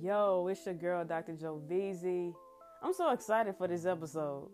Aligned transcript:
Yo, 0.00 0.46
it's 0.50 0.66
your 0.66 0.74
girl, 0.74 1.04
Dr. 1.04 1.32
Joe 1.32 1.62
VZ. 1.70 2.34
I'm 2.82 2.92
so 2.92 3.12
excited 3.12 3.56
for 3.56 3.66
this 3.66 3.86
episode. 3.86 4.50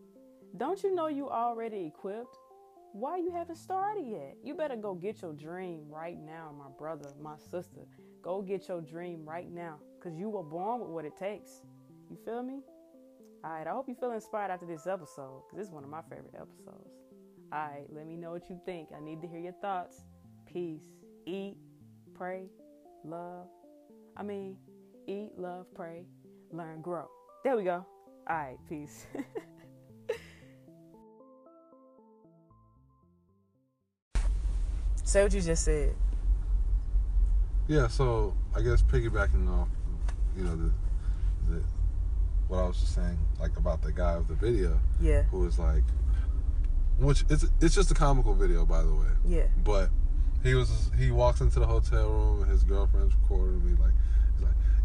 Don't 0.57 0.81
you 0.85 0.95
know 0.95 1.09
you 1.09 1.29
already 1.29 1.87
equipped? 1.87 2.37
Why 2.93 3.17
you 3.17 3.33
haven't 3.33 3.57
started 3.57 4.05
yet? 4.07 4.37
You 4.45 4.55
better 4.55 4.77
go 4.77 4.95
get 4.95 5.21
your 5.21 5.33
dream 5.33 5.87
right 5.89 6.17
now, 6.17 6.55
my 6.57 6.69
brother, 6.79 7.09
my 7.21 7.37
sister. 7.51 7.81
Go 8.23 8.41
get 8.41 8.69
your 8.69 8.83
dream 8.83 9.25
right 9.27 9.51
now, 9.51 9.79
because 9.99 10.17
you 10.17 10.29
were 10.29 10.45
born 10.45 10.81
with 10.81 10.91
what 10.91 11.05
it 11.05 11.17
takes. 11.17 11.63
You 12.09 12.19
feel 12.25 12.43
me? 12.43 12.61
All 13.45 13.51
right, 13.51 13.67
I 13.67 13.71
hope 13.71 13.89
you 13.89 13.97
feel 13.97 14.13
inspired 14.13 14.53
after 14.53 14.67
this 14.67 14.87
episode, 14.87 15.43
because 15.47 15.59
this 15.59 15.67
is 15.67 15.73
one 15.73 15.83
of 15.83 15.91
my 15.91 16.03
favorite 16.03 16.35
episodes. 16.37 16.95
All 17.53 17.59
right, 17.59 17.87
let 17.91 18.07
me 18.07 18.17
know 18.17 18.31
what 18.31 18.49
you 18.49 18.61
think. 18.65 18.91
I 18.97 19.01
need 19.01 19.21
to 19.23 19.27
hear 19.27 19.41
your 19.41 19.55
thoughts. 19.55 20.03
Peace. 20.47 20.83
Eat, 21.27 21.57
pray, 22.15 22.45
love. 23.05 23.47
I 24.17 24.23
mean, 24.23 24.57
eat, 25.07 25.33
love, 25.37 25.67
pray, 25.75 26.05
learn, 26.51 26.81
grow. 26.81 27.09
There 27.45 27.57
we 27.57 27.65
go. 27.65 27.85
All 28.29 28.37
right, 28.37 28.59
peace. 28.69 29.07
Say 35.05 35.23
what 35.23 35.33
you 35.33 35.41
just 35.41 35.65
said. 35.65 35.95
Yeah, 37.69 37.89
so 37.89 38.35
I 38.57 38.63
guess 38.63 38.83
piggybacking 38.83 39.49
off, 39.49 39.69
you 40.37 40.45
know, 40.45 40.57
the, 40.57 40.73
the 41.51 41.63
what 42.49 42.59
I 42.59 42.67
was 42.67 42.81
just 42.81 42.95
saying, 42.95 43.19
like 43.41 43.57
about 43.57 43.83
the 43.83 43.93
guy 43.93 44.13
of 44.13 44.29
the 44.29 44.35
video, 44.35 44.79
Yeah. 45.01 45.23
who 45.25 45.41
was 45.41 45.59
like, 45.59 45.85
which 46.99 47.25
it's 47.31 47.47
it's 47.61 47.75
just 47.75 47.91
a 47.91 47.95
comical 47.95 48.35
video, 48.35 48.65
by 48.67 48.83
the 48.83 48.95
way, 48.95 49.07
Yeah. 49.25 49.47
but 49.65 49.91
he 50.43 50.55
was 50.55 50.91
he 50.99 51.11
walks 51.11 51.41
into 51.41 51.61
the 51.61 51.67
hotel 51.67 52.11
room 52.11 52.43
and 52.43 52.51
his 52.51 52.65
girlfriend's 52.65 53.15
recording 53.15 53.65
me 53.65 53.73
like, 53.73 53.81
like, 53.81 53.93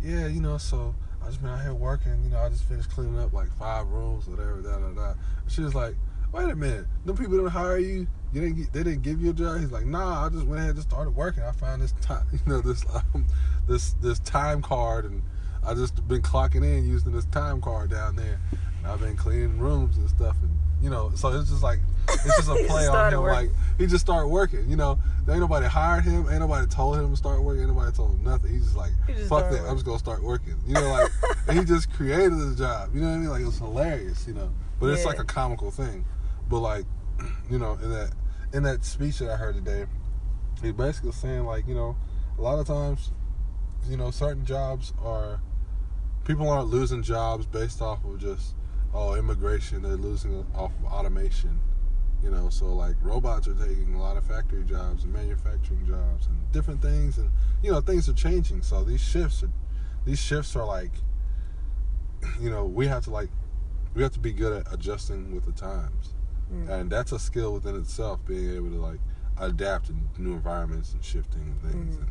yeah, 0.02 0.28
you 0.28 0.42
know, 0.42 0.58
so 0.58 0.96
I 1.22 1.28
just 1.28 1.42
been 1.42 1.50
out 1.50 1.62
here 1.62 1.74
working, 1.74 2.24
you 2.24 2.30
know, 2.30 2.40
I 2.40 2.50
just 2.50 2.64
finished 2.64 2.90
cleaning 2.90 3.20
up 3.20 3.34
like 3.34 3.52
five 3.58 3.88
rooms, 3.88 4.28
whatever, 4.28 4.62
da 4.62 4.78
da 4.78 4.90
da. 4.90 5.14
She 5.48 5.62
was 5.62 5.76
like, 5.76 5.96
wait 6.32 6.50
a 6.50 6.56
minute, 6.56 6.86
them 7.06 7.18
people 7.18 7.34
didn't 7.34 7.52
hire 7.52 7.78
you. 7.78 8.08
You 8.34 8.42
didn't 8.42 8.58
get, 8.58 8.74
they 8.74 8.84
didn't 8.84 9.02
give 9.02 9.22
you 9.22 9.32
a 9.32 9.34
job. 9.34 9.60
He's 9.60 9.72
like, 9.72 9.86
nah, 9.86 10.26
I 10.26 10.30
just 10.30 10.46
went 10.46 10.60
ahead 10.60 10.70
and 10.70 10.78
just 10.78 10.90
started 10.90 11.12
working. 11.16 11.44
I 11.44 11.52
found 11.52 11.82
this 11.82 11.94
time, 12.02 12.26
you 12.32 12.40
know, 12.46 12.62
this 12.62 12.86
um, 12.94 13.26
this 13.68 13.94
this 14.02 14.20
time 14.20 14.62
card, 14.62 15.06
and 15.06 15.24
I 15.66 15.74
just 15.74 16.08
been 16.08 16.22
clocking 16.22 16.64
in 16.64 16.88
using 16.88 17.12
this 17.12 17.26
time 17.26 17.62
card 17.62 17.90
down 17.90 18.16
there. 18.16 18.40
And 18.80 18.88
I've 18.88 19.00
been 19.00 19.16
cleaning 19.16 19.58
rooms 19.60 19.98
and 19.98 20.10
stuff, 20.10 20.36
and 20.42 20.52
you 20.82 20.90
know, 20.90 21.12
so 21.16 21.30
it's 21.30 21.50
just 21.50 21.64
like 21.64 21.80
it's 22.10 22.24
just 22.24 22.50
a 22.50 22.56
play 22.68 22.88
on 22.88 23.14
him. 23.14 23.22
working. 23.22 23.50
Like 23.50 23.58
he 23.78 23.88
just 23.88 24.06
started 24.06 24.28
working. 24.28 24.70
You 24.70 24.76
know, 24.76 25.00
there 25.26 25.36
ain't 25.36 25.42
nobody 25.42 25.66
hired 25.68 26.04
him. 26.04 26.28
Ain't 26.30 26.40
nobody 26.40 26.68
told 26.68 26.98
him 26.98 27.12
to 27.12 27.18
start 27.18 27.42
working. 27.44 27.64
Ain't 27.64 27.74
nobody 27.74 27.96
told 27.96 28.12
him 28.12 28.24
nothing. 28.24 28.52
He's 28.52 28.64
just 28.64 28.78
like, 28.78 28.92
He 29.08 29.14
just 29.14 29.30
fuck 29.30 29.44
that. 29.44 29.52
working. 29.52 29.68
I'm 29.68 29.76
just 29.76 29.86
gonna 29.86 30.00
start 30.00 30.24
working. 30.24 30.56
You 30.66 30.74
know, 30.76 30.90
like 30.90 31.12
and 31.48 31.60
he 31.60 31.66
just 31.66 31.92
created 31.94 32.34
the 32.38 32.56
job. 32.56 32.94
You 32.94 33.02
know 33.02 33.08
what 33.08 33.14
I 33.14 33.18
mean? 33.18 33.30
Like 33.30 33.42
it 33.42 33.46
was 33.46 33.58
hilarious. 33.58 34.28
You 34.28 34.34
know, 34.36 34.50
but 34.80 34.88
it's 34.92 35.06
like 35.06 35.20
a 35.20 35.26
comical 35.26 35.72
thing. 35.72 36.06
But 36.50 36.60
like, 36.60 36.86
you 37.50 37.60
know, 37.60 37.74
in 37.82 37.90
that 37.92 38.12
in 38.54 38.64
that 38.64 38.86
speech 38.86 39.20
that 39.20 39.30
I 39.30 39.36
heard 39.36 39.56
today, 39.56 39.86
he 40.62 40.72
basically 40.72 41.10
was 41.10 41.18
saying 41.18 41.46
like, 41.46 41.68
you 41.68 41.76
know, 41.76 41.98
a 42.38 42.42
lot 42.42 42.60
of 42.60 42.68
times, 42.68 43.12
you 43.90 43.98
know, 43.98 44.12
certain 44.12 44.46
jobs 44.46 44.94
are 45.04 45.42
people 46.24 46.50
aren't 46.50 46.68
losing 46.68 47.02
jobs 47.04 47.46
based 47.46 47.82
off 47.82 48.04
of 48.06 48.20
just 48.20 48.54
oh 48.98 49.14
immigration. 49.16 49.82
They're 49.84 49.96
losing 49.96 50.46
off 50.56 50.72
of 50.80 50.86
automation. 50.92 51.60
You 52.24 52.32
know, 52.32 52.50
so 52.50 52.66
like 52.74 52.96
robots 53.02 53.48
are 53.48 53.54
taking 53.54 53.94
a 53.94 54.00
lot 54.02 54.18
of 54.18 54.24
factory 54.26 54.64
jobs 54.64 55.04
and 55.04 55.14
manufacturing 55.14 55.86
jobs 55.86 56.26
and 56.26 56.52
different 56.52 56.82
things, 56.82 57.20
and 57.20 57.30
you 57.62 57.72
know 57.72 57.80
things 57.80 58.10
are 58.10 58.14
changing. 58.14 58.64
So 58.64 58.84
these 58.84 59.02
shifts 59.02 59.44
are 59.44 59.52
these 60.04 60.20
shifts 60.20 60.56
are 60.56 60.66
like, 60.66 60.92
you 62.42 62.50
know, 62.50 62.66
we 62.66 62.88
have 62.88 63.04
to 63.06 63.12
like 63.12 63.30
we 63.94 64.02
have 64.04 64.12
to 64.14 64.20
be 64.20 64.34
good 64.34 64.54
at 64.66 64.74
adjusting 64.74 65.34
with 65.34 65.46
the 65.46 65.52
times 65.54 66.14
Mm. 66.54 66.70
and 66.70 66.90
that's 66.90 67.12
a 67.12 67.20
skill 67.20 67.52
within 67.52 67.76
itself 67.76 68.24
being 68.26 68.56
able 68.56 68.70
to 68.70 68.78
like 68.80 69.02
adapt 69.38 69.90
in 69.90 70.08
new 70.18 70.32
environments 70.32 70.94
and 70.94 71.04
shifting 71.04 71.42
and 71.42 71.62
things 71.62 71.98
Mhm. 71.98 72.00
and 72.00 72.10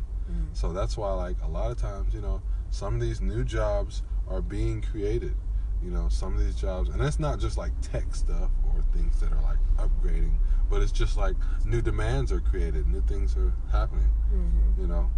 Mhm. 0.51 0.55
so 0.55 0.71
that's 0.73 0.95
why 0.95 1.11
like 1.13 1.37
a 1.41 1.47
lot 1.47 1.71
of 1.71 1.77
times 1.79 2.13
you 2.13 2.21
know 2.21 2.39
some 2.69 2.93
of 2.93 3.01
these 3.01 3.19
new 3.19 3.43
jobs 3.43 4.03
are 4.27 4.43
being 4.43 4.83
created 4.83 5.33
you 5.83 5.91
know 5.91 6.07
some 6.09 6.33
of 6.35 6.39
these 6.43 6.55
jobs 6.55 6.89
and 6.89 7.01
it's 7.01 7.19
not 7.19 7.39
just 7.39 7.57
like 7.57 7.71
tech 7.81 8.13
stuff 8.15 8.49
or 8.65 8.83
things 8.93 9.19
that 9.19 9.31
are 9.31 9.41
like 9.41 9.57
upgrading 9.77 10.31
but 10.69 10.81
it's 10.81 10.91
just 10.91 11.17
like 11.17 11.35
new 11.65 11.81
demands 11.81 12.31
are 12.31 12.41
created 12.41 12.87
new 12.87 13.01
things 13.01 13.35
are 13.37 13.53
happening 13.71 14.09
Mhm. 14.33 14.81
you 14.81 14.87
know 14.87 15.09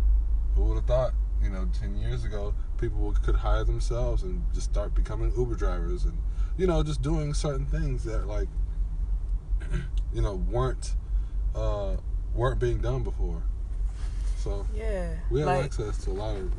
who 0.55 0.63
would 0.65 0.75
have 0.75 0.85
thought 0.85 1.13
you 1.41 1.49
know 1.49 1.67
10 1.79 1.95
years 1.95 2.25
ago 2.25 2.53
people 2.77 3.13
could 3.23 3.35
hire 3.35 3.63
themselves 3.63 4.23
and 4.23 4.43
just 4.53 4.69
start 4.69 4.93
becoming 4.93 5.31
uber 5.37 5.55
drivers 5.55 6.03
and 6.05 6.17
you 6.57 6.67
know 6.67 6.83
just 6.83 7.01
doing 7.01 7.33
certain 7.33 7.65
things 7.65 8.03
that 8.03 8.27
like 8.27 8.49
you 10.13 10.21
know 10.21 10.35
weren't 10.35 10.95
uh 11.55 11.95
weren't 12.35 12.59
being 12.59 12.79
done 12.79 13.03
before 13.03 13.41
so 14.37 14.65
Yeah. 14.75 15.15
we 15.31 15.39
have 15.39 15.47
like 15.47 15.65
access 15.65 15.97
to 16.05 16.11
a 16.11 16.13
lot 16.13 16.35
of 16.35 16.51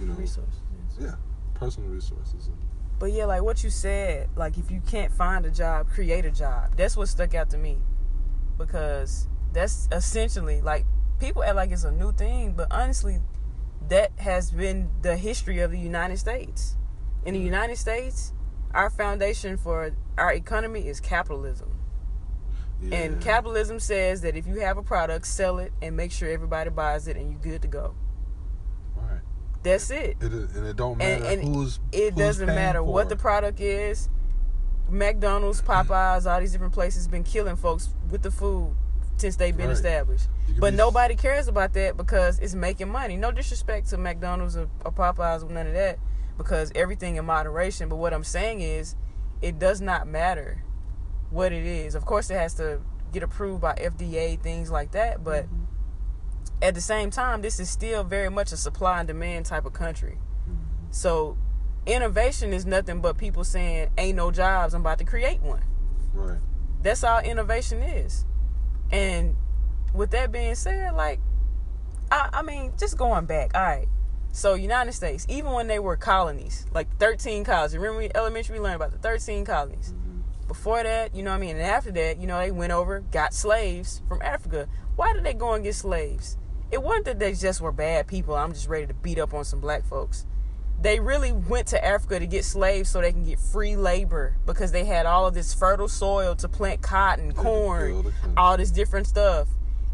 you 0.00 0.06
know 0.06 0.14
resources. 0.14 0.54
yeah 1.00 1.14
personal 1.54 1.88
resources 1.90 2.50
But 2.98 3.12
yeah, 3.12 3.26
like 3.26 3.42
what 3.42 3.62
you 3.62 3.70
said, 3.70 4.28
like 4.36 4.58
if 4.58 4.70
you 4.70 4.80
can't 4.80 5.12
find 5.12 5.46
a 5.46 5.50
job, 5.50 5.88
create 5.88 6.24
a 6.24 6.30
job. 6.30 6.76
That's 6.76 6.96
what 6.96 7.08
stuck 7.08 7.34
out 7.34 7.50
to 7.50 7.58
me. 7.58 7.78
Because 8.56 9.28
that's 9.52 9.88
essentially 9.92 10.60
like 10.60 10.84
people 11.20 11.44
act 11.44 11.56
like 11.56 11.70
it's 11.70 11.84
a 11.84 11.92
new 11.92 12.12
thing, 12.12 12.54
but 12.54 12.68
honestly, 12.70 13.18
that 13.88 14.12
has 14.18 14.50
been 14.50 14.90
the 15.02 15.16
history 15.16 15.60
of 15.60 15.70
the 15.70 15.78
United 15.78 16.18
States. 16.18 16.76
In 17.24 17.34
the 17.34 17.40
United 17.40 17.76
States, 17.76 18.32
our 18.72 18.90
foundation 18.90 19.56
for 19.56 19.92
our 20.16 20.32
economy 20.32 20.88
is 20.88 21.00
capitalism. 21.00 21.78
yeah. 22.82 22.96
And 22.96 23.20
capitalism 23.20 23.80
says 23.80 24.20
that 24.22 24.36
if 24.36 24.46
you 24.46 24.60
have 24.60 24.76
a 24.76 24.82
product, 24.82 25.26
sell 25.26 25.58
it 25.58 25.72
and 25.80 25.96
make 25.96 26.12
sure 26.12 26.28
everybody 26.28 26.70
buys 26.70 27.08
it 27.08 27.16
and 27.16 27.30
you're 27.30 27.40
good 27.40 27.62
to 27.62 27.68
go. 27.68 27.94
Right 29.58 29.64
That's 29.72 29.90
it. 29.90 30.16
it, 30.20 30.32
is- 30.32 30.56
and 30.56 30.66
it 30.66 30.76
don't 30.76 30.98
matter 30.98 31.24
And- 31.24 31.40
and 31.40 31.54
who's 31.54 31.80
it 31.92 32.14
who's 32.14 32.18
doesn't 32.18 32.46
paying 32.46 32.58
matter 32.58 32.82
what 32.82 33.04
for 33.04 33.08
the 33.10 33.16
product 33.16 33.60
is. 33.60 34.08
McDonald's, 34.88 35.60
Popeyes, 35.60 36.30
all 36.30 36.40
these 36.40 36.52
different 36.52 36.72
places 36.72 37.06
been 37.08 37.24
killing 37.24 37.56
folks 37.56 37.90
with 38.10 38.22
the 38.22 38.30
food 38.30 38.74
since 39.18 39.36
they've 39.36 39.56
been 39.56 39.66
Right. 39.66 39.72
established. 39.74 40.28
But 40.58 40.70
be- 40.70 40.76
nobody 40.76 41.14
cares 41.14 41.46
about 41.48 41.74
that 41.74 41.96
because 41.96 42.38
it's 42.38 42.54
making 42.54 42.88
money. 42.90 43.16
No 43.16 43.30
disrespect 43.30 43.88
to 43.90 43.98
McDonald's 43.98 44.56
or, 44.56 44.68
or 44.84 44.92
Popeyes 44.92 45.42
or 45.44 45.50
none 45.52 45.66
of 45.66 45.74
that 45.74 45.98
because 46.38 46.72
everything 46.74 47.16
in 47.16 47.26
moderation. 47.26 47.88
But 47.90 47.96
what 47.96 48.14
I'm 48.14 48.24
saying 48.24 48.60
is, 48.62 48.94
it 49.42 49.58
does 49.58 49.80
not 49.82 50.06
matter 50.06 50.62
what 51.30 51.52
it 51.52 51.66
is. 51.66 51.94
Of 51.94 52.06
course, 52.06 52.30
it 52.30 52.34
has 52.38 52.54
to 52.54 52.80
get 53.12 53.22
approved 53.22 53.60
by 53.60 53.74
FDA, 53.74 54.36
things 54.36 54.70
like 54.70 54.92
that. 54.92 55.22
But 55.22 55.44
Mm-hmm. 55.46 55.64
At 56.60 56.74
the 56.74 56.80
same 56.80 57.10
time, 57.10 57.42
this 57.42 57.60
is 57.60 57.70
still 57.70 58.02
very 58.04 58.30
much 58.30 58.52
a 58.52 58.56
supply 58.56 58.98
and 59.00 59.08
demand 59.08 59.46
type 59.46 59.64
of 59.64 59.72
country. 59.72 60.18
So 60.90 61.36
innovation 61.86 62.52
is 62.52 62.66
nothing 62.66 63.00
but 63.00 63.16
people 63.18 63.44
saying, 63.44 63.90
ain't 63.98 64.16
no 64.16 64.30
jobs, 64.30 64.74
I'm 64.74 64.80
about 64.80 64.98
to 64.98 65.04
create 65.04 65.40
one. 65.40 65.62
right 66.12 66.38
That's 66.82 67.04
all 67.04 67.20
innovation 67.20 67.82
is. 67.82 68.24
And 68.90 69.36
with 69.94 70.10
that 70.12 70.32
being 70.32 70.54
said, 70.54 70.94
like, 70.94 71.20
I, 72.10 72.30
I 72.32 72.42
mean, 72.42 72.72
just 72.78 72.96
going 72.96 73.26
back, 73.26 73.54
all 73.54 73.62
right. 73.62 73.88
So 74.32 74.54
United 74.54 74.92
States, 74.92 75.26
even 75.28 75.52
when 75.52 75.66
they 75.68 75.78
were 75.78 75.96
colonies, 75.96 76.66
like 76.72 76.88
13 76.98 77.44
colonies, 77.44 77.76
remember 77.76 78.02
in 78.02 78.16
elementary 78.16 78.58
we 78.58 78.64
learned 78.64 78.76
about 78.76 78.92
the 78.92 78.98
13 78.98 79.44
colonies. 79.44 79.92
Mhm. 79.94 80.22
Before 80.46 80.82
that, 80.82 81.14
you 81.14 81.22
know 81.22 81.30
what 81.30 81.36
I 81.36 81.40
mean? 81.40 81.56
And 81.56 81.64
after 81.64 81.90
that, 81.92 82.18
you 82.18 82.26
know, 82.26 82.38
they 82.38 82.50
went 82.50 82.72
over, 82.72 83.00
got 83.00 83.34
slaves 83.34 84.02
from 84.08 84.22
Africa. 84.22 84.68
Why 84.96 85.12
did 85.12 85.24
they 85.24 85.34
go 85.34 85.52
and 85.52 85.64
get 85.64 85.74
slaves? 85.74 86.36
It 86.70 86.82
wasn't 86.82 87.06
that 87.06 87.18
they 87.18 87.32
just 87.32 87.60
were 87.60 87.72
bad 87.72 88.06
people. 88.06 88.34
I'm 88.34 88.52
just 88.52 88.68
ready 88.68 88.86
to 88.86 88.94
beat 88.94 89.18
up 89.18 89.32
on 89.32 89.44
some 89.44 89.60
black 89.60 89.84
folks. 89.84 90.26
They 90.80 91.00
really 91.00 91.32
went 91.32 91.66
to 91.68 91.84
Africa 91.84 92.20
to 92.20 92.26
get 92.26 92.44
slaves 92.44 92.88
so 92.88 93.00
they 93.00 93.10
can 93.10 93.24
get 93.24 93.40
free 93.40 93.74
labor 93.74 94.36
because 94.46 94.70
they 94.70 94.84
had 94.84 95.06
all 95.06 95.26
of 95.26 95.34
this 95.34 95.52
fertile 95.52 95.88
soil 95.88 96.36
to 96.36 96.48
plant 96.48 96.82
cotton, 96.82 97.32
corn, 97.32 98.12
a 98.24 98.40
all 98.40 98.56
this 98.56 98.70
different 98.70 99.06
stuff. 99.06 99.48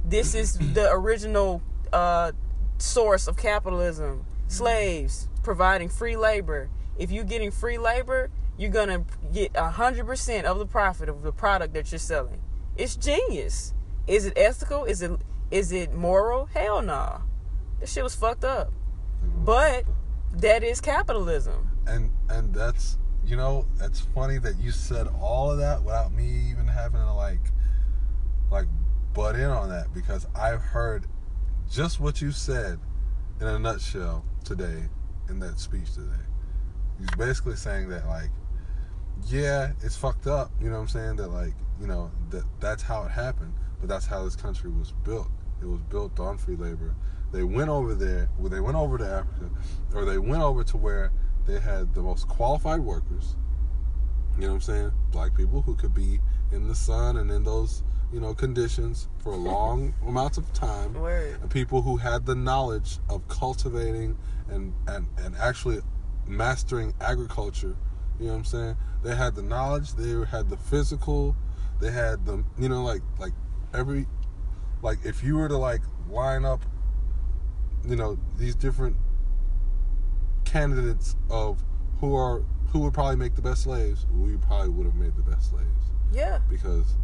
This 0.04 0.34
is 0.34 0.58
the 0.74 0.90
original 0.90 1.62
uh, 1.92 2.32
source 2.76 3.26
of 3.28 3.38
capitalism. 3.38 4.26
Slaves 4.48 5.28
providing 5.42 5.88
free 5.88 6.16
labor. 6.16 6.68
If 6.98 7.10
you're 7.10 7.24
getting 7.24 7.50
free 7.50 7.78
labor, 7.78 8.30
you're 8.58 8.70
gonna 8.70 9.04
get 9.32 9.56
hundred 9.56 10.06
percent 10.06 10.46
of 10.46 10.58
the 10.58 10.66
profit 10.66 11.08
of 11.08 11.22
the 11.22 11.32
product 11.32 11.72
that 11.74 11.90
you're 11.92 11.98
selling. 11.98 12.42
It's 12.76 12.94
genius. 12.94 13.72
Is 14.06 14.26
it 14.26 14.34
ethical? 14.36 14.84
Is 14.84 15.00
it 15.00 15.12
is 15.54 15.70
it 15.70 15.94
moral? 15.94 16.46
Hell 16.46 16.82
no. 16.82 17.22
This 17.78 17.92
shit 17.92 18.02
was 18.02 18.16
fucked 18.16 18.44
up. 18.44 18.72
But 19.44 19.84
that 20.32 20.64
is 20.64 20.80
capitalism. 20.80 21.70
and 21.86 22.10
and 22.28 22.52
that's 22.52 22.98
you 23.24 23.36
know 23.36 23.66
it's 23.80 24.00
funny 24.00 24.38
that 24.38 24.58
you 24.58 24.70
said 24.72 25.06
all 25.20 25.50
of 25.50 25.58
that 25.58 25.82
without 25.84 26.12
me 26.12 26.26
even 26.50 26.66
having 26.66 27.00
to 27.00 27.12
like 27.12 27.52
like 28.50 28.66
butt 29.12 29.36
in 29.36 29.50
on 29.50 29.68
that 29.68 29.94
because 29.94 30.26
I've 30.34 30.60
heard 30.60 31.06
just 31.70 32.00
what 32.00 32.20
you 32.20 32.32
said 32.32 32.80
in 33.40 33.46
a 33.46 33.58
nutshell 33.58 34.24
today 34.44 34.88
in 35.28 35.38
that 35.40 35.58
speech 35.60 35.94
today. 35.94 36.24
He's 36.98 37.10
basically 37.16 37.56
saying 37.56 37.88
that 37.90 38.06
like, 38.06 38.30
yeah, 39.28 39.72
it's 39.82 39.96
fucked 39.96 40.26
up. 40.26 40.50
You 40.60 40.68
know 40.68 40.76
what 40.76 40.82
I'm 40.82 40.88
saying? 40.88 41.16
That 41.16 41.28
like, 41.28 41.54
you 41.80 41.86
know, 41.86 42.10
that 42.30 42.44
that's 42.60 42.82
how 42.82 43.04
it 43.04 43.10
happened, 43.10 43.54
but 43.78 43.88
that's 43.88 44.06
how 44.06 44.24
this 44.24 44.36
country 44.36 44.70
was 44.70 44.92
built. 45.04 45.30
It 45.64 45.68
was 45.68 45.80
built 45.82 46.20
on 46.20 46.36
free 46.36 46.56
labor. 46.56 46.94
They 47.32 47.42
went 47.42 47.70
over 47.70 47.94
there, 47.94 48.28
well, 48.38 48.50
they 48.50 48.60
went 48.60 48.76
over 48.76 48.98
to 48.98 49.06
Africa, 49.06 49.50
or 49.94 50.04
they 50.04 50.18
went 50.18 50.42
over 50.42 50.62
to 50.62 50.76
where 50.76 51.10
they 51.46 51.58
had 51.58 51.94
the 51.94 52.02
most 52.02 52.28
qualified 52.28 52.80
workers. 52.80 53.36
You 54.36 54.42
know 54.42 54.48
what 54.48 54.54
I'm 54.54 54.60
saying? 54.60 54.92
Black 55.10 55.34
people 55.34 55.62
who 55.62 55.74
could 55.74 55.94
be 55.94 56.20
in 56.52 56.68
the 56.68 56.74
sun 56.74 57.16
and 57.16 57.30
in 57.30 57.44
those, 57.44 57.82
you 58.12 58.20
know, 58.20 58.34
conditions 58.34 59.08
for 59.22 59.34
long 59.34 59.94
amounts 60.06 60.36
of 60.36 60.52
time. 60.52 60.92
Word. 60.92 61.40
And 61.40 61.50
people 61.50 61.80
who 61.80 61.96
had 61.96 62.26
the 62.26 62.34
knowledge 62.34 62.98
of 63.08 63.26
cultivating 63.28 64.18
and, 64.50 64.74
and, 64.86 65.08
and 65.16 65.34
actually 65.36 65.80
mastering 66.26 66.92
agriculture. 67.00 67.74
You 68.20 68.26
know 68.26 68.32
what 68.32 68.38
I'm 68.38 68.44
saying? 68.44 68.76
They 69.02 69.16
had 69.16 69.34
the 69.34 69.42
knowledge, 69.42 69.94
they 69.94 70.26
had 70.26 70.50
the 70.50 70.58
physical, 70.58 71.34
they 71.80 71.90
had 71.90 72.26
the 72.26 72.44
you 72.58 72.68
know, 72.68 72.82
like 72.84 73.02
like 73.18 73.32
every 73.74 74.06
like 74.84 74.98
if 75.04 75.24
you 75.24 75.34
were 75.36 75.48
to 75.48 75.56
like 75.56 75.80
line 76.08 76.44
up, 76.44 76.60
you 77.88 77.96
know, 77.96 78.16
these 78.36 78.54
different 78.54 78.96
candidates 80.44 81.16
of 81.30 81.64
who 82.00 82.14
are 82.14 82.42
who 82.68 82.80
would 82.80 82.92
probably 82.92 83.16
make 83.16 83.34
the 83.34 83.42
best 83.42 83.62
slaves, 83.62 84.04
we 84.12 84.36
probably 84.36 84.68
would 84.68 84.84
have 84.86 84.94
made 84.96 85.16
the 85.16 85.22
best 85.22 85.50
slaves 85.50 85.90
Yeah. 86.12 86.38
because 86.50 86.94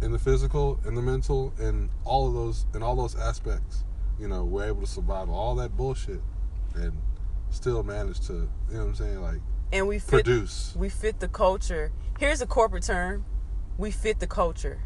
in 0.00 0.12
the 0.12 0.18
physical, 0.18 0.78
in 0.86 0.94
the 0.94 1.02
mental, 1.02 1.52
and 1.58 1.90
all 2.04 2.28
of 2.28 2.34
those, 2.34 2.66
in 2.74 2.82
all 2.84 2.94
those 2.94 3.16
aspects, 3.16 3.84
you 4.20 4.28
know, 4.28 4.44
we're 4.44 4.64
able 4.66 4.80
to 4.80 4.86
survive 4.86 5.28
all 5.28 5.56
that 5.56 5.76
bullshit 5.76 6.20
and 6.76 6.92
still 7.50 7.82
manage 7.82 8.20
to, 8.28 8.32
you 8.34 8.48
know 8.70 8.78
what 8.84 8.88
I'm 8.90 8.94
saying, 8.94 9.20
like 9.20 9.40
And 9.72 9.88
we 9.88 9.98
fit 9.98 10.10
produce. 10.24 10.74
we 10.76 10.88
fit 10.88 11.18
the 11.20 11.28
culture. 11.28 11.90
Here's 12.18 12.40
a 12.40 12.46
corporate 12.46 12.84
term. 12.84 13.24
We 13.76 13.90
fit 13.90 14.20
the 14.20 14.26
culture. 14.28 14.80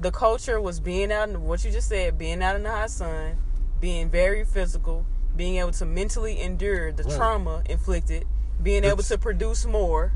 The 0.00 0.10
culture 0.10 0.60
was 0.60 0.80
being 0.80 1.12
out 1.12 1.28
in 1.28 1.42
what 1.42 1.62
you 1.64 1.70
just 1.70 1.88
said, 1.88 2.16
being 2.16 2.42
out 2.42 2.56
in 2.56 2.62
the 2.62 2.70
hot 2.70 2.90
sun, 2.90 3.36
being 3.80 4.08
very 4.08 4.44
physical, 4.44 5.04
being 5.36 5.56
able 5.56 5.72
to 5.72 5.84
mentally 5.84 6.40
endure 6.40 6.90
the 6.90 7.02
Right. 7.04 7.16
trauma 7.16 7.62
inflicted, 7.68 8.26
being 8.62 8.84
able 8.84 9.02
to 9.02 9.18
produce 9.18 9.66
more. 9.66 10.12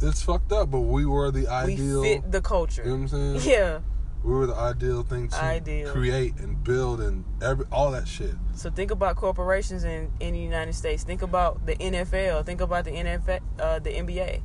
It's 0.00 0.22
fucked 0.22 0.52
up, 0.52 0.70
but 0.70 0.80
we 0.80 1.04
were 1.04 1.30
the 1.30 1.48
ideal. 1.48 2.00
We 2.00 2.14
fit 2.14 2.32
the 2.32 2.40
culture. 2.40 2.82
you 2.82 2.88
know 2.90 2.94
what 2.96 3.12
I'm 3.12 3.38
saying? 3.40 3.50
Yeah. 3.50 3.80
We 4.24 4.32
were 4.32 4.46
the 4.46 4.56
ideal 4.56 5.02
thing 5.02 5.28
to 5.28 5.36
Ideal. 5.42 5.92
create 5.92 6.36
and 6.38 6.64
build 6.64 7.00
and 7.00 7.24
every 7.40 7.66
all 7.70 7.92
that 7.92 8.08
shit. 8.08 8.34
So 8.54 8.70
think 8.70 8.90
about 8.90 9.14
corporations 9.16 9.84
in, 9.84 10.10
in 10.18 10.32
the 10.32 10.40
United 10.40 10.74
States. 10.74 11.04
Think 11.04 11.22
about 11.22 11.64
the 11.66 11.76
NFL. 11.76 12.44
Think 12.44 12.60
about 12.60 12.86
the 12.86 12.90
NFL, 12.92 13.40
uh, 13.60 13.78
the 13.78 13.90
NBA. 13.90 14.40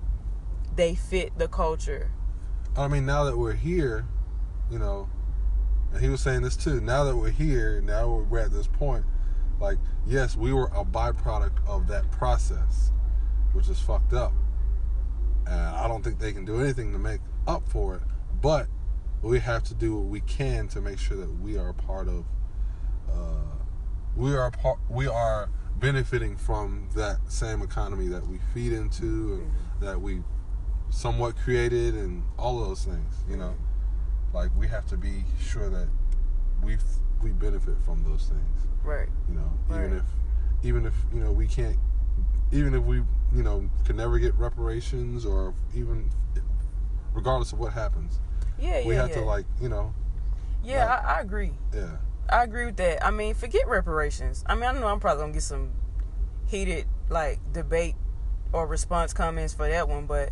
They 0.76 0.94
fit 0.96 1.32
the 1.38 1.48
culture. 1.48 2.12
I 2.78 2.88
mean, 2.90 3.06
now 3.06 3.24
that 3.24 3.38
we're 3.38 3.54
here, 3.54 4.06
you 4.72 4.80
know, 4.80 5.10
and 5.94 6.02
he 6.02 6.10
was 6.10 6.22
saying 6.22 6.42
this 6.42 6.56
too. 6.56 6.80
Now 6.80 7.04
that 7.04 7.16
we're 7.16 7.32
here, 7.32 7.82
now 7.82 8.26
we're 8.30 8.40
at 8.40 8.52
this 8.52 8.68
point. 8.68 9.06
Like, 9.60 9.78
yes, 10.08 10.36
we 10.36 10.54
were 10.54 10.72
a 10.74 10.84
byproduct 10.84 11.68
of 11.68 11.88
that 11.88 12.10
process, 12.12 12.92
which 13.54 13.70
is 13.70 13.80
fucked 13.80 14.14
up. 14.14 14.34
And 15.46 15.60
I 15.60 15.88
don't 15.88 16.04
think 16.04 16.20
they 16.20 16.34
can 16.34 16.46
do 16.46 16.62
anything 16.62 16.94
to 16.94 17.00
make 17.00 17.22
up 17.48 17.68
for 17.68 17.96
it. 17.96 18.02
But 18.42 18.68
we 19.22 19.40
have 19.40 19.64
to 19.66 19.76
do 19.76 19.96
what 19.96 20.06
we 20.06 20.22
can 20.22 20.68
to 20.70 20.82
make 20.82 20.98
sure 20.98 21.18
that 21.18 21.32
we 21.42 21.58
are 21.58 21.70
a 21.70 21.74
part 21.74 22.08
of. 22.08 22.26
Uh, 23.12 23.58
we 24.16 24.34
are 24.34 24.48
a 24.48 24.52
part. 24.52 24.80
We 24.90 25.08
are 25.08 25.50
benefiting 25.78 26.38
from 26.38 26.90
that 26.96 27.18
same 27.28 27.62
economy 27.62 28.08
that 28.08 28.26
we 28.28 28.40
feed 28.54 28.72
into 28.72 29.34
and 29.42 29.52
that 29.80 30.00
we 30.02 30.22
somewhat 30.90 31.36
created 31.38 31.96
and 31.96 32.24
all 32.38 32.62
of 32.62 32.68
those 32.68 32.86
things. 32.86 33.14
You 33.30 33.38
know, 33.38 33.56
like 34.34 34.50
we 34.58 34.68
have 34.68 34.86
to 34.88 34.98
be 34.98 35.24
sure 35.40 35.70
that 35.70 35.88
we 36.64 36.78
we 37.22 37.32
benefit 37.32 37.76
from 37.86 38.04
those 38.04 38.26
things. 38.28 38.68
Right. 38.84 39.08
You 39.30 39.36
know, 39.36 39.52
even 39.76 39.94
if 39.98 40.04
even 40.64 40.86
if 40.86 40.94
you 41.14 41.22
know 41.22 41.32
we 41.32 41.48
can't, 41.48 41.78
even 42.52 42.74
if 42.74 42.84
we 42.84 42.98
you 43.34 43.44
know 43.44 43.70
can 43.86 43.96
never 43.98 44.20
get 44.20 44.34
reparations 44.36 45.26
or 45.26 45.54
even 45.76 46.10
regardless 47.14 47.52
of 47.54 47.60
what 47.60 47.74
happens, 47.74 48.20
Yeah, 48.60 48.80
yeah, 48.80 48.88
we 48.88 48.96
have 48.96 49.10
yeah. 49.10 49.16
to 49.16 49.22
like 49.22 49.46
you 49.62 49.70
know 49.70 49.94
yeah, 50.64 50.86
like- 50.86 51.04
I, 51.06 51.18
I 51.18 51.22
agree. 51.22 51.52
yeah 51.74 51.98
I 52.30 52.44
agree 52.44 52.66
with 52.66 52.78
that. 52.78 53.06
I 53.06 53.12
mean, 53.12 53.34
forget 53.34 53.68
reparations. 53.68 54.44
I 54.48 54.56
mean, 54.56 54.64
I 54.64 54.72
know 54.72 54.88
I'm 54.88 55.00
probably 55.02 55.24
gonna 55.24 55.34
get 55.34 55.44
some 55.44 55.72
heated 56.48 56.86
like 57.10 57.40
debate 57.52 57.96
or 58.54 58.66
response 58.68 59.14
comments 59.14 59.54
for 59.54 59.68
that 59.68 59.90
one, 59.90 60.06
but 60.06 60.30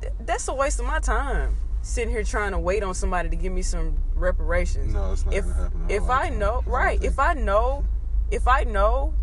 th- 0.00 0.12
that's 0.20 0.48
a 0.48 0.54
waste 0.54 0.80
of 0.80 0.86
my 0.86 0.98
time 0.98 1.56
sitting 1.84 2.10
here 2.10 2.24
trying 2.24 2.52
to 2.52 2.58
wait 2.58 2.82
on 2.82 2.94
somebody 2.94 3.28
to 3.28 3.36
give 3.36 3.52
me 3.52 3.62
some 3.62 3.96
reparations. 4.14 4.92
no 4.92 5.12
it's 5.12 5.24
not 5.24 5.34
if 5.34 5.44
gonna 5.44 5.54
happen. 5.54 5.86
if 5.88 6.02
our 6.04 6.10
I 6.10 6.28
know 6.30 6.62
right, 6.66 7.02
if 7.04 7.18
I 7.18 7.34
know, 7.34 7.84
if 8.30 8.48
I 8.48 8.64
know 8.64 9.14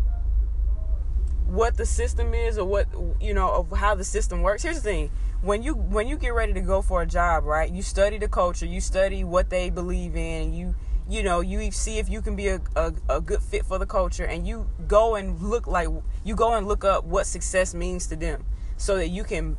what 1.46 1.76
the 1.76 1.84
system 1.84 2.32
is 2.32 2.56
or 2.56 2.64
what 2.64 2.86
you 3.20 3.34
know 3.34 3.50
of 3.50 3.76
how 3.76 3.94
the 3.94 4.04
system 4.04 4.42
works. 4.42 4.62
Here's 4.62 4.76
the 4.76 4.82
thing: 4.82 5.10
when 5.42 5.62
you 5.62 5.74
when 5.74 6.06
you 6.06 6.16
get 6.16 6.34
ready 6.34 6.52
to 6.54 6.60
go 6.60 6.82
for 6.82 7.02
a 7.02 7.06
job, 7.06 7.44
right? 7.44 7.70
You 7.70 7.82
study 7.82 8.16
the 8.16 8.28
culture, 8.28 8.64
you 8.64 8.80
study 8.80 9.24
what 9.24 9.50
they 9.50 9.68
believe 9.68 10.16
in, 10.16 10.54
you 10.54 10.74
you 11.08 11.22
know 11.22 11.40
you 11.40 11.70
see 11.72 11.98
if 11.98 12.08
you 12.08 12.22
can 12.22 12.36
be 12.36 12.46
a, 12.46 12.60
a, 12.76 12.92
a 13.08 13.20
good 13.20 13.42
fit 13.42 13.66
for 13.66 13.78
the 13.78 13.86
culture, 13.86 14.24
and 14.24 14.46
you 14.46 14.68
go 14.86 15.16
and 15.16 15.40
look 15.42 15.66
like 15.66 15.88
you 16.24 16.36
go 16.36 16.54
and 16.54 16.68
look 16.68 16.84
up 16.84 17.04
what 17.04 17.26
success 17.26 17.74
means 17.74 18.06
to 18.06 18.16
them, 18.16 18.44
so 18.76 18.96
that 18.96 19.08
you 19.08 19.24
can 19.24 19.56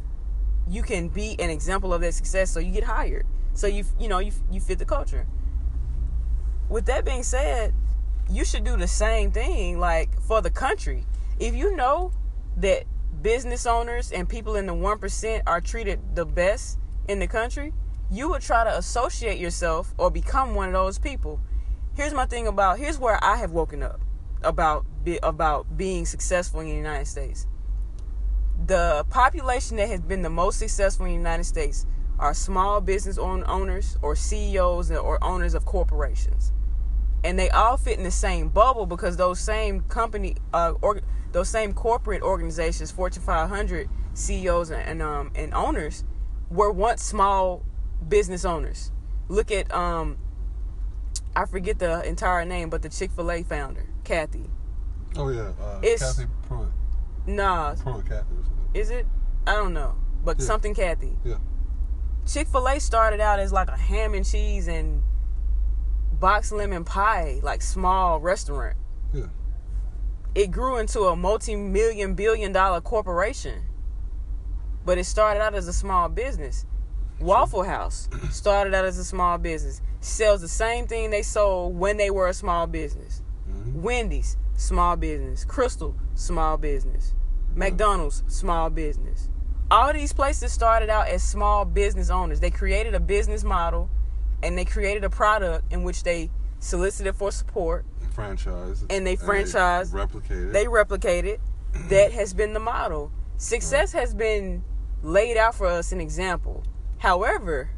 you 0.67 0.81
can 0.81 1.09
be 1.09 1.35
an 1.39 1.49
example 1.49 1.93
of 1.93 2.01
that 2.01 2.13
success. 2.13 2.49
So 2.49 2.59
you 2.59 2.71
get 2.71 2.83
hired. 2.83 3.25
So 3.53 3.67
you 3.67 3.85
you 3.99 4.07
know 4.07 4.19
you 4.19 4.31
you 4.51 4.59
fit 4.59 4.79
the 4.79 4.85
culture. 4.85 5.27
With 6.69 6.85
that 6.85 7.05
being 7.05 7.23
said, 7.23 7.73
you 8.29 8.45
should 8.45 8.63
do 8.63 8.77
the 8.77 8.87
same 8.87 9.31
thing 9.31 9.79
like 9.79 10.19
for 10.21 10.41
the 10.41 10.49
country. 10.49 11.05
If 11.39 11.53
you 11.53 11.75
know 11.75 12.11
that 12.57 12.85
business 13.21 13.65
owners 13.65 14.11
and 14.11 14.27
people 14.27 14.55
in 14.55 14.65
the 14.65 14.73
1% 14.73 15.41
are 15.47 15.61
treated 15.61 15.99
the 16.15 16.25
best 16.25 16.77
in 17.07 17.19
the 17.19 17.27
country, 17.27 17.73
you 18.11 18.29
would 18.29 18.41
try 18.41 18.63
to 18.63 18.77
associate 18.77 19.39
yourself 19.39 19.93
or 19.97 20.11
become 20.11 20.55
one 20.55 20.67
of 20.67 20.73
those 20.73 20.99
people. 20.99 21.39
Here's 21.95 22.13
my 22.13 22.25
thing 22.25 22.47
about 22.47 22.79
here's 22.79 22.97
where 22.97 23.23
I 23.23 23.37
have 23.37 23.51
woken 23.51 23.83
up 23.83 23.99
about 24.43 24.85
about 25.21 25.77
being 25.77 26.05
successful 26.05 26.59
in 26.61 26.67
the 26.67 26.75
United 26.75 27.05
States. 27.05 27.47
The 28.65 29.05
population 29.09 29.77
that 29.77 29.89
has 29.89 29.99
been 30.01 30.21
the 30.21 30.29
most 30.29 30.59
successful 30.59 31.05
in 31.05 31.11
the 31.11 31.17
United 31.17 31.43
States 31.43 31.85
are 32.19 32.33
small 32.33 32.79
business 32.79 33.17
own- 33.17 33.43
owners 33.47 33.97
or 34.01 34.15
CEOs 34.15 34.91
or 34.91 35.21
owners 35.23 35.53
of 35.53 35.65
corporations. 35.65 36.53
And 37.25 37.37
they 37.39 37.49
all 37.49 37.77
fit 37.77 37.97
in 37.97 38.03
the 38.03 38.11
same 38.11 38.49
bubble 38.49 38.85
because 38.85 39.17
those 39.17 39.39
same 39.39 39.81
company 39.81 40.35
uh 40.53 40.73
or 40.81 41.01
those 41.31 41.49
same 41.49 41.73
corporate 41.73 42.21
organizations 42.21 42.91
fortune 42.91 43.23
500 43.23 43.89
ceos 44.13 44.69
and, 44.69 44.81
and 44.87 45.01
um 45.01 45.31
and 45.33 45.53
owners 45.53 46.03
were 46.49 46.71
once 46.71 47.01
small 47.01 47.63
business 48.07 48.45
owners. 48.45 48.91
Look 49.29 49.51
at 49.51 49.73
um 49.73 50.17
i 51.35 51.45
forget 51.45 51.79
the 51.79 52.05
entire 52.07 52.45
name 52.45 52.69
but 52.69 52.81
the 52.83 52.89
chick-fil-a 52.89 53.43
founder 53.43 53.87
cathy. 54.03 54.49
Oh 55.15 55.29
yeah, 55.29 55.51
uh, 55.61 55.79
It's- 55.81 55.99
Cathy 56.17 56.29
Pruitt, 56.47 56.67
nah 57.25 57.73
Pruitt 57.75 58.05
Cathy. 58.05 58.35
Is 58.73 58.89
it? 58.89 59.05
I 59.45 59.53
don't 59.53 59.73
know. 59.73 59.95
But 60.23 60.39
Yeah. 60.39 60.45
something 60.45 60.73
cathy 60.73 61.17
Yeah. 61.23 61.35
chick-fil-a 62.25 62.79
started 62.79 63.19
out 63.19 63.39
as 63.39 63.51
like 63.51 63.67
a 63.69 63.77
ham 63.77 64.13
and 64.13 64.25
cheese 64.25 64.67
and 64.67 65.03
box 66.19 66.51
lemon 66.51 66.83
pie 66.85 67.39
like 67.43 67.61
small 67.61 68.19
restaurant. 68.19 68.77
Yeah. 69.13 69.25
it 70.35 70.49
grew 70.49 70.77
into 70.77 71.01
a 71.01 71.15
multi-million 71.15 72.15
billion 72.15 72.51
dollar 72.51 72.81
corporation. 72.81 73.61
But 74.85 74.97
it 74.97 75.03
started 75.05 75.41
out 75.41 75.53
as 75.53 75.67
a 75.67 75.73
small 75.73 76.09
business. 76.09 76.65
Waffle 77.19 77.63
house 77.63 78.09
started 78.31 78.73
out 78.73 78.83
as 78.85 78.97
a 78.97 79.03
small 79.05 79.37
business. 79.37 79.79
Sells 80.01 80.41
the 80.41 80.47
same 80.47 80.87
thing 80.87 81.11
they 81.11 81.21
sold 81.21 81.77
when 81.77 81.97
they 81.97 82.09
were 82.09 82.27
a 82.27 82.33
small 82.33 82.65
business. 82.65 83.21
Hmm 83.45 83.81
wendy's 83.83 84.35
small 84.55 84.95
business. 84.95 85.45
Krystal 85.45 85.93
small 86.15 86.57
business 86.57 87.13
mcdonald's 87.55 88.23
small 88.27 88.69
business 88.69 89.29
all 89.71 89.93
these 89.93 90.13
places 90.13 90.51
started 90.51 90.89
out 90.89 91.07
as 91.07 91.23
small 91.23 91.65
business 91.65 92.09
owners 92.09 92.39
they 92.39 92.51
created 92.51 92.93
a 92.93 92.99
business 92.99 93.43
model 93.43 93.89
and 94.41 94.57
they 94.57 94.65
created 94.65 95.03
a 95.03 95.09
product 95.09 95.71
in 95.71 95.83
which 95.83 96.03
they 96.03 96.29
solicited 96.59 97.15
for 97.15 97.31
support 97.31 97.85
Franchise. 98.11 98.85
And 98.91 99.07
they 99.07 99.15
franchised. 99.15 99.91
replicated. 99.91 100.53
they 100.53 100.65
replicated 100.65 101.39
that 101.89 102.11
has 102.11 102.33
been 102.33 102.53
the 102.53 102.59
model 102.59 103.11
success 103.37 103.91
has 103.93 104.13
been 104.13 104.63
laid 105.01 105.35
out 105.35 105.55
for 105.55 105.65
us 105.65 105.91
an 105.91 105.99
example 105.99 106.63
however 106.99 107.71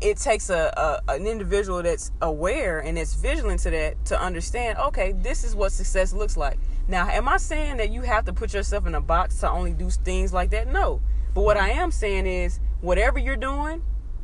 it 0.00 0.18
takes 0.18 0.50
a, 0.50 1.00
a 1.08 1.12
an 1.12 1.26
individual 1.26 1.82
that's 1.82 2.12
aware 2.20 2.80
and 2.80 2.96
that's 2.96 3.14
vigilant 3.14 3.60
to 3.60 3.70
that 3.70 4.04
to 4.06 4.20
understand. 4.20 4.78
Okay, 4.78 5.12
this 5.12 5.44
is 5.44 5.54
what 5.54 5.72
success 5.72 6.12
looks 6.12 6.36
like. 6.36 6.58
Now, 6.88 7.08
am 7.08 7.28
I 7.28 7.36
saying 7.38 7.78
that 7.78 7.90
you 7.90 8.02
have 8.02 8.24
to 8.26 8.32
put 8.32 8.54
yourself 8.54 8.86
in 8.86 8.94
a 8.94 9.00
box 9.00 9.40
to 9.40 9.50
only 9.50 9.72
do 9.72 9.90
things 9.90 10.32
like 10.32 10.50
that? 10.50 10.72
No. 10.72 11.00
But 11.34 11.42
what 11.42 11.56
I 11.56 11.70
am 11.70 11.90
saying 11.90 12.26
is, 12.26 12.60
whatever 12.80 13.18
you're 13.18 13.36
doing, 13.36 13.82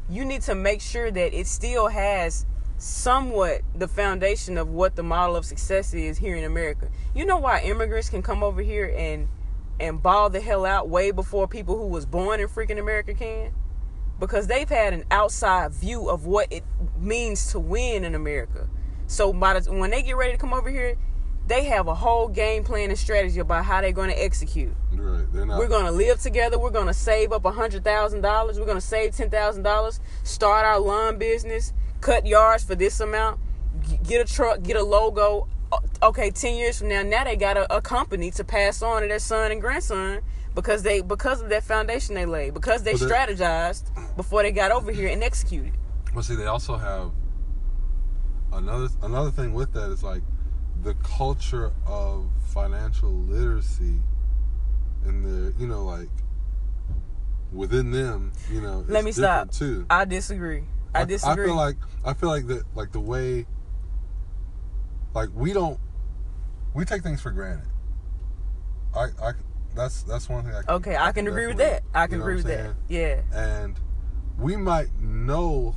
you 0.09 0.25
need 0.25 0.43
to 0.43 0.55
make 0.55 0.81
sure 0.81 1.11
that 1.11 1.35
it 1.39 1.47
still 1.47 1.89
has 1.89 2.47
somewhat 2.79 3.63
the 3.75 3.87
foundation 3.87 4.59
of 4.59 4.69
what 4.69 4.97
the 4.97 5.03
model 5.03 5.37
of 5.37 5.45
success 5.45 5.95
is 5.95 6.19
here 6.19 6.37
in 6.37 6.45
America. 6.45 6.89
You 7.15 7.25
know 7.25 7.39
why 7.39 7.61
immigrants 7.63 8.11
can 8.11 8.23
come 8.23 8.43
over 8.43 8.61
here 8.61 8.93
and 8.97 9.29
and 9.81 10.03
ball 10.03 10.31
the 10.31 10.41
hell 10.41 10.65
out 10.65 10.89
way 10.89 11.11
before 11.11 11.49
people 11.49 11.77
who 11.77 11.87
was 11.87 12.07
born 12.07 12.41
in 12.41 12.49
freaking 12.49 12.79
America 12.79 13.15
can? 13.15 13.53
Because 14.21 14.47
they've 14.47 14.69
had 14.69 14.93
an 14.93 15.05
outside 15.11 15.73
view 15.73 16.09
of 16.09 16.27
what 16.27 16.53
it 16.53 16.63
means 16.99 17.51
to 17.53 17.59
win 17.59 18.05
in 18.05 18.15
America. 18.15 18.69
So 19.07 19.33
by 19.33 19.59
the, 19.59 19.73
when 19.73 19.91
they 19.91 20.03
get 20.03 20.17
ready 20.17 20.33
to 20.33 20.39
come 20.39 20.55
over 20.55 20.71
here, 20.71 20.97
they 21.47 21.65
have 21.65 21.89
a 21.89 21.95
whole 21.95 22.29
game 22.29 22.65
plan 22.65 22.91
and 22.91 22.99
strategy 22.99 23.41
about 23.41 23.65
how 23.65 23.81
they're 23.81 23.93
going 23.93 24.11
to 24.11 24.23
execute. 24.23 24.73
Right. 24.93 25.25
They're 25.33 25.47
not. 25.47 25.59
We're 25.59 25.69
going 25.69 25.87
to 25.87 25.91
live 25.91 26.21
together. 26.21 26.59
We're 26.59 26.71
going 26.71 26.87
to 26.87 26.95
save 26.95 27.33
up 27.33 27.45
a 27.45 27.51
hundred 27.51 27.85
thousand 27.85 28.21
dollars. 28.21 28.59
We're 28.59 28.67
going 28.67 28.79
to 28.79 28.87
save 28.87 29.17
ten 29.17 29.31
thousand 29.31 29.63
dollars. 29.65 30.01
Start 30.23 30.65
our 30.65 30.79
lawn 30.79 31.19
business. 31.19 31.73
Cut 32.01 32.27
yards 32.27 32.65
for 32.65 32.75
this 32.75 33.01
amount. 33.01 33.41
Get 34.05 34.21
a 34.21 34.33
truck. 34.33 34.63
Get 34.63 34.77
a 34.77 34.83
logo. 34.83 35.49
Uh, 35.73 35.79
okay, 36.03 36.31
ten 36.31 36.55
years 36.57 36.79
from 36.79 36.89
now, 36.89 37.03
now 37.03 37.25
they 37.25 37.35
got 37.37 37.57
a, 37.57 37.75
a 37.75 37.81
company 37.81 38.31
to 38.33 38.45
pass 38.45 38.83
on 38.83 39.03
to 39.03 39.09
their 39.09 39.19
son 39.19 39.51
and 39.51 39.61
grandson 39.61 40.21
because 40.55 40.83
they 40.83 41.01
because 41.01 41.41
of 41.41 41.49
that 41.49 41.65
foundation 41.65 42.15
they 42.15 42.27
laid 42.27 42.53
because 42.55 42.83
they 42.83 42.93
they- 42.95 43.07
strategized 43.07 43.85
before 44.17 44.43
they 44.43 44.53
got 44.53 44.71
over 44.71 44.93
here 44.93 45.09
and 45.09 45.25
executed. 45.25 45.73
Well, 46.15 46.23
see, 46.23 46.37
they 46.37 46.45
also 46.47 46.77
have 46.77 47.11
another 48.53 48.89
another 49.03 49.31
thing 49.31 49.55
with 49.55 49.73
that 49.73 49.91
is 49.91 50.03
like 50.03 50.23
the 50.83 50.95
culture 50.95 51.73
of 51.87 52.27
financial 52.47 53.13
literacy, 53.13 54.01
and 55.05 55.25
the 55.25 55.55
you 55.59 55.67
know 55.67 55.85
like 55.85 56.09
within 57.53 57.91
them, 57.91 58.33
you 58.51 58.61
know. 58.61 58.85
Let 58.89 59.05
me 59.05 59.13
stop. 59.13 59.51
Too. 59.51 59.87
I 59.89 60.05
disagree. 60.05 60.65
I 60.95 61.05
disagree. 61.05 61.45
I 61.45 61.47
feel 61.47 61.57
like 61.57 61.77
I 62.05 62.15
feel 62.15 62.29
like 62.29 62.47
that 62.49 62.65
like 62.75 62.93
the 62.93 63.01
way 63.01 63.47
like 65.15 65.29
we 65.35 65.53
don't 65.53 65.79
we 66.75 66.85
take 66.85 67.03
things 67.03 67.21
for 67.21 67.31
granted. 67.31 67.69
I 68.95 69.07
I 69.23 69.33
that's 69.75 70.03
that's 70.03 70.29
one 70.29 70.45
thing 70.45 70.55
I 70.55 70.63
can, 70.63 70.71
okay, 70.77 70.97
I 70.97 71.13
can 71.13 71.27
agree 71.29 71.47
with 71.47 71.59
that. 71.59 71.83
I 71.95 72.07
can 72.07 72.21
agree 72.21 72.37
with 72.37 72.47
that. 72.47 72.75
Yeah. 72.89 73.23
and 73.33 73.79
we 74.39 74.57
might 74.57 74.89
know 75.01 75.75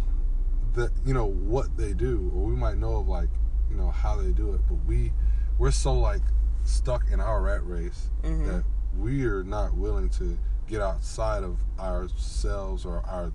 that 0.74 0.92
you 1.06 1.14
know 1.14 1.26
what 1.26 1.78
they 1.78 1.94
do 1.94 2.32
or 2.36 2.46
we 2.46 2.56
might 2.56 2.78
know 2.78 2.96
of 2.98 3.08
like 3.08 3.30
you 3.70 3.76
know 3.76 3.90
how 3.92 4.16
they 4.16 4.32
do 4.32 4.54
it 4.54 4.62
but 4.68 4.76
we 4.86 5.12
we're 5.58 5.72
so 5.72 5.94
like 5.94 6.22
stuck 6.64 7.04
in 7.12 7.20
our 7.20 7.42
rat 7.42 7.66
race 7.66 8.10
Mhm. 8.24 8.46
that 8.48 8.64
we 8.98 9.26
are 9.26 9.44
not 9.44 9.74
willing 9.76 10.10
to 10.10 10.38
get 10.68 10.82
outside 10.82 11.44
of 11.44 11.58
ourselves 11.80 12.86
or 12.86 13.00
our 13.06 13.32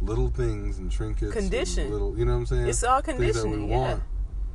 little 0.00 0.28
things 0.30 0.78
and 0.78 0.90
trinkets 0.90 1.32
Condition. 1.32 1.90
little 1.90 2.16
you 2.18 2.24
know 2.24 2.32
what 2.32 2.38
i'm 2.38 2.46
saying 2.46 2.66
It's 2.68 2.82
all 2.84 3.00
things 3.02 3.18
that 3.18 3.20
we 3.20 3.32
conditioning. 3.32 3.68
Yeah. 3.70 3.76
want 3.78 4.02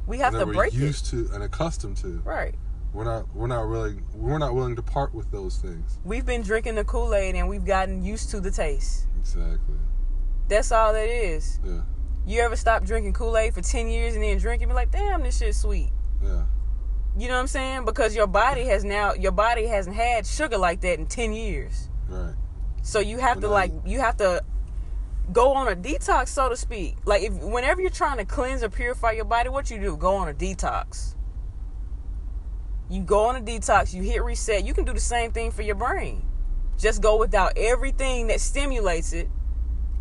We 0.07 0.19
have 0.19 0.33
to 0.33 0.45
we're 0.45 0.53
break 0.53 0.73
it. 0.73 0.77
used 0.79 1.05
to 1.07 1.29
and 1.33 1.43
accustomed 1.43 1.97
to 1.97 2.21
Right. 2.23 2.55
we're 2.93 3.03
not 3.03 3.33
we're 3.35 3.47
not 3.47 3.67
really 3.67 3.97
we're 4.15 4.37
not 4.37 4.55
willing 4.55 4.75
to 4.77 4.81
part 4.81 5.13
with 5.13 5.29
those 5.31 5.57
things 5.57 5.99
We've 6.05 6.25
been 6.25 6.41
drinking 6.41 6.75
the 6.75 6.83
Kool 6.85 7.13
Aid 7.13 7.35
and 7.35 7.47
we've 7.49 7.65
gotten 7.65 8.01
used 8.03 8.29
to 8.31 8.39
the 8.39 8.51
taste. 8.51 9.07
exactly 9.19 9.75
That's 10.47 10.71
all 10.71 10.93
that 10.93 11.09
is. 11.09 11.59
yeah 11.63 11.81
You 12.25 12.41
ever 12.41 12.55
stop 12.55 12.83
drinking 12.83 13.13
Kool 13.13 13.37
Aid 13.37 13.53
for 13.53 13.61
10 13.61 13.87
years 13.87 14.15
and 14.15 14.23
then 14.23 14.37
drink 14.37 14.61
it 14.61 14.65
and 14.65 14.71
be 14.71 14.75
like, 14.75 14.91
damn, 14.91 15.21
this 15.21 15.37
shit's 15.37 15.59
sweet. 15.59 15.91
yeah 16.23 16.45
You 17.17 17.27
know 17.27 17.35
what 17.35 17.41
I'm 17.41 17.47
saying? 17.47 17.85
Because 17.85 18.15
your 18.15 18.27
body 18.27 18.65
has 18.65 18.83
now, 18.83 19.13
your 19.13 19.31
body 19.31 19.67
hasn't 19.67 19.95
had 19.95 20.25
sugar 20.25 20.57
like 20.57 20.81
that 20.81 20.97
in 20.97 21.05
10 21.05 21.33
years. 21.33 21.89
right 22.09 22.33
So 22.81 22.99
you 22.99 23.19
have 23.19 23.35
to 23.35 23.41
But 23.41 23.47
now 23.47 23.53
like, 23.53 23.71
you 23.85 23.99
have 23.99 24.17
to 24.17 24.43
go 25.31 25.53
on 25.53 25.67
a 25.67 25.75
detox, 25.75 26.29
so 26.29 26.49
to 26.49 26.55
speak. 26.55 26.97
Like 27.05 27.23
if 27.23 27.33
whenever 27.33 27.81
you're 27.81 27.89
trying 27.89 28.17
to 28.17 28.25
cleanse 28.25 28.63
or 28.63 28.69
purify 28.69 29.11
your 29.11 29.25
body, 29.25 29.49
what 29.49 29.69
you 29.69 29.79
do? 29.79 29.95
Go 29.95 30.15
on 30.15 30.27
a 30.27 30.33
detox. 30.33 31.15
You 32.89 33.01
go 33.01 33.25
on 33.25 33.35
a 33.35 33.41
detox, 33.41 33.93
you 33.93 34.03
hit 34.03 34.23
reset. 34.23 34.65
You 34.65 34.73
can 34.73 34.85
do 34.85 34.93
the 34.93 34.99
same 34.99 35.31
thing 35.31 35.51
for 35.51 35.63
your 35.63 35.75
brain. 35.75 36.23
Just 36.77 37.01
go 37.01 37.17
without 37.17 37.53
everything 37.55 38.27
that 38.27 38.41
stimulates 38.41 39.13
it 39.13 39.29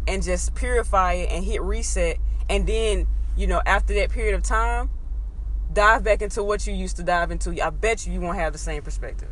and 0.06 0.22
just 0.22 0.54
purify 0.54 1.14
it 1.14 1.30
and 1.30 1.44
hit 1.44 1.62
reset. 1.62 2.18
And 2.48 2.66
then, 2.66 3.06
you 3.36 3.46
know, 3.46 3.62
after 3.64 3.94
that 3.94 4.10
period 4.10 4.34
of 4.34 4.42
time, 4.42 4.90
dive 5.72 6.04
back 6.04 6.22
into 6.22 6.42
what 6.42 6.66
you 6.66 6.74
used 6.74 6.96
to 6.96 7.02
dive 7.02 7.30
into. 7.30 7.62
I 7.64 7.70
bet 7.70 8.06
you 8.06 8.12
you 8.12 8.20
won't 8.20 8.38
have 8.38 8.52
the 8.52 8.58
same 8.58 8.82
perspective. 8.82 9.30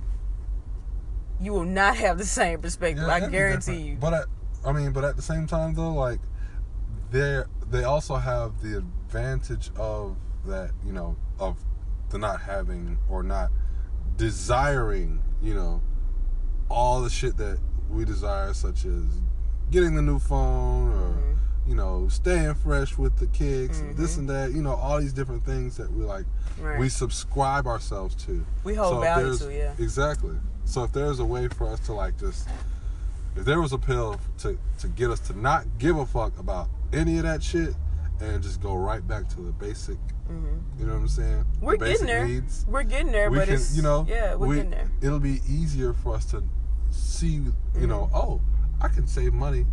You 1.40 1.52
will 1.52 1.64
not 1.64 1.96
have 1.96 2.18
the 2.18 2.24
same 2.24 2.60
perspective. 2.60 3.04
I 3.04 3.28
guarantee 3.28 3.78
you. 3.78 3.96
But 3.96 4.14
at, 4.14 4.24
I 4.64 4.72
mean, 4.72 4.92
but 4.92 5.04
at 5.04 5.16
the 5.16 5.22
same 5.22 5.46
time 5.46 5.74
though, 5.74 5.92
like 5.92 6.20
they 7.10 7.42
they 7.70 7.84
also 7.84 8.16
have 8.16 8.60
the 8.62 8.78
advantage 8.78 9.70
of 9.76 10.16
that, 10.46 10.70
you 10.84 10.92
know, 10.92 11.16
of 11.38 11.58
the 12.10 12.18
not 12.18 12.40
having 12.40 12.98
or 13.08 13.22
not 13.22 13.50
desiring, 14.16 15.22
you 15.42 15.54
know, 15.54 15.82
all 16.68 17.00
the 17.02 17.10
shit 17.10 17.36
that 17.38 17.58
we 17.90 18.04
desire, 18.04 18.52
such 18.54 18.84
as 18.84 19.04
getting 19.72 19.94
the 19.96 20.02
new 20.02 20.18
phone 20.20 20.88
or 20.92 21.08
Mhm. 21.14 21.36
you 21.66 21.74
know 21.74 22.06
staying 22.08 22.54
fresh 22.54 22.96
with 22.98 23.16
the 23.16 23.26
kicks, 23.28 23.80
and 23.80 23.96
this 23.96 24.16
and 24.18 24.28
that. 24.28 24.52
You 24.52 24.62
know, 24.62 24.74
all 24.74 25.00
these 25.00 25.12
different 25.12 25.44
things 25.44 25.76
that 25.78 25.90
we 25.92 26.04
like 26.04 26.26
Right. 26.60 26.78
we 26.78 26.88
subscribe 26.88 27.66
ourselves 27.66 28.14
to. 28.26 28.44
We 28.62 28.74
hold 28.74 28.98
if 28.98 29.00
value 29.02 29.36
to, 29.36 29.52
yeah. 29.52 29.72
Exactly. 29.78 30.36
So 30.64 30.84
if 30.84 30.92
there's 30.92 31.18
a 31.18 31.24
way 31.24 31.48
for 31.48 31.66
us 31.68 31.80
to 31.86 31.92
like 31.94 32.16
just, 32.18 32.46
if 33.34 33.44
there 33.44 33.60
was 33.60 33.72
a 33.72 33.78
pill 33.78 34.20
to 34.38 34.58
to 34.78 34.88
get 34.88 35.10
us 35.10 35.20
to 35.20 35.38
not 35.38 35.64
give 35.78 35.96
a 35.96 36.06
fuck 36.06 36.38
about 36.38 36.68
any 36.92 37.16
of 37.16 37.24
that 37.24 37.42
shit 37.42 37.74
and 38.20 38.42
just 38.42 38.60
go 38.60 38.76
right 38.76 39.06
back 39.08 39.28
to 39.30 39.40
the 39.40 39.52
basic, 39.52 39.98
hmm 40.28 40.58
you 40.78 40.86
know 40.86 40.92
what 40.92 41.00
I'm 41.00 41.08
saying? 41.08 41.44
We're 41.60 41.76
basic 41.78 42.06
getting 42.06 42.06
there. 42.06 42.26
Needs, 42.28 42.64
We're 42.68 42.82
getting 42.84 43.12
there, 43.12 43.30
we 43.30 43.38
but 43.38 43.46
can, 43.46 43.54
it's 43.54 43.74
you 43.74 43.82
know, 43.82 44.04
yeah, 44.08 44.34
we're 44.34 44.46
we, 44.46 44.56
getting 44.56 44.70
there. 44.72 44.90
It'll 45.00 45.18
be 45.20 45.40
easier 45.48 45.92
for 45.94 46.14
us 46.14 46.24
to 46.26 46.42
see, 46.90 47.40
you 47.80 47.86
know, 47.86 48.04
Mm-hmm. 48.12 48.16
oh, 48.16 48.40
I 48.82 48.88
can 48.88 49.06
save 49.06 49.32
money. 49.32 49.64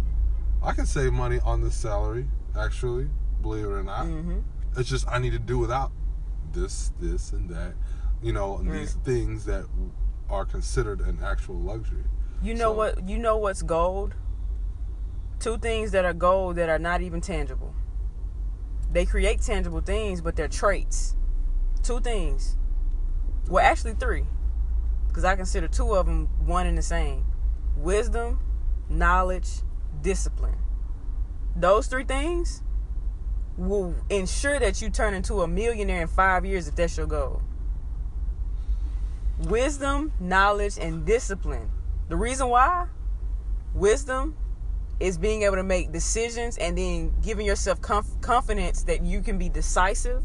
I 0.64 0.72
can 0.74 0.86
save 0.86 1.12
money 1.12 1.40
on 1.44 1.62
this 1.62 1.76
salary. 1.76 2.28
Actually, 2.58 3.10
believe 3.42 3.66
it 3.66 3.70
or 3.70 3.84
not, 3.84 4.06
hmm 4.06 4.40
it's 4.78 4.88
just 4.88 5.08
I 5.10 5.18
need 5.18 5.32
to 5.32 5.40
do 5.40 5.58
without 5.58 5.92
this, 6.54 6.94
this, 7.00 7.34
and 7.34 7.50
that. 7.50 7.74
You 8.22 8.34
know, 8.34 8.58
and 8.58 8.70
Right. 8.70 8.80
these 8.82 8.94
things 9.04 9.46
that 9.46 9.66
are 10.30 10.46
considered 10.46 11.02
an 11.02 11.20
actual 11.24 11.56
luxury. 11.56 12.04
You 12.44 12.54
know 12.54 12.72
So- 12.72 12.74
what? 12.78 13.10
You 13.10 13.18
know 13.18 13.38
what's 13.38 13.64
gold? 13.64 14.14
Two 15.40 15.58
things 15.58 15.92
that 15.92 16.06
are 16.06 16.14
gold 16.14 16.58
that 16.58 16.70
are 16.70 16.78
not 16.80 17.02
even 17.02 17.20
tangible. 17.22 17.74
They 18.92 19.06
create 19.06 19.42
tangible 19.42 19.82
things, 19.82 20.22
but 20.22 20.36
they're 20.36 20.48
traits. 20.48 21.16
Two 21.82 22.00
things. 22.00 22.58
Well, 23.48 23.64
actually 23.66 23.94
three, 23.94 24.26
because 25.08 25.24
I 25.24 25.36
consider 25.36 25.68
two 25.68 25.96
of 25.96 26.06
them 26.06 26.28
one 26.46 26.68
and 26.68 26.78
the 26.78 26.82
same: 26.84 27.26
wisdom, 27.76 28.40
knowledge, 28.90 29.50
discipline. 30.02 30.58
Those 31.56 31.88
three 31.88 32.04
things 32.04 32.64
will 33.58 33.96
ensure 34.10 34.60
that 34.60 34.82
you 34.82 34.90
turn 34.90 35.14
into 35.14 35.42
a 35.42 35.48
millionaire 35.48 36.02
in 36.02 36.08
five 36.08 36.46
years 36.46 36.68
if 36.68 36.76
that's 36.76 36.98
your 36.98 37.08
goal. 37.08 37.42
Wisdom, 39.48 40.12
knowledge, 40.20 40.78
and 40.80 41.06
discipline. 41.06 41.70
The 42.10 42.16
reason 42.16 42.50
why? 42.50 42.88
Wisdom 43.74 44.36
is 45.00 45.18
being 45.18 45.44
able 45.44 45.56
to 45.56 45.64
make 45.64 45.92
decisions 45.92 46.58
and 46.58 46.78
then 46.78 47.14
giving 47.22 47.46
yourself 47.46 47.82
conf- 47.82 48.20
confidence 48.22 48.84
that 48.84 49.02
you 49.04 49.22
can 49.22 49.38
be 49.38 49.48
decisive. 49.48 50.24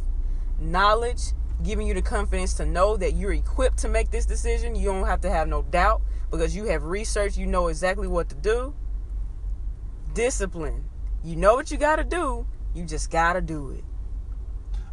Knowledge, 0.59 1.33
giving 1.64 1.87
you 1.87 1.94
the 1.94 2.02
confidence 2.02 2.54
to 2.54 2.66
know 2.66 2.97
that 2.97 3.14
you're 3.14 3.33
equipped 3.33 3.78
to 3.78 3.88
make 3.88 4.11
this 4.11 4.26
decision. 4.26 4.76
You 4.76 4.87
don't 4.87 5.06
have 5.06 5.21
to 5.23 5.30
have 5.30 5.49
no 5.49 5.62
doubt 5.62 6.02
because 6.30 6.54
you 6.54 6.66
have 6.66 6.85
researched, 6.85 7.37
you 7.37 7.47
know 7.47 7.68
exactly 7.68 8.06
what 8.06 8.28
to 8.28 8.35
do. 8.35 8.75
Discipline. 10.12 10.85
You 11.25 11.37
know 11.37 11.54
what 11.54 11.71
you 11.71 11.78
got 11.78 11.97
to 11.97 12.04
do, 12.04 12.47
you 12.75 12.85
just 12.85 13.11
got 13.11 13.33
to 13.33 13.40
do 13.40 13.71
it. 13.71 13.85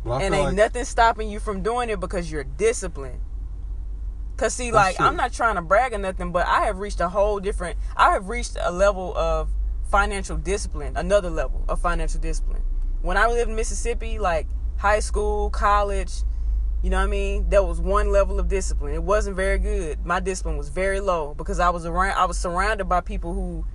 I 0.05 0.23
and 0.23 0.33
ain't 0.33 0.45
like 0.45 0.55
nothing 0.55 0.85
stopping 0.85 1.29
you 1.29 1.39
from 1.39 1.61
doing 1.61 1.89
it 1.89 1.99
because 1.99 2.31
you're 2.31 2.43
disciplined. 2.43 3.19
Cause 4.37 4.53
see, 4.53 4.71
like. 4.71 4.99
I'm 4.99 5.15
not 5.15 5.33
trying 5.33 5.55
to 5.55 5.61
brag 5.61 5.93
or 5.93 5.99
nothing, 5.99 6.31
but 6.31 6.47
I 6.47 6.65
have 6.65 6.79
reached 6.79 6.99
a 7.01 7.09
whole 7.09 7.39
different. 7.39 7.77
I 7.95 8.13
have 8.13 8.29
reached 8.29 8.57
a 8.59 8.71
level 8.71 9.15
of 9.15 9.49
financial 9.91 10.37
discipline, 10.37 10.95
another 10.95 11.29
level 11.29 11.63
of 11.67 11.81
financial 11.81 12.19
discipline. 12.19 12.63
When 13.01 13.17
I 13.17 13.27
lived 13.27 13.49
in 13.49 13.55
Mississippi, 13.55 14.17
like 14.17 14.47
high 14.77 15.01
school, 15.01 15.49
college, 15.49 16.23
you 16.81 16.89
know 16.89 16.97
what 16.97 17.03
I 17.03 17.07
mean. 17.07 17.49
There 17.49 17.63
was 17.63 17.79
one 17.79 18.11
level 18.11 18.39
of 18.39 18.47
discipline. 18.47 18.93
It 18.93 19.03
wasn't 19.03 19.35
very 19.35 19.59
good. 19.59 20.05
My 20.05 20.19
discipline 20.19 20.57
was 20.57 20.69
very 20.69 20.99
low 20.99 21.33
because 21.35 21.59
I 21.59 21.69
was 21.69 21.85
around. 21.85 22.17
I 22.17 22.25
was 22.25 22.37
surrounded 22.37 22.85
by 22.85 23.01
people 23.01 23.33
who, 23.33 23.65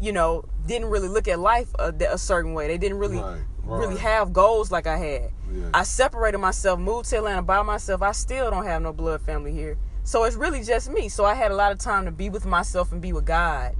you 0.00 0.12
know, 0.12 0.44
didn't 0.66 0.88
really 0.88 1.08
look 1.08 1.28
at 1.28 1.38
life 1.38 1.68
a, 1.78 1.92
a 2.10 2.18
certain 2.18 2.54
way. 2.54 2.66
They 2.68 2.78
didn't 2.78 2.98
really 2.98 3.18
Right, 3.18 3.40
right. 3.64 3.80
really 3.80 3.98
have 3.98 4.32
goals 4.32 4.72
like 4.72 4.86
I 4.86 4.96
had. 4.96 5.30
Yeah. 5.52 5.70
I 5.74 5.82
separated 5.82 6.38
myself, 6.38 6.80
moved 6.80 7.08
to 7.10 7.18
Atlanta 7.18 7.42
by 7.42 7.62
myself. 7.62 8.02
I 8.02 8.12
still 8.12 8.50
don't 8.50 8.64
have 8.64 8.82
no 8.82 8.92
blood 8.92 9.20
family 9.22 9.52
here. 9.52 9.76
So 10.02 10.24
it's 10.24 10.36
really 10.36 10.62
just 10.62 10.90
me. 10.90 11.08
So 11.08 11.24
I 11.24 11.34
had 11.34 11.50
a 11.50 11.54
lot 11.54 11.72
of 11.72 11.78
time 11.78 12.04
to 12.06 12.10
be 12.10 12.28
with 12.28 12.44
myself 12.44 12.92
and 12.92 13.00
be 13.00 13.12
with 13.12 13.24
God 13.24 13.74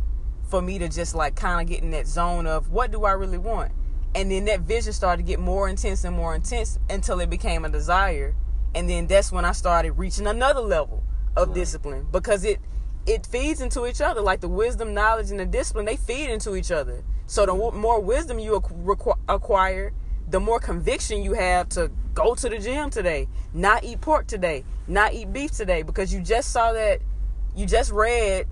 for 0.49 0.61
me 0.63 0.79
to 0.79 0.89
just 0.89 1.15
like 1.15 1.35
kind 1.37 1.61
of 1.61 1.67
get 1.67 1.83
in 1.83 1.91
that 1.91 2.07
zone 2.07 2.47
of 2.47 2.71
what 2.71 2.91
do 2.91 3.05
I 3.05 3.13
really 3.13 3.39
want? 3.39 3.73
And 4.15 4.31
then 4.31 4.45
that 4.45 4.61
vision 4.61 4.93
started 4.93 5.23
to 5.23 5.27
get 5.27 5.41
more 5.41 5.69
intense 5.69 6.05
and 6.05 6.15
more 6.15 6.35
intense 6.35 6.79
until 6.89 7.19
it 7.21 7.29
became 7.29 7.65
a 7.65 7.69
desire. 7.69 8.35
And 8.75 8.89
then 8.89 9.07
that's 9.07 9.31
when 9.31 9.45
I 9.45 9.53
started 9.53 9.93
reaching 9.93 10.27
another 10.27 10.61
level 10.61 11.03
of 11.37 11.49
Right. 11.49 11.55
discipline 11.55 12.07
because 12.11 12.45
it 12.45 12.61
it 13.07 13.27
feeds 13.27 13.61
into 13.61 13.87
each 13.87 14.01
other 14.01 14.23
like 14.23 14.41
the 14.41 14.49
wisdom, 14.49 14.95
knowledge 14.95 15.31
and 15.31 15.39
the 15.39 15.45
discipline 15.45 15.85
they 15.85 15.97
feed 15.97 16.31
into 16.31 16.57
each 16.57 16.71
other. 16.71 17.05
So 17.27 17.45
the 17.45 17.55
wo- 17.55 17.71
more 17.73 18.01
wisdom 18.01 18.39
you 18.39 18.59
requ- 18.59 19.19
acquire, 19.29 19.93
the 20.27 20.41
more 20.41 20.59
conviction 20.59 21.23
you 21.23 21.35
have 21.35 21.69
to 21.71 21.91
go 22.15 22.35
to 22.35 22.49
the 22.49 22.59
gym 22.59 22.89
today, 22.89 23.29
not 23.53 23.85
eat 23.85 24.01
pork 24.01 24.27
today, 24.27 24.65
not 24.89 25.13
eat 25.13 25.33
beef 25.35 25.51
today 25.51 25.83
because 25.83 26.15
you 26.15 26.21
just 26.21 26.51
saw 26.51 26.73
that 26.73 27.01
you 27.55 27.67
just 27.67 27.91
read 27.93 28.47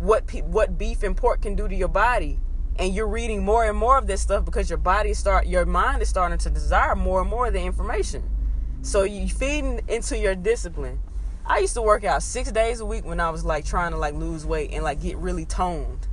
what 0.00 0.26
pe- 0.26 0.42
what 0.42 0.76
beef 0.76 1.04
and 1.04 1.16
pork 1.16 1.40
can 1.42 1.54
do 1.54 1.68
to 1.68 1.74
your 1.74 1.88
body 1.88 2.40
and 2.76 2.92
you're 2.94 3.06
reading 3.06 3.44
more 3.44 3.64
and 3.64 3.78
more 3.78 3.96
of 3.96 4.08
this 4.08 4.20
stuff 4.20 4.44
because 4.44 4.68
your 4.68 4.76
body 4.78 5.14
start 5.14 5.46
your 5.46 5.64
mind 5.64 6.02
is 6.02 6.08
starting 6.08 6.36
to 6.38 6.50
desire 6.50 6.96
more 6.96 7.20
and 7.20 7.30
more 7.30 7.46
of 7.46 7.52
the 7.52 7.60
information 7.62 8.28
so 8.84 9.02
you 9.02 9.28
feeding 9.28 9.80
into 9.88 10.16
your 10.16 10.34
discipline. 10.34 11.00
I 11.46 11.58
used 11.58 11.74
to 11.74 11.82
work 11.82 12.04
out 12.04 12.22
six 12.22 12.52
days 12.52 12.80
a 12.80 12.86
week 12.86 13.04
when 13.04 13.20
i 13.20 13.28
was 13.30 13.44
like 13.44 13.64
trying 13.64 13.90
to 13.90 13.98
like 13.98 14.14
lose 14.14 14.46
weight 14.46 14.70
and 14.72 14.84
like 14.84 15.02
get 15.02 15.16
really 15.16 15.46
toned. 15.46 16.06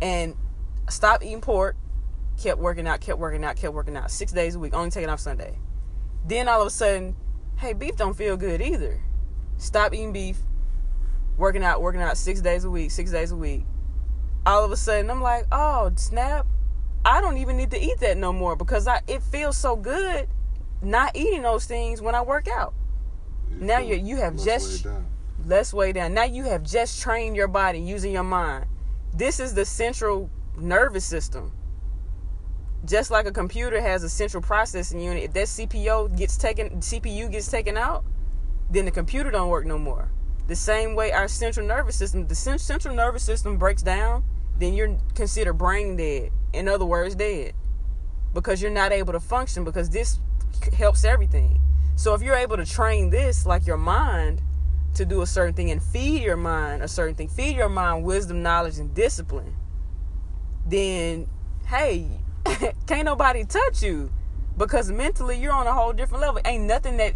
And 0.00 0.34
stop 0.88 1.22
eating 1.22 1.40
pork 1.40 1.76
kept 2.40 2.58
working 2.58 2.86
out 2.86 3.00
kept 3.00 3.18
working 3.18 3.44
out 3.44 3.56
kept 3.56 3.74
working 3.74 3.96
out 3.96 4.10
six 4.10 4.32
days 4.32 4.54
a 4.54 4.58
week 4.58 4.74
only 4.74 4.90
taking 4.90 5.10
off 5.10 5.20
sunday. 5.20 5.58
Then 6.26 6.48
all 6.48 6.60
of 6.62 6.68
a 6.68 6.70
sudden 6.70 7.16
hey 7.58 7.72
beef 7.72 7.96
don't 7.96 8.14
feel 8.14 8.36
good 8.36 8.62
either. 8.62 9.00
Stop 9.58 9.92
eating 9.92 10.12
beef 10.12 10.38
working 11.36 11.64
out, 11.64 11.82
working 11.82 12.00
out 12.00 12.16
six 12.16 12.40
days 12.40 12.64
a 12.64 12.70
week, 12.70 12.90
six 12.90 13.10
days 13.10 13.32
a 13.32 13.36
week. 13.36 13.64
All 14.46 14.64
of 14.64 14.70
a 14.70 14.76
sudden, 14.76 15.10
I'm 15.10 15.22
like, 15.22 15.46
oh 15.50 15.90
snap! 15.96 16.46
I 17.04 17.20
don't 17.20 17.38
even 17.38 17.56
need 17.56 17.70
to 17.72 17.80
eat 17.80 17.98
that 18.00 18.16
no 18.16 18.32
more 18.32 18.56
because 18.56 18.86
I 18.86 19.00
it 19.06 19.22
feels 19.22 19.56
so 19.56 19.76
good 19.76 20.28
not 20.84 21.16
eating 21.16 21.42
those 21.42 21.66
things 21.66 22.00
when 22.00 22.14
I 22.14 22.22
work 22.22 22.48
out. 22.48 22.74
now 23.56 23.78
you- 23.78 23.94
you 23.94 24.16
have 24.16 24.34
less 24.34 24.44
just- 24.44 24.84
weighed 24.84 24.94
down. 24.94 25.06
Less 25.46 25.72
way 25.72 25.92
down. 25.92 26.14
Now 26.14 26.24
you 26.24 26.44
have 26.44 26.62
just 26.64 27.00
trained 27.00 27.36
your 27.36 27.46
body 27.46 27.78
using 27.78 28.12
your 28.12 28.24
mind. 28.24 28.66
This 29.14 29.38
is 29.38 29.54
the 29.54 29.64
central 29.64 30.28
nervous 30.58 31.04
system. 31.04 31.52
Just 32.84 33.10
like 33.10 33.26
a 33.26 33.32
computer 33.32 33.80
has 33.80 34.02
a 34.02 34.08
central 34.08 34.42
processing 34.42 35.00
unit, 35.00 35.22
if 35.22 35.32
that 35.34 35.48
CPU 35.48 36.08
gets 36.16 36.36
taken 36.36 36.80
CPU 36.80 37.28
gets 37.30 37.48
taken 37.48 37.76
out, 37.76 38.04
then 38.70 38.84
the 38.84 38.90
computer 38.90 39.30
don't 39.30 39.48
work 39.48 39.64
no 39.66 39.78
more. 39.78 40.10
The 40.48 40.56
same 40.56 40.94
way 40.94 41.12
our 41.12 41.28
central 41.28 41.66
nervous 41.66 41.96
system, 41.96 42.26
the 42.26 42.34
central 42.34 42.94
nervous 42.94 43.22
system 43.22 43.56
breaks 43.56 43.82
down, 43.82 44.24
then 44.58 44.74
you're 44.74 44.96
considered 45.14 45.54
brain 45.54 45.96
dead. 45.96 46.30
In 46.52 46.68
other 46.68 46.84
words, 46.84 47.14
dead. 47.14 47.54
Because 48.34 48.60
you're 48.60 48.70
not 48.70 48.92
able 48.92 49.12
to 49.12 49.20
function 49.20 49.64
because 49.64 49.90
this 49.90 50.20
helps 50.74 51.04
everything. 51.04 51.60
So 51.96 52.14
if 52.14 52.22
you're 52.22 52.36
able 52.36 52.56
to 52.56 52.66
train 52.66 53.10
this 53.10 53.46
like 53.46 53.66
your 53.66 53.76
mind 53.76 54.42
to 54.94 55.04
do 55.04 55.22
a 55.22 55.26
certain 55.26 55.54
thing 55.54 55.70
and 55.70 55.82
feed 55.82 56.22
your 56.22 56.36
mind 56.36 56.82
a 56.82 56.88
certain 56.88 57.14
thing, 57.14 57.28
feed 57.28 57.56
your 57.56 57.68
mind 57.68 58.04
wisdom, 58.04 58.42
knowledge 58.42 58.78
and 58.78 58.94
discipline, 58.94 59.54
then 60.66 61.28
hey, 61.66 62.06
can't 62.86 63.04
nobody 63.04 63.44
touch 63.44 63.82
you 63.82 64.10
because 64.56 64.90
mentally 64.90 65.38
you're 65.38 65.52
on 65.52 65.66
a 65.66 65.72
whole 65.72 65.92
different 65.92 66.20
level. 66.22 66.40
Ain't 66.44 66.64
nothing 66.64 66.96
that 66.98 67.14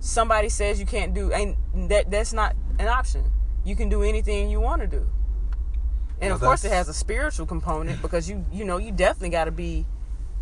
somebody 0.00 0.48
says 0.48 0.78
you 0.78 0.86
can't 0.86 1.12
do 1.12 1.32
ain't 1.32 1.56
that 1.88 2.10
that's 2.10 2.32
not 2.32 2.54
an 2.78 2.88
option. 2.88 3.30
You 3.64 3.76
can 3.76 3.88
do 3.88 4.02
anything 4.02 4.50
you 4.50 4.60
want 4.60 4.80
to 4.82 4.86
do. 4.86 5.06
And 6.20 6.32
of 6.32 6.40
course 6.40 6.64
it 6.64 6.72
has 6.72 6.88
a 6.88 6.94
spiritual 6.94 7.46
component 7.46 8.00
because 8.02 8.28
you 8.28 8.44
you 8.52 8.64
know 8.64 8.76
you 8.76 8.92
definitely 8.92 9.30
got 9.30 9.44
to 9.44 9.52
be 9.52 9.86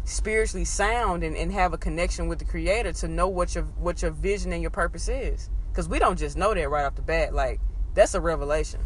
spiritually 0.06 0.64
sound 0.64 1.22
and, 1.24 1.36
and 1.36 1.52
have 1.52 1.72
a 1.72 1.78
connection 1.78 2.28
with 2.28 2.38
the 2.38 2.44
creator 2.44 2.92
to 2.92 3.08
know 3.08 3.26
what 3.28 3.54
your 3.54 3.64
what 3.76 4.00
your 4.02 4.10
vision 4.12 4.52
and 4.52 4.62
your 4.62 4.70
purpose 4.70 5.08
is 5.08 5.50
because 5.70 5.88
we 5.88 5.98
don't 5.98 6.16
just 6.18 6.36
know 6.36 6.54
that 6.54 6.68
right 6.70 6.84
off 6.84 6.94
the 6.94 7.02
bat 7.02 7.34
like 7.34 7.60
that's 7.92 8.14
a 8.14 8.20
revelation 8.20 8.80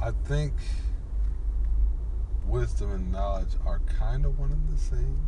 I 0.00 0.12
think 0.26 0.52
wisdom 2.46 2.92
and 2.92 3.10
knowledge 3.10 3.54
are 3.66 3.80
kind 3.98 4.24
of 4.24 4.38
one 4.38 4.52
and 4.52 4.68
the 4.72 4.80
same. 4.80 5.18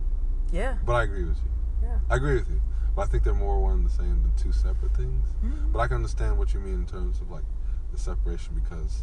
yeah 0.53 0.77
But 0.85 0.93
I 0.95 1.03
agree 1.03 1.25
with 1.25 1.39
you. 1.39 1.51
yeah 1.89 1.99
I 2.09 2.17
agree 2.17 2.35
with 2.35 2.49
you. 2.49 2.61
But 2.95 3.03
I 3.03 3.07
think 3.07 3.25
they're 3.25 3.35
more 3.35 3.61
one 3.61 3.73
and 3.79 3.85
the 3.87 3.91
same 3.91 4.23
than 4.23 4.33
two 4.37 4.53
separate 4.53 4.95
things. 4.97 5.27
Mhm. 5.45 5.73
But 5.73 5.81
I 5.81 5.89
can 5.89 5.97
understand 5.97 6.39
what 6.39 6.55
you 6.55 6.61
mean 6.61 6.75
in 6.75 6.87
terms 6.87 7.21
of 7.21 7.31
like 7.31 7.45
the 7.91 7.99
separation 7.99 8.55
because 8.55 9.03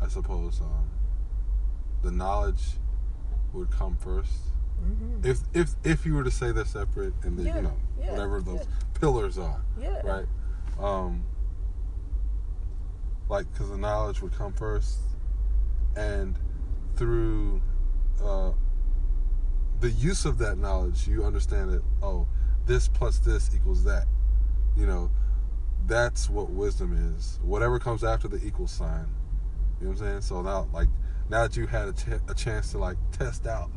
I 0.00 0.08
suppose 0.08 0.60
um, 0.62 0.88
the 2.02 2.10
knowledge 2.10 2.78
would 3.52 3.70
come 3.70 3.96
1st 3.96 4.28
Mhm. 4.82 5.24
If 5.26 5.40
if 5.52 5.74
if 5.84 6.06
you 6.06 6.14
were 6.14 6.24
to 6.24 6.30
say 6.30 6.52
they're 6.52 6.64
separate 6.64 7.12
and 7.22 7.38
then 7.38 7.46
Yeah, 7.46 7.56
you 7.56 7.62
know 7.62 7.76
yeah, 7.98 8.10
whatever 8.12 8.40
those 8.40 8.60
yeah. 8.60 8.98
pillars 8.98 9.36
are, 9.36 9.62
right? 10.04 10.26
Um, 10.78 11.22
like 13.28 13.50
because 13.52 13.68
the 13.68 13.76
knowledge 13.76 14.22
would 14.22 14.32
come 14.32 14.52
first, 14.54 15.00
and 15.96 16.34
through 16.96 17.60
uh, 18.24 18.52
the 19.80 19.90
use 19.90 20.24
of 20.24 20.38
that 20.38 20.56
knowledge, 20.56 21.06
you 21.06 21.24
understand 21.24 21.70
that 21.72 21.82
oh, 22.02 22.26
this 22.66 22.88
plus 22.88 23.18
this 23.18 23.54
equals 23.54 23.84
that. 23.84 24.06
You 24.76 24.86
know, 24.86 25.10
that's 25.86 26.30
what 26.30 26.50
wisdom 26.50 26.92
is. 27.16 27.38
Whatever 27.42 27.78
comes 27.78 28.02
after 28.02 28.28
the 28.28 28.42
equal 28.46 28.66
sign. 28.66 29.06
You 29.78 29.86
know 29.86 29.92
what 29.92 30.00
I'm 30.02 30.08
saying? 30.08 30.20
So 30.22 30.40
now, 30.42 30.68
like, 30.72 30.88
now 31.30 31.42
that 31.42 31.56
you 31.56 31.66
had 31.66 31.88
a, 31.88 31.92
ch- 31.92 32.20
a 32.28 32.34
chance 32.34 32.72
to 32.72 32.78
like 32.78 32.96
test 33.12 33.46
out, 33.46 33.70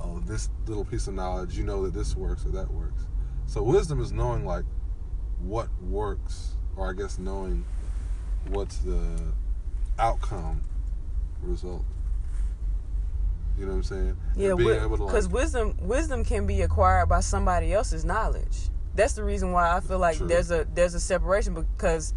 oh, 0.00 0.20
this 0.26 0.50
little 0.66 0.84
piece 0.84 1.06
of 1.06 1.14
knowledge, 1.14 1.56
you 1.56 1.64
know 1.64 1.84
that 1.84 1.94
this 1.94 2.16
works 2.16 2.44
or 2.44 2.50
that 2.50 2.70
works. 2.72 3.06
So 3.46 3.62
wisdom 3.62 4.00
is 4.00 4.12
knowing 4.12 4.44
like 4.44 4.64
what 5.40 5.68
works, 5.82 6.56
or 6.76 6.90
I 6.90 6.92
guess 6.92 7.18
knowing 7.18 7.64
what's 8.48 8.78
the 8.78 9.00
outcome 9.98 10.62
result. 11.40 11.84
You 13.56 13.64
know 13.64 13.72
what 13.72 13.76
I'm 13.78 13.82
saying? 13.84 14.16
Yeah, 14.36 14.54
because 14.54 15.26
like, 15.26 15.32
wisdom 15.32 15.76
wisdom 15.80 16.24
can 16.24 16.46
be 16.46 16.62
acquired 16.62 17.08
by 17.08 17.20
somebody 17.20 17.72
else's 17.72 18.04
knowledge. 18.04 18.56
That's 18.94 19.14
the 19.14 19.24
reason 19.24 19.52
why 19.52 19.76
I 19.76 19.80
feel 19.80 19.98
like 19.98 20.18
True. 20.18 20.26
there's 20.26 20.50
a 20.50 20.66
there's 20.74 20.94
a 20.94 21.00
separation 21.00 21.54
because, 21.54 22.14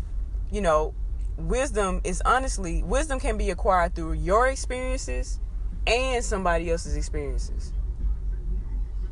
you 0.52 0.62
know, 0.62 0.94
wisdom 1.38 2.02
is 2.04 2.22
honestly 2.26 2.84
wisdom 2.84 3.20
can 3.20 3.38
be 3.38 3.50
acquired 3.50 3.96
through 3.96 4.14
your 4.14 4.48
experiences 4.48 5.40
and 5.88 6.24
somebody 6.24 6.70
else's 6.70 6.96
experiences. 6.96 7.74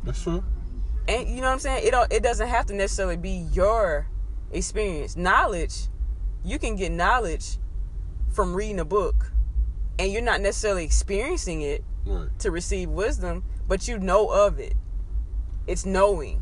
that's 0.03 0.21
true. 0.23 0.43
And 1.08 1.27
you 1.27 1.38
know 1.38 1.47
what 1.47 1.53
I'm 1.53 1.60
saying? 1.60 1.88
It 1.88 1.91
don't 1.91 2.12
it 2.13 2.21
doesn't 2.23 2.47
have 2.47 2.67
to 2.67 2.75
necessarily 2.75 3.17
be 3.17 3.47
your 3.51 4.08
experience. 4.51 5.15
Knowledge, 5.17 5.88
you 6.43 6.60
can 6.60 6.75
get 6.75 6.91
knowledge 6.91 7.58
from 8.32 8.53
reading 8.53 8.79
a 8.79 8.86
book 8.86 9.32
and 9.97 10.12
you're 10.12 10.21
not 10.21 10.39
necessarily 10.41 10.84
experiencing 10.86 11.62
it 11.62 11.84
Right. 12.05 12.29
to 12.39 12.49
receive 12.49 12.89
wisdom, 12.89 13.43
but 13.67 13.88
you 13.88 13.99
know 13.99 14.29
of 14.29 14.58
it. 14.60 14.73
It's 15.67 15.86
knowing. 15.86 16.41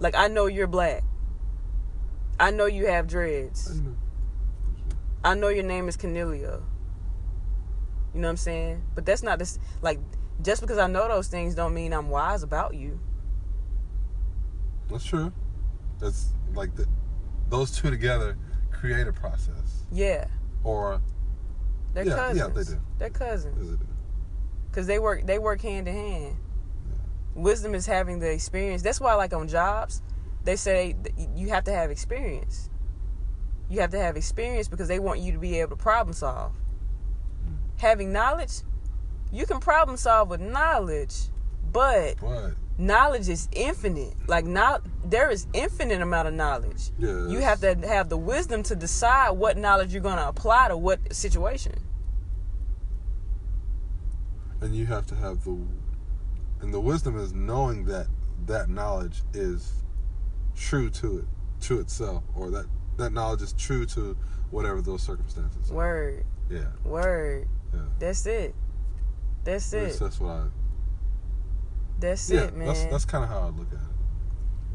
Like 0.00 0.14
I 0.16 0.28
know 0.28 0.46
you're 0.46 0.66
black. 0.66 1.02
I 2.40 2.50
know 2.52 2.66
you 2.66 2.86
have 2.86 3.06
dreads. 3.08 3.80
I 5.28 5.34
know 5.34 5.48
your 5.48 5.64
name 5.64 5.88
is 5.88 5.96
Cornelia. 5.98 6.60
You 8.14 8.20
know 8.20 8.28
what 8.28 8.30
I'm 8.30 8.36
saying? 8.38 8.82
But 8.94 9.04
that's 9.04 9.22
not 9.22 9.38
this 9.38 9.58
like 9.82 10.00
just 10.40 10.62
because 10.62 10.78
I 10.78 10.86
know 10.86 11.06
those 11.06 11.28
things 11.28 11.54
don't 11.54 11.74
mean 11.74 11.92
I'm 11.92 12.08
wise 12.08 12.42
about 12.42 12.72
you. 12.74 12.98
That's 14.90 15.04
true. 15.04 15.30
That's 15.98 16.32
like 16.54 16.74
the, 16.76 16.86
those 17.50 17.70
two 17.76 17.90
together 17.90 18.38
create 18.70 19.06
a 19.06 19.12
process, 19.12 19.84
Yeah. 19.92 20.28
or 20.64 21.02
They're 21.92 22.06
Yeah, 22.06 22.14
cousins. 22.14 22.38
yeah, 22.38 22.48
they 22.48 22.64
do. 22.64 22.80
They're 22.98 23.10
cousins. 23.10 23.78
Cause 24.72 24.86
they 24.86 24.98
work 24.98 25.26
they 25.26 25.38
work 25.38 25.60
hand 25.60 25.88
in 25.88 25.94
hand. 25.94 26.36
Wisdom 27.34 27.74
is 27.74 27.84
having 27.84 28.18
the 28.20 28.30
experience. 28.32 28.80
That's 28.80 28.98
why 29.00 29.12
like 29.12 29.34
on 29.34 29.46
jobs, 29.46 30.00
they 30.44 30.56
say 30.56 30.96
that 31.02 31.12
you 31.36 31.50
have 31.50 31.64
to 31.64 31.72
have 31.72 31.90
experience. 31.90 32.70
You 33.70 33.80
have 33.80 33.90
to 33.90 33.98
have 33.98 34.16
experience 34.16 34.68
because 34.68 34.88
they 34.88 34.98
want 34.98 35.20
you 35.20 35.32
to 35.32 35.38
be 35.38 35.60
able 35.60 35.70
to 35.76 35.82
problem 35.82 36.14
solve. 36.14 36.52
Having 37.78 38.12
knowledge, 38.12 38.62
you 39.30 39.46
can 39.46 39.60
problem 39.60 39.96
solve 39.96 40.30
with 40.30 40.40
knowledge, 40.40 41.14
but 41.70 42.16
But 42.20 42.54
knowledge 42.78 43.28
is 43.28 43.48
infinite. 43.52 44.14
Like 44.26 44.46
not 44.46 44.82
there 45.04 45.30
is 45.30 45.46
infinite 45.52 46.00
amount 46.00 46.28
of 46.28 46.34
knowledge. 46.34 46.90
yeah, 46.98 47.28
You 47.28 47.40
have 47.40 47.60
to 47.60 47.74
have 47.86 48.08
the 48.08 48.16
wisdom 48.16 48.62
to 48.64 48.74
decide 48.76 49.30
what 49.32 49.56
knowledge 49.56 49.92
you're 49.92 50.02
going 50.02 50.16
to 50.16 50.28
apply 50.28 50.68
to 50.68 50.76
what 50.76 51.12
situation. 51.14 51.74
and 54.60 54.74
you 54.74 54.86
have 54.86 55.06
to 55.06 55.14
have 55.14 55.44
the 55.44 55.56
and 56.60 56.74
the 56.74 56.80
wisdom 56.80 57.16
is 57.16 57.32
knowing 57.32 57.84
that 57.84 58.08
that 58.46 58.68
knowledge 58.68 59.22
is 59.32 59.84
true 60.56 60.90
to 60.90 61.18
it 61.18 61.24
to 61.60 61.78
itself 61.78 62.24
or 62.34 62.50
that 62.50 62.66
that 62.98 63.12
knowledge 63.12 63.42
is 63.42 63.52
true 63.54 63.86
to 63.86 64.16
whatever 64.50 64.80
those 64.82 65.02
circumstances 65.02 65.70
are. 65.70 65.74
Word. 65.74 66.24
yeah 66.50 66.66
Word. 66.84 67.48
yeah 67.74 67.80
That's 67.98 68.26
it. 68.26 68.54
That's 69.44 69.72
it. 69.72 69.98
that's 69.98 70.20
what 70.20 70.30
i 70.30 70.42
That's 71.98 72.30
yeah 72.30 72.42
it, 72.44 72.56
man. 72.56 72.68
that's 72.68 72.84
that's 72.86 73.04
kind 73.04 73.24
of 73.24 73.30
how 73.30 73.40
i 73.40 73.44
look 73.46 73.68
at 73.72 73.78
it 73.78 73.84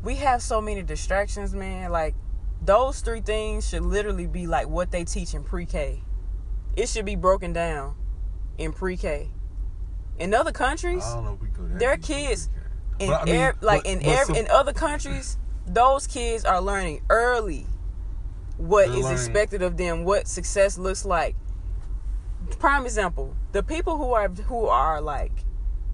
we 0.04 0.16
have 0.16 0.42
so 0.42 0.60
many 0.60 0.82
distractions, 0.84 1.54
man. 1.56 1.90
Like 1.90 2.14
those 2.62 3.00
three 3.00 3.22
things 3.22 3.70
should 3.70 3.84
literally 3.84 4.28
be 4.28 4.48
like 4.48 4.68
what 4.68 4.92
they 4.92 5.06
teach 5.06 5.34
in 5.34 5.46
pre-K. 5.46 6.04
It 6.76 6.90
should 6.90 7.06
be 7.06 7.16
broken 7.16 7.54
down 7.54 7.96
in 8.58 8.74
pre-K. 8.74 9.30
In 10.20 10.34
other 10.34 10.52
countries, 10.52 11.06
i 11.06 11.14
don't 11.16 11.24
know 11.24 11.34
if 11.36 11.42
we 11.42 11.48
go 11.48 11.64
their 11.78 11.96
kids 11.96 12.50
in 13.00 13.08
But 13.12 13.22
I 13.22 13.26
mean, 13.26 13.36
ev- 13.36 13.56
like 13.62 13.84
but- 13.84 13.92
in 13.94 14.00
but 14.00 14.08
ev- 14.10 14.26
some- 14.28 14.36
in 14.36 14.48
other 14.50 14.74
countries, 14.74 15.38
those 15.66 16.06
kids 16.06 16.44
are 16.44 16.60
learning 16.60 17.02
early 17.10 17.66
what 18.58 18.88
They're 18.88 18.98
is 18.98 19.04
learning- 19.04 19.18
expected 19.18 19.62
of 19.62 19.78
them, 19.78 20.04
what 20.04 20.28
success 20.28 20.78
looks 20.78 21.06
like. 21.06 21.36
Prime 22.60 22.86
example: 22.86 23.36
the 23.52 23.64
people 23.64 23.98
who 23.98 24.14
are 24.14 24.28
who 24.30 24.66
are 24.68 25.02
like 25.02 25.32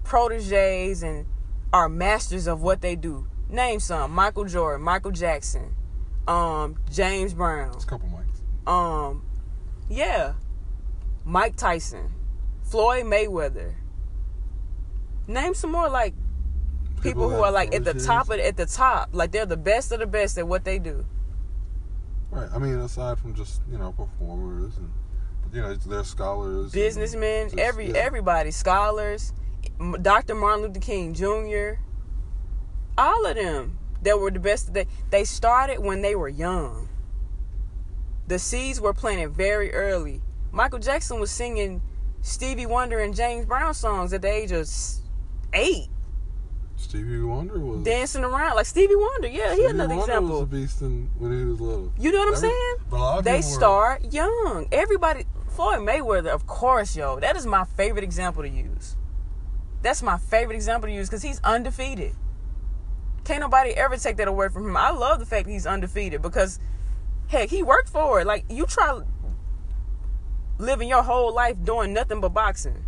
proteges 0.04 1.02
and 1.02 1.26
are 1.72 1.88
masters 1.88 2.46
of 2.46 2.62
what 2.62 2.80
they 2.80 2.96
do. 2.96 3.26
Name 3.48 3.80
some: 3.80 4.12
Michael 4.12 4.44
Jordan, 4.44 4.82
Michael 4.82 5.12
Jackson, 5.12 5.74
um, 6.28 6.76
James 6.90 7.34
Brown, 7.34 7.72
it's 7.74 7.84
a 7.84 7.86
couple 7.86 8.08
mics 8.08 8.70
um, 8.70 9.24
yeah, 9.88 10.34
Mike 11.24 11.56
Tyson, 11.56 12.12
Floyd 12.62 13.04
Mayweather. 13.06 13.74
Name 15.26 15.54
some 15.54 15.72
more 15.72 15.88
like 15.88 16.14
people, 17.02 17.30
who 17.30 17.42
are 17.42 17.52
like 17.52 17.74
at 17.74 17.84
the 17.84 17.94
top 17.94 18.28
of 18.30 18.38
at 18.40 18.56
the 18.56 18.66
top, 18.66 19.10
like 19.12 19.30
they're 19.32 19.46
the 19.46 19.56
best 19.56 19.92
of 19.92 20.00
the 20.00 20.06
best 20.06 20.36
at 20.38 20.46
what 20.46 20.64
they 20.64 20.78
do. 20.78 21.06
Right 22.30 22.48
i 22.54 22.58
mean 22.58 22.78
aside 22.78 23.18
from 23.18 23.34
just 23.34 23.62
you 23.70 23.78
know 23.78 23.92
performers 23.92 24.76
and 24.76 24.90
you 25.52 25.60
know 25.60 25.74
they're 25.74 26.04
scholars 26.04 26.72
Businessmen, 26.72 27.48
just- 27.48 27.58
every 27.58 27.88
yeah. 27.88 27.96
everybody, 27.96 28.50
scholars, 28.52 29.32
Dr. 30.00 30.34
Martin 30.36 30.62
Luther 30.66 30.78
King 30.78 31.12
Jr. 31.12 31.80
All 32.96 33.26
of 33.26 33.34
them 33.34 33.76
that 34.02 34.18
were 34.20 34.30
the 34.30 34.38
best. 34.38 34.72
They 34.72 34.86
they 35.10 35.24
started 35.24 35.80
when 35.80 36.02
they 36.02 36.14
were 36.14 36.28
young. 36.28 36.88
The 38.28 38.38
seeds 38.38 38.80
were 38.80 38.94
planted 38.94 39.30
very 39.30 39.72
early. 39.72 40.22
Michael 40.52 40.78
Jackson 40.78 41.18
was 41.18 41.32
singing 41.32 41.82
Stevie 42.22 42.66
Wonder 42.66 43.00
and 43.00 43.14
James 43.14 43.46
Brown 43.46 43.74
songs 43.74 44.12
at 44.12 44.22
the 44.22 44.28
age 44.30 44.52
of 44.52 44.68
eight, 45.52 45.88
stevie 46.80 47.20
wonder 47.20 47.58
was 47.58 47.82
dancing 47.84 48.24
around 48.24 48.56
like 48.56 48.66
Stevie 48.66 48.96
Wonder. 48.96 49.28
Yeah, 49.28 49.50
he 49.50 49.56
Stevie 49.56 49.66
another 49.70 49.94
Wonder 49.96 50.12
example. 50.12 50.30
was 50.32 50.42
a 50.42 50.46
beast 50.46 50.82
in, 50.82 51.10
when 51.18 51.38
he 51.38 51.44
was 51.44 51.60
little 51.60 51.92
You 51.98 52.10
know 52.12 52.18
what 52.20 52.28
I'm 52.28 52.34
Every- 52.34 52.48
saying? 52.48 52.76
but 52.88 52.96
a 52.96 52.98
lot 52.98 53.18
of 53.18 53.24
They 53.24 53.36
people 53.38 53.50
were- 53.50 53.54
start 53.56 54.12
young. 54.12 54.66
Everybody, 54.72 55.24
Floyd 55.48 55.80
Mayweather, 55.80 56.28
of 56.28 56.46
course, 56.46 56.96
yo. 56.96 57.20
That 57.20 57.36
is 57.36 57.46
my 57.46 57.64
favorite 57.64 58.02
example 58.04 58.42
to 58.42 58.48
use. 58.48 58.96
That's 59.82 60.02
my 60.02 60.18
favorite 60.18 60.56
example 60.56 60.88
to 60.88 60.94
use 60.94 61.08
because 61.08 61.22
he's 61.22 61.40
undefeated. 61.44 62.14
Can't 63.24 63.40
nobody 63.40 63.70
ever 63.70 63.96
take 63.96 64.16
that 64.16 64.28
away 64.28 64.48
from 64.48 64.64
him. 64.66 64.76
I 64.76 64.90
love 64.90 65.18
the 65.20 65.26
fact 65.26 65.46
that 65.46 65.52
he's 65.52 65.66
undefeated 65.66 66.22
because, 66.22 66.58
heck, 67.28 67.50
he 67.50 67.62
worked 67.62 67.88
for 67.90 68.20
it. 68.20 68.26
Like 68.26 68.44
you 68.48 68.64
try 68.66 69.00
living 70.58 70.88
your 70.88 71.02
whole 71.02 71.32
life 71.34 71.56
doing 71.62 71.92
nothing 71.92 72.20
but 72.20 72.30
boxing. 72.30 72.84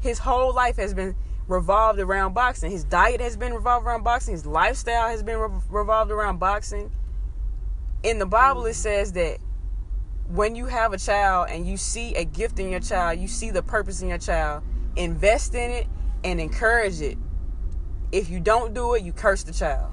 His 0.00 0.20
whole 0.20 0.54
life 0.54 0.76
has 0.76 0.94
been 0.94 1.14
revolved 1.50 1.98
around 1.98 2.32
boxing. 2.32 2.70
His 2.70 2.84
diet 2.84 3.20
has 3.20 3.36
been 3.36 3.52
revolved 3.52 3.84
around 3.84 4.04
boxing. 4.04 4.32
His 4.32 4.46
lifestyle 4.46 5.08
has 5.08 5.22
been 5.22 5.36
re- 5.36 5.60
revolved 5.68 6.12
around 6.12 6.38
boxing. 6.38 6.92
In 8.04 8.20
the 8.20 8.26
Bible, 8.26 8.64
it 8.66 8.74
says 8.74 9.12
that 9.14 9.38
when 10.28 10.54
you 10.54 10.66
have 10.66 10.92
a 10.92 10.98
child 10.98 11.48
and 11.50 11.66
you 11.66 11.76
see 11.76 12.14
a 12.14 12.24
gift 12.24 12.60
in 12.60 12.70
your 12.70 12.80
child, 12.80 13.18
you 13.18 13.26
see 13.26 13.50
the 13.50 13.62
purpose 13.62 14.00
in 14.00 14.08
your 14.08 14.18
child, 14.18 14.62
invest 14.94 15.54
in 15.54 15.72
it 15.72 15.88
and 16.22 16.40
encourage 16.40 17.00
it. 17.00 17.18
If 18.12 18.30
you 18.30 18.38
don't 18.38 18.72
do 18.72 18.94
it, 18.94 19.02
you 19.02 19.12
curse 19.12 19.42
the 19.42 19.52
child. 19.52 19.92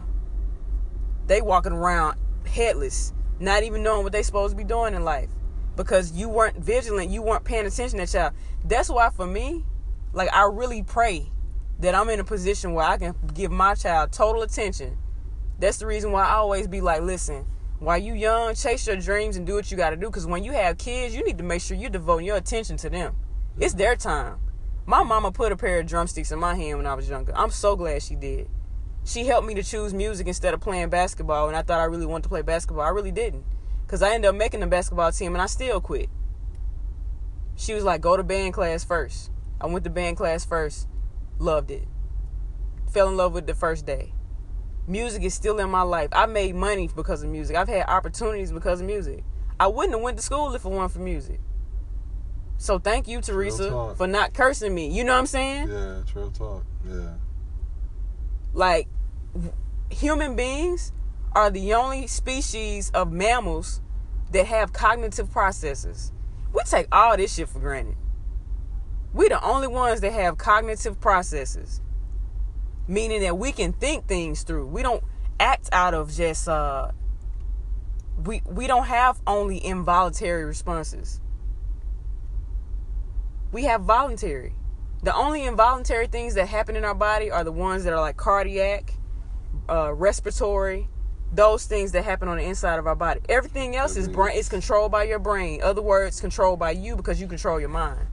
They 1.26 1.42
walking 1.42 1.74
around 1.74 2.18
headless, 2.46 3.14
not 3.40 3.64
even 3.64 3.82
knowing 3.82 4.04
what 4.04 4.12
they 4.12 4.22
supposed 4.22 4.52
to 4.52 4.58
be 4.58 4.64
doing 4.64 4.94
in 4.94 5.04
life 5.04 5.30
because 5.76 6.12
you 6.12 6.30
weren't 6.30 6.58
vigilant, 6.58 7.10
you 7.10 7.22
weren't 7.24 7.44
paying 7.44 7.66
attention 7.66 7.98
to 8.00 8.06
that 8.06 8.12
child. 8.12 8.34
That's 8.64 8.90
why 8.90 9.10
for 9.10 9.26
me, 9.26 9.66
like 10.14 10.32
I 10.34 10.44
really 10.44 10.84
pray 10.84 11.32
that 11.80 11.94
I'm 11.94 12.10
in 12.10 12.20
a 12.20 12.24
position 12.24 12.74
where 12.74 12.86
I 12.86 12.98
can 12.98 13.16
give 13.34 13.52
my 13.52 13.76
child 13.76 14.12
total 14.12 14.42
attention. 14.42 14.98
That's 15.60 15.78
the 15.78 15.88
reason 15.88 16.12
why 16.12 16.26
I 16.26 16.36
always 16.36 16.68
be 16.68 16.82
like, 16.82 17.02
listen, 17.02 17.46
while 17.80 17.98
you 17.98 18.14
young, 18.14 18.56
chase 18.56 18.88
your 18.88 18.96
dreams 18.96 19.38
and 19.38 19.46
do 19.46 19.56
what 19.56 19.70
you 19.70 19.78
got 19.78 19.92
to 19.92 19.96
do. 19.96 20.08
Because 20.08 20.26
when 20.26 20.44
you 20.44 20.52
have 20.54 20.78
kids, 20.78 21.16
you 21.16 21.24
need 21.24 21.38
to 21.38 21.44
make 21.44 21.62
sure 21.62 21.78
you're 21.78 21.90
devoting 21.90 22.26
your 22.26 22.38
attention 22.38 22.78
to 22.78 22.90
them. 22.90 23.16
It's 23.60 23.74
their 23.74 23.96
time. 23.96 24.40
My 24.86 25.04
mama 25.04 25.32
put 25.32 25.52
a 25.52 25.58
pair 25.58 25.80
of 25.80 25.86
drumsticks 25.86 26.32
in 26.32 26.40
my 26.40 26.56
hand 26.56 26.78
when 26.78 26.88
I 26.88 26.94
was 26.94 27.10
younger. 27.10 27.36
I'm 27.36 27.50
so 27.50 27.76
glad 27.76 28.02
she 28.02 28.16
did. 28.16 28.50
She 29.04 29.26
helped 29.26 29.48
me 29.48 29.54
to 29.56 29.64
choose 29.64 29.94
music 29.94 30.28
instead 30.28 30.54
of 30.54 30.62
playing 30.62 30.90
basketball, 30.90 31.48
and 31.48 31.56
I 31.56 31.62
thought 31.62 31.80
I 31.80 31.86
really 31.86 32.06
wanted 32.06 32.24
to 32.24 32.30
play 32.30 32.42
basketball. 32.42 32.86
I 32.86 32.90
really 32.90 33.12
didn't. 33.12 33.46
Because 33.86 34.02
I 34.02 34.14
ended 34.14 34.30
up 34.30 34.36
making 34.36 34.60
the 34.60 34.68
basketball 34.68 35.12
team, 35.12 35.34
and 35.34 35.42
I 35.42 35.46
still 35.46 35.80
quit. 35.80 36.10
She 37.56 37.74
was 37.74 37.84
like, 37.84 38.02
go 38.02 38.18
to 38.18 38.24
band 38.24 38.54
class 38.54 38.84
first. 38.84 39.32
I 39.60 39.68
went 39.68 39.84
to 39.86 39.90
band 39.90 40.18
class 40.18 40.46
first. 40.46 40.88
Loved 41.40 41.72
it. 41.72 41.88
Fell 42.92 43.10
in 43.10 43.18
love 43.18 43.34
with 43.34 43.44
it 43.44 43.48
the 43.48 43.56
first 43.56 43.86
day. 43.86 44.14
Music 44.88 45.24
is 45.24 45.34
still 45.34 45.60
in 45.60 45.70
my 45.70 45.82
life. 45.82 46.10
I 46.14 46.26
made 46.26 46.56
money 46.56 46.90
because 46.96 47.22
of 47.22 47.30
music. 47.30 47.56
I've 47.56 47.68
had 47.68 47.88
opportunities 47.88 48.52
because 48.52 48.80
of 48.80 48.88
music. 48.88 49.24
I 49.60 49.68
wouldn't 49.68 49.94
have 49.94 50.02
went 50.02 50.18
to 50.18 50.24
school 50.24 50.54
if 50.56 50.64
it 50.64 50.70
weren't 50.70 50.92
for 50.92 51.00
music. 51.00 51.40
So 52.58 52.80
thank 52.80 53.08
you, 53.08 53.22
Teresa, 53.22 53.94
for 53.98 54.08
not 54.08 54.34
cursing 54.34 54.74
me. 54.74 54.90
You 54.90 55.04
know 55.04 55.14
what 55.14 55.20
I'm 55.20 55.26
saying? 55.28 55.70
Yeah, 55.70 56.02
trail 56.12 56.32
talk. 56.32 56.66
Yeah. 56.88 57.14
Like 58.54 58.88
human 59.92 60.36
beings 60.36 60.92
are 61.34 61.52
the 61.52 61.74
only 61.74 62.08
species 62.08 62.90
of 62.92 63.12
mammals 63.12 63.82
that 64.32 64.48
have 64.48 64.74
cognitive 64.74 65.30
processes. 65.32 66.12
We 66.54 66.62
take 66.64 66.88
all 66.92 67.16
this 67.16 67.36
shit 67.36 67.50
for 67.50 67.60
granted. 67.60 67.96
We 69.14 69.30
the 69.30 69.44
only 69.44 69.68
ones 69.68 70.02
that 70.02 70.14
have 70.14 70.38
cognitive 70.38 71.00
processes. 71.00 71.82
Meaning 72.88 73.22
that 73.22 73.38
we 73.38 73.52
can 73.52 73.74
think 73.74 74.08
things 74.08 74.44
through. 74.44 74.68
We 74.68 74.82
don't 74.82 75.04
act 75.40 75.70
out 75.72 75.94
of 75.94 76.12
just 76.14 76.48
uh 76.48 76.92
we 78.24 78.42
we 78.46 78.68
don't 78.68 78.88
have 78.88 79.20
only 79.28 79.64
involuntary 79.64 80.46
responses. 80.46 81.22
We 83.52 83.64
have 83.64 83.82
voluntary. 83.82 84.54
The 85.04 85.16
only 85.16 85.46
involuntary 85.46 86.08
things 86.08 86.34
that 86.36 86.48
happen 86.48 86.76
in 86.76 86.84
our 86.84 86.96
body 86.96 87.30
are 87.32 87.44
the 87.44 87.52
ones 87.52 87.84
that 87.84 87.94
are 87.94 88.02
like 88.02 88.18
cardiac, 88.18 88.94
uh, 89.70 89.94
respiratory, 89.94 90.90
those 91.32 91.66
things 91.66 91.92
that 91.92 92.04
happen 92.04 92.28
on 92.28 92.38
the 92.38 92.44
inside 92.44 92.80
of 92.80 92.88
our 92.88 92.96
body. 92.96 93.22
Everything 93.30 93.76
else 93.76 93.96
is 93.96 94.08
brain 94.08 94.30
else. 94.30 94.40
is 94.40 94.50
controlled 94.50 94.92
by 94.92 95.04
your 95.04 95.20
brain. 95.20 95.62
Other 95.62 95.82
words, 95.82 96.20
controlled 96.20 96.60
by 96.60 96.72
you 96.72 96.96
because 96.96 97.22
you 97.22 97.28
control 97.28 97.60
your 97.60 97.70
mind. 97.70 98.08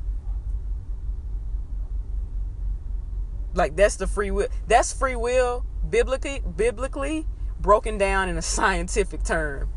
Like 3.55 3.77
that's 3.77 3.97
the 3.97 4.07
free 4.07 4.31
will. 4.31 4.49
That's 4.67 4.93
free 4.93 5.17
will 5.17 5.65
biblically 5.89 6.43
biblically 6.57 7.27
broken 7.61 7.99
down 7.99 8.29
in 8.29 8.37
a 8.37 8.43
scientific 8.57 9.23
term. 9.23 9.69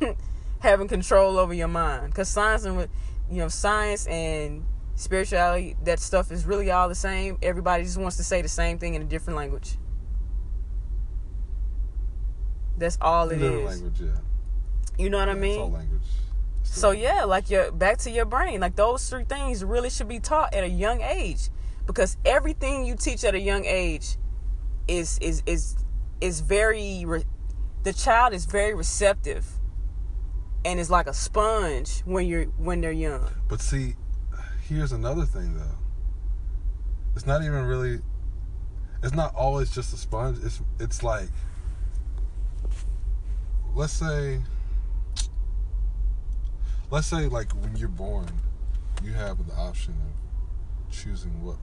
Having 0.60 0.88
control 0.88 1.38
over 1.38 1.54
your 1.54 1.68
mind, 1.68 2.08
because 2.08 2.28
science 2.28 2.64
and 2.64 2.88
you 3.30 3.38
know 3.38 3.48
science 3.48 4.06
and 4.06 4.64
spirituality, 4.94 5.76
that 5.84 6.00
stuff 6.00 6.32
is 6.32 6.44
really 6.46 6.70
all 6.70 6.88
the 6.88 6.94
same. 6.94 7.38
Everybody 7.42 7.84
just 7.84 7.98
wants 7.98 8.16
to 8.16 8.24
say 8.24 8.42
the 8.42 8.48
same 8.48 8.78
thing 8.78 8.94
in 8.94 9.02
a 9.02 9.04
different 9.04 9.36
language. 9.36 9.76
That's 12.78 12.98
all 13.00 13.28
it 13.30 13.38
Different 13.38 13.60
is. 13.60 13.66
language, 13.66 14.00
yeah. 14.00 14.20
You 14.98 15.10
know 15.10 15.18
what 15.18 15.28
I 15.28 15.34
mean? 15.34 15.72
Language. 15.72 16.02
So 16.62 16.90
yeah, 16.90 17.24
like 17.24 17.48
your 17.48 17.70
back 17.70 17.98
to 17.98 18.10
your 18.10 18.24
brain, 18.24 18.60
like 18.60 18.76
those 18.76 19.08
three 19.08 19.24
things 19.24 19.64
really 19.64 19.88
should 19.88 20.08
be 20.08 20.20
taught 20.20 20.52
at 20.52 20.64
a 20.64 20.68
young 20.68 21.00
age, 21.00 21.48
because 21.86 22.16
everything 22.24 22.84
you 22.84 22.96
teach 22.96 23.24
at 23.24 23.34
a 23.34 23.40
young 23.40 23.64
age 23.64 24.16
is 24.88 25.18
is 25.20 25.42
is 25.46 25.76
is 26.20 26.40
very 26.40 27.04
re- 27.06 27.24
the 27.82 27.92
child 27.92 28.32
is 28.32 28.44
very 28.44 28.74
receptive 28.74 29.46
and 30.64 30.80
is 30.80 30.90
like 30.90 31.06
a 31.06 31.14
sponge 31.14 32.00
when 32.00 32.26
you're 32.26 32.44
when 32.58 32.80
they're 32.80 32.92
young. 32.92 33.30
But 33.48 33.60
see, 33.60 33.94
here's 34.68 34.92
another 34.92 35.24
thing 35.24 35.56
though. 35.56 35.78
It's 37.14 37.26
not 37.26 37.42
even 37.42 37.64
really. 37.64 38.00
It's 39.02 39.14
not 39.14 39.34
always 39.34 39.70
just 39.70 39.94
a 39.94 39.96
sponge. 39.96 40.38
It's 40.44 40.60
it's 40.80 41.02
like. 41.02 41.28
Let's 43.74 43.92
say. 43.92 44.40
Let's 46.90 47.06
say 47.06 47.26
like 47.26 47.52
when 47.52 47.76
you're 47.76 47.88
born, 47.88 48.26
you 49.04 49.12
have 49.12 49.46
the 49.46 49.54
option 49.54 49.94
of 49.94 50.92
choosing 50.94 51.44
what, 51.44 51.56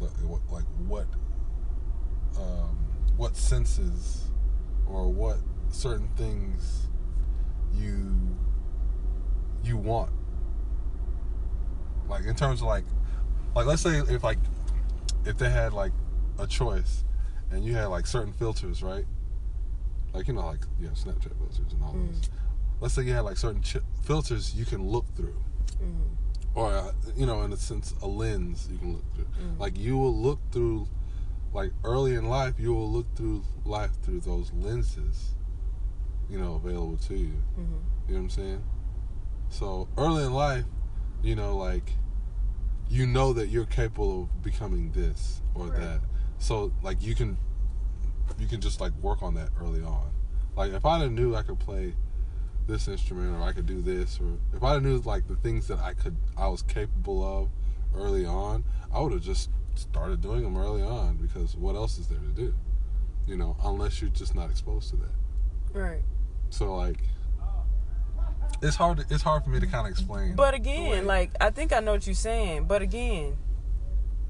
like 0.00 0.10
what, 0.22 0.62
what, 0.86 1.06
um, 2.36 2.76
what 3.16 3.36
senses, 3.36 4.30
or 4.86 5.08
what 5.08 5.38
certain 5.70 6.08
things 6.16 6.88
you 7.74 8.36
you 9.62 9.76
want. 9.76 10.10
Like 12.08 12.24
in 12.24 12.34
terms 12.34 12.60
of 12.60 12.66
like, 12.66 12.84
like 13.54 13.66
let's 13.66 13.82
say 13.82 13.98
if 13.98 14.24
like, 14.24 14.38
if 15.24 15.36
they 15.38 15.50
had 15.50 15.72
like 15.72 15.92
a 16.38 16.46
choice, 16.46 17.04
and 17.50 17.64
you 17.64 17.74
had 17.74 17.86
like 17.86 18.06
certain 18.06 18.32
filters, 18.32 18.82
right? 18.82 19.04
Like 20.12 20.26
you 20.26 20.34
know, 20.34 20.46
like 20.46 20.64
yeah, 20.80 20.88
Snapchat 20.90 21.36
filters 21.38 21.72
and 21.72 21.82
all 21.82 21.94
Mm. 21.94 22.08
this. 22.18 22.30
Let's 22.80 22.94
say 22.94 23.02
you 23.02 23.12
had 23.12 23.20
like 23.20 23.36
certain 23.36 23.60
ch- 23.62 23.76
filters 24.02 24.54
you 24.54 24.64
can 24.64 24.82
look 24.82 25.04
through 25.14 25.36
Mhm. 25.82 26.16
Or 26.60 26.72
uh, 26.72 26.92
you 27.16 27.24
know 27.26 27.42
in 27.42 27.52
a 27.52 27.56
sense 27.56 27.94
a 28.02 28.06
lens 28.06 28.68
you 28.70 28.78
can 28.78 28.92
look 28.92 29.14
through 29.14 29.24
Mhm. 29.24 29.58
like 29.58 29.78
you 29.78 29.96
will 29.96 30.14
look 30.14 30.38
through 30.52 30.86
like 31.54 31.72
early 31.84 32.14
in 32.14 32.28
life 32.28 32.54
you 32.60 32.74
will 32.74 32.90
look 32.90 33.06
through 33.16 33.42
life 33.64 33.92
through 34.02 34.20
those 34.20 34.52
lenses 34.52 35.34
you 36.28 36.38
know 36.38 36.54
available 36.54 36.96
to 37.08 37.14
you 37.16 37.32
Mhm. 37.58 37.80
you 38.08 38.14
know 38.14 38.14
what 38.14 38.16
i'm 38.18 38.30
saying 38.30 38.62
so 39.48 39.88
early 39.96 40.24
in 40.24 40.32
life 40.34 40.64
you 41.22 41.34
know 41.34 41.56
like 41.56 41.92
you 42.88 43.06
know 43.06 43.32
that 43.32 43.48
you're 43.48 43.66
capable 43.66 44.22
of 44.24 44.42
becoming 44.42 44.90
this 44.92 45.40
or 45.54 45.66
Right. 45.68 45.80
that 45.80 46.00
so 46.38 46.72
like 46.82 47.02
you 47.02 47.14
can 47.14 47.36
you 48.38 48.46
can 48.46 48.60
just 48.60 48.80
like 48.80 48.92
work 49.00 49.22
on 49.22 49.34
that 49.34 49.50
early 49.60 49.82
on 49.82 50.10
like 50.56 50.72
if 50.72 50.84
i 50.84 51.06
knew 51.06 51.34
i 51.34 51.42
could 51.42 51.58
play 51.58 51.94
this 52.70 52.88
instrument 52.88 53.36
or 53.36 53.42
i 53.42 53.52
could 53.52 53.66
do 53.66 53.80
this 53.82 54.18
or 54.20 54.38
if 54.56 54.62
i 54.62 54.78
knew 54.78 54.98
like 55.00 55.26
the 55.28 55.36
things 55.36 55.66
that 55.68 55.78
i 55.80 55.92
could 55.92 56.16
i 56.36 56.46
was 56.48 56.62
capable 56.62 57.22
of 57.24 57.48
early 58.00 58.24
on 58.24 58.64
i 58.92 59.00
would 59.00 59.12
have 59.12 59.22
just 59.22 59.50
started 59.74 60.20
doing 60.20 60.42
them 60.42 60.56
early 60.56 60.82
on 60.82 61.16
because 61.16 61.56
what 61.56 61.74
else 61.74 61.98
is 61.98 62.06
there 62.08 62.18
to 62.18 62.32
do 62.34 62.54
you 63.26 63.36
know 63.36 63.56
unless 63.64 64.00
you're 64.00 64.10
just 64.10 64.34
not 64.34 64.48
exposed 64.50 64.90
to 64.90 64.96
that 64.96 65.10
Right. 65.78 66.02
so 66.50 66.74
like 66.76 66.98
it's 68.62 68.76
hard 68.76 68.98
to, 68.98 69.06
it's 69.14 69.22
hard 69.22 69.44
for 69.44 69.50
me 69.50 69.60
to 69.60 69.66
kind 69.66 69.86
of 69.86 69.90
explain 69.92 70.34
But 70.34 70.54
again, 70.54 71.06
like 71.06 71.30
I 71.40 71.50
think 71.50 71.72
I 71.72 71.80
know 71.80 71.92
what 71.92 72.06
you're 72.06 72.14
saying. 72.14 72.64
But 72.64 72.82
again, 72.82 73.36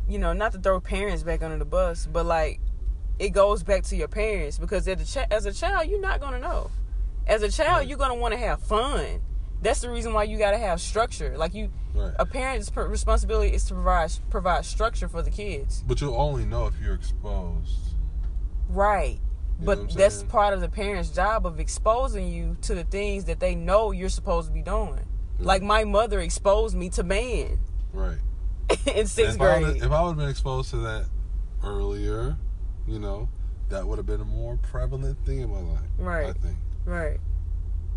you 0.09 0.19
know, 0.19 0.33
not 0.33 0.53
to 0.53 0.59
throw 0.61 0.79
parents 0.79 1.23
back 1.25 1.43
under 1.43 1.57
the 1.59 1.65
bus, 1.65 2.07
but 2.07 2.27
like 2.27 2.61
it 3.19 3.31
goes 3.31 3.63
back 3.65 3.83
to 3.85 3.97
your 3.97 4.07
parents 4.09 4.57
because 4.59 4.87
as 4.87 5.01
a, 5.01 5.21
ch- 5.21 5.27
as 5.31 5.47
a 5.47 5.53
child, 5.53 5.89
you're 5.89 6.01
not 6.01 6.21
gonna 6.21 6.39
know. 6.39 6.71
As 7.31 7.43
a 7.43 7.49
child, 7.51 7.79
Right. 7.79 7.89
you're 7.89 7.97
gonna 7.99 8.17
want 8.17 8.33
to 8.33 8.39
have 8.39 8.61
fun. 8.61 9.21
That's 9.63 9.81
the 9.83 9.91
reason 9.91 10.13
why 10.13 10.25
you 10.25 10.37
gotta 10.39 10.59
have 10.59 10.81
structure. 10.81 11.37
Like 11.39 11.55
you, 11.55 11.71
right 11.95 12.13
a 12.19 12.27
parent's 12.27 12.71
responsibility 12.77 13.55
is 13.55 13.65
to 13.67 13.75
provide 13.75 14.11
provide 14.31 14.65
structure 14.65 15.09
for 15.09 15.23
the 15.23 15.31
kids. 15.31 15.85
but 15.87 16.01
you'll 16.01 16.17
only 16.21 16.45
know 16.45 16.67
if 16.67 16.75
you're 16.83 16.95
exposed 16.95 17.95
Right. 18.69 19.21
You 19.61 19.67
But 19.67 19.95
that's 19.95 20.23
part 20.25 20.55
of 20.55 20.61
the 20.61 20.69
parents' 20.69 21.11
job 21.11 21.45
of 21.47 21.61
exposing 21.61 22.29
you 22.33 22.57
to 22.63 22.75
the 22.75 22.85
things 22.85 23.25
that 23.27 23.39
they 23.41 23.55
know 23.55 23.91
you're 23.91 24.09
supposed 24.09 24.49
to 24.49 24.55
be 24.55 24.63
doing. 24.63 25.07
Like 25.39 25.63
my 25.63 25.85
mother 25.85 26.21
exposed 26.21 26.75
me 26.77 26.89
to 26.91 27.03
man. 27.03 27.61
right 27.93 28.19
in 28.95 29.07
sixth 29.07 29.35
if 29.37 29.41
I, 29.41 29.45
grade. 29.59 29.63
would've- 29.63 29.83
if 29.85 29.91
I 29.93 30.03
would 30.03 30.09
have 30.11 30.17
been 30.19 30.29
exposed 30.29 30.71
to 30.71 30.77
that 30.79 31.07
earlier 31.63 32.37
you 32.87 32.99
know 32.99 33.29
that 33.69 33.87
would 33.87 33.99
have 33.99 34.07
been 34.07 34.21
a 34.21 34.25
more 34.25 34.57
prevalent 34.59 35.19
thing 35.27 35.41
in 35.41 35.51
my 35.51 35.61
life 35.61 35.91
Right. 35.99 36.27
i 36.29 36.33
think 36.33 36.57
Right. 36.91 37.21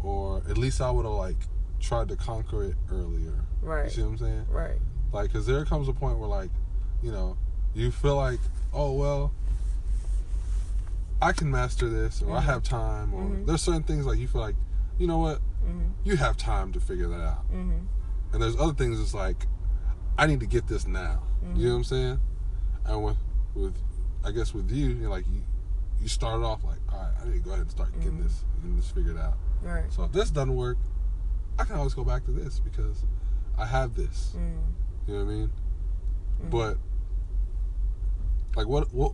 or 0.02 0.42
at 0.50 0.58
least 0.58 0.82
i 0.82 0.90
would 0.92 1.06
have 1.06 1.16
like 1.16 1.38
tried 1.80 2.08
to 2.10 2.16
conquer 2.16 2.64
it 2.66 2.76
earlier 2.92 3.34
Right. 3.62 3.86
you 3.86 3.90
see 3.92 4.02
what 4.04 4.10
i'm 4.10 4.18
saying 4.18 4.46
Right. 4.50 4.78
Like, 5.12 5.30
because 5.32 5.46
there 5.46 5.64
comes 5.66 5.88
a 5.88 5.94
point 5.94 6.18
where, 6.18 6.28
like, 6.28 6.50
you 7.04 7.12
know, 7.12 7.38
you 7.76 7.92
feel 7.92 8.16
like, 8.16 8.40
oh, 8.74 8.94
well, 8.94 9.32
I 11.22 11.32
can 11.34 11.52
master 11.52 11.88
this, 11.88 12.24
or 12.24 12.36
I 12.36 12.40
Mhm. 12.42 12.46
have 12.46 12.64
time, 12.64 13.14
or 13.14 13.22
Mhm. 13.22 13.46
there's 13.46 13.62
certain 13.62 13.84
things 13.84 14.08
like 14.08 14.18
you 14.18 14.28
feel 14.28 14.42
like, 14.42 14.56
you 14.98 15.06
know 15.06 15.20
what, 15.20 15.40
Mhm. 15.66 15.92
you 16.04 16.18
have 16.18 16.36
time 16.36 16.72
to 16.74 16.80
figure 16.80 17.08
that 17.10 17.22
out. 17.22 17.46
Mhm. 17.54 17.86
And 18.34 18.42
there's 18.42 18.56
other 18.56 18.74
things 18.74 19.00
it's 19.00 19.14
like, 19.14 19.46
I 20.18 20.26
need 20.26 20.40
to 20.40 20.48
get 20.48 20.66
this 20.68 20.88
now. 20.88 21.22
You 21.56 21.66
know 21.68 21.72
what 21.74 21.78
I'm 21.78 21.84
saying? 21.84 22.20
And 22.86 23.04
with, 23.04 23.18
with, 23.54 23.76
I 24.24 24.32
guess 24.32 24.52
with 24.54 24.72
you, 24.72 24.88
you're 24.88 25.10
like, 25.12 25.28
you, 25.28 25.44
you 26.04 26.10
started 26.10 26.44
off 26.46 26.64
like, 26.66 26.80
all 26.92 27.00
right, 27.00 27.14
I 27.22 27.26
need 27.26 27.34
to 27.36 27.40
go 27.40 27.52
ahead 27.52 27.62
and 27.62 27.72
start 27.72 27.94
getting 28.00 28.20
Mhm. 28.20 28.24
this, 28.24 28.44
getting 28.58 28.76
this 28.76 28.90
figured 28.92 29.18
out. 29.18 29.38
Right. 29.64 29.92
So 29.92 30.04
if 30.04 30.12
this 30.12 30.30
doesn't 30.30 30.54
work, 30.56 30.78
I 31.58 31.64
can 31.64 31.78
always 31.78 31.94
go 31.94 32.04
back 32.04 32.26
to 32.26 32.32
this 32.32 32.60
because 32.60 33.06
I 33.58 33.66
have 33.66 33.96
this. 33.96 34.36
Mm. 34.38 34.74
You 35.08 35.14
know 35.14 35.26
what 35.26 35.32
I 35.32 35.36
mean? 35.36 35.52
Mhm. 36.44 36.50
But 36.50 36.78
like, 38.56 38.68
what 38.68 38.94
what 38.94 39.14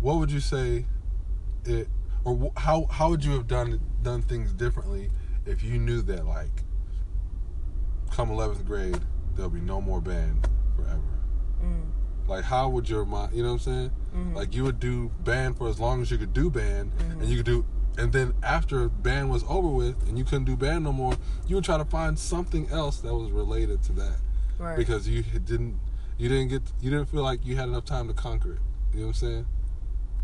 what 0.00 0.16
would 0.18 0.30
you 0.30 0.40
say 0.40 0.84
it 1.64 1.88
or 2.24 2.52
how 2.56 2.84
how 2.86 3.08
would 3.10 3.24
you 3.24 3.32
have 3.32 3.46
done 3.46 3.80
done 4.02 4.22
things 4.22 4.52
differently 4.52 5.10
if 5.46 5.62
you 5.64 5.78
knew 5.78 6.02
that 6.02 6.26
like 6.26 6.64
come 8.10 8.28
11th 8.30 8.64
grade 8.64 9.00
there'll 9.34 9.50
be 9.50 9.60
no 9.60 9.80
more 9.80 10.00
band 10.00 10.48
forever? 10.76 11.17
Like, 12.28 12.44
how 12.44 12.68
would 12.68 12.88
your 12.88 13.04
mind? 13.06 13.32
You 13.34 13.42
know 13.42 13.48
what 13.54 13.66
I'm 13.66 13.72
saying? 13.72 13.90
Mhm. 14.14 14.34
Like, 14.34 14.54
you 14.54 14.62
would 14.64 14.78
do 14.78 15.10
band 15.24 15.56
for 15.56 15.68
as 15.68 15.80
long 15.80 16.02
as 16.02 16.10
you 16.10 16.18
could 16.18 16.32
do 16.34 16.50
band, 16.50 16.92
Mhm. 16.98 17.20
and 17.20 17.24
you 17.24 17.36
could 17.38 17.46
do. 17.46 17.64
And 17.96 18.12
then 18.12 18.34
after 18.42 18.88
band 18.88 19.30
was 19.30 19.44
over 19.48 19.68
with, 19.68 20.06
and 20.08 20.16
you 20.18 20.24
couldn't 20.24 20.44
do 20.44 20.56
band 20.56 20.84
no 20.84 20.92
more, 20.92 21.14
you 21.46 21.56
would 21.56 21.64
try 21.64 21.78
to 21.78 21.84
find 21.86 22.18
something 22.18 22.68
else 22.70 22.98
that 23.00 23.12
was 23.14 23.30
related 23.32 23.82
to 23.84 23.92
that 23.94 24.18
Right. 24.58 24.76
because 24.76 25.08
you 25.08 25.22
didn't 25.22 25.80
you 26.16 26.28
didn't 26.28 26.48
get 26.48 26.62
you 26.80 26.90
didn't 26.90 27.06
feel 27.08 27.22
like 27.22 27.44
you 27.46 27.56
had 27.56 27.68
enough 27.68 27.84
time 27.84 28.08
to 28.08 28.14
conquer 28.14 28.54
it. 28.54 28.60
You 28.92 29.00
know 29.00 29.06
what 29.06 29.08
I'm 29.10 29.14
saying? 29.14 29.46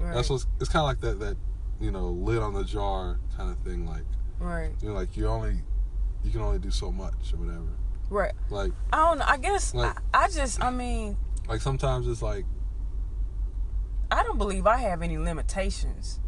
right. 0.00 0.14
That's 0.14 0.28
what's 0.30 0.46
it's 0.60 0.68
kind 0.68 0.82
of 0.82 0.88
like 0.88 1.00
that 1.00 1.18
that 1.20 1.36
you 1.80 1.90
know 1.92 2.08
lid 2.10 2.38
on 2.42 2.52
the 2.54 2.64
jar 2.64 3.18
kind 3.36 3.50
of 3.50 3.56
thing. 3.58 3.86
Like 3.86 4.04
right. 4.40 4.70
you 4.82 4.88
know, 4.88 4.94
like 4.94 5.16
you 5.16 5.26
only 5.28 5.62
you 6.24 6.30
can 6.30 6.40
only 6.42 6.58
do 6.58 6.70
so 6.70 6.90
much 6.92 7.32
or 7.32 7.38
whatever. 7.38 7.66
Right. 8.10 8.32
Like 8.50 8.72
I 8.92 8.96
don't 9.08 9.18
know. 9.18 9.24
I 9.26 9.36
guess 9.36 9.74
Like- 9.74 9.96
I, 10.12 10.24
I 10.24 10.28
just. 10.28 10.62
I 10.62 10.70
mean, 10.70 11.16
like 11.48 11.61
sometimes 11.61 12.07
it's 12.09 12.22
like 12.22 12.44
I 14.11 14.22
don't 14.22 14.38
believe 14.38 14.66
I 14.66 14.78
have 14.78 15.02
any 15.02 15.18
limitations. 15.18 16.20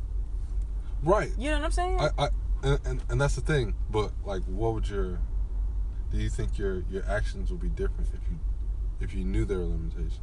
right. 1.02 1.30
You 1.38 1.50
know 1.50 1.58
what 1.58 1.64
I'm 1.66 1.70
saying? 1.70 2.00
I, 2.00 2.10
I 2.18 2.28
and, 2.62 2.80
and 2.84 3.02
and 3.10 3.20
that's 3.20 3.34
the 3.36 3.40
thing. 3.42 3.74
But 3.90 4.12
like, 4.24 4.42
what 4.44 4.74
would 4.74 4.88
your 4.88 5.20
do 6.10 6.18
you 6.18 6.28
think 6.28 6.58
your 6.58 6.84
your 6.90 7.04
actions 7.08 7.50
would 7.50 7.60
be 7.60 7.68
different 7.68 8.10
if 8.12 8.20
you 8.30 8.38
if 9.00 9.14
you 9.14 9.24
knew 9.24 9.44
there 9.44 9.58
were 9.58 9.66
limitations? 9.66 10.20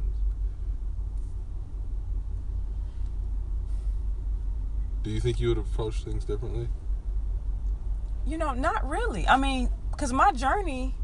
Do 5.04 5.10
you 5.10 5.20
think 5.20 5.38
you 5.38 5.48
would 5.48 5.58
approach 5.58 6.02
things 6.02 6.24
differently? 6.24 6.68
You 8.26 8.38
know, 8.38 8.54
not 8.54 8.88
really. 8.88 9.28
I 9.28 9.36
mean, 9.36 9.68
because 9.90 10.14
my 10.14 10.32
journey, 10.32 10.94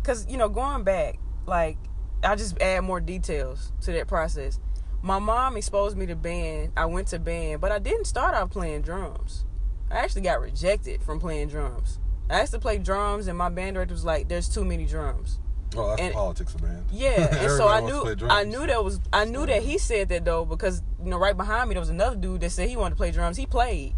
because, 0.00 0.26
you 0.28 0.38
know, 0.38 0.48
going 0.48 0.82
back, 0.82 1.18
like, 1.46 1.76
I 2.24 2.36
just 2.36 2.60
add 2.60 2.84
more 2.84 3.00
details 3.00 3.72
to 3.82 3.92
that 3.92 4.08
process. 4.08 4.58
My 5.02 5.18
mom 5.18 5.56
exposed 5.56 5.96
me 5.96 6.06
to 6.06 6.16
band. 6.16 6.72
I 6.76 6.86
went 6.86 7.08
to 7.08 7.18
band, 7.18 7.60
but 7.60 7.70
I 7.72 7.78
didn't 7.78 8.06
start 8.06 8.34
out 8.34 8.50
playing 8.50 8.82
drums. 8.82 9.44
I 9.90 9.96
actually 9.96 10.22
got 10.22 10.40
rejected 10.40 11.02
from 11.02 11.20
playing 11.20 11.48
drums. 11.48 11.98
I 12.30 12.40
asked 12.40 12.52
to 12.52 12.58
play 12.58 12.78
drums, 12.78 13.28
and 13.28 13.36
my 13.36 13.50
band 13.50 13.74
director 13.74 13.92
was 13.94 14.04
like, 14.04 14.28
"There's 14.28 14.48
too 14.48 14.64
many 14.64 14.86
drums." 14.86 15.38
Oh, 15.76 15.88
that's 15.88 16.00
And- 16.00 16.10
the 16.12 16.14
politics 16.14 16.54
of 16.54 16.62
band. 16.62 16.86
Yeah, 16.90 17.10
and 17.36 17.50
so 17.58 17.66
I 17.66 17.78
Everybody 17.78 17.92
wants 18.08 18.20
to 18.22 18.26
knew 18.26 18.32
I 18.32 18.44
knew 18.44 18.66
that 18.66 18.82
was 18.84 19.00
I 19.12 19.24
knew 19.26 19.44
that 19.44 19.62
he 19.62 19.76
said 19.76 20.08
that 20.08 20.24
though 20.24 20.44
because 20.46 20.82
you 21.02 21.10
know 21.10 21.18
right 21.18 21.36
behind 21.36 21.68
me 21.68 21.74
there 21.74 21.80
was 21.80 21.90
another 21.90 22.16
dude 22.16 22.40
that 22.40 22.50
said 22.50 22.68
he 22.70 22.76
wanted 22.76 22.90
to 22.90 22.96
play 22.96 23.10
drums. 23.10 23.36
He 23.36 23.44
played, 23.44 23.94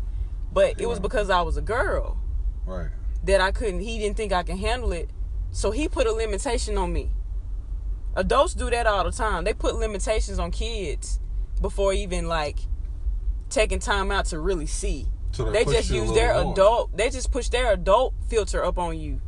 but 0.52 0.80
it 0.80 0.88
was 0.88 0.98
because 0.98 1.30
I 1.30 1.42
was 1.42 1.56
a 1.56 1.62
girl 1.62 2.18
Right. 2.64 2.88
that 3.24 3.40
I 3.40 3.52
couldn't. 3.52 3.80
He 3.80 3.98
didn't 3.98 4.16
think 4.16 4.32
I 4.32 4.42
can 4.42 4.58
handle 4.58 4.90
it, 4.90 5.10
so 5.52 5.70
he 5.70 5.86
put 5.88 6.06
a 6.08 6.12
limitation 6.12 6.76
on 6.76 6.92
me. 6.92 7.12
Adults 8.16 8.54
do 8.54 8.70
that 8.70 8.86
all 8.86 9.04
the 9.04 9.12
time. 9.12 9.44
They 9.44 9.52
put 9.54 9.76
limitations 9.76 10.38
on 10.38 10.50
kids 10.50 11.20
before 11.60 11.92
even 11.92 12.26
like 12.28 12.58
taking 13.50 13.78
time 13.78 14.10
out 14.10 14.24
to 14.26 14.40
really 14.40 14.66
see. 14.66 15.06
So 15.32 15.50
They 15.50 15.64
push 15.64 15.76
just 15.76 15.90
use 15.90 16.12
their 16.12 16.32
more. 16.42 16.52
adult. 16.52 16.96
They 16.96 17.10
just 17.10 17.30
push 17.30 17.48
their 17.50 17.72
adult 17.72 18.14
filter 18.28 18.64
up 18.64 18.78
on 18.78 18.98
you. 18.98 19.20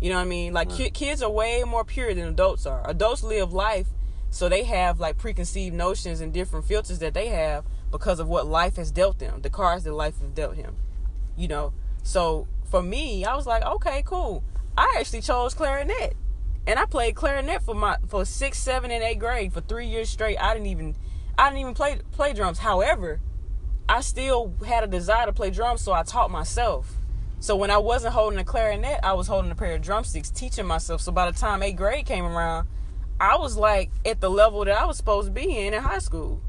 You 0.00 0.10
know 0.10 0.16
what 0.16 0.22
I 0.22 0.26
mean? 0.26 0.52
Like 0.52 0.68
Right. 0.70 0.76
ki- 0.78 0.90
kids 0.90 1.22
are 1.22 1.30
way 1.30 1.62
more 1.66 1.84
pure 1.84 2.14
than 2.14 2.28
adults 2.28 2.66
are. 2.66 2.88
Adults 2.88 3.22
live 3.24 3.52
life, 3.52 3.88
so 4.30 4.48
they 4.48 4.62
have 4.64 5.00
like 5.00 5.18
preconceived 5.18 5.74
notions 5.74 6.20
and 6.20 6.32
different 6.32 6.66
filters 6.66 7.00
that 7.00 7.14
they 7.14 7.28
have 7.28 7.64
because 7.90 8.20
of 8.20 8.28
what 8.28 8.46
life 8.46 8.76
has 8.76 8.90
dealt 8.92 9.18
them, 9.18 9.40
the 9.42 9.50
cards 9.50 9.84
that 9.84 9.92
life 9.92 10.20
has 10.20 10.30
dealt 10.30 10.54
him. 10.54 10.76
You 11.36 11.48
know. 11.48 11.72
So 12.02 12.46
for 12.70 12.82
me, 12.82 13.24
I 13.24 13.34
was 13.34 13.46
like, 13.46 13.64
okay, 13.64 14.02
cool. 14.04 14.44
I 14.78 14.96
actually 14.98 15.22
chose 15.22 15.54
clarinet, 15.54 16.14
and 16.66 16.78
I 16.78 16.84
played 16.84 17.14
clarinet 17.14 17.62
for 17.62 17.74
my 17.74 17.96
for 18.08 18.24
sixth, 18.24 18.62
seven, 18.62 18.90
and 18.90 19.02
eight 19.02 19.18
grade 19.18 19.52
for 19.52 19.60
three 19.60 19.86
years 19.86 20.10
straight. 20.10 20.36
I 20.38 20.52
didn't 20.52 20.66
even 20.66 20.96
I 21.38 21.48
didn't 21.48 21.60
even 21.60 21.74
play 21.74 22.00
play 22.12 22.32
drums. 22.32 22.58
However, 22.58 23.20
I 23.88 24.00
still 24.00 24.54
had 24.66 24.82
a 24.82 24.88
desire 24.88 25.26
to 25.26 25.32
play 25.32 25.50
drums, 25.50 25.80
so 25.80 25.92
I 25.92 26.02
taught 26.02 26.30
myself. 26.30 26.96
So 27.38 27.54
when 27.54 27.70
I 27.70 27.78
wasn't 27.78 28.14
holding 28.14 28.38
a 28.38 28.44
clarinet, 28.44 29.00
I 29.02 29.12
was 29.12 29.28
holding 29.28 29.50
a 29.50 29.54
pair 29.54 29.74
of 29.74 29.82
drumsticks, 29.82 30.30
teaching 30.30 30.66
myself. 30.66 31.00
So 31.02 31.12
by 31.12 31.30
the 31.30 31.38
time 31.38 31.62
eighth 31.62 31.76
grade 31.76 32.06
came 32.06 32.24
around, 32.24 32.66
I 33.20 33.36
was 33.36 33.56
like 33.56 33.90
at 34.04 34.20
the 34.20 34.30
level 34.30 34.64
that 34.64 34.76
I 34.76 34.86
was 34.86 34.96
supposed 34.96 35.28
to 35.28 35.32
be 35.32 35.58
in 35.58 35.74
in 35.74 35.82
high 35.82 35.98
school, 35.98 36.42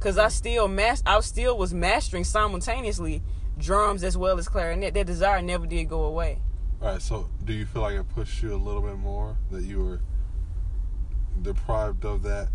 cause 0.00 0.18
I 0.18 0.28
still 0.28 0.68
mas- 0.68 1.02
I 1.06 1.18
still 1.20 1.56
was 1.56 1.72
mastering 1.72 2.24
simultaneously 2.24 3.22
drums 3.56 4.04
as 4.04 4.18
well 4.18 4.38
as 4.38 4.48
clarinet. 4.48 4.94
That 4.94 5.06
desire 5.06 5.40
never 5.40 5.66
did 5.66 5.88
go 5.88 6.04
away. 6.04 6.40
All 6.82 6.88
right. 6.88 7.00
So, 7.02 7.30
do 7.44 7.52
you 7.52 7.64
feel 7.64 7.82
like 7.82 7.94
it 7.94 8.08
pushed 8.08 8.42
you 8.42 8.54
a 8.54 8.56
little 8.56 8.82
bit 8.82 8.96
more 8.98 9.36
that 9.50 9.62
you 9.62 9.78
were 9.84 10.00
deprived 11.40 12.04
of 12.04 12.22
that 12.24 12.48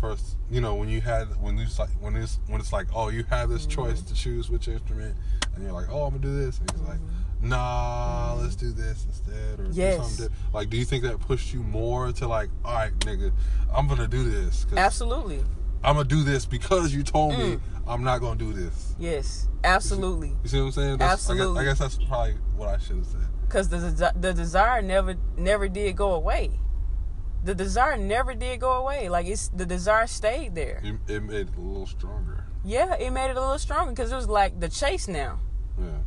first? 0.00 0.36
You 0.50 0.60
know, 0.60 0.74
when 0.74 0.88
you 0.88 1.00
had 1.00 1.24
when 1.42 1.58
you 1.58 1.66
like 1.78 1.90
when 2.00 2.16
it's 2.16 2.38
when 2.46 2.60
it's 2.60 2.72
like, 2.72 2.86
oh, 2.94 3.08
you 3.08 3.24
have 3.24 3.48
this 3.50 3.62
Mm-hmm. 3.66 3.70
choice 3.82 4.02
to 4.02 4.14
choose 4.14 4.48
which 4.48 4.68
instrument, 4.68 5.14
and 5.54 5.62
you're 5.64 5.72
like, 5.72 5.86
oh, 5.90 6.04
I'm 6.04 6.10
gonna 6.18 6.22
do 6.22 6.34
this, 6.44 6.58
and 6.60 6.70
he's 6.70 6.80
like, 6.80 6.98
Mm-hmm. 6.98 7.48
nah, 7.50 8.34
let's 8.40 8.56
do 8.56 8.72
this 8.72 9.04
instead, 9.04 9.60
or 9.60 9.66
Yes. 9.70 9.96
do 9.96 10.02
something. 10.02 10.26
Different. 10.34 10.54
Like, 10.54 10.70
do 10.70 10.78
you 10.78 10.84
think 10.86 11.02
that 11.04 11.20
pushed 11.20 11.52
you 11.52 11.60
more 11.62 12.12
to 12.12 12.26
like, 12.26 12.48
all 12.64 12.72
right, 12.74 12.98
nigga, 13.00 13.32
I'm 13.74 13.86
gonna 13.86 14.08
do 14.08 14.24
this. 14.30 14.64
'cause 14.64 14.78
Absolutely, 14.78 15.44
I'm 15.84 15.96
gonna 15.96 16.08
do 16.08 16.22
this 16.24 16.46
because 16.46 16.92
you 16.94 17.02
told 17.02 17.32
Mm. 17.34 17.38
me 17.38 17.58
I'm 17.86 18.02
not 18.02 18.20
gonna 18.20 18.38
do 18.38 18.52
this. 18.52 18.94
yes, 18.98 19.48
absolutely. 19.64 20.36
You 20.42 20.48
see 20.48 20.58
what 20.58 20.66
I'm 20.66 20.72
saying? 20.72 20.98
That's, 20.98 21.12
Absolutely. 21.28 21.60
I 21.60 21.64
guess, 21.64 21.80
I 21.80 21.84
guess 21.84 21.96
that's 21.96 22.08
probably 22.08 22.34
what 22.56 22.68
I 22.68 22.78
should 22.78 22.96
have 22.96 23.06
said. 23.06 23.20
Cause 23.48 23.68
the 23.68 23.76
desi- 23.76 24.20
the 24.20 24.32
desire 24.34 24.82
never 24.82 25.14
never 25.36 25.68
did 25.68 25.96
go 25.96 26.12
away. 26.14 26.58
The 27.44 27.54
desire 27.54 27.96
never 27.96 28.34
did 28.34 28.58
go 28.60 28.72
away. 28.72 29.08
Like 29.08 29.26
it's 29.26 29.48
the 29.48 29.64
desire 29.64 30.08
stayed 30.08 30.56
there. 30.56 30.80
It, 30.82 30.96
it 31.14 31.22
made 31.22 31.48
it 31.48 31.56
a 31.56 31.60
little 31.60 31.86
stronger. 31.86 32.44
Yeah, 32.64 32.94
it 32.96 33.10
made 33.12 33.30
it 33.30 33.36
a 33.36 33.40
little 33.40 33.58
stronger 33.58 33.92
because 33.92 34.10
it 34.10 34.16
was 34.16 34.28
like 34.28 34.58
the 34.58 34.68
chase 34.68 35.06
now. 35.06 35.38
Yeah. 35.78 35.98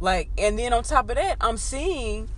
Like, 0.00 0.28
and 0.36 0.58
then 0.58 0.74
on 0.74 0.82
top 0.82 1.08
of 1.08 1.16
that, 1.16 1.38
I'm 1.40 1.56
seeing 1.56 2.28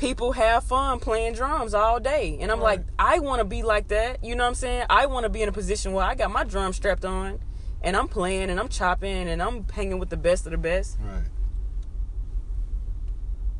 people 0.00 0.32
have 0.32 0.64
fun 0.64 0.98
playing 0.98 1.34
drums 1.34 1.74
all 1.74 2.00
day. 2.00 2.38
And 2.40 2.50
I'm 2.50 2.58
Right. 2.58 2.78
like, 2.78 2.86
I 2.98 3.18
want 3.18 3.40
to 3.40 3.44
be 3.44 3.62
like 3.62 3.88
that. 3.88 4.24
You 4.24 4.34
know 4.34 4.44
what 4.44 4.48
I'm 4.48 4.54
saying? 4.54 4.86
I 4.88 5.04
want 5.06 5.24
to 5.24 5.28
be 5.28 5.42
in 5.42 5.48
a 5.48 5.52
position 5.52 5.92
where 5.92 6.04
I 6.04 6.14
got 6.14 6.30
my 6.30 6.42
drum 6.42 6.72
strapped 6.72 7.04
on 7.04 7.38
and 7.82 7.94
I'm 7.94 8.08
playing 8.08 8.48
and 8.48 8.58
I'm 8.58 8.68
chopping 8.68 9.28
and 9.28 9.42
I'm 9.42 9.66
hanging 9.68 9.98
with 9.98 10.08
the 10.08 10.16
best 10.16 10.46
of 10.46 10.52
the 10.52 10.58
best. 10.58 10.96
Right. 11.00 11.24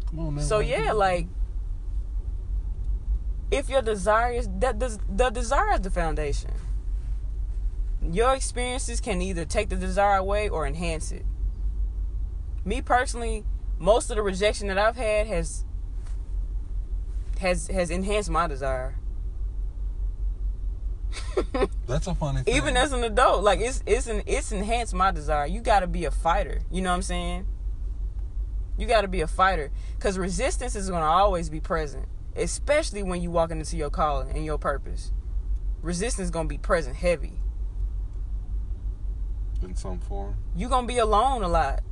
Come 0.09 0.19
on, 0.19 0.35
man. 0.37 0.45
So 0.45 0.61
yeah, 0.61 0.93
like 0.93 1.27
if 3.51 3.69
your 3.69 3.83
desire 3.83 4.33
is 4.33 4.49
that 4.61 4.81
the, 4.81 4.99
the 5.09 5.29
desire 5.31 5.75
is 5.75 5.81
the 5.83 5.91
foundation. 5.91 6.53
Your 8.03 8.35
experiences 8.35 8.99
can 8.99 9.21
either 9.21 9.45
take 9.45 9.69
the 9.69 9.77
desire 9.77 10.17
away 10.17 10.49
or 10.49 10.67
enhance 10.67 11.13
it. 11.13 11.27
Me 12.65 12.81
personally, 12.81 13.45
most 13.79 14.09
of 14.09 14.17
the 14.17 14.23
rejection 14.23 14.69
that 14.69 14.79
I've 14.79 14.97
had 14.97 15.27
has 15.27 15.65
has 17.41 17.67
has 17.69 17.91
enhanced 17.91 18.31
my 18.31 18.47
desire. 18.47 18.97
that's 21.87 22.07
a 22.07 22.15
funny 22.15 22.43
thing. 22.43 22.55
Even 22.55 22.77
as 22.77 22.93
an 22.93 23.03
adult, 23.03 23.43
like 23.43 23.61
it's 23.61 23.83
it's 23.87 24.07
an 24.07 24.23
it's 24.27 24.53
enhanced 24.53 24.95
my 24.95 25.11
desire. 25.11 25.47
You 25.47 25.61
got 25.61 25.81
to 25.81 25.87
be 25.87 26.05
a 26.05 26.11
fighter. 26.11 26.61
You 26.71 26.83
know 26.83 26.91
what 26.91 26.97
I'm 26.97 27.03
saying? 27.03 27.47
You 28.79 28.87
got 28.87 29.03
to 29.03 29.09
be 29.09 29.21
a 29.21 29.27
fighter 29.27 29.71
because 29.97 30.19
resistance 30.19 30.77
is 30.77 30.89
going 30.89 31.03
to 31.03 31.07
always 31.07 31.51
be 31.51 31.61
present, 31.61 32.07
especially 32.37 33.03
when 33.03 33.21
you 33.21 33.31
walking 33.31 33.59
into 33.59 33.77
your 33.77 33.91
calling 33.91 34.31
and 34.31 34.45
your 34.45 34.59
purpose. 34.59 35.13
Resistance 35.83 36.27
is 36.27 36.31
going 36.31 36.47
to 36.47 36.49
be 36.49 36.59
present 36.59 36.97
heavy. 36.97 37.41
in 39.63 39.75
some 39.75 39.99
form. 39.99 40.37
You're 40.57 40.71
going 40.71 40.87
to 40.87 40.93
be 40.93 40.99
alone 40.99 41.43
a 41.43 41.49
lot. 41.49 41.83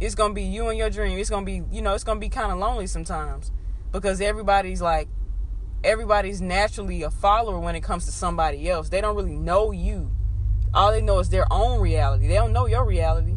It's 0.00 0.14
to 0.14 0.30
be 0.30 0.42
you 0.42 0.68
and 0.68 0.78
your 0.78 0.90
dream. 0.90 1.18
It's 1.18 1.28
to 1.28 1.40
be, 1.42 1.62
you 1.70 1.82
know, 1.82 1.94
it's 1.94 2.04
to 2.04 2.14
be 2.16 2.28
kind 2.28 2.50
of 2.50 2.58
lonely 2.58 2.86
sometimes 2.86 3.52
because 3.92 4.20
everybody's 4.20 4.80
like 4.80 5.08
everybody's 5.82 6.40
naturally 6.40 7.02
a 7.02 7.10
follower 7.10 7.58
when 7.58 7.74
it 7.74 7.82
comes 7.82 8.06
to 8.06 8.12
somebody 8.12 8.68
else. 8.68 8.88
They 8.88 9.00
don't 9.00 9.16
really 9.16 9.36
know 9.36 9.72
you. 9.72 10.10
All 10.72 10.92
they 10.92 11.02
know 11.02 11.18
is 11.18 11.28
their 11.28 11.46
own 11.50 11.80
reality. 11.80 12.28
They 12.28 12.34
don't 12.34 12.52
know 12.52 12.66
your 12.66 12.84
reality. 12.84 13.36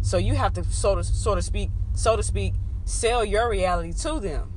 So 0.00 0.16
you 0.16 0.34
have 0.34 0.52
to 0.54 0.64
so 0.64 0.94
to 0.96 1.04
so 1.04 1.34
to 1.34 1.42
speak, 1.42 1.70
so 1.94 2.16
to 2.16 2.22
speak, 2.22 2.54
sell 2.84 3.24
your 3.24 3.48
reality 3.48 3.92
to 4.02 4.18
them. 4.18 4.52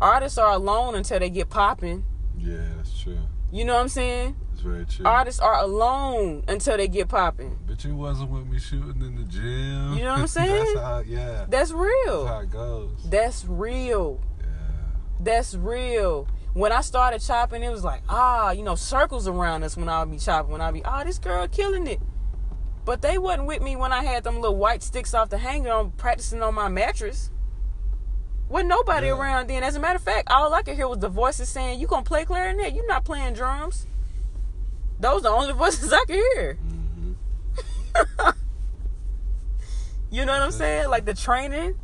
Artists 0.00 0.36
are 0.36 0.52
alone 0.52 0.94
until 0.94 1.18
they 1.18 1.30
get 1.30 1.48
popping. 1.48 2.04
Yeah, 2.36 2.58
that's 2.76 3.00
true. 3.00 3.18
You 3.50 3.64
know 3.64 3.74
what 3.74 3.80
I'm 3.80 3.88
saying? 3.88 4.36
It's 4.56 4.62
very 4.62 4.86
true. 4.86 5.04
Artists 5.04 5.38
are 5.38 5.60
alone 5.60 6.42
until 6.48 6.78
they 6.78 6.88
get 6.88 7.08
popping. 7.10 7.58
But 7.66 7.84
you 7.84 7.94
wasn't 7.94 8.30
with 8.30 8.46
me 8.46 8.58
shooting 8.58 9.02
in 9.02 9.16
the 9.16 9.24
gym. 9.24 9.92
You 9.98 10.04
know 10.04 10.12
what 10.12 10.20
I'm 10.20 10.26
saying? 10.26 10.64
that's 10.74 10.78
how, 10.80 11.02
yeah. 11.06 11.26
That's 11.46 11.50
That's 11.50 11.72
real. 11.72 12.26
how 12.26 12.38
it 12.40 12.50
goes. 12.50 12.90
That's 13.04 13.44
real. 13.44 14.22
Yeah. 14.40 14.46
That's 15.20 15.54
real. 15.54 16.26
When 16.54 16.72
I 16.72 16.80
started 16.80 17.20
chopping, 17.20 17.62
it 17.62 17.68
was 17.70 17.84
like, 17.84 18.00
ah, 18.08 18.50
you 18.52 18.62
know, 18.62 18.76
circles 18.76 19.28
around 19.28 19.62
us 19.62 19.76
when 19.76 19.90
I 19.90 20.02
would 20.02 20.10
be 20.10 20.16
chopping. 20.18 20.52
When 20.52 20.62
I 20.62 20.70
would 20.70 20.74
be, 20.80 20.84
ah, 20.86 21.04
this 21.04 21.18
girl 21.18 21.46
killing 21.48 21.86
it. 21.86 22.00
But 22.86 23.02
they 23.02 23.18
wasn't 23.18 23.46
with 23.46 23.60
me 23.60 23.76
when 23.76 23.92
I 23.92 24.04
had 24.04 24.24
them 24.24 24.36
little 24.40 24.56
white 24.56 24.82
sticks 24.82 25.12
off 25.12 25.28
the 25.28 25.36
hanger 25.36 25.70
on 25.70 25.90
practicing 25.90 26.42
on 26.42 26.54
my 26.54 26.68
mattress. 26.68 27.30
Wasn't 28.48 28.70
nobody 28.70 29.08
Yeah. 29.08 29.18
around 29.18 29.48
then. 29.50 29.62
As 29.62 29.76
a 29.76 29.80
matter 29.80 29.96
of 29.96 30.02
fact, 30.02 30.28
all 30.30 30.54
I 30.54 30.62
could 30.62 30.76
hear 30.76 30.88
was 30.88 31.00
the 31.00 31.10
voices 31.10 31.50
saying, 31.50 31.78
You 31.78 31.86
gonna 31.86 32.04
play 32.04 32.24
clarinet? 32.24 32.72
You're 32.74 32.86
not 32.86 33.04
playing 33.04 33.34
drums. 33.34 33.86
Those 34.98 35.20
are 35.20 35.22
the 35.22 35.28
only 35.30 35.52
voices 35.52 35.92
I 35.92 36.04
can 36.06 36.16
hear. 36.16 36.54
hmm 36.54 37.12
You 40.10 40.24
know 40.24 40.32
what 40.32 40.42
I'm 40.42 40.52
saying? 40.52 40.88
Like 40.88 41.04
the 41.04 41.14
training. 41.14 41.74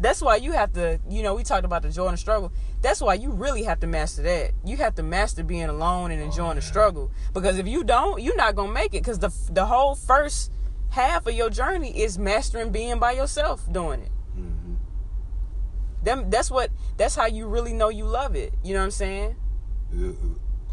That's 0.00 0.22
why 0.22 0.36
you 0.36 0.52
have 0.52 0.72
to, 0.74 1.00
you 1.08 1.22
know, 1.22 1.34
we 1.34 1.42
talked 1.42 1.64
about 1.64 1.82
the 1.82 1.90
joy 1.90 2.06
and 2.06 2.14
the 2.14 2.18
struggle. 2.18 2.52
That's 2.82 3.00
why 3.00 3.14
you 3.14 3.30
really 3.32 3.64
have 3.64 3.80
to 3.80 3.86
master 3.88 4.22
that. 4.22 4.52
You 4.64 4.76
have 4.76 4.94
to 4.94 5.02
master 5.02 5.42
being 5.42 5.64
alone 5.64 6.12
and 6.12 6.22
enjoying 6.22 6.54
the 6.54 6.62
yeah. 6.62 6.68
struggle. 6.68 7.10
Because 7.34 7.58
if 7.58 7.66
you 7.66 7.82
don't, 7.82 8.22
you're 8.22 8.36
not 8.36 8.54
gonna 8.54 8.72
make 8.72 8.94
it. 8.94 9.02
Because 9.02 9.18
the 9.18 9.32
the 9.52 9.66
whole 9.66 9.96
first 9.96 10.52
half 10.90 11.26
of 11.26 11.34
your 11.34 11.50
journey 11.50 12.00
is 12.00 12.16
mastering 12.18 12.70
being 12.70 12.98
by 13.00 13.12
yourself 13.12 13.70
doing 13.72 14.02
it. 14.02 14.12
hmm 14.34 14.74
Them, 16.04 16.30
that's 16.30 16.50
what. 16.50 16.70
That's 16.96 17.16
how 17.16 17.26
you 17.26 17.48
really 17.48 17.72
know 17.72 17.88
you 17.88 18.04
love 18.04 18.36
it. 18.36 18.54
You 18.62 18.74
know 18.74 18.80
what 18.80 18.84
I'm 18.86 18.90
saying? 18.92 19.36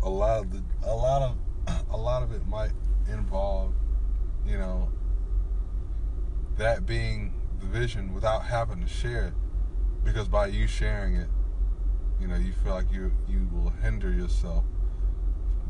A 0.03 0.09
lot 0.09 0.41
of 0.41 0.51
the, 0.51 0.63
a 0.83 0.93
lot 0.95 1.21
of, 1.23 1.37
a 1.89 1.97
lot 1.97 2.23
of 2.23 2.31
it 2.31 2.45
might 2.47 2.71
involve, 3.11 3.73
you 4.45 4.57
know, 4.57 4.89
that 6.57 6.85
being 6.85 7.33
the 7.59 7.65
vision 7.65 8.13
without 8.13 8.43
having 8.45 8.81
to 8.81 8.87
share 8.87 9.27
it, 9.27 9.33
because 10.03 10.27
by 10.27 10.47
you 10.47 10.67
sharing 10.67 11.15
it, 11.15 11.27
you 12.19 12.27
know, 12.27 12.35
you 12.35 12.53
feel 12.63 12.73
like 12.73 12.91
you 12.91 13.11
you 13.27 13.47
will 13.51 13.71
hinder 13.81 14.11
yourself 14.11 14.63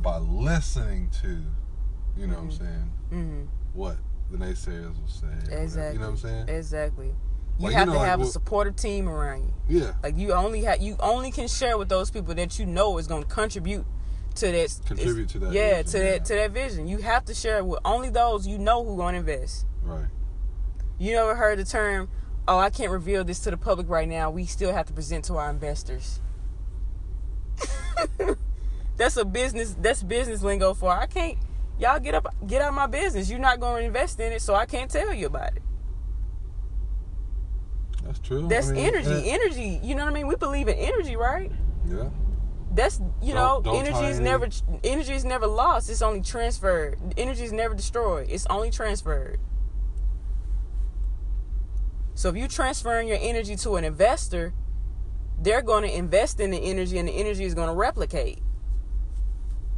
by 0.02 0.18
listening 0.18 1.10
to, 1.22 1.42
you 2.18 2.28
know, 2.28 2.36
what 2.36 2.44
I'm 2.44 2.52
saying 2.52 2.92
hmm 3.10 3.44
what 3.74 3.98
the 4.32 4.38
naysayers 4.38 5.00
will 5.00 5.08
say. 5.08 5.28
Exactly. 5.52 5.94
You 5.94 6.00
know 6.00 6.06
what 6.06 6.12
I'm 6.12 6.18
saying? 6.18 6.50
Exactly. 6.50 7.08
You 7.08 7.14
Like, 7.60 7.72
you 7.72 7.78
have 7.78 7.88
know, 7.88 7.94
to 7.94 8.00
like, 8.00 8.08
have 8.08 8.22
a 8.22 8.26
supportive 8.26 8.76
team 8.76 9.10
around 9.10 9.52
you. 9.68 9.82
Yeah. 9.82 9.94
Like 10.04 10.18
you 10.18 10.34
only 10.34 10.62
have 10.64 10.82
you 10.82 10.96
only 11.00 11.32
can 11.32 11.48
share 11.48 11.78
with 11.78 11.90
those 11.90 12.10
people 12.12 12.34
that 12.36 12.58
you 12.60 12.66
know 12.66 12.98
is 12.98 13.08
going 13.08 13.24
to 13.24 13.30
contribute 13.30 13.86
to 14.36 14.52
that. 14.52 14.80
Contribute 14.86 15.30
to 15.30 15.40
that 15.40 15.52
Yeah, 15.54 15.82
vision, 15.82 15.92
to 15.92 15.98
yeah. 15.98 16.12
that 16.12 16.26
to 16.26 16.36
that 16.36 16.52
vision. 16.52 16.88
You 16.88 16.98
have 17.00 17.26
to 17.26 17.34
share 17.34 17.58
it 17.58 17.66
with 17.66 17.80
only 17.86 18.10
those 18.10 18.48
you 18.48 18.58
know 18.58 18.84
who 18.84 18.96
going 18.98 19.14
to 19.14 19.20
invest. 19.20 19.66
Right. 19.84 20.08
You 20.98 21.14
never 21.14 21.36
heard 21.36 21.60
the 21.60 21.66
term, 21.66 22.10
"Oh, 22.48 22.58
I 22.58 22.70
can't 22.70 22.92
reveal 22.92 23.24
this 23.24 23.40
to 23.42 23.52
the 23.52 23.58
public 23.58 23.90
right 23.90 24.08
now. 24.08 24.30
We 24.30 24.46
still 24.46 24.72
have 24.74 24.86
to 24.88 24.94
present 24.94 25.26
to 25.26 25.36
our 25.36 25.50
investors." 25.50 26.22
that's 28.98 29.18
a 29.18 29.26
business. 29.26 29.76
That's 29.80 30.04
business 30.04 30.42
lingo 30.42 30.74
for 30.74 30.92
I 30.92 31.06
can't. 31.08 31.38
Y'all 31.78 32.00
get 32.00 32.16
up, 32.16 32.34
get 32.48 32.62
out 32.62 32.70
of 32.70 32.74
my 32.76 32.88
business. 32.88 33.30
You're 33.30 33.40
not 33.40 33.60
going 33.60 33.82
to 33.82 33.88
invest 33.88 34.20
in 34.20 34.32
it, 34.32 34.42
so 34.42 34.56
I 34.56 34.66
can't 34.66 34.90
tell 34.90 35.14
you 35.14 35.28
about 35.28 35.58
it. 35.58 35.62
That's 38.06 38.20
true. 38.20 38.48
That's 38.48 38.70
I 38.70 38.74
mean, 38.74 38.86
energy. 38.86 39.30
Energy. 39.30 39.80
You 39.84 39.96
know 39.96 40.06
what 40.06 40.12
I 40.12 40.14
mean? 40.14 40.28
We 40.28 40.36
believe 40.36 40.68
in 40.68 40.76
energy, 40.78 41.16
right? 41.16 41.52
Yeah. 41.90 42.10
That's 42.76 43.00
you 43.22 43.34
know, 43.34 43.62
Don't- 43.64 43.74
don't 43.74 43.88
energy 43.88 44.06
is 44.06 44.20
never 44.20 44.50
energy 44.84 45.14
is 45.14 45.24
never 45.24 45.48
lost. 45.48 45.90
It's 45.90 46.02
only 46.02 46.22
transferred. 46.22 47.00
Energy 47.18 47.46
is 47.46 47.54
never 47.54 47.74
destroyed. 47.74 48.28
It's 48.30 48.46
only 48.50 48.70
transferred. 48.70 49.40
So 52.16 52.30
if 52.30 52.36
you're 52.36 52.48
transferring 52.48 53.08
your 53.08 53.18
energy 53.20 53.56
to 53.58 53.76
an 53.76 53.84
investor, 53.84 54.54
they're 55.42 55.62
going 55.62 55.84
to 55.84 55.94
invest 55.94 56.40
in 56.40 56.52
the 56.52 56.58
energy, 56.58 56.98
and 56.98 57.08
the 57.08 57.14
energy 57.14 57.46
is 57.46 57.54
going 57.54 57.68
to 57.68 57.74
replicate 57.74 58.40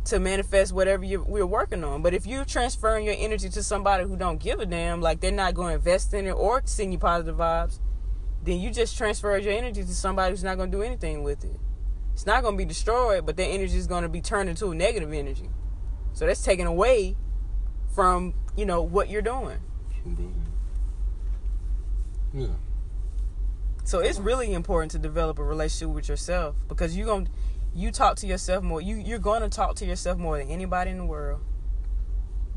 to 0.06 0.20
manifest 0.20 0.72
whatever 0.72 1.04
you 1.04 1.22
we're 1.22 1.46
working 1.46 1.84
on. 1.84 2.02
But 2.02 2.14
if 2.14 2.26
you're 2.26 2.46
transferring 2.46 3.06
your 3.06 3.16
energy 3.18 3.50
to 3.50 3.62
somebody 3.62 4.06
who 4.06 4.16
don't 4.16 4.40
give 4.40 4.60
a 4.60 4.66
damn, 4.66 5.02
like 5.02 5.20
they're 5.20 5.32
not 5.32 5.54
going 5.54 5.70
to 5.70 5.76
invest 5.76 6.14
in 6.14 6.26
it 6.26 6.32
or 6.32 6.62
send 6.66 6.94
you 6.94 7.00
positive 7.00 7.36
vibes, 7.38 7.80
then 8.44 8.60
you 8.60 8.72
just 8.72 8.98
transferred 8.98 9.44
your 9.44 9.54
energy 9.54 9.84
to 9.84 9.94
somebody 9.94 10.32
who's 10.32 10.44
not 10.44 10.58
going 10.58 10.72
to 10.72 10.78
do 10.78 10.84
anything 10.84 11.24
with 11.24 11.44
it. 11.44 11.60
It's 12.18 12.26
not 12.26 12.42
going 12.42 12.56
to 12.56 12.58
be 12.58 12.66
destroyed, 12.66 13.28
but 13.28 13.38
their 13.38 13.48
energy 13.48 13.78
is 13.78 13.86
going 13.86 14.02
to 14.02 14.10
be 14.10 14.22
turned 14.22 14.50
into 14.50 14.72
a 14.72 14.76
negative 14.76 15.14
energy. 15.14 15.52
So 16.14 16.26
that's 16.26 16.42
taken 16.42 16.66
away 16.66 17.16
from 17.94 18.34
you 18.56 18.66
know 18.66 18.82
what 18.82 19.08
you're 19.08 19.22
doing. 19.22 19.60
Yeah. 22.34 22.48
So 23.84 24.00
it's 24.00 24.18
really 24.18 24.52
important 24.52 24.94
to 24.94 24.98
develop 24.98 25.38
a 25.38 25.44
relationship 25.44 25.94
with 25.94 26.10
yourself 26.10 26.56
because 26.68 26.98
you 26.98 27.06
going 27.06 27.30
you 27.76 27.92
talk 27.92 28.16
to 28.16 28.26
yourself 28.26 28.64
more. 28.64 28.82
You 28.82 28.96
you're 28.96 29.20
going 29.20 29.44
to 29.44 29.50
talk 29.50 29.76
to 29.76 29.86
yourself 29.86 30.18
more 30.18 30.40
than 30.40 30.50
anybody 30.50 30.90
in 30.90 30.98
the 30.98 31.06
world. 31.06 31.42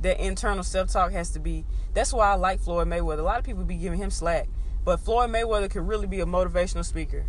That 0.00 0.18
internal 0.24 0.64
self-talk 0.64 1.12
has 1.12 1.32
to 1.32 1.38
be. 1.38 1.66
That's 1.92 2.14
why 2.14 2.30
I 2.30 2.36
like 2.36 2.60
Floyd 2.60 2.88
Mayweather. 2.88 3.18
A 3.18 3.24
lot 3.24 3.38
of 3.38 3.44
people 3.44 3.64
be 3.64 3.76
giving 3.76 3.98
him 3.98 4.10
slack, 4.10 4.48
but 4.86 5.00
Floyd 5.00 5.28
Mayweather 5.28 5.70
could 5.70 5.86
really 5.86 6.06
be 6.06 6.20
a 6.20 6.24
motivational 6.24 6.86
speaker 6.86 7.26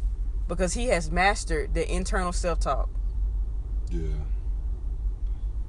because 0.48 0.74
he 0.74 0.88
has 0.88 1.12
mastered 1.12 1.74
the 1.74 1.90
internal 1.90 2.32
self-talk. 2.32 2.90
Yeah. 3.90 4.00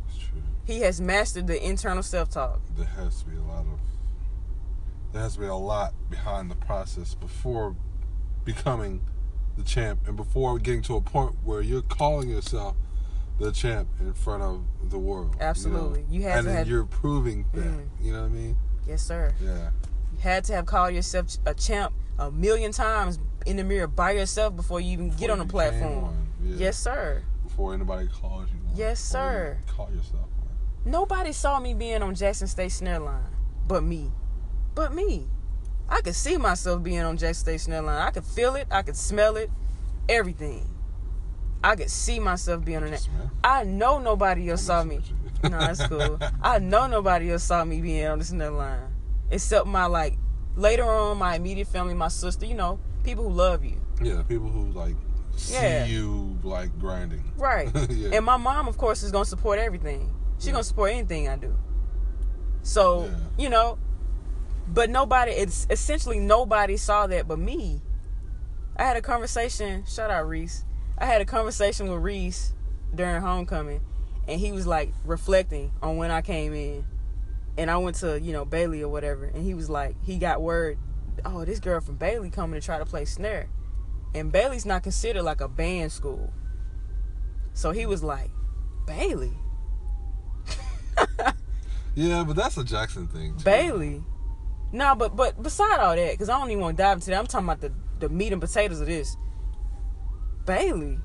It's 0.09 0.19
true. 0.19 0.43
He 0.67 0.81
has 0.81 1.01
mastered 1.01 1.47
the 1.47 1.65
internal 1.65 2.03
self-talk. 2.03 2.61
There 2.77 2.87
has 2.87 3.23
to 3.23 3.29
be 3.29 3.37
a 3.37 3.43
lot 3.43 3.61
of 3.61 3.79
there 5.13 5.23
has 5.23 5.35
to 5.35 5.41
be 5.41 5.47
a 5.47 5.55
lot 5.55 5.93
behind 6.09 6.51
the 6.51 6.55
process 6.55 7.15
before 7.15 7.77
becoming 8.45 9.03
the 9.57 9.63
champ 9.63 10.01
and 10.07 10.17
before 10.17 10.59
getting 10.59 10.81
to 10.83 10.97
a 10.97 11.01
point 11.03 11.37
where 11.45 11.61
you're 11.61 11.83
calling 11.83 12.31
yourself 12.31 12.77
the 13.39 13.53
champ 13.53 13.89
in 14.01 14.13
front 14.15 14.43
of 14.43 14.63
the 14.91 14.99
world. 14.99 15.37
Absolutely. 15.41 16.05
You, 16.09 16.21
know? 16.21 16.29
have 16.29 16.39
and 16.39 16.45
to 16.45 16.49
then 16.49 16.57
have 16.59 16.69
you're 16.69 16.87
proving 16.87 17.45
that. 17.53 17.61
Mm. 17.61 17.89
You 18.01 18.13
know 18.13 18.23
what 18.23 18.31
I 18.31 18.35
mean? 18.35 18.57
Yes, 18.87 19.03
sir. 19.03 19.35
Yeah. 19.43 19.71
You 20.13 20.19
had 20.21 20.45
to 20.45 20.55
have 20.55 20.67
called 20.67 20.95
yourself 20.95 21.37
a 21.45 21.55
champ 21.55 21.93
a 22.19 22.31
million 22.31 22.73
times 22.73 23.19
in 23.47 23.57
the 23.57 23.65
mirror 23.65 23.87
by 23.87 24.13
yourself 24.13 24.57
before 24.57 24.81
you 24.81 24.93
even 24.93 25.11
get 25.11 25.31
on 25.31 25.39
the 25.39 25.47
platform. 25.47 26.17
Yeah. 26.43 26.57
Yes, 26.57 26.79
sir. 26.79 27.23
Before 27.45 27.75
anybody 27.75 28.09
calls 28.09 28.49
you. 28.51 28.59
Yes, 28.75 29.13
Before 29.13 29.23
you 29.23 29.29
sir. 29.31 29.59
Call 29.69 29.91
yourself. 29.91 30.29
Nobody 30.85 31.33
saw 31.33 31.61
me 31.61 31.75
being 31.75 32.03
on 32.03 32.15
Jackson 32.15 32.49
State 32.49 32.73
Snare 32.73 32.99
Line 32.99 33.33
but 33.67 33.83
me. 33.83 34.11
But 34.75 34.93
me. 34.95 35.29
I 35.89 36.01
could 36.01 36.15
see 36.15 36.37
myself 36.37 36.83
being 36.83 37.01
on 37.01 37.17
Jackson 37.17 37.45
State 37.45 37.61
Snare 37.63 37.83
Line. 37.83 38.01
I 38.01 38.11
could 38.11 38.25
feel 38.25 38.55
it. 38.55 38.67
I 38.71 38.83
could 38.83 38.97
smell 38.97 39.37
it. 39.37 39.51
Everything. 40.09 40.69
I 41.65 41.77
could 41.77 41.91
see 41.91 42.19
myself 42.19 42.65
being 42.65 42.83
on 42.83 42.91
that. 42.91 43.07
I 43.45 43.65
know 43.65 43.99
nobody 43.99 44.51
else 44.51 44.63
saw 44.63 44.83
me. 44.83 44.97
messing 44.99 45.17
with 45.25 45.45
you. 45.45 45.51
No, 45.51 45.59
that's 45.59 45.87
cool. 45.87 46.19
I 46.43 46.59
know 46.59 46.87
nobody 46.87 47.33
else 47.33 47.45
saw 47.45 47.65
me 47.65 47.81
being 47.81 48.07
on 48.07 48.19
the 48.19 48.25
snare 48.25 48.51
line. 48.51 48.93
Except 49.31 49.67
my 49.67 49.87
like 49.87 50.19
later 50.55 50.85
on 50.85 51.19
my 51.19 51.37
immediate 51.37 51.69
family, 51.69 51.95
my 51.95 52.09
sister, 52.09 52.47
you 52.47 52.55
know, 52.55 52.79
people 53.05 53.25
who 53.29 53.31
love 53.35 53.65
you. 53.65 53.81
Yeah, 54.03 54.23
people 54.23 54.49
who 54.49 54.71
like 54.73 54.95
see 55.37 55.55
Yeah. 55.55 55.85
you 55.87 56.39
like 56.43 56.77
grinding. 56.79 57.25
Right. 57.37 57.71
yeah. 57.91 58.11
And 58.17 58.25
my 58.25 58.37
mom, 58.37 58.69
of 58.69 58.77
course, 58.79 59.03
is 59.03 59.11
gonna 59.13 59.25
support 59.25 59.59
everything. 59.59 60.13
She's 60.39 60.47
Yeah. 60.47 60.53
gonna 60.53 60.65
support 60.65 60.91
anything 60.93 61.29
I 61.29 61.37
do. 61.37 61.57
So, 62.63 63.11
you 63.37 63.49
know, 63.51 63.79
but 64.69 64.89
nobody 64.91 65.33
it's 65.33 65.67
essentially 65.71 66.19
nobody 66.21 66.77
saw 66.77 67.07
that 67.09 67.27
but 67.27 67.39
me. 67.39 67.83
I 68.77 68.85
had 68.85 68.97
a 68.97 69.03
conversation, 69.03 69.85
shout 69.87 70.11
out 70.11 70.27
Reese. 70.29 70.65
I 70.99 71.07
had 71.07 71.21
a 71.21 71.25
conversation 71.25 71.91
with 71.91 72.01
Reese 72.03 72.55
during 72.95 73.21
homecoming 73.21 73.81
and 74.29 74.41
he 74.41 74.53
was 74.53 74.67
like 74.67 74.93
reflecting 75.05 75.73
on 75.83 75.97
when 75.97 76.11
I 76.11 76.23
came 76.23 76.55
in. 76.55 76.85
And 77.59 77.71
I 77.71 77.77
went 77.77 77.97
to, 77.97 78.19
you 78.19 78.33
know, 78.33 78.47
Bailey 78.47 78.81
or 78.83 78.89
whatever, 78.89 79.27
and 79.27 79.45
he 79.45 79.53
was 79.53 79.69
like, 79.69 79.95
he 80.03 80.17
got 80.17 80.41
word, 80.41 80.79
oh, 81.25 81.45
this 81.45 81.61
girl 81.61 81.81
from 81.81 81.97
Bailey 81.97 82.31
coming 82.31 82.61
to 82.61 82.65
try 82.65 82.79
to 82.79 82.85
play 82.85 83.05
snare. 83.05 83.49
And 84.15 84.31
Bailey's 84.31 84.67
not 84.67 84.83
considered 84.83 85.23
like 85.23 85.41
a 85.41 85.49
band 85.49 85.93
school. 85.93 86.33
So 87.55 87.71
he 87.71 87.87
was 87.87 88.03
like, 88.03 88.31
Bailey? 88.87 89.33
yeah, 91.95 92.25
but 92.25 92.37
that's 92.37 92.57
a 92.57 92.65
Jackson 92.65 93.07
thing. 93.07 93.37
Too. 93.37 93.45
Bailey? 93.45 94.03
Nah, 94.73 94.95
but 94.95 95.17
but 95.17 95.43
beside 95.43 95.79
all 95.79 95.95
that, 95.95 96.13
because 96.13 96.29
I 96.29 96.39
don't 96.39 96.51
even 96.51 96.63
want 96.63 96.77
to 96.77 96.83
dive 96.83 96.99
into 96.99 97.11
that. 97.11 97.19
I'm 97.19 97.27
talking 97.27 97.47
about 97.47 97.61
the, 97.61 97.73
the 98.01 98.09
meat 98.09 98.33
and 98.33 98.41
potatoes 98.41 98.81
of 98.81 98.87
this. 98.87 99.17
Bailey. 100.47 100.99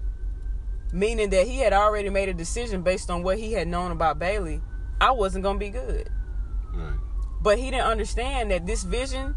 Meaning 0.93 1.29
that 1.31 1.45
he 1.45 1.57
had 1.57 1.73
already 1.73 2.09
made 2.09 2.29
a 2.29 2.33
decision 2.33 2.81
based 2.81 3.09
on 3.09 3.21
what 3.21 3.37
he 3.37 3.51
had 3.51 3.67
known 3.67 3.91
about 3.91 4.19
Bailey. 4.19 4.61
I 5.01 5.11
wasn't 5.11 5.43
gonna 5.43 5.59
be 5.59 5.69
good. 5.69 6.09
Right. 6.73 6.97
But 7.41 7.59
he 7.59 7.69
didn't 7.69 7.85
understand 7.85 8.51
that 8.51 8.65
this 8.65 8.83
vision, 8.83 9.35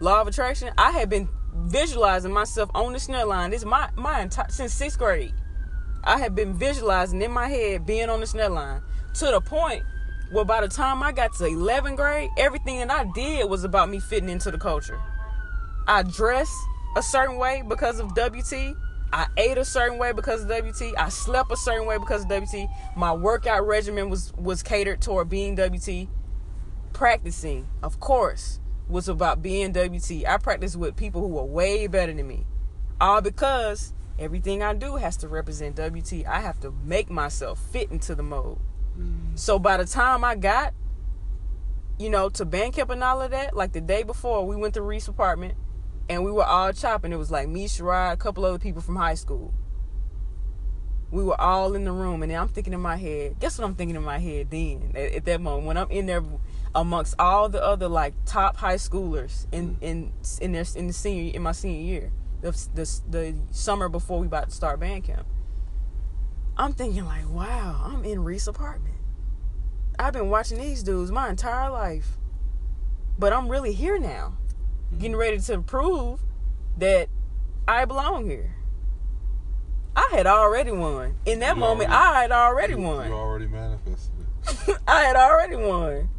law 0.00 0.20
of 0.20 0.28
attraction, 0.28 0.70
I 0.78 0.90
had 0.92 1.08
been 1.08 1.28
visualizing 1.54 2.32
myself 2.32 2.70
on 2.74 2.92
the 2.92 3.00
snare 3.00 3.24
line. 3.24 3.50
This 3.50 3.64
my 3.64 3.88
my 3.96 4.20
entire 4.20 4.48
since 4.50 4.72
sixth 4.72 4.98
grade. 4.98 5.34
I 6.04 6.18
had 6.18 6.34
been 6.34 6.54
visualizing 6.54 7.20
in 7.20 7.32
my 7.32 7.48
head 7.48 7.84
being 7.84 8.08
on 8.08 8.20
the 8.20 8.26
snare 8.26 8.48
line 8.48 8.80
to 9.14 9.26
the 9.26 9.40
point 9.40 9.82
where 10.30 10.44
by 10.44 10.60
the 10.60 10.68
time 10.68 11.02
I 11.02 11.12
got 11.12 11.32
to 11.34 11.44
11th 11.44 11.96
grade, 11.96 12.30
everything 12.38 12.78
that 12.78 12.90
I 12.90 13.04
did 13.12 13.48
was 13.48 13.64
about 13.64 13.88
me 13.88 13.98
fitting 13.98 14.28
into 14.28 14.50
the 14.50 14.58
culture. 14.58 15.00
I 15.88 16.02
dressed 16.02 16.54
a 16.96 17.02
certain 17.02 17.36
way 17.36 17.62
because 17.66 17.98
of 17.98 18.10
WT. 18.10 18.76
I 19.12 19.26
ate 19.36 19.58
a 19.58 19.64
certain 19.64 19.98
way 19.98 20.12
because 20.12 20.42
of 20.42 20.48
WT. 20.48 20.94
I 20.98 21.08
slept 21.08 21.50
a 21.52 21.56
certain 21.56 21.86
way 21.86 21.98
because 21.98 22.24
of 22.24 22.28
WT. 22.30 22.68
My 22.96 23.12
workout 23.12 23.66
regimen 23.66 24.10
was 24.10 24.32
was 24.34 24.62
catered 24.62 25.00
toward 25.00 25.28
being 25.28 25.56
WT. 25.56 26.08
Practicing, 26.92 27.68
of 27.82 28.00
course, 28.00 28.60
was 28.88 29.08
about 29.08 29.42
being 29.42 29.72
WT. 29.72 30.26
I 30.26 30.38
practiced 30.38 30.76
with 30.76 30.96
people 30.96 31.20
who 31.20 31.28
were 31.28 31.44
way 31.44 31.86
better 31.86 32.12
than 32.12 32.26
me. 32.26 32.46
All 33.00 33.20
because 33.20 33.92
everything 34.18 34.62
I 34.62 34.74
do 34.74 34.96
has 34.96 35.16
to 35.18 35.28
represent 35.28 35.76
WT. 35.76 36.26
I 36.26 36.40
have 36.40 36.60
to 36.60 36.70
make 36.84 37.10
myself 37.10 37.58
fit 37.58 37.90
into 37.90 38.14
the 38.14 38.22
mode. 38.22 38.58
Mm. 38.98 39.38
So 39.38 39.58
by 39.58 39.76
the 39.76 39.84
time 39.84 40.24
I 40.24 40.36
got, 40.36 40.72
you 41.98 42.10
know, 42.10 42.28
to 42.30 42.44
band 42.44 42.74
camp 42.74 42.90
and 42.90 43.02
all 43.02 43.20
of 43.20 43.30
that, 43.32 43.56
like 43.56 43.72
the 43.72 43.80
day 43.80 44.02
before, 44.02 44.46
we 44.46 44.56
went 44.56 44.74
to 44.74 44.82
Reese's 44.82 45.08
apartment 45.08 45.54
and 46.08 46.24
we 46.24 46.30
were 46.30 46.44
all 46.44 46.72
chopping. 46.72 47.12
It 47.12 47.16
was 47.16 47.30
like 47.30 47.48
me, 47.48 47.66
Sherrod, 47.66 48.12
a 48.12 48.16
couple 48.16 48.44
other 48.44 48.58
people 48.58 48.82
from 48.82 48.96
high 48.96 49.14
school. 49.14 49.52
We 51.10 51.22
were 51.22 51.40
all 51.40 51.74
in 51.74 51.84
the 51.84 51.92
room, 51.92 52.22
and 52.24 52.32
I'm 52.32 52.48
thinking 52.48 52.72
in 52.72 52.80
my 52.80 52.96
head. 52.96 53.38
Guess 53.38 53.58
what 53.58 53.64
I'm 53.64 53.76
thinking 53.76 53.96
in 53.96 54.02
my 54.02 54.18
head 54.18 54.50
then? 54.50 54.92
At, 54.94 55.12
at 55.12 55.24
that 55.26 55.40
moment, 55.40 55.66
when 55.66 55.76
I'm 55.76 55.90
in 55.90 56.06
there 56.06 56.22
amongst 56.76 57.14
all 57.18 57.48
the 57.48 57.60
other 57.64 57.88
like 57.88 58.14
top 58.26 58.56
high 58.58 58.76
schoolers 58.76 59.46
in 59.50 59.76
in 59.80 60.12
in 60.40 60.52
their 60.52 60.64
in 60.76 60.86
the 60.86 60.92
senior 60.92 61.34
in 61.34 61.42
my 61.42 61.50
senior 61.52 61.80
year, 61.82 62.12
the 62.42 62.52
the, 62.74 63.00
the 63.08 63.34
summer 63.50 63.88
before 63.88 64.20
we 64.20 64.26
about 64.26 64.50
to 64.50 64.54
start 64.54 64.78
band 64.78 65.02
camp. 65.04 65.26
I'm 66.58 66.72
thinking 66.72 67.04
like, 67.04 67.28
wow, 67.28 67.82
I'm 67.84 68.04
in 68.04 68.22
Reese 68.24 68.46
apartment. 68.46 68.94
I've 69.98 70.12
been 70.12 70.30
watching 70.30 70.58
these 70.58 70.82
dudes 70.82 71.10
my 71.10 71.28
entire 71.30 71.70
life. 71.70 72.18
But 73.18 73.32
I'm 73.32 73.48
really 73.48 73.72
here 73.72 73.98
now. 73.98 74.34
Mm-hmm. 74.90 74.98
Getting 74.98 75.16
ready 75.16 75.38
to 75.38 75.58
prove 75.62 76.20
that 76.78 77.08
I 77.66 77.84
belong 77.86 78.26
here. 78.28 78.54
I 79.96 80.08
had 80.12 80.26
already 80.26 80.70
won. 80.72 81.16
In 81.24 81.40
that 81.40 81.56
You 81.56 81.60
moment, 81.60 81.90
already- 81.90 82.08
I 82.16 82.22
had 82.22 82.32
already 82.32 82.72
You- 82.74 82.80
won. 82.80 83.08
You 83.08 83.14
already 83.14 83.46
manifested 83.46 84.12
it. 84.68 84.78
I 84.88 85.02
had 85.04 85.16
already 85.16 85.56
won. 85.56 86.10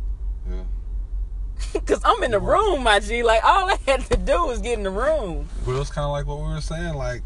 Cause 1.86 2.01
I'm 2.05 2.22
in 2.24 2.32
the 2.32 2.39
room, 2.39 2.84
my 2.84 2.99
G. 2.99 3.24
Like 3.24 3.43
all 3.43 3.70
I 3.70 3.78
had 3.86 4.01
to 4.12 4.18
do 4.18 4.45
was 4.45 4.60
get 4.60 4.78
in 4.78 4.84
the 4.84 4.89
room. 4.89 5.47
But 5.66 5.76
it 5.76 5.80
was 5.80 5.89
kind 5.89 6.05
of 6.05 6.12
like 6.12 6.26
what 6.26 6.38
we 6.39 6.43
were 6.45 6.62
saying, 6.62 6.93
like, 6.95 7.24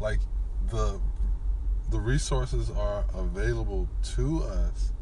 like 0.00 0.20
the 0.70 1.00
the 1.90 1.98
resources 1.98 2.70
are 2.70 3.04
available 3.14 3.88
to 4.14 4.42
us. 4.44 4.92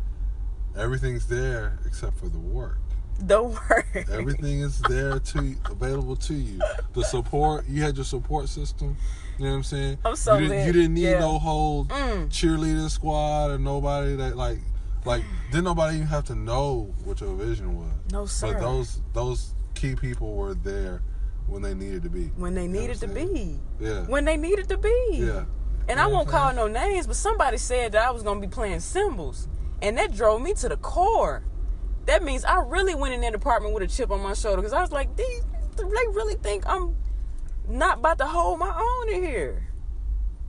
Everything's 0.76 1.26
there 1.26 1.78
except 1.86 2.16
for 2.18 2.28
the 2.28 2.38
work. 2.38 2.78
The 3.20 3.42
work. 3.42 4.06
Everything 4.10 4.60
is 4.60 4.78
there 4.88 5.18
to 5.18 5.56
available 5.70 6.16
to 6.16 6.34
you. 6.34 6.60
The 6.94 7.02
support 7.04 7.68
you 7.68 7.82
had 7.82 7.96
your 7.96 8.04
support 8.04 8.48
system. 8.48 8.96
You 9.38 9.44
know 9.44 9.50
what 9.50 9.56
I'm 9.58 9.62
saying? 9.64 9.98
I'm 10.04 10.16
so 10.16 10.36
you 10.38 10.48
didn't, 10.48 10.66
you 10.66 10.72
didn't 10.72 10.94
need 10.94 11.02
Yeah. 11.10 11.18
no 11.20 11.38
whole 11.38 11.84
Mm. 11.86 12.28
cheerleading 12.28 12.88
squad 12.90 13.50
or 13.50 13.58
nobody 13.58 14.14
that 14.16 14.36
like 14.36 14.58
like 15.04 15.24
didn't 15.50 15.64
nobody 15.64 15.96
even 15.96 16.08
have 16.08 16.24
to 16.24 16.34
know 16.34 16.94
what 17.04 17.20
your 17.20 17.34
vision 17.34 17.76
was. 17.76 18.12
No 18.12 18.26
sir. 18.26 18.52
But 18.52 18.60
those 18.60 19.00
those 19.12 19.54
key 19.74 19.94
people 19.94 20.34
were 20.34 20.54
there 20.54 21.02
when 21.46 21.62
they 21.62 21.74
needed 21.74 22.02
to 22.02 22.10
be. 22.10 22.24
when 22.36 22.54
they 22.54 22.66
needed 22.66 23.00
to 23.00 23.08
be. 23.08 23.58
Yeah. 23.80 24.02
When 24.02 24.24
they 24.24 24.36
needed 24.36 24.68
to 24.68 24.76
be. 24.76 25.08
yeah. 25.12 25.44
And 25.88 25.98
You 25.98 26.04
I 26.04 26.06
won't 26.06 26.28
call 26.28 26.52
no 26.52 26.66
names, 26.68 27.06
but 27.06 27.16
somebody 27.16 27.56
said 27.56 27.92
that 27.92 28.06
I 28.06 28.10
was 28.10 28.22
gonna 28.22 28.40
be 28.40 28.48
playing 28.48 28.80
cymbals, 28.80 29.48
and 29.80 29.96
that 29.96 30.14
drove 30.14 30.42
me 30.42 30.52
to 30.54 30.68
the 30.68 30.76
core. 30.76 31.42
That 32.04 32.22
means 32.22 32.44
I 32.44 32.60
really 32.60 32.94
went 32.94 33.14
in 33.14 33.20
that 33.22 33.32
department 33.32 33.72
with 33.74 33.82
a 33.82 33.86
chip 33.86 34.10
on 34.10 34.20
my 34.20 34.34
shoulder 34.34 34.56
because 34.58 34.72
I 34.72 34.80
was 34.82 34.92
like, 34.92 35.16
these 35.16 35.42
they 35.76 35.84
really 35.84 36.34
think 36.34 36.66
I'm 36.66 36.96
not 37.68 37.98
about 37.98 38.18
to 38.18 38.26
hold 38.26 38.58
my 38.58 38.74
own 38.76 39.14
in 39.14 39.22
here. 39.22 39.68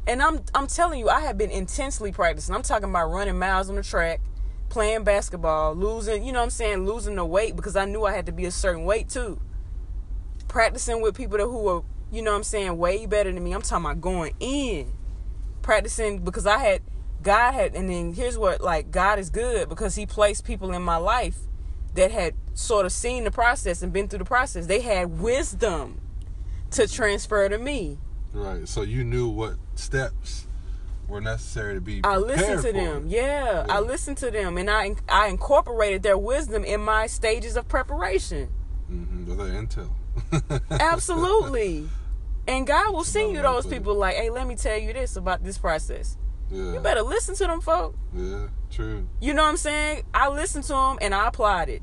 And 0.07 0.21
I'm 0.21 0.41
I'm 0.55 0.67
telling 0.67 0.99
you, 0.99 1.09
I 1.09 1.21
have 1.21 1.37
been 1.37 1.51
intensely 1.51 2.11
practicing. 2.11 2.55
I'm 2.55 2.63
talking 2.63 2.89
about 2.89 3.11
running 3.11 3.37
miles 3.37 3.69
on 3.69 3.75
the 3.75 3.83
track, 3.83 4.21
playing 4.69 5.03
basketball, 5.03 5.75
losing, 5.75 6.23
you 6.23 6.31
know 6.31 6.39
what 6.39 6.45
I'm 6.45 6.49
saying, 6.51 6.85
losing 6.85 7.15
the 7.15 7.25
weight 7.25 7.55
because 7.55 7.75
I 7.75 7.85
knew 7.85 8.05
I 8.05 8.13
had 8.13 8.25
to 8.27 8.31
be 8.31 8.45
a 8.45 8.51
certain 8.51 8.85
weight 8.85 9.09
too. 9.09 9.41
Practicing 10.47 11.01
with 11.01 11.15
people 11.15 11.37
that 11.37 11.45
who 11.45 11.59
were, 11.59 11.81
you 12.11 12.21
know 12.21 12.31
what 12.31 12.37
I'm 12.37 12.43
saying, 12.43 12.77
way 12.77 13.05
better 13.05 13.31
than 13.31 13.43
me. 13.43 13.53
I'm 13.53 13.61
talking 13.61 13.85
about 13.85 14.01
going 14.01 14.33
in. 14.39 14.91
Practicing 15.61 16.19
because 16.19 16.45
I 16.45 16.59
had 16.59 16.81
God 17.21 17.53
had 17.53 17.75
and 17.75 17.89
then 17.89 18.13
here's 18.13 18.37
what 18.37 18.61
like 18.61 18.91
God 18.91 19.19
is 19.19 19.29
good 19.29 19.67
because 19.67 19.95
he 19.95 20.05
placed 20.05 20.45
people 20.45 20.71
in 20.71 20.81
my 20.81 20.97
life 20.97 21.39
that 21.95 22.11
had 22.11 22.33
sort 22.53 22.85
of 22.85 22.91
seen 22.91 23.23
the 23.23 23.31
process 23.31 23.81
and 23.81 23.91
been 23.91 24.07
through 24.07 24.19
the 24.19 24.25
process. 24.25 24.67
They 24.67 24.81
had 24.81 25.19
wisdom 25.19 25.99
to 26.71 26.87
transfer 26.87 27.49
to 27.49 27.57
me. 27.57 27.97
Right. 28.33 28.67
So 28.67 28.83
you 28.83 29.03
knew 29.03 29.27
what 29.27 29.55
steps 29.75 30.47
were 31.09 31.21
necessary 31.21 31.73
to 31.75 31.81
be. 31.81 32.01
I 32.03 32.17
listened 32.17 32.61
to 32.61 32.71
them. 32.73 33.05
Yeah, 33.07 33.65
Yeah. 33.65 33.65
I 33.69 33.79
listened 33.79 34.17
to 34.19 34.31
them, 34.31 34.57
and 34.57 34.69
I 34.69 34.95
I 35.09 35.27
incorporated 35.27 36.03
their 36.03 36.17
wisdom 36.17 36.63
in 36.63 36.81
my 36.81 37.07
stages 37.07 37.57
of 37.57 37.67
preparation. 37.67 38.49
Mhm, 38.91 39.25
with 39.27 39.37
that 39.37 39.51
intel. 39.51 39.89
Absolutely. 40.79 41.87
And 42.47 42.65
God 42.65 42.93
will 42.93 43.03
send 43.03 43.31
you 43.33 43.39
Another 43.39 43.55
way 43.57 43.61
to 43.61 43.67
those 43.69 43.73
people 43.77 43.95
like, 43.95 44.15
hey, 44.15 44.29
let 44.29 44.47
me 44.47 44.55
tell 44.55 44.77
you 44.77 44.91
this 44.93 45.15
about 45.15 45.43
this 45.43 45.57
process. 45.57 46.17
yeah. 46.49 46.73
You 46.73 46.79
better 46.79 47.03
listen 47.03 47.35
to 47.35 47.45
them, 47.45 47.61
folk. 47.61 47.95
Yeah. 48.15 48.47
True. 48.71 49.07
You 49.21 49.33
know 49.33 49.43
what 49.43 49.49
I'm 49.49 49.57
saying? 49.57 50.03
I 50.13 50.29
listened 50.29 50.63
to 50.65 50.73
them 50.73 50.97
and 51.01 51.13
I 51.13 51.27
applied 51.27 51.69
it. 51.69 51.81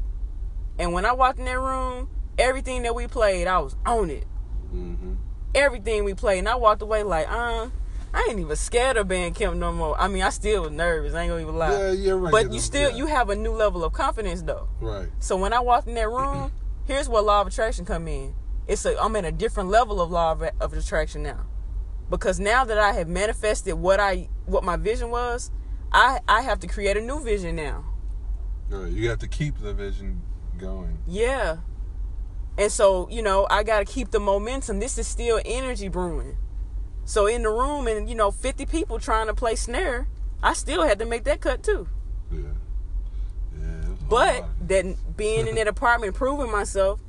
And 0.78 0.92
when 0.92 1.04
I 1.06 1.12
walked 1.12 1.38
in 1.38 1.44
that 1.44 1.58
room, 1.58 2.08
everything 2.38 2.82
that 2.82 2.94
we 2.94 3.06
played, 3.06 3.46
I 3.46 3.58
was 3.60 3.76
on 3.86 4.10
it. 4.10 4.24
hmm 4.70 5.14
Everything 5.54 6.04
we 6.04 6.14
played. 6.14 6.40
And 6.40 6.48
I 6.48 6.56
walked 6.56 6.82
away 6.82 7.02
like, 7.04 7.30
uh, 7.30 7.68
I 8.14 8.28
ain't 8.30 8.40
even 8.40 8.56
scared 8.56 8.96
of 8.96 9.08
being 9.08 9.34
Kim 9.34 9.58
no 9.58 9.72
more. 9.72 9.98
I 10.00 10.08
mean, 10.08 10.22
I 10.22 10.30
still 10.30 10.62
was 10.62 10.70
nervous. 10.70 11.14
I 11.14 11.22
ain't 11.22 11.30
gonna 11.30 11.42
even 11.42 11.56
lie. 11.56 11.70
Yeah. 11.70 11.90
You 11.92 12.16
ever 12.16 12.30
but 12.30 12.52
you 12.52 12.60
still, 12.60 12.90
yeah. 12.90 12.96
you 12.96 13.06
have 13.06 13.28
a 13.30 13.36
new 13.36 13.52
level 13.52 13.84
of 13.84 13.92
confidence 13.92 14.42
though. 14.42 14.68
Right. 14.80 15.08
So 15.18 15.36
when 15.36 15.52
I 15.52 15.60
walked 15.60 15.86
in 15.86 15.94
that 15.94 16.08
room, 16.08 16.52
here's 16.86 17.08
where 17.08 17.22
law 17.22 17.42
of 17.42 17.46
attraction 17.46 17.84
come 17.84 18.08
in. 18.08 18.34
It's 18.66 18.84
a 18.84 19.00
I'm 19.00 19.14
at 19.16 19.24
a 19.24 19.32
different 19.32 19.68
level 19.68 20.00
of 20.00 20.10
law 20.10 20.32
of, 20.32 20.42
of 20.60 20.72
attraction 20.72 21.22
now, 21.22 21.46
because 22.10 22.40
now 22.40 22.64
that 22.64 22.78
I 22.78 22.92
have 22.92 23.08
manifested 23.08 23.74
what 23.74 24.00
I 24.00 24.28
what 24.46 24.64
my 24.64 24.76
vision 24.76 25.10
was, 25.10 25.50
I 25.92 26.20
I 26.26 26.40
have 26.40 26.58
to 26.60 26.66
create 26.66 26.96
a 26.96 27.00
new 27.00 27.22
vision 27.22 27.56
now. 27.56 27.84
Right. 28.68 28.90
You 28.90 29.08
have 29.10 29.18
to 29.20 29.28
keep 29.28 29.58
the 29.58 29.72
vision 29.72 30.22
going. 30.58 30.98
Yeah, 31.06 31.58
and 32.58 32.72
so 32.72 33.08
you 33.10 33.22
know 33.22 33.46
I 33.50 33.62
got 33.62 33.80
to 33.80 33.84
keep 33.84 34.10
the 34.10 34.20
momentum. 34.20 34.80
This 34.80 34.98
is 34.98 35.06
still 35.06 35.40
energy 35.44 35.88
brewing. 35.88 36.36
So 37.06 37.26
in 37.26 37.44
the 37.44 37.50
room 37.50 37.86
and 37.86 38.08
you 38.08 38.14
know 38.16 38.30
50 38.32 38.66
people 38.66 38.98
trying 38.98 39.28
to 39.28 39.34
play 39.34 39.54
snare, 39.54 40.08
I 40.42 40.52
still 40.52 40.82
had 40.82 40.98
to 40.98 41.06
make 41.06 41.24
that 41.24 41.40
cut 41.40 41.62
too. 41.62 41.88
Yeah. 42.30 42.38
Yeah. 43.58 43.82
it 43.84 43.88
was 43.88 44.00
a 44.00 44.04
But 44.04 44.68
that 44.68 45.16
being 45.16 45.46
in 45.46 45.54
that 45.54 45.68
apartment, 45.76 46.14
proving 46.16 46.50
myself, 46.50 47.00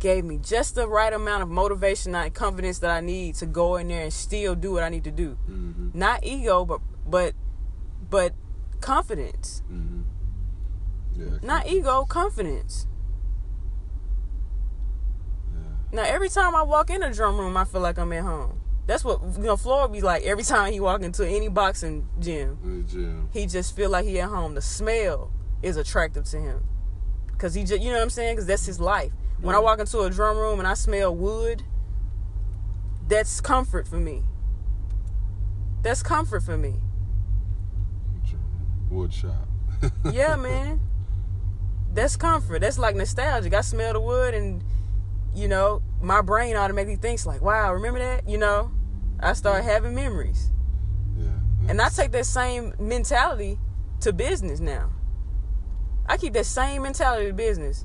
gave 0.00 0.24
me 0.24 0.38
just 0.38 0.74
the 0.74 0.86
right 0.86 1.12
amount 1.12 1.42
of 1.42 1.48
motivation 1.48 2.14
and 2.14 2.32
confidence 2.32 2.78
that 2.80 2.90
I 2.90 3.00
need 3.00 3.34
to 3.36 3.46
go 3.46 3.76
in 3.76 3.88
there 3.88 4.02
and 4.02 4.12
still 4.12 4.54
do 4.54 4.72
what 4.72 4.82
I 4.82 4.90
need 4.90 5.04
to 5.04 5.10
do. 5.10 5.38
Mhm. 5.50 5.94
Not 5.94 6.24
ego, 6.24 6.64
but 6.66 6.80
but 7.06 7.34
but 8.10 8.34
confidence. 8.80 9.62
Mhm. 9.72 10.04
Yeah. 11.16 11.38
Not 11.42 11.66
ego, 11.66 12.04
confidence. 12.04 12.86
Yeah. 15.54 16.02
Now 16.02 16.02
every 16.02 16.28
time 16.28 16.54
I 16.54 16.62
walk 16.62 16.90
in 16.90 17.02
a 17.02 17.12
drum 17.12 17.38
room, 17.38 17.56
I 17.56 17.64
feel 17.64 17.80
like 17.80 17.98
I'm 17.98 18.12
at 18.12 18.22
home. 18.22 18.60
That's 18.88 19.04
what 19.04 19.20
you 19.36 19.42
know. 19.42 19.58
Floyd 19.58 19.92
be 19.92 20.00
like 20.00 20.22
every 20.22 20.42
time 20.42 20.72
he 20.72 20.80
walk 20.80 21.02
into 21.02 21.28
any 21.28 21.48
boxing 21.48 22.08
gym, 22.18 22.86
gym. 22.88 23.28
he 23.34 23.44
just 23.44 23.76
feel 23.76 23.90
like 23.90 24.06
he 24.06 24.18
at 24.18 24.30
home. 24.30 24.54
The 24.54 24.62
smell 24.62 25.30
is 25.62 25.76
attractive 25.76 26.24
to 26.24 26.38
him, 26.38 26.64
cause 27.36 27.52
he 27.52 27.64
just 27.64 27.82
you 27.82 27.90
know 27.90 27.96
what 27.96 28.04
I'm 28.04 28.10
saying. 28.10 28.36
Cause 28.38 28.46
that's 28.46 28.64
his 28.64 28.80
life. 28.80 29.12
When 29.42 29.54
I 29.54 29.58
walk 29.58 29.78
into 29.78 30.00
a 30.00 30.08
drum 30.08 30.38
room 30.38 30.58
and 30.58 30.66
I 30.66 30.72
smell 30.72 31.14
wood, 31.14 31.64
that's 33.06 33.42
comfort 33.42 33.86
for 33.86 33.98
me. 33.98 34.22
That's 35.82 36.02
comfort 36.02 36.42
for 36.42 36.56
me. 36.56 36.76
Wood 38.90 39.12
shop. 39.12 39.48
Yeah, 40.10 40.34
man. 40.36 40.80
That's 41.92 42.16
comfort. 42.16 42.62
That's 42.62 42.78
like 42.78 42.96
nostalgic. 42.96 43.52
I 43.52 43.60
smell 43.60 43.92
the 43.92 44.00
wood 44.00 44.32
and 44.32 44.64
you 45.34 45.46
know, 45.46 45.82
my 46.00 46.22
brain 46.22 46.56
automatically 46.56 46.96
thinks 46.96 47.26
like, 47.26 47.42
wow, 47.42 47.74
remember 47.74 47.98
that? 47.98 48.26
You 48.26 48.38
know? 48.38 48.72
I 49.20 49.32
start 49.32 49.64
having 49.64 49.94
memories. 49.94 50.50
Yeah. 51.16 51.28
And 51.68 51.80
I 51.82 51.88
take 51.88 52.12
that 52.12 52.26
same 52.26 52.74
mentality 52.78 53.58
to 54.00 54.12
business 54.12 54.60
now. 54.60 54.90
I 56.06 56.16
keep 56.16 56.32
that 56.34 56.46
same 56.46 56.82
mentality 56.82 57.26
to 57.26 57.32
business. 57.32 57.84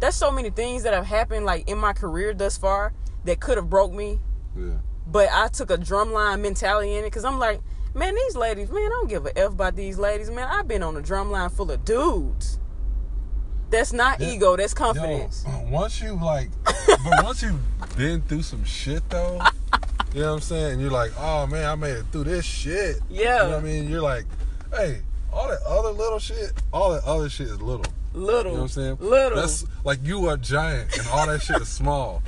There's 0.00 0.14
so 0.14 0.30
many 0.30 0.50
things 0.50 0.82
that 0.84 0.94
have 0.94 1.06
happened 1.06 1.44
like 1.46 1.68
in 1.68 1.78
my 1.78 1.92
career 1.92 2.32
thus 2.34 2.56
far 2.56 2.92
that 3.24 3.38
could 3.40 3.56
have 3.58 3.68
broke 3.68 3.92
me, 3.92 4.18
Yeah. 4.56 4.78
but 5.06 5.28
I 5.30 5.48
took 5.48 5.70
a 5.70 5.76
drumline 5.76 6.40
mentality 6.40 6.94
in 6.94 7.04
it 7.04 7.08
because 7.08 7.24
I'm 7.24 7.38
like, 7.38 7.60
man, 7.94 8.14
these 8.14 8.34
ladies, 8.34 8.70
man, 8.70 8.82
I 8.86 8.88
don't 8.88 9.08
give 9.08 9.26
a 9.26 9.38
f 9.38 9.52
about 9.52 9.76
these 9.76 9.98
ladies, 9.98 10.30
man. 10.30 10.48
I've 10.50 10.66
been 10.66 10.82
on 10.82 10.96
a 10.96 11.00
drumline 11.02 11.52
full 11.52 11.70
of 11.70 11.84
dudes. 11.84 12.58
That's 13.68 13.92
not 13.92 14.20
Yeah. 14.20 14.30
ego, 14.30 14.56
that's 14.56 14.72
Yo, 14.72 14.78
confidence. 14.78 15.44
once 15.68 16.00
you 16.00 16.14
like, 16.14 16.48
but 16.64 17.22
once 17.22 17.42
you've 17.42 17.60
been 17.96 18.22
through 18.22 18.42
some 18.42 18.64
shit 18.64 19.08
though, 19.10 19.40
you 20.14 20.20
know 20.20 20.28
what 20.30 20.34
I'm 20.36 20.40
saying? 20.40 20.80
You're 20.80 20.90
like, 20.90 21.12
oh 21.18 21.46
man, 21.46 21.64
I 21.68 21.74
made 21.74 21.92
it 21.96 22.04
through 22.12 22.24
this 22.24 22.44
shit. 22.44 22.96
Yeah. 23.08 23.44
You 23.44 23.50
know 23.50 23.56
what 23.56 23.58
I 23.58 23.60
mean? 23.64 23.88
You're 23.90 24.00
like, 24.02 24.24
hey, 24.72 25.00
all 25.32 25.48
that 25.48 25.62
other 25.66 25.90
little 25.90 26.18
shit, 26.18 26.52
all 26.72 26.92
that 26.92 27.04
other 27.04 27.28
shit 27.28 27.46
is 27.48 27.60
little. 27.60 27.84
Little, 28.12 28.38
You 28.38 28.44
know 28.44 28.52
what 28.54 28.60
I'm 28.62 28.68
saying? 28.68 28.96
little. 29.00 29.38
That's 29.40 29.64
like 29.84 30.00
you 30.02 30.26
are 30.26 30.36
giant 30.36 30.98
and 30.98 31.06
all 31.08 31.26
that 31.28 31.42
shit 31.42 31.60
is 31.62 31.68
small. 31.68 32.22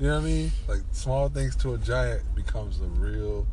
You 0.00 0.06
know 0.08 0.14
what 0.14 0.22
I 0.22 0.26
mean? 0.26 0.52
Like 0.66 0.80
small 0.92 1.28
things 1.28 1.54
to 1.56 1.74
a 1.74 1.78
giant 1.78 2.22
becomes 2.34 2.78
the 2.78 2.86
real 2.86 3.46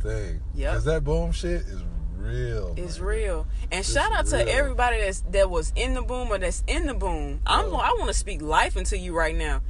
thing. 0.00 0.40
Yeah. 0.54 0.72
Cause 0.72 0.84
that 0.86 1.04
boom 1.04 1.30
shit 1.30 1.60
is 1.62 1.80
real. 2.16 2.74
It's 2.76 2.98
man. 2.98 3.06
real. 3.06 3.46
And 3.70 3.80
It's 3.80 3.92
shout 3.92 4.10
out 4.12 4.24
real. 4.32 4.44
to 4.44 4.52
everybody 4.52 4.98
that's 4.98 5.20
that 5.30 5.50
was 5.50 5.72
in 5.76 5.94
the 5.94 6.02
boom 6.02 6.28
or 6.32 6.38
that's 6.38 6.64
in 6.66 6.86
the 6.86 6.94
boom. 6.94 7.40
I'm 7.46 7.66
Yeah. 7.70 7.76
I 7.76 7.92
want 7.98 8.08
to 8.08 8.14
speak 8.14 8.42
life 8.42 8.76
into 8.76 8.98
you 8.98 9.14
right 9.16 9.36
now. 9.36 9.60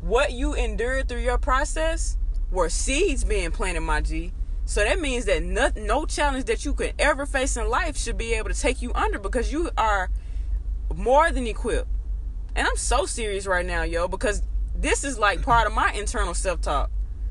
What 0.00 0.32
you 0.32 0.54
endured 0.54 1.08
through 1.08 1.20
your 1.20 1.36
process 1.38 2.16
were 2.50 2.68
seeds 2.68 3.24
being 3.24 3.50
planted, 3.50 3.80
my 3.80 4.00
G. 4.00 4.32
So 4.64 4.84
that 4.84 5.00
means 5.00 5.24
that 5.24 5.42
no, 5.42 5.70
no 5.76 6.06
challenge 6.06 6.44
that 6.44 6.64
you 6.64 6.74
could 6.74 6.94
ever 6.98 7.26
face 7.26 7.56
in 7.56 7.68
life 7.68 7.96
should 7.96 8.16
be 8.16 8.34
able 8.34 8.50
to 8.50 8.60
take 8.60 8.82
you 8.82 8.92
under 8.94 9.18
because 9.18 9.52
you 9.52 9.70
are 9.76 10.10
more 10.94 11.30
than 11.32 11.46
equipped. 11.46 11.88
And 12.54 12.66
I'm 12.66 12.76
so 12.76 13.06
serious 13.06 13.46
right 13.46 13.66
now, 13.66 13.82
yo, 13.82 14.08
because 14.08 14.42
this 14.74 15.04
is 15.04 15.18
like 15.18 15.42
part 15.42 15.66
of 15.66 15.72
my 15.72 15.92
internal 15.92 16.34
self 16.34 16.60
talk. 16.60 16.90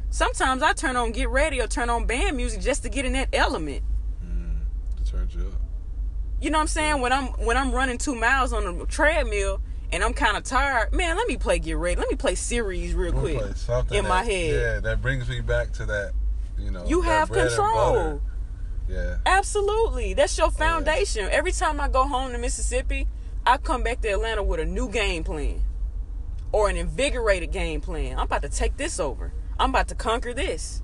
Sometimes 0.09 0.63
I 0.63 0.74
turn 0.74 0.95
on 0.95 1.11
Get 1.11 1.30
Ready 1.30 1.61
or 1.61 1.67
turn 1.67 1.89
on 1.89 2.05
band 2.05 2.36
music 2.36 2.61
just 2.61 2.84
to 2.84 2.89
get 2.89 3.05
in 3.05 3.13
that 3.13 3.30
element. 3.32 3.84
Mm, 4.26 4.61
to 4.97 5.11
turn 5.11 5.30
you 5.34 5.47
up. 5.47 5.61
You 6.41 6.49
know 6.49 6.57
what 6.57 6.63
I'm 6.63 6.67
saying? 6.67 7.01
When 7.01 7.13
I'm 7.13 7.28
when 7.45 7.57
I'm 7.57 7.72
running 7.72 7.97
two 7.97 8.15
miles 8.15 8.53
on 8.53 8.65
a 8.65 8.86
treadmill 8.86 9.61
and 9.92 10.04
I'm 10.04 10.14
kind 10.14 10.38
of 10.38 10.44
tired, 10.44 10.94
man, 10.94 11.16
let 11.18 11.28
me 11.28 11.38
play 11.38 11.60
Get 11.60 11.78
Ready. 11.78 12.00
Let 12.00 12.10
me 12.10 12.16
play 12.16 12.36
series 12.36 12.94
real 12.94 13.14
We'll 13.14 13.40
quick 13.40 13.58
something 13.58 13.98
in 13.98 14.08
my 14.08 14.24
that- 14.24 14.32
head. 14.32 14.54
Yeah, 14.54 14.80
that 14.82 15.02
brings 15.02 15.28
me 15.30 15.42
back 15.42 15.72
to 15.74 15.86
that. 15.88 16.14
You 16.58 16.72
know, 16.72 16.86
You 16.86 17.02
have 17.02 17.32
control. 17.32 18.22
Yeah. 18.90 19.18
Absolutely, 19.26 20.14
that's 20.14 20.38
your 20.38 20.52
foundation. 20.52 21.28
Every 21.32 21.52
time 21.52 21.80
I 21.80 21.88
go 21.90 22.04
home 22.08 22.32
to 22.32 22.38
Mississippi, 22.38 23.08
I 23.46 23.58
come 23.58 23.84
back 23.84 24.02
to 24.02 24.10
Atlanta 24.10 24.44
with 24.44 24.60
a 24.60 24.66
new 24.66 24.90
game 24.90 25.24
plan 25.24 25.62
or 26.52 26.70
an 26.70 26.76
invigorated 26.78 27.52
game 27.52 27.82
plan. 27.82 28.18
I'm 28.18 28.26
about 28.26 28.42
to 28.42 28.50
take 28.50 28.78
this 28.78 29.00
over. 29.00 29.32
I'm 29.60 29.70
about 29.70 29.88
to 29.90 29.96
conquer 29.96 30.34
this. 30.34 30.82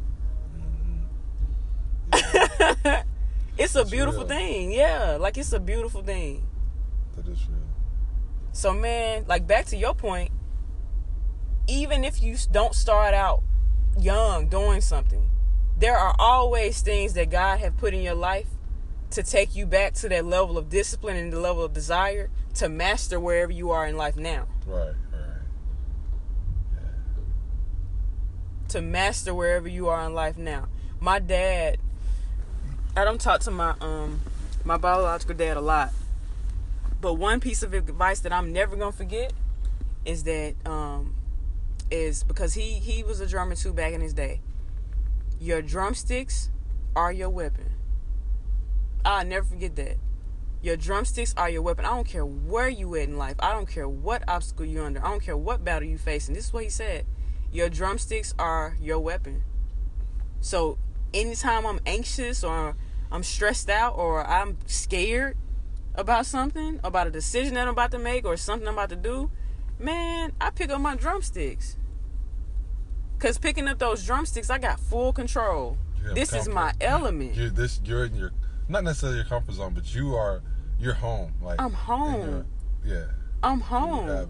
Mm-hmm. 2.13 3.01
it's 3.57 3.75
a 3.75 3.85
beautiful 3.85 4.21
real. 4.21 4.27
thing. 4.29 4.71
Yeah, 4.71 5.17
like 5.19 5.37
it's 5.37 5.51
a 5.53 5.59
beautiful 5.59 6.01
thing. 6.03 6.45
That 7.15 7.27
is 7.27 7.39
real. 7.47 7.59
So 8.55 8.73
man, 8.73 9.25
like 9.27 9.45
back 9.45 9.65
to 9.65 9.75
your 9.75 9.93
point, 9.93 10.31
even 11.67 12.05
if 12.05 12.23
you 12.23 12.37
don't 12.53 12.73
start 12.73 13.13
out 13.13 13.43
young 13.99 14.47
doing 14.47 14.79
something, 14.79 15.29
there 15.77 15.97
are 15.97 16.15
always 16.17 16.81
things 16.81 17.15
that 17.15 17.29
God 17.29 17.59
have 17.59 17.75
put 17.75 17.93
in 17.93 18.01
your 18.01 18.15
life 18.15 18.47
to 19.11 19.23
take 19.23 19.57
you 19.57 19.65
back 19.65 19.93
to 19.95 20.07
that 20.07 20.23
level 20.23 20.57
of 20.57 20.69
discipline 20.69 21.17
and 21.17 21.33
the 21.33 21.39
level 21.39 21.65
of 21.65 21.73
desire 21.73 22.29
to 22.53 22.69
master 22.69 23.19
wherever 23.19 23.51
you 23.51 23.71
are 23.71 23.85
in 23.85 23.97
life 23.97 24.15
now. 24.15 24.47
Right, 24.65 24.87
right. 24.87 25.41
Yeah. 26.73 26.79
To 28.69 28.81
master 28.81 29.33
wherever 29.35 29.67
you 29.67 29.89
are 29.89 30.05
in 30.05 30.13
life 30.13 30.37
now. 30.37 30.69
My 31.01 31.19
dad 31.19 31.77
I 32.95 33.03
don't 33.03 33.19
talk 33.19 33.41
to 33.41 33.51
my 33.51 33.75
um 33.81 34.21
my 34.63 34.77
biological 34.77 35.35
dad 35.35 35.57
a 35.57 35.61
lot. 35.61 35.91
But 37.05 37.19
one 37.19 37.39
piece 37.39 37.61
of 37.61 37.75
advice 37.75 38.21
that 38.21 38.33
I'm 38.33 38.51
never 38.51 38.75
gonna 38.75 38.91
forget 38.91 39.31
is 40.05 40.23
that 40.23 40.55
um 40.65 41.13
is 41.91 42.23
because 42.23 42.55
he 42.55 42.79
he 42.79 43.03
was 43.03 43.19
a 43.19 43.27
drummer 43.27 43.53
too 43.53 43.73
back 43.73 43.93
in 43.93 44.01
his 44.01 44.11
day. 44.11 44.41
Your 45.39 45.61
drumsticks 45.61 46.49
are 46.95 47.11
your 47.11 47.29
weapon. 47.29 47.69
I'll 49.05 49.23
never 49.23 49.45
forget 49.45 49.75
that. 49.75 49.97
Your 50.63 50.77
drumsticks 50.77 51.35
are 51.37 51.47
your 51.47 51.61
weapon. 51.61 51.85
I 51.85 51.89
don't 51.89 52.07
care 52.07 52.25
where 52.25 52.69
you 52.69 52.95
at 52.95 53.03
in 53.03 53.19
life. 53.19 53.35
I 53.37 53.53
don't 53.53 53.69
care 53.69 53.87
what 53.87 54.27
obstacle 54.27 54.65
you're 54.65 54.83
under. 54.83 55.05
I 55.05 55.11
don't 55.11 55.21
care 55.21 55.37
what 55.37 55.63
battle 55.63 55.87
you 55.87 55.99
facing. 55.99 56.33
This 56.33 56.45
is 56.45 56.53
what 56.53 56.63
he 56.63 56.69
said. 56.69 57.05
Your 57.51 57.69
drumsticks 57.69 58.33
are 58.39 58.77
your 58.81 58.97
weapon. 58.97 59.43
So 60.41 60.79
anytime 61.13 61.67
I'm 61.67 61.81
anxious 61.85 62.43
or 62.43 62.75
I'm 63.11 63.21
stressed 63.21 63.69
out 63.69 63.95
or 63.95 64.25
I'm 64.25 64.57
scared 64.65 65.37
about 65.97 66.25
something, 66.25 66.79
about 66.83 67.07
a 67.07 67.11
decision 67.11 67.53
that 67.55 67.63
I'm 67.67 67.73
about 67.73 67.91
to 67.91 67.99
make 67.99 68.25
or 68.25 68.37
something 68.37 68.67
I'm 68.67 68.73
about 68.75 68.89
to 68.89 68.95
do, 68.95 69.31
man, 69.79 70.33
I 70.39 70.49
pick 70.49 70.69
up 70.69 70.81
my 70.81 70.95
drumsticks. 70.95 71.77
Cause 73.19 73.37
picking 73.37 73.67
up 73.67 73.79
those 73.79 74.05
drumsticks, 74.05 74.49
I 74.49 74.57
got 74.57 74.79
full 74.79 75.13
control. 75.13 75.77
This 76.13 76.33
is 76.33 76.47
my 76.47 76.73
element. 76.81 77.35
You're 77.35 77.49
this. 77.49 77.81
You're 77.83 78.05
in 78.05 78.15
your 78.15 78.31
not 78.67 78.83
necessarily 78.83 79.17
your 79.17 79.25
comfort 79.25 79.53
zone, 79.55 79.73
but 79.73 79.95
you 79.95 80.15
are. 80.15 80.41
You're 80.79 80.93
home. 80.93 81.33
Like 81.41 81.59
I'm 81.61 81.73
home. 81.73 82.29
your- 82.29 82.45
yeah. 82.97 83.05
I'm 83.41 83.61
home. 83.61 84.29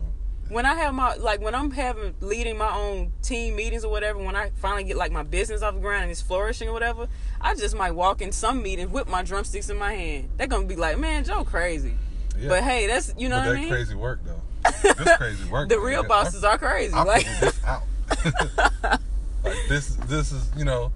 When 0.49 0.65
I 0.65 0.75
have 0.75 0.93
my 0.93 1.15
like 1.15 1.41
when 1.41 1.55
I'm 1.55 1.71
having 1.71 2.13
leading 2.21 2.57
my 2.57 2.71
own 2.75 3.11
team 3.21 3.55
meetings 3.55 3.83
or 3.83 3.91
whatever, 3.91 4.19
when 4.19 4.35
I 4.35 4.51
finally 4.57 4.83
get 4.83 4.95
like 4.97 5.11
my 5.11 5.23
business 5.23 5.61
off 5.61 5.73
the 5.73 5.79
ground 5.79 6.03
and 6.03 6.11
it's 6.11 6.21
flourishing 6.21 6.69
or 6.69 6.73
whatever, 6.73 7.07
I 7.41 7.55
just 7.55 7.75
might 7.75 7.91
walk 7.91 8.21
in 8.21 8.31
some 8.31 8.61
meeting 8.61 8.91
with 8.91 9.07
my 9.07 9.23
drumsticks 9.23 9.69
in 9.69 9.77
my 9.77 9.93
hand. 9.93 10.29
They're 10.37 10.47
gonna 10.47 10.65
be 10.67 10.75
like, 10.75 10.99
"Man, 10.99 11.23
Joe 11.23 11.43
crazy," 11.43 11.95
Yeah. 12.37 12.49
but 12.49 12.63
hey, 12.63 12.87
that's 12.87 13.13
you 13.17 13.27
know 13.29 13.37
but 13.39 13.47
what 13.47 13.55
I 13.57 13.59
mean. 13.61 13.69
crazy 13.69 13.95
work 13.95 14.19
though. 14.23 14.41
this 15.03 15.17
crazy 15.17 15.49
work. 15.49 15.69
the 15.69 15.79
real 15.79 16.03
bosses 16.03 16.43
are 16.43 16.57
crazy. 16.57 16.93
I'm, 16.93 17.01
I'm 17.01 17.07
like, 17.07 17.25
this 17.39 17.63
out. 17.65 17.83
like 19.43 19.57
this, 19.69 19.95
this 20.07 20.31
is 20.31 20.51
you 20.55 20.65
know, 20.65 20.91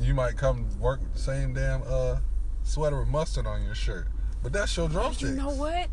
you 0.00 0.14
might 0.14 0.36
come 0.36 0.66
work 0.78 1.00
with 1.00 1.12
the 1.14 1.18
same 1.20 1.54
damn 1.54 1.82
uh 1.88 2.16
sweater 2.62 2.98
with 3.00 3.08
mustard 3.08 3.46
on 3.46 3.62
your 3.64 3.74
shirt, 3.74 4.06
but 4.42 4.52
that's 4.52 4.76
your 4.76 4.88
drumsticks. 4.88 5.30
you 5.30 5.36
know 5.36 5.50
what? 5.50 5.88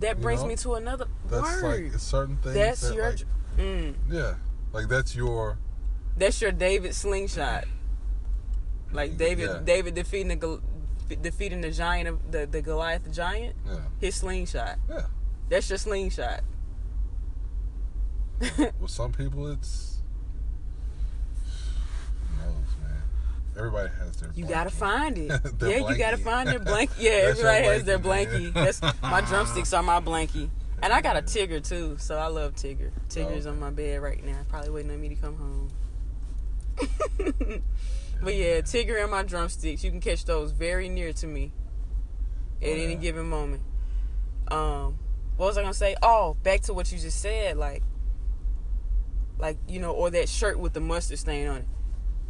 That 0.00 0.20
brings 0.20 0.42
know? 0.42 0.48
me 0.48 0.56
to 0.56 0.74
another 0.74 1.06
That's 1.28 1.62
word. 1.62 1.84
like 1.92 2.00
certain 2.00 2.36
things. 2.38 2.54
that's 2.54 2.80
that, 2.88 2.94
your, 2.94 3.10
like, 3.10 3.24
mm, 3.56 3.94
yeah, 4.10 4.34
like 4.72 4.88
that's 4.88 5.14
your 5.14 5.58
that's 6.16 6.40
your 6.40 6.52
David 6.52 6.94
slingshot. 6.94 7.64
Like 8.92 9.16
David, 9.16 9.48
Yeah. 9.48 9.60
David 9.64 9.94
defeating 9.94 10.38
the 10.38 10.60
defeating 11.20 11.60
the 11.60 11.70
giant 11.70 12.08
of 12.08 12.30
the 12.32 12.46
the 12.46 12.60
Goliath 12.62 13.10
giant. 13.12 13.56
yeah 13.66 13.76
His 14.00 14.16
slingshot. 14.16 14.78
yeah. 14.88 15.06
That's 15.48 15.68
your 15.68 15.78
slingshot. 15.78 16.40
With 18.80 18.90
some 18.90 19.12
people, 19.12 19.46
it's 19.48 20.02
who 22.28 22.36
knows, 22.44 22.66
man. 22.82 23.02
Everybody 23.56 23.88
has 23.98 24.16
their. 24.16 24.30
You 24.34 24.44
blankie. 24.44 24.48
gotta 24.48 24.70
find 24.70 25.18
it. 25.18 25.30
Yeah, 25.60 25.88
you 25.88 25.96
gotta 25.96 26.16
find 26.16 26.48
their 26.48 26.58
blankie. 26.72 26.90
Yeah, 26.98 27.10
everybody 27.28 27.64
has 27.64 27.84
their 27.84 27.98
blankie, 27.98 28.52
blankie. 28.52 28.52
That's 28.52 28.80
my 29.02 29.20
drumsticks 29.28 29.72
are 29.72 29.82
my 29.82 30.00
blankie, 30.00 30.48
and 30.82 30.92
I 30.92 31.00
got 31.00 31.16
a 31.16 31.22
Tigger 31.22 31.66
too, 31.66 31.96
so 31.98 32.16
I 32.18 32.26
love 32.26 32.54
Tigger. 32.54 32.90
Tigger's 33.08 33.46
Oh. 33.46 33.50
on 33.50 33.60
my 33.60 33.70
bed 33.70 34.02
right 34.02 34.22
now, 34.24 34.38
probably 34.48 34.70
waiting 34.70 34.90
on 34.90 35.00
me 35.00 35.08
to 35.10 35.14
come 35.14 35.36
home. 35.36 35.70
but 38.22 38.34
yeah, 38.34 38.60
Tigger 38.60 39.00
and 39.00 39.10
my 39.10 39.22
drumsticks, 39.22 39.84
you 39.84 39.90
can 39.90 40.00
catch 40.00 40.24
those 40.24 40.50
very 40.52 40.88
near 40.88 41.12
to 41.14 41.26
me 41.26 41.52
at 42.62 42.68
Oh, 42.68 42.72
any 42.72 42.94
given 42.96 43.28
moment. 43.28 43.62
Um, 44.48 44.98
what 45.36 45.46
was 45.46 45.58
I 45.58 45.62
gonna 45.62 45.74
say? 45.74 45.94
Oh, 46.02 46.36
back 46.42 46.62
to 46.62 46.74
what 46.74 46.90
you 46.92 46.98
just 46.98 47.20
said, 47.20 47.56
like, 47.56 47.82
like 49.38 49.58
you 49.68 49.78
know, 49.80 49.92
or 49.92 50.10
that 50.10 50.28
shirt 50.28 50.58
with 50.58 50.72
the 50.72 50.80
mustard 50.80 51.18
stain 51.18 51.46
on 51.46 51.56
it. 51.58 51.64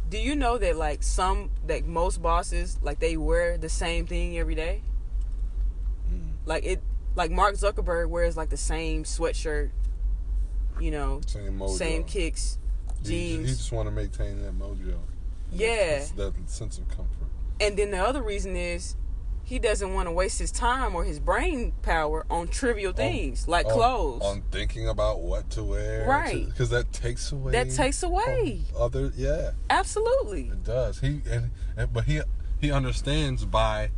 Do 0.09 0.17
you 0.17 0.35
know 0.35 0.57
that 0.57 0.75
like 0.75 1.03
some 1.03 1.49
like 1.67 1.85
most 1.85 2.21
bosses 2.21 2.79
like 2.81 2.99
they 2.99 3.17
wear 3.17 3.57
the 3.57 3.69
same 3.69 4.05
thing 4.05 4.37
every 4.37 4.55
day? 4.55 4.81
Mm. 6.11 6.33
Like 6.45 6.63
it 6.63 6.81
like 7.15 7.31
Mark 7.31 7.55
Zuckerberg 7.55 8.09
wears 8.09 8.37
like 8.37 8.49
the 8.49 8.57
same 8.57 9.03
sweatshirt, 9.03 9.71
you 10.79 10.91
know, 10.91 11.21
Same 11.25 11.57
mojo. 11.57 11.69
same 11.77 12.03
kicks, 12.03 12.59
jeans. 13.03 13.49
He, 13.49 13.55
just 13.55 13.71
want 13.71 13.87
to 13.87 13.91
maintain 13.91 14.41
that 14.43 14.57
mojo. 14.57 14.97
Yeah. 15.51 16.05
That, 16.17 16.33
that 16.35 16.49
sense 16.49 16.77
of 16.77 16.87
comfort. 16.87 17.27
And 17.59 17.77
then 17.77 17.91
the 17.91 17.99
other 17.99 18.21
reason 18.21 18.55
is 18.55 18.95
he 19.45 19.59
doesn't 19.59 19.93
want 19.93 20.07
to 20.07 20.11
waste 20.11 20.39
his 20.39 20.51
time 20.51 20.95
or 20.95 21.03
his 21.03 21.19
brain 21.19 21.71
power 21.83 22.25
on 22.31 22.47
trivial 22.47 22.91
things 22.91 23.47
like 23.47 23.67
on, 23.67 23.71
clothes. 23.71 24.21
On 24.23 24.41
thinking 24.51 24.87
about 24.89 25.21
what 25.21 25.51
to 25.51 25.63
wear. 25.63 26.07
Right. 26.07 26.47
Because 26.47 26.71
that 26.71 26.91
takes 26.91 27.31
away. 27.31 27.51
that 27.51 27.69
takes 27.69 28.01
away. 28.01 28.61
Other, 28.77 29.11
yeah, 29.15 29.51
Absolutely. 29.69 30.47
it 30.47 30.63
does. 30.63 30.99
He 30.99 31.21
and, 31.29 31.51
and 31.77 31.93
but 31.93 32.05
he 32.05 32.21
he 32.59 32.71
understands 32.71 33.45
by 33.45 33.91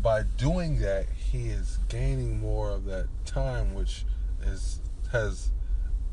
by 0.00 0.22
doing 0.22 0.78
that 0.80 1.06
he 1.32 1.48
is 1.48 1.80
gaining 1.88 2.38
more 2.38 2.70
of 2.70 2.84
that 2.84 3.08
time, 3.26 3.74
which 3.74 4.04
is 4.46 4.80
has 5.10 5.50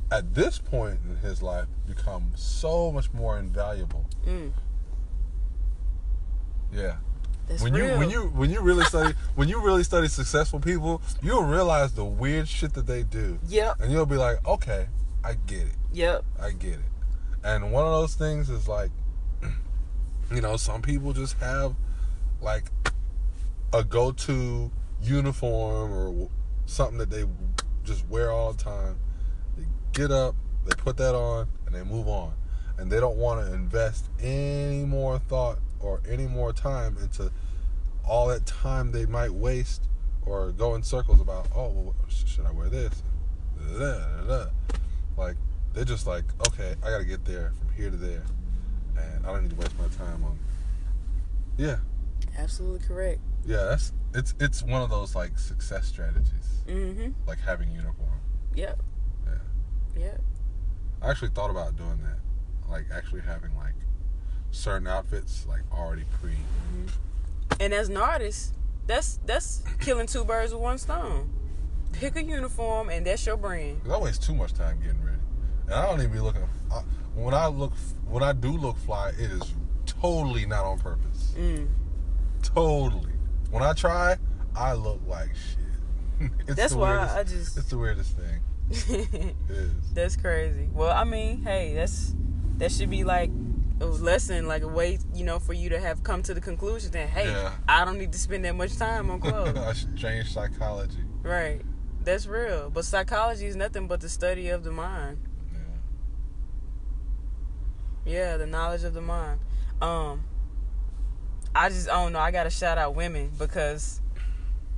at 0.10 0.34
this 0.34 0.58
point 0.58 1.00
in 1.08 1.18
his 1.18 1.44
life 1.44 1.68
become 1.88 2.32
so 2.36 2.92
much 2.92 3.14
more 3.14 3.38
invaluable. 3.38 4.06
Mm, 4.26 4.54
Yeah. 6.74 6.98
That's 7.48 7.62
when 7.62 7.74
real. 7.74 7.86
you 7.94 7.98
when 7.98 8.10
you 8.10 8.22
when 8.30 8.50
you 8.50 8.62
really 8.62 8.86
study 8.86 9.14
when 9.36 9.48
you 9.50 9.62
really 9.62 9.84
study 9.84 10.08
successful 10.08 10.60
people, 10.60 11.02
you'll 11.22 11.44
realize 11.44 11.94
the 11.94 12.06
weird 12.06 12.48
shit 12.48 12.74
that 12.74 12.88
they 12.88 13.04
do, 13.04 13.40
Yep. 13.48 13.82
and 13.82 13.92
you'll 13.92 14.06
be 14.06 14.16
like, 14.18 14.46
okay, 14.48 14.88
I 15.24 15.36
get 15.48 15.62
it, 15.68 15.76
Yep. 15.94 16.24
I 16.40 16.52
get 16.52 16.74
it. 16.74 16.80
And 17.44 17.72
one 17.72 17.86
of 17.86 17.92
those 17.92 18.16
things 18.16 18.50
is 18.50 18.68
like, 18.68 18.92
you 20.32 20.42
know, 20.42 20.58
some 20.58 20.82
people 20.82 21.14
just 21.14 21.38
have 21.40 21.76
like 22.42 22.66
a 23.74 23.84
go-to 23.84 24.72
uniform 25.02 25.92
or 25.92 26.30
something 26.66 26.98
that 26.98 27.10
they 27.10 27.26
just 27.84 28.08
wear 28.10 28.32
all 28.32 28.54
the 28.54 28.64
time. 28.64 28.98
They 29.58 29.64
get 29.94 30.12
up, 30.12 30.36
they 30.66 30.76
put 30.76 30.98
that 30.98 31.16
on, 31.16 31.48
and 31.66 31.74
they 31.76 31.84
move 31.84 32.08
on. 32.08 32.34
And 32.78 32.92
they 32.92 33.00
don't 33.00 33.18
want 33.18 33.46
to 33.46 33.54
invest 33.54 34.10
any 34.20 34.86
more 34.86 35.20
thought 35.20 35.60
or 35.82 36.02
any 36.10 36.28
more 36.28 36.54
time 36.54 36.98
into 37.02 37.32
all 38.06 38.28
that 38.28 38.46
time 38.46 38.92
they 38.92 39.06
might 39.06 39.32
waste 39.32 39.84
or 40.26 40.52
go 40.52 40.76
in 40.76 40.84
circles 40.84 41.20
about, 41.20 41.48
oh, 41.56 41.70
well, 41.70 41.96
should 42.08 42.46
I 42.46 42.52
wear 42.52 42.70
this? 42.70 43.02
Like, 45.18 45.36
they're 45.74 45.86
just 45.86 46.08
like, 46.08 46.26
okay, 46.48 46.76
I 46.84 46.90
got 46.90 47.00
to 47.00 47.06
get 47.06 47.26
there 47.26 47.54
from 47.60 47.74
here 47.76 47.90
to 47.90 47.98
there. 47.98 48.24
And 48.98 49.26
I 49.26 49.32
don't 49.34 49.44
need 49.44 49.52
to 49.52 49.56
waste 49.56 49.78
my 49.80 49.88
time 50.06 50.24
on. 50.24 50.38
Yeah. 51.58 51.78
Absolutely 52.38 52.86
correct. 52.88 53.20
Yeah, 53.46 53.64
that's 53.66 53.94
it's 54.14 54.36
it's 54.40 54.62
one 54.62 54.82
of 54.84 54.90
those 54.90 55.16
like 55.16 55.38
success 55.40 55.88
strategies, 55.88 56.64
Mm-hmm. 56.68 57.12
like 57.28 57.40
having 57.40 57.72
uniform. 57.72 58.20
Yep. 58.56 58.80
Yeah. 59.26 60.02
Yep. 60.02 60.22
I 61.02 61.10
actually 61.10 61.30
thought 61.30 61.50
about 61.50 61.76
doing 61.76 62.00
that, 62.04 62.70
like 62.70 62.86
actually 62.94 63.22
having 63.22 63.56
like 63.56 63.74
certain 64.52 64.88
outfits 64.88 65.46
like 65.48 65.62
already 65.72 66.06
pre. 66.20 66.32
And 67.60 67.74
as 67.74 67.90
an 67.90 67.98
artist, 67.98 68.56
that's 68.88 69.20
that's 69.26 69.64
killing 69.80 70.08
two 70.08 70.24
birds 70.24 70.54
with 70.54 70.62
one 70.62 70.78
stone. 70.78 71.30
Pick 71.94 72.16
a 72.16 72.24
uniform, 72.24 72.90
and 72.90 73.06
that's 73.06 73.26
your 73.26 73.38
brand. 73.38 73.82
I 73.90 73.98
waste 73.98 74.24
too 74.24 74.34
much 74.34 74.54
time 74.54 74.80
getting 74.80 75.04
ready, 75.04 75.18
and 75.66 75.76
I 75.76 75.86
don't 75.88 76.00
even 76.00 76.12
be 76.12 76.20
looking. 76.20 76.44
I, 76.72 76.82
when 77.16 77.34
I 77.34 77.48
look, 77.48 77.74
when 78.06 78.24
I 78.24 78.34
do 78.34 78.52
look 78.52 78.78
fly, 78.78 79.10
it 79.10 79.32
is 79.32 79.54
totally 79.86 80.46
not 80.46 80.66
on 80.66 80.80
purpose. 80.80 81.34
Mm. 81.38 81.68
Totally. 82.42 83.12
When 83.50 83.64
I 83.64 83.74
try, 83.74 84.18
I 84.56 84.74
look 84.74 85.02
like 85.08 85.30
shit. 85.36 86.32
it's 86.48 86.56
That's 86.56 86.74
why 86.74 86.92
weirdest, 86.92 87.16
I 87.18 87.24
just. 87.24 87.58
It's 87.58 87.70
the 87.70 87.78
weirdest 87.78 88.18
thing. 88.18 88.40
It 89.10 89.36
is. 89.50 89.94
that's 89.94 90.16
crazy. 90.16 90.70
Well, 90.74 90.92
I 90.92 91.04
mean, 91.04 91.42
hey, 91.44 91.74
that's 91.74 92.16
that 92.58 92.72
should 92.72 92.90
be 92.90 93.04
like 93.04 93.30
lesson, 93.88 94.48
like 94.48 94.64
a 94.64 94.68
way, 94.68 95.00
you 95.14 95.24
know, 95.24 95.40
for 95.40 95.54
you 95.54 95.70
to 95.70 95.80
have 95.80 96.04
come 96.04 96.22
to 96.24 96.34
the 96.34 96.42
conclusion 96.42 96.92
that 96.92 97.10
hey, 97.10 97.26
Yeah. 97.32 97.54
I 97.68 97.84
don't 97.86 97.98
need 97.98 98.12
to 98.14 98.20
spend 98.20 98.46
that 98.46 98.56
much 98.56 98.78
time 98.78 99.10
on 99.10 99.20
clothes. 99.22 99.58
I 99.58 99.74
should 99.74 99.96
change 99.98 100.32
psychology. 100.34 101.00
right. 101.24 101.62
That's 102.04 102.26
real. 102.26 102.72
But 102.72 102.86
psychology 102.86 103.46
is 103.46 103.56
nothing 103.56 103.88
but 103.88 104.02
the 104.02 104.10
study 104.10 104.50
of 104.50 104.64
the 104.64 104.72
mind. 104.72 105.20
Yeah. 108.06 108.12
Yeah, 108.14 108.38
the 108.38 108.48
knowledge 108.48 108.84
of 108.84 108.94
the 108.96 109.02
mind. 109.02 109.40
Um, 109.82 110.24
I 111.54 111.70
just 111.70 111.90
I 111.90 112.04
don't 112.04 112.14
know. 112.14 112.20
I 112.20 112.32
gotta 112.32 112.50
shout 112.50 112.78
out 112.78 112.96
women 112.96 113.32
because 113.38 114.02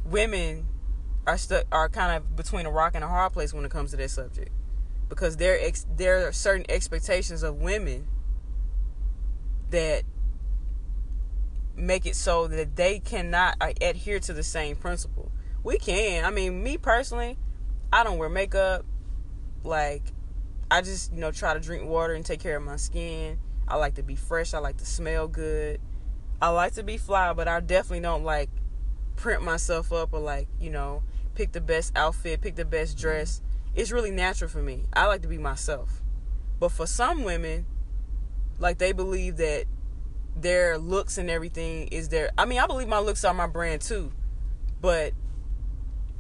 women 0.06 0.66
are 1.26 1.38
stuck 1.38 1.66
are 1.72 1.88
kind 1.88 2.18
of 2.18 2.36
between 2.36 2.66
a 2.66 2.72
rock 2.72 2.94
and 2.96 3.04
a 3.04 3.08
hard 3.08 3.32
place 3.32 3.54
when 3.54 3.64
it 3.64 3.72
comes 3.72 3.92
to 3.92 3.98
that 3.98 4.10
subject 4.10 4.50
because 5.08 5.38
there 5.38 5.58
ex- 5.62 5.86
there 5.96 6.28
are 6.28 6.32
certain 6.34 6.66
expectations 6.68 7.44
of 7.44 7.56
women 7.62 8.08
that 9.74 10.04
make 11.76 12.06
it 12.06 12.16
so 12.16 12.48
that 12.48 12.76
they 12.76 13.00
cannot 13.00 13.58
adhere 13.82 14.20
to 14.20 14.32
the 14.32 14.44
same 14.44 14.76
principle. 14.76 15.32
We 15.64 15.78
can. 15.78 16.24
I 16.24 16.30
mean, 16.30 16.64
me 16.64 16.78
personally, 16.78 17.38
I 17.92 18.04
don't 18.04 18.18
wear 18.18 18.30
makeup. 18.30 18.86
Like, 19.64 20.04
I 20.70 20.82
just, 20.82 21.12
you 21.12 21.20
know, 21.20 21.32
try 21.32 21.54
to 21.54 21.60
drink 21.60 21.88
water 21.88 22.14
and 22.14 22.26
take 22.26 22.40
care 22.40 22.58
of 22.58 22.64
my 22.64 22.76
skin. 22.76 23.40
I 23.68 23.78
like 23.78 23.96
to 23.96 24.04
be 24.04 24.16
fresh. 24.16 24.54
I 24.54 24.60
like 24.60 24.78
to 24.78 24.86
smell 24.86 25.28
good. 25.28 25.82
I 26.42 26.50
like 26.50 26.74
to 26.74 26.84
be 26.84 26.98
fly, 26.98 27.34
but 27.34 27.48
I 27.48 27.60
definitely 27.60 28.02
don't 28.02 28.24
like 28.24 28.50
print 29.16 29.42
myself 29.42 29.92
up 29.92 30.14
or 30.14 30.20
like, 30.20 30.48
you 30.60 30.70
know, 30.70 31.02
pick 31.34 31.52
the 31.52 31.62
best 31.62 31.94
outfit, 31.96 32.42
pick 32.42 32.56
the 32.56 32.66
best 32.66 32.98
dress. 32.98 33.42
It's 33.74 33.92
really 33.92 34.12
natural 34.12 34.50
for 34.50 34.62
me. 34.62 34.84
I 34.94 35.08
like 35.08 35.24
to 35.24 35.28
be 35.28 35.40
myself. 35.40 36.02
But 36.60 36.72
for 36.72 36.86
some 36.86 37.24
women, 37.24 37.66
like 38.60 38.78
they 38.78 38.92
believe 38.92 39.38
that 39.38 39.66
their 40.36 40.78
looks 40.78 41.18
and 41.18 41.30
everything 41.30 41.88
is 41.90 42.10
their 42.10 42.32
I 42.38 42.46
mean, 42.46 42.60
I 42.60 42.68
believe 42.68 42.88
my 42.88 43.00
looks 43.00 43.24
are 43.24 43.34
my 43.34 43.48
brand 43.48 43.82
too. 43.82 44.12
But 44.82 45.14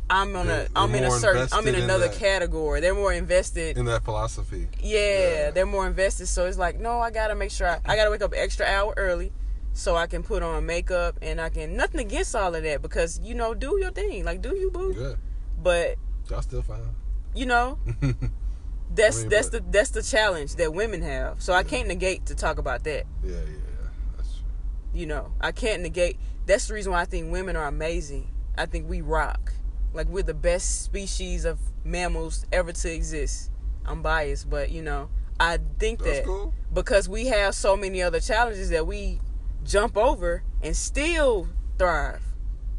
I'm 0.09 0.35
on 0.35 0.49
a 0.49 0.67
I'm 0.75 0.93
in 0.95 1.03
a 1.05 1.11
certain 1.11 1.47
I'm 1.51 1.61
in 1.67 1.69
invested 1.69 1.75
in 1.75 1.83
another 1.85 2.07
that. 2.09 2.17
category. 2.17 2.81
They're 2.81 2.93
more 2.93 3.13
invested. 3.13 3.77
in 3.77 3.85
that 3.85 4.03
philosophy. 4.03 4.67
yeah, 4.81 4.99
Yeah. 4.99 5.51
they're 5.51 5.65
more 5.65 5.87
invested. 5.87 6.27
So 6.27 6.45
it's 6.45 6.57
like, 6.57 6.79
no, 6.79 6.99
I 6.99 7.09
gotta 7.09 7.35
make 7.35 7.51
sure 7.51 7.67
I, 7.67 7.79
I 7.85 7.95
gotta 7.95 8.11
wake 8.11 8.21
up 8.21 8.33
extra 8.35 8.65
hour 8.65 8.93
early 8.97 9.31
so 9.73 9.95
I 9.95 10.05
can 10.07 10.21
put 10.21 10.43
on 10.43 10.65
makeup 10.67 11.17
and 11.21 11.41
I 11.41 11.49
can 11.49 11.75
nothing 11.75 12.01
against 12.01 12.35
all 12.35 12.53
of 12.53 12.61
that 12.63 12.81
because 12.81 13.19
you 13.23 13.33
know, 13.33 13.53
do 13.53 13.77
your 13.79 13.91
thing. 13.91 14.23
Like 14.23 14.41
do 14.41 14.55
you 14.55 14.69
boo. 14.69 14.93
Good. 14.93 15.17
But 15.61 15.95
Y'all 16.29 16.41
still 16.41 16.61
fine. 16.61 16.81
you 17.33 17.45
know, 17.45 17.79
that's 18.95 19.17
I 19.17 19.21
mean, 19.21 19.29
that's 19.29 19.49
the 19.49 19.63
that's 19.69 19.89
the 19.91 20.03
challenge 20.03 20.55
that 20.55 20.73
women 20.73 21.01
have. 21.01 21.41
So 21.41 21.53
I 21.53 21.63
can't 21.63 21.87
negate 21.87 22.25
to 22.27 22.35
talk 22.35 22.57
about 22.57 22.83
that. 22.83 23.05
Yeah, 23.23 23.31
yeah, 23.31 23.37
yeah. 23.37 23.87
That's 24.17 24.29
true. 24.35 24.45
You 24.93 25.05
know, 25.05 25.31
I 25.41 25.51
can't 25.51 25.81
negate. 25.81 26.17
That's 26.45 26.67
the 26.67 26.73
reason 26.73 26.91
why 26.91 27.01
I 27.01 27.05
think 27.05 27.31
women 27.31 27.55
are 27.55 27.67
amazing. 27.67 28.31
I 28.57 28.65
think 28.65 28.89
we 28.89 29.01
rock. 29.01 29.53
Like 29.93 30.07
we're 30.07 30.23
the 30.23 30.33
best 30.33 30.83
species 30.83 31.45
of 31.45 31.59
mammals 31.83 32.45
ever 32.51 32.71
to 32.71 32.93
exist. 32.93 33.51
I'm 33.85 34.01
biased, 34.01 34.49
but 34.49 34.71
you 34.71 34.81
know, 34.81 35.09
I 35.39 35.59
think 35.79 35.99
That's 36.03 36.19
that 36.19 36.25
cool. 36.25 36.53
because 36.73 37.09
we 37.09 37.27
have 37.27 37.53
so 37.55 37.75
many 37.75 38.01
other 38.01 38.19
challenges 38.19 38.69
that 38.69 38.87
we 38.87 39.19
jump 39.63 39.97
over 39.97 40.43
and 40.61 40.75
still 40.75 41.47
thrive, 41.77 42.21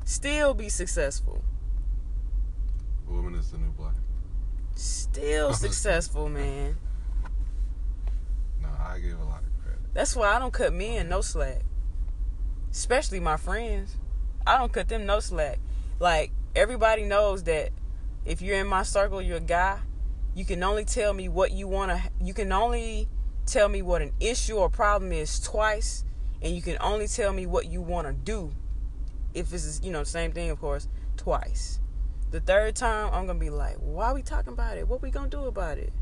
still 0.05 0.55
be 0.55 0.69
successful, 0.69 1.43
Woman 3.07 3.35
is 3.35 3.51
the 3.51 3.59
new 3.59 3.71
black. 3.73 3.95
Still 4.75 5.53
successful, 5.55 6.29
man. 6.29 6.77
No, 8.61 8.69
I 8.69 8.99
give 8.99 9.19
a 9.19 9.25
lot 9.25 9.43
of 9.43 9.63
credit. 9.63 9.81
That's 9.93 10.17
why 10.17 10.35
I 10.35 10.39
don't 10.39 10.53
cut 10.53 10.73
men 10.73 11.09
no 11.09 11.21
slack. 11.21 11.63
Especially 12.71 13.21
my 13.21 13.37
friends. 13.37 13.97
I 14.47 14.59
don't 14.59 14.73
cut 14.73 14.89
them 14.89 15.07
no 15.07 15.21
slack. 15.21 15.59
Like 16.01 16.33
everybody 16.55 17.05
knows 17.05 17.45
that 17.45 17.71
if 18.25 18.43
you're 18.43 18.59
in 18.59 18.67
my 18.67 18.83
circle, 18.83 19.23
you're 19.23 19.39
a 19.39 19.41
guy, 19.41 19.79
you 20.35 20.45
can 20.45 20.63
only 20.63 20.85
tell 20.85 21.13
me 21.13 21.29
what 21.29 21.53
you 21.53 21.69
want 21.69 21.91
to 21.91 22.11
you 22.23 22.35
can 22.35 22.53
only 22.53 23.09
tell 23.47 23.69
me 23.69 23.83
what 23.83 24.03
an 24.03 24.13
issue 24.21 24.57
or 24.57 24.69
problem 24.69 25.13
is 25.13 25.39
twice 25.39 26.05
and 26.43 26.55
you 26.55 26.63
can 26.63 26.77
only 26.81 27.07
tell 27.07 27.33
me 27.33 27.47
what 27.47 27.67
you 27.67 27.81
want 27.81 28.07
to 28.07 28.13
do 28.13 28.53
if 29.33 29.53
it's 29.53 29.81
you 29.83 29.93
know 29.93 30.03
same 30.03 30.33
thing 30.33 30.51
of 30.51 30.61
course 30.61 30.89
twice. 31.17 31.79
The 32.35 32.41
third 32.41 32.75
time 32.75 33.11
I'm 33.13 33.29
to 33.29 33.35
be 33.35 33.49
like, 33.49 33.77
"Why 33.77 34.07
are 34.07 34.15
we 34.15 34.23
talking 34.23 34.55
about 34.55 34.77
it? 34.77 34.89
What 34.89 35.01
we 35.01 35.13
to 35.31 35.31
do 35.31 35.45
about 35.45 35.79
it? 35.79 35.93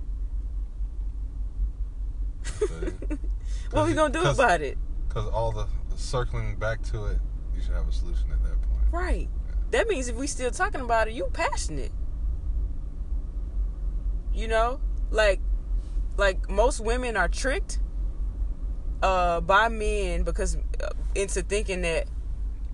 What 3.71 3.87
we 3.87 3.93
to 3.93 4.09
do 4.09 4.23
Cause- 4.23 4.39
about 4.39 4.63
it?" 4.63 4.79
Because 5.09 5.29
all 5.29 5.53
the 5.53 5.67
circling 5.95 6.57
back 6.57 6.81
to 6.85 7.05
it, 7.05 7.19
you 7.55 7.61
should 7.61 7.75
have 7.75 7.87
a 7.87 7.93
solution 7.93 8.33
at 8.33 8.43
that 8.45 8.63
point. 8.63 8.87
Right. 8.91 9.29
That 9.73 9.89
means 9.89 10.09
if 10.09 10.17
we 10.17 10.27
still 10.27 10.51
talking 10.51 10.81
about 10.81 11.07
it, 11.07 11.13
you 11.13 11.29
passionate. 11.35 11.93
You 14.33 14.49
know, 14.49 14.81
like, 15.11 15.41
like 16.17 16.49
most 16.49 16.81
women 16.81 17.15
are 17.15 17.29
tricked, 17.29 17.79
uh, 19.03 19.43
by 19.43 19.69
men 19.69 20.23
because 20.23 20.57
uh, 20.83 20.93
into 21.15 21.43
thinking 21.43 21.83
that 21.83 22.07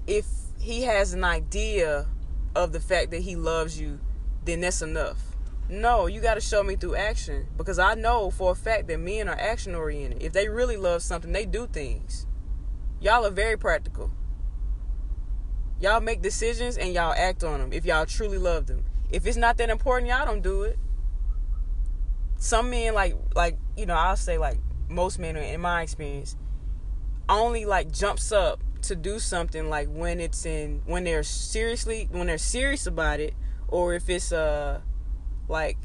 if 0.06 0.26
he 0.60 0.82
has 0.82 1.12
an 1.12 1.24
idea 1.24 2.06
of 2.54 2.72
the 2.72 2.80
fact 2.80 3.10
that 3.10 3.22
he 3.22 3.36
loves 3.36 3.80
you, 3.80 4.00
then 4.44 4.60
that's 4.60 4.82
enough. 4.82 5.18
No, 5.70 6.06
you 6.06 6.20
got 6.20 6.34
to 6.34 6.40
show 6.40 6.62
me 6.62 6.76
through 6.76 6.96
action 6.96 7.46
because 7.56 7.78
I 7.78 7.94
know 7.94 8.30
for 8.30 8.52
a 8.52 8.54
fact 8.54 8.88
that 8.88 8.98
men 8.98 9.28
are 9.28 9.38
action 9.38 9.74
oriented. 9.74 10.22
If 10.22 10.32
they 10.32 10.48
really 10.48 10.78
love 10.78 11.02
something, 11.02 11.32
they 11.32 11.44
do 11.44 11.66
things. 11.66 12.26
Y'all 13.00 13.26
are 13.26 13.30
very 13.30 13.58
practical. 13.58 14.10
Y'all 15.80 16.00
make 16.00 16.22
decisions 16.22 16.76
and 16.76 16.94
y'all 16.94 17.12
act 17.12 17.44
on 17.44 17.60
them 17.60 17.72
if 17.72 17.84
y'all 17.84 18.06
truly 18.06 18.38
love 18.38 18.66
them. 18.66 18.82
If 19.10 19.26
it's 19.26 19.36
not 19.36 19.58
that 19.58 19.70
important, 19.70 20.10
y'all 20.10 20.26
don't 20.26 20.42
do 20.42 20.62
it. 20.62 20.78
Some 22.36 22.70
men 22.70 22.94
like 22.94 23.16
like 23.34 23.58
you 23.76 23.86
know, 23.86 23.94
I'll 23.94 24.16
say 24.16 24.38
like 24.38 24.58
most 24.88 25.18
men 25.18 25.36
in 25.36 25.60
my 25.60 25.82
experience 25.82 26.36
only 27.28 27.64
like 27.64 27.92
jumps 27.92 28.32
up 28.32 28.60
to 28.82 28.94
do 28.96 29.18
something 29.18 29.68
like 29.68 29.88
when 29.88 30.20
it's 30.20 30.46
in 30.46 30.82
when 30.86 31.04
they're 31.04 31.22
seriously 31.22 32.08
when 32.10 32.26
they're 32.28 32.38
serious 32.38 32.86
about 32.86 33.20
it 33.20 33.34
or 33.68 33.94
if 33.94 34.08
it's 34.08 34.32
uh 34.32 34.80
like 35.48 35.76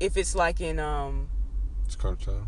if 0.00 0.16
it's 0.16 0.34
like 0.34 0.60
in 0.60 0.78
um 0.78 1.28
It's 1.86 1.96
crunch 1.96 2.26
time. 2.26 2.46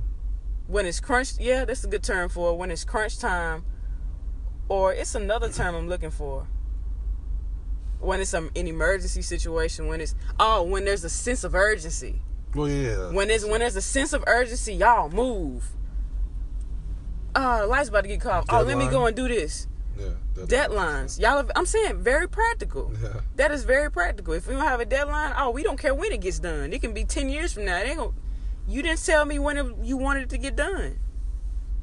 when 0.66 0.87
it's 0.87 1.01
crunch 1.01 1.39
yeah 1.39 1.64
that's 1.64 1.85
a 1.85 1.89
good 1.89 2.03
term 2.03 2.29
for 2.29 2.53
it 2.53 2.57
when 2.57 2.70
it's 2.70 2.85
crunch 2.85 3.18
time 3.18 3.64
or 4.68 4.93
it's 4.93 5.14
another 5.14 5.49
term 5.51 5.75
i'm 5.75 5.89
looking 5.89 6.11
for 6.11 6.47
when 8.01 8.20
it's 8.20 8.35
um, 8.35 8.51
an 8.55 8.66
emergency 8.66 9.22
situation 9.22 9.87
when 9.87 10.01
it's 10.01 10.14
oh 10.39 10.62
when 10.62 10.85
there's 10.85 11.05
a 11.05 11.09
sense 11.11 11.45
of 11.45 11.55
urgency 11.55 12.20
Well, 12.55 12.68
yeah. 12.68 13.11
when 13.11 13.29
there's 13.29 13.45
when 13.47 13.61
there's 13.61 13.77
a 13.77 13.83
sense 13.83 14.12
of 14.12 14.22
urgency 14.27 14.75
y'all 14.75 15.09
move 15.09 15.70
Uh, 17.35 17.59
oh 17.59 17.61
the 17.62 17.66
light's 17.66 17.89
about 17.89 18.03
to 18.03 18.09
get 18.09 18.20
cut 18.20 18.32
off 18.32 18.45
oh 18.49 18.62
let 18.62 18.76
me 18.78 18.89
go 18.89 19.07
and 19.07 19.16
do 19.16 19.28
this 19.28 19.66
yeah. 19.99 20.09
that- 20.35 20.49
deadlines 20.49 21.20
y'all 21.20 21.37
have, 21.37 21.51
i'm 21.57 21.66
saying 21.66 21.99
very 21.99 22.28
practical 22.28 22.93
Yeah. 23.03 23.20
that 23.37 23.51
is 23.51 23.64
very 23.64 23.91
practical 23.91 24.35
if 24.35 24.47
we 24.47 24.55
don't 24.55 24.64
have 24.64 24.80
a 24.80 24.85
deadline 24.85 25.35
oh 25.37 25.51
we 25.51 25.62
don't 25.62 25.78
care 25.78 25.95
when 25.95 26.12
it 26.12 26.20
gets 26.20 26.39
done 26.39 26.72
it 26.72 26.80
can 26.80 26.93
be 26.93 27.05
10 27.05 27.28
years 27.28 27.53
from 27.53 27.64
now 27.64 27.78
it 27.78 27.89
ain't 27.89 27.99
gonna, 27.99 28.12
you 28.68 28.82
didn't 28.82 29.05
tell 29.05 29.24
me 29.24 29.39
when 29.39 29.57
it, 29.59 29.66
you 29.82 29.97
wanted 29.97 30.24
it 30.24 30.28
to 30.30 30.39
get 30.39 30.57
done 30.57 30.99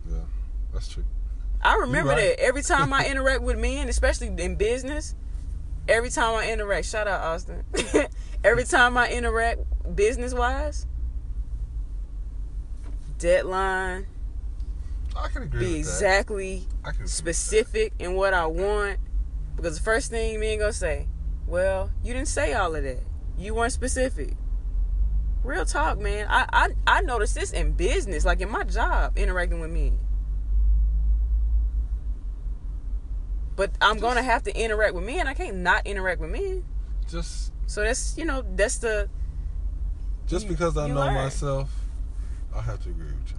Yeah. 0.09 0.17
That's 0.73 0.87
true. 0.87 1.03
I 1.61 1.75
remember 1.75 2.11
right. 2.13 2.35
that 2.37 2.39
every 2.39 2.63
time 2.63 2.91
I 2.93 3.05
interact 3.11 3.41
with 3.43 3.57
men, 3.57 3.87
especially 3.87 4.27
in 4.27 4.55
business, 4.55 5.13
every 5.87 6.09
time 6.09 6.33
I 6.35 6.49
interact, 6.51 6.87
shout 6.87 7.07
out 7.07 7.21
Austin. 7.21 7.63
every 8.43 8.63
time 8.63 8.97
I 8.97 9.11
interact 9.11 9.59
business 9.95 10.33
wise, 10.33 10.87
deadline, 13.19 14.07
I 15.15 15.27
can 15.27 15.43
agree 15.43 15.59
be 15.59 15.65
with 15.73 15.77
exactly 15.77 16.67
that. 16.83 16.89
Agree 16.91 17.03
with 17.03 17.11
specific 17.11 17.93
in 17.99 18.13
what 18.15 18.33
I 18.33 18.45
want. 18.47 18.99
Because 19.55 19.77
the 19.77 19.83
first 19.83 20.09
thing 20.09 20.39
me 20.39 20.57
gonna 20.57 20.73
say, 20.73 21.07
well, 21.47 21.91
you 22.03 22.13
didn't 22.13 22.27
say 22.29 22.53
all 22.53 22.75
of 22.75 22.83
that. 22.83 23.03
You 23.37 23.53
weren't 23.55 23.73
specific. 23.73 24.35
Real 25.43 25.65
talk, 25.65 25.99
man. 25.99 26.27
I 26.29 26.45
I, 26.53 26.69
I 26.87 27.01
noticed 27.01 27.35
this 27.35 27.51
in 27.51 27.73
business, 27.73 28.23
like 28.25 28.41
in 28.41 28.49
my 28.51 28.63
job, 28.63 29.17
interacting 29.17 29.59
with 29.59 29.71
men. 29.71 29.99
But 33.55 33.71
I'm 33.81 33.99
gonna 33.99 34.23
have 34.23 34.43
to 34.43 34.55
interact 34.57 34.93
with 34.95 35.03
men. 35.03 35.27
I 35.27 35.33
can't 35.33 35.57
not 35.57 35.85
interact 35.85 36.21
with 36.21 36.31
men. 36.31 36.63
Just 37.09 37.51
So 37.67 37.83
that's 37.83 38.17
you 38.17 38.25
know 38.25 38.43
that's 38.55 38.77
the 38.77 39.09
just 40.27 40.45
You- 40.45 40.51
because 40.51 40.77
I 40.77 40.87
know 40.87 40.95
learn. 40.95 41.13
myself, 41.15 41.69
I 42.55 42.61
have 42.61 42.81
to 42.83 42.89
agree 42.89 43.05
with 43.07 43.29
you 43.31 43.35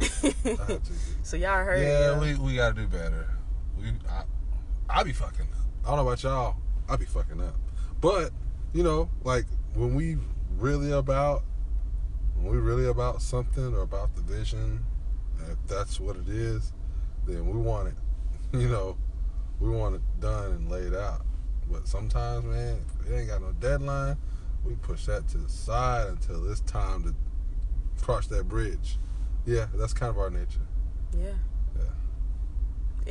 so 1.22 1.36
y'all 1.36 1.64
heard. 1.64 1.82
yeah, 1.82 2.18
we 2.18 2.34
we 2.36 2.56
gotta 2.56 2.74
do 2.74 2.86
better. 2.86 3.28
We 3.78 3.88
I, 4.08 4.24
I 4.88 5.02
be 5.02 5.12
fucking 5.12 5.46
up. 5.52 5.84
I 5.84 5.88
don't 5.88 5.96
know 5.96 6.06
about 6.06 6.22
y'all. 6.22 6.56
I 6.88 6.96
be 6.96 7.04
fucking 7.04 7.40
up. 7.40 7.56
But 8.00 8.30
you 8.72 8.82
know, 8.82 9.10
like 9.24 9.46
when 9.74 9.94
we 9.94 10.16
really 10.56 10.92
about 10.92 11.42
when 12.36 12.52
we 12.52 12.58
really 12.58 12.86
about 12.86 13.22
something 13.22 13.74
or 13.74 13.82
about 13.82 14.14
the 14.14 14.22
vision, 14.22 14.84
if 15.50 15.58
that's 15.66 15.98
what 15.98 16.16
it 16.16 16.28
is, 16.28 16.72
then 17.26 17.46
we 17.46 17.58
want 17.58 17.88
it. 17.88 17.94
You 18.58 18.68
know, 18.68 18.96
we 19.60 19.68
want 19.68 19.96
it 19.96 20.00
done 20.20 20.52
and 20.52 20.70
laid 20.70 20.94
out. 20.94 21.20
But 21.70 21.86
sometimes, 21.86 22.46
man, 22.46 22.78
if 23.04 23.10
it 23.10 23.14
ain't 23.14 23.28
got 23.28 23.42
no 23.42 23.52
deadline. 23.52 24.16
We 24.64 24.74
push 24.74 25.04
that 25.06 25.28
to 25.28 25.38
the 25.38 25.48
side 25.48 26.08
until 26.08 26.50
it's 26.50 26.60
time 26.62 27.04
to 27.04 27.14
cross 28.02 28.26
that 28.28 28.48
bridge. 28.48 28.98
Yeah, 29.48 29.66
that's 29.74 29.94
kind 29.94 30.10
of 30.10 30.18
our 30.18 30.28
nature. 30.30 30.60
yeah. 31.16 31.30
Yeah. 31.76 31.84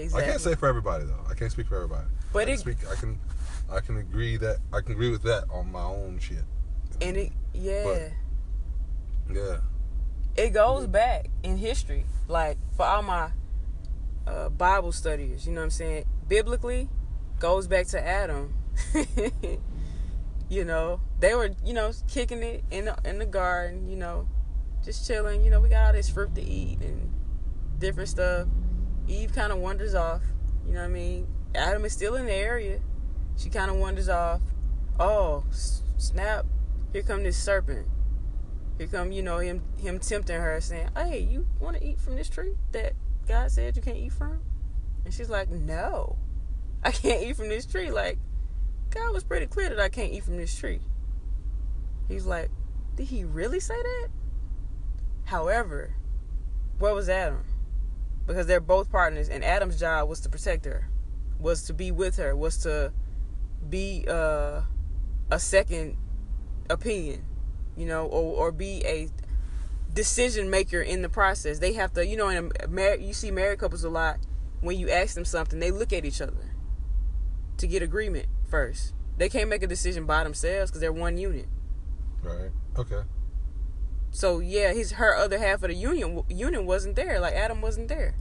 Exactly. 0.03 0.23
I 0.23 0.27
can't 0.29 0.41
say 0.41 0.53
for 0.55 0.67
everybody 0.67 1.05
though. 1.05 1.23
I 1.29 1.33
can't 1.33 1.51
speak 1.51 1.67
for 1.67 1.75
everybody. 1.75 2.05
But 2.31 2.39
I 2.43 2.45
can 2.45 2.53
it- 2.53 2.59
speak. 2.59 2.77
I 2.89 2.95
can. 2.95 3.19
I 3.69 3.79
can 3.81 3.97
agree 3.97 4.37
that 4.37 4.59
I 4.71 4.79
can 4.81 4.91
agree 4.93 5.09
with 5.09 5.23
that 5.23 5.43
on 5.51 5.71
my 5.71 5.81
own 5.83 6.19
shit. 6.19 6.43
and 7.01 7.17
it 7.17 7.31
yeah. 7.53 8.09
Yeah. 9.33 9.57
it 10.37 10.51
goes 10.51 10.87
back 10.87 11.29
in 11.43 11.57
history. 11.57 12.05
Like 12.29 12.57
for 12.77 12.85
all 12.85 13.01
my 13.01 13.31
uh, 14.25 14.49
Bible 14.49 14.91
studies, 14.93 15.45
you 15.47 15.53
know 15.53 15.61
what 15.61 15.65
I'm 15.65 15.71
saying? 15.71 16.05
Biblically, 16.29 16.87
goes 17.39 17.67
back 17.67 17.87
to 17.87 17.99
Adam. 18.07 18.53
you 20.49 20.63
know, 20.63 21.01
they 21.19 21.33
were, 21.35 21.49
you 21.65 21.73
know, 21.73 21.91
kicking 22.07 22.43
it 22.43 22.63
in 22.71 22.85
the 22.85 22.95
in 23.03 23.17
the 23.19 23.25
garden, 23.25 23.89
you 23.89 23.97
know, 23.97 24.27
just 24.87 25.05
chilling. 25.05 25.43
You 25.43 25.51
know, 25.51 25.59
we 25.59 25.69
got 25.69 25.87
all 25.87 25.93
this 25.93 26.09
fruit 26.09 26.33
to 26.35 26.41
eat 26.41 26.79
and 26.81 27.13
different 27.77 28.09
stuff. 28.09 28.47
Eve 29.07 29.33
kind 29.33 29.51
of 29.51 29.59
wanders 29.59 29.93
off. 29.93 30.23
You 30.65 30.73
know 30.73 30.79
what 30.79 30.87
I 30.87 30.89
mean? 30.89 31.27
Adam 31.53 31.85
is 31.85 31.93
still 31.93 32.15
in 32.15 32.25
the 32.25 32.33
area. 32.33 32.79
She 33.37 33.49
kind 33.49 33.69
of 33.69 33.77
wanders 33.77 34.09
off. 34.09 34.41
Oh, 34.99 35.43
snap! 35.51 36.45
Here 36.91 37.03
come 37.03 37.23
this 37.23 37.37
serpent. 37.37 37.87
Here 38.77 38.87
come, 38.87 39.11
you 39.11 39.21
know, 39.21 39.37
him 39.37 39.61
him 39.77 39.99
tempting 39.99 40.39
her, 40.39 40.59
saying, 40.61 40.89
"Hey, 40.95 41.19
you 41.19 41.45
want 41.59 41.77
to 41.77 41.83
eat 41.83 41.99
from 41.99 42.15
this 42.15 42.29
tree 42.29 42.55
that 42.71 42.93
God 43.27 43.51
said 43.51 43.75
you 43.75 43.81
can't 43.81 43.97
eat 43.97 44.13
from?" 44.13 44.39
And 45.05 45.13
she's 45.13 45.29
like, 45.29 45.49
"No, 45.49 46.17
I 46.83 46.91
can't 46.91 47.23
eat 47.23 47.35
from 47.35 47.49
this 47.49 47.65
tree. 47.65 47.91
Like, 47.91 48.17
God 48.89 49.13
was 49.13 49.23
pretty 49.23 49.47
clear 49.47 49.69
that 49.69 49.79
I 49.79 49.89
can't 49.89 50.11
eat 50.11 50.23
from 50.23 50.37
this 50.37 50.57
tree. 50.57 50.79
He's 52.07 52.25
like, 52.25 52.49
did 52.95 53.07
he 53.07 53.23
really 53.23 53.59
say 53.59 53.75
that? 53.75 54.07
However, 55.27 55.93
where 56.79 56.93
was 56.93 57.09
Adam? 57.09 57.43
Because 58.25 58.47
they're 58.47 58.61
both 58.61 58.89
partners, 58.89 59.27
and 59.27 59.43
Adam's 59.43 59.77
job 59.77 60.07
was 60.07 60.21
to 60.21 60.29
protect 60.29 60.63
her, 60.63 60.87
was 61.37 61.63
to 61.63 61.73
be 61.73 61.91
with 61.91 62.15
her, 62.15 62.33
was 62.33 62.57
to 62.59 62.93
be 63.69 64.05
uh, 64.07 64.61
a 65.29 65.39
second 65.39 65.97
opinion, 66.69 67.25
you 67.75 67.85
know, 67.85 68.05
or, 68.05 68.47
or 68.47 68.51
be 68.53 68.81
a 68.85 69.09
decision 69.93 70.49
maker 70.49 70.79
in 70.81 71.01
the 71.01 71.09
process. 71.09 71.59
They 71.59 71.73
have 71.73 71.91
to, 71.95 72.07
you 72.07 72.15
know, 72.15 72.29
in 72.29 72.51
a 72.61 72.67
mar- 72.69 72.95
you 72.95 73.13
see 73.13 73.29
married 73.29 73.59
couples 73.59 73.83
a 73.83 73.89
lot. 73.89 74.19
When 74.61 74.79
you 74.79 74.89
ask 74.89 75.13
them 75.13 75.25
something, 75.25 75.59
they 75.59 75.71
look 75.71 75.91
at 75.91 76.05
each 76.05 76.21
other 76.21 76.55
to 77.57 77.67
get 77.67 77.81
agreement 77.81 78.27
first. 78.49 78.93
They 79.17 79.27
can't 79.27 79.49
make 79.49 79.61
a 79.61 79.67
decision 79.67 80.05
by 80.05 80.23
themselves 80.23 80.71
because 80.71 80.79
they're 80.79 80.93
one 80.93 81.17
unit. 81.17 81.47
Right. 82.23 82.51
Okay. 82.77 83.01
So 84.17 84.39
yeah, 84.39 84.73
his 84.73 84.93
her 84.93 85.15
other 85.15 85.37
half 85.37 85.61
of 85.61 85.69
the 85.69 85.75
union 85.75 86.23
unit 86.27 86.63
wasn't 86.63 86.95
there. 86.95 87.19
Like 87.19 87.35
Adam 87.35 87.61
wasn't 87.61 87.87
there. 87.87 88.15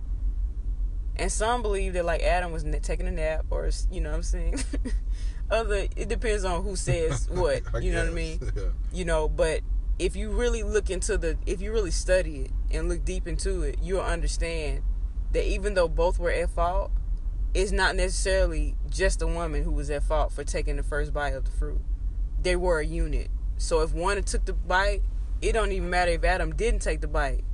And 1.17 1.33
some 1.33 1.63
believe 1.63 1.95
that 1.95 2.05
like 2.05 2.21
Adam 2.21 2.53
was 2.53 2.67
taking 2.83 3.07
a 3.07 3.11
nap, 3.11 3.47
or 3.49 3.71
you 3.91 4.03
know 4.03 4.11
what 4.11 4.17
I'm 4.17 4.23
saying. 4.23 4.63
other 5.51 5.87
it 5.97 6.11
depends 6.11 6.45
on 6.45 6.63
who 6.63 6.77
says 6.77 7.31
what. 7.33 7.63
you 7.83 7.93
know 7.93 8.01
what 8.01 8.11
I 8.11 8.15
mean? 8.15 8.41
Yeah. 8.55 8.63
You 8.93 9.07
know, 9.07 9.27
but 9.27 9.63
if 9.99 10.17
you 10.17 10.33
really 10.33 10.63
look 10.63 10.91
into 10.91 11.17
the, 11.17 11.39
if 11.47 11.63
you 11.63 11.73
really 11.73 11.91
study 11.91 12.43
it 12.43 12.51
and 12.71 12.91
look 12.91 13.03
deep 13.07 13.27
into 13.27 13.63
it, 13.63 13.79
you'll 13.81 14.03
understand 14.03 14.83
that 15.33 15.51
even 15.51 15.73
though 15.73 15.89
both 15.89 16.19
were 16.19 16.31
at 16.31 16.51
fault, 16.51 16.91
it's 17.55 17.73
not 17.73 17.97
necessarily 17.97 18.77
just 18.91 19.21
the 19.21 19.27
woman 19.27 19.65
who 19.65 19.73
was 19.73 19.89
at 19.89 20.03
fault 20.03 20.31
for 20.31 20.45
taking 20.45 20.77
the 20.77 20.83
first 20.83 21.15
bite 21.15 21.33
of 21.33 21.47
the 21.47 21.51
fruit. 21.53 21.81
They 22.39 22.55
were 22.55 22.81
a 22.81 22.85
unit. 22.85 23.29
So 23.57 23.81
if 23.81 23.95
one 23.95 24.23
took 24.25 24.45
the 24.45 24.53
bite, 24.53 25.01
it 25.43 25.53
don't 25.53 25.73
even 25.73 25.91
matter 25.91 26.11
if 26.13 26.25
Adam 26.25 26.55
didn't 26.55 26.81
take 26.81 27.01
the 27.01 27.09
bite. 27.09 27.45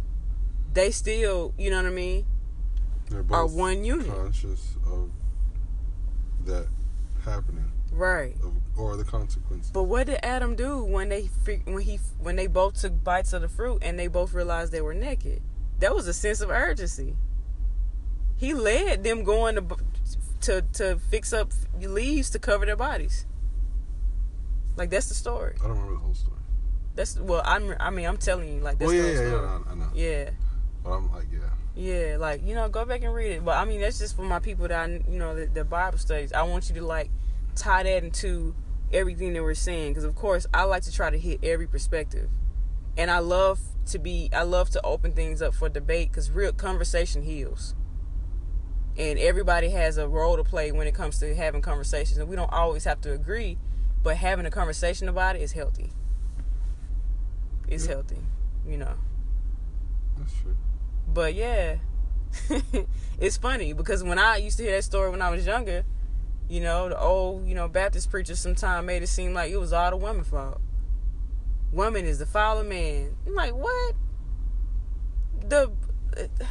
They 0.73 0.91
still, 0.91 1.53
you 1.59 1.71
know 1.71 1.77
what 1.77 1.87
I 1.87 1.91
mean, 1.91 2.25
They're 3.11 3.25
are 3.31 3.47
one 3.47 3.85
unit. 3.85 4.07
conscious 4.09 4.77
of 4.91 5.11
that 6.47 6.67
happening, 7.25 7.71
Right. 7.93 8.35
of, 8.43 8.55
or 8.79 8.97
the 8.97 9.05
consequences. 9.05 9.71
But 9.71 9.83
what 9.85 10.07
did 10.07 10.21
Adam 10.25 10.57
do 10.57 10.83
when 10.83 11.09
they 11.11 11.25
when 11.67 11.83
he 11.83 12.01
when 12.19 12.37
they 12.37 12.47
both 12.47 12.81
took 12.81 13.05
bites 13.05 13.33
of 13.33 13.43
the 13.43 13.49
fruit 13.49 13.83
and 13.83 13.99
they 13.99 14.07
both 14.07 14.33
realized 14.33 14.73
they 14.73 14.81
were 14.81 14.95
naked? 14.95 15.43
That 15.81 15.95
was 15.95 16.07
a 16.09 16.13
sense 16.15 16.41
of 16.41 16.51
urgency. 16.51 17.17
He 18.37 18.55
led 18.55 19.05
them 19.05 19.25
going 19.25 19.57
to 19.57 19.67
to 20.43 20.63
to 20.73 20.97
fix 21.11 21.33
up 21.33 21.53
leaves 21.81 22.31
to 22.31 22.39
cover 22.39 22.65
their 22.65 22.77
bodies. 22.77 23.27
Like 24.77 24.89
that's 24.91 25.09
the 25.09 25.15
story. 25.15 25.55
I 25.61 25.65
don't 25.69 25.73
remember 25.73 25.93
the 25.95 25.99
whole 26.01 26.15
story. 26.15 26.39
That's 26.95 27.19
well, 27.19 27.43
I'm 27.45 27.75
I 27.81 27.91
mean 27.91 28.07
I'm 28.07 28.19
telling 28.19 28.53
you 28.55 28.61
like 28.61 28.79
that's 28.79 28.93
well, 28.93 28.97
yeah, 28.97 29.15
the 29.15 29.23
yeah, 29.23 29.31
yeah. 29.31 29.61
I, 29.67 29.71
I 29.71 29.75
know. 29.75 29.91
Yeah. 29.95 30.31
But 30.85 30.91
I'm 30.91 31.13
like, 31.13 31.27
yeah. 31.33 31.39
Yeah, 31.75 32.17
like 32.19 32.47
you 32.47 32.55
know, 32.55 32.69
go 32.69 32.85
back 32.85 33.03
and 33.03 33.15
read 33.15 33.33
it. 33.33 33.45
But 33.45 33.57
I 33.57 33.65
mean, 33.65 33.81
that's 33.81 33.99
just 33.99 34.17
for 34.17 34.23
my 34.23 34.41
people 34.41 34.69
that 34.69 34.91
I, 34.91 35.03
you 35.09 35.19
know, 35.19 35.35
the, 35.35 35.47
the 35.47 35.65
Bible 35.65 35.99
studies. 35.99 36.33
I 36.33 36.43
want 36.43 36.69
you 36.69 36.75
to 36.77 36.85
like 36.85 37.11
tie 37.55 37.83
that 37.83 38.05
into 38.05 38.55
everything 38.93 39.33
that 39.33 39.43
we're 39.43 39.55
saying, 39.55 39.93
because 39.93 40.05
of 40.05 40.15
course 40.15 40.47
I 40.53 40.65
like 40.65 40.83
to 40.83 40.93
try 40.93 41.09
to 41.09 41.19
hit 41.19 41.41
every 41.43 41.67
perspective, 41.67 42.29
and 42.99 43.11
I 43.11 43.21
love 43.21 43.59
to 43.87 43.99
be, 43.99 44.29
I 44.35 44.43
love 44.43 44.69
to 44.71 44.83
open 44.85 45.13
things 45.13 45.41
up 45.41 45.55
for 45.55 45.71
debate, 45.71 46.11
because 46.11 46.31
real 46.31 46.53
conversation 46.53 47.23
heals, 47.23 47.75
and 48.99 49.19
everybody 49.19 49.71
has 49.71 49.97
a 49.97 50.07
role 50.07 50.37
to 50.37 50.45
play 50.45 50.73
when 50.73 50.87
it 50.87 50.95
comes 50.95 51.19
to 51.21 51.35
having 51.35 51.63
conversations, 51.63 52.19
and 52.19 52.29
we 52.29 52.37
don't 52.37 52.53
always 52.53 52.85
have 52.85 53.01
to 53.01 53.13
agree, 53.15 53.57
but 54.03 54.17
having 54.17 54.45
a 54.45 54.51
conversation 54.51 55.09
about 55.09 55.37
it 55.37 55.43
is 55.43 55.53
healthy. 55.53 55.93
It's 57.73 57.87
Yeah. 57.87 57.93
healthy, 57.95 58.19
you 58.67 58.77
know. 58.77 58.95
That's 60.19 60.33
true. 60.43 60.57
But 61.13 61.35
yeah, 61.35 61.77
it's 63.19 63.37
funny 63.37 63.73
because 63.73 64.03
when 64.05 64.19
I 64.19 64.37
used 64.37 64.59
to 64.59 64.65
hear 64.65 64.73
that 64.77 64.85
story 64.85 65.11
when 65.11 65.23
I 65.23 65.31
was 65.31 65.47
younger, 65.47 65.85
you 66.49 66.61
know, 66.61 66.89
the 66.89 66.99
old, 67.01 67.47
you 67.47 67.55
know, 67.55 67.69
Baptist 67.69 68.11
preachers 68.11 68.39
sometimes 68.39 68.87
made 68.87 69.03
it 69.03 69.07
seem 69.09 69.33
like 69.35 69.51
it 69.51 69.57
was 69.57 69.73
all 69.73 69.91
the 69.91 69.97
woman's 69.97 70.29
fault. 70.29 70.61
Woman 71.73 72.05
is 72.05 72.19
the 72.19 72.27
fall 72.27 72.59
of 72.59 72.67
man. 72.67 73.17
I'm 73.27 73.35
like, 73.35 73.55
what? 73.55 73.95
The 75.49 75.73
uh, 76.17 76.45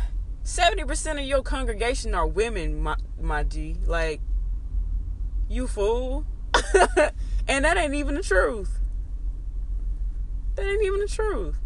seventy 0.43 0.84
percent 0.84 1.19
of 1.19 1.26
your 1.26 1.43
congregation 1.43 2.15
are 2.15 2.26
women, 2.28 2.82
my 2.82 2.95
my 3.22 3.43
G. 3.43 3.76
Like, 3.86 4.22
you 5.47 5.67
fool. 5.67 6.26
and 7.47 7.63
that 7.65 7.78
ain't 7.78 7.93
even 7.93 8.15
the 8.15 8.24
truth. 8.24 8.80
That 10.55 10.65
ain't 10.65 10.83
even 10.83 10.99
the 10.99 11.07
truth. 11.07 11.57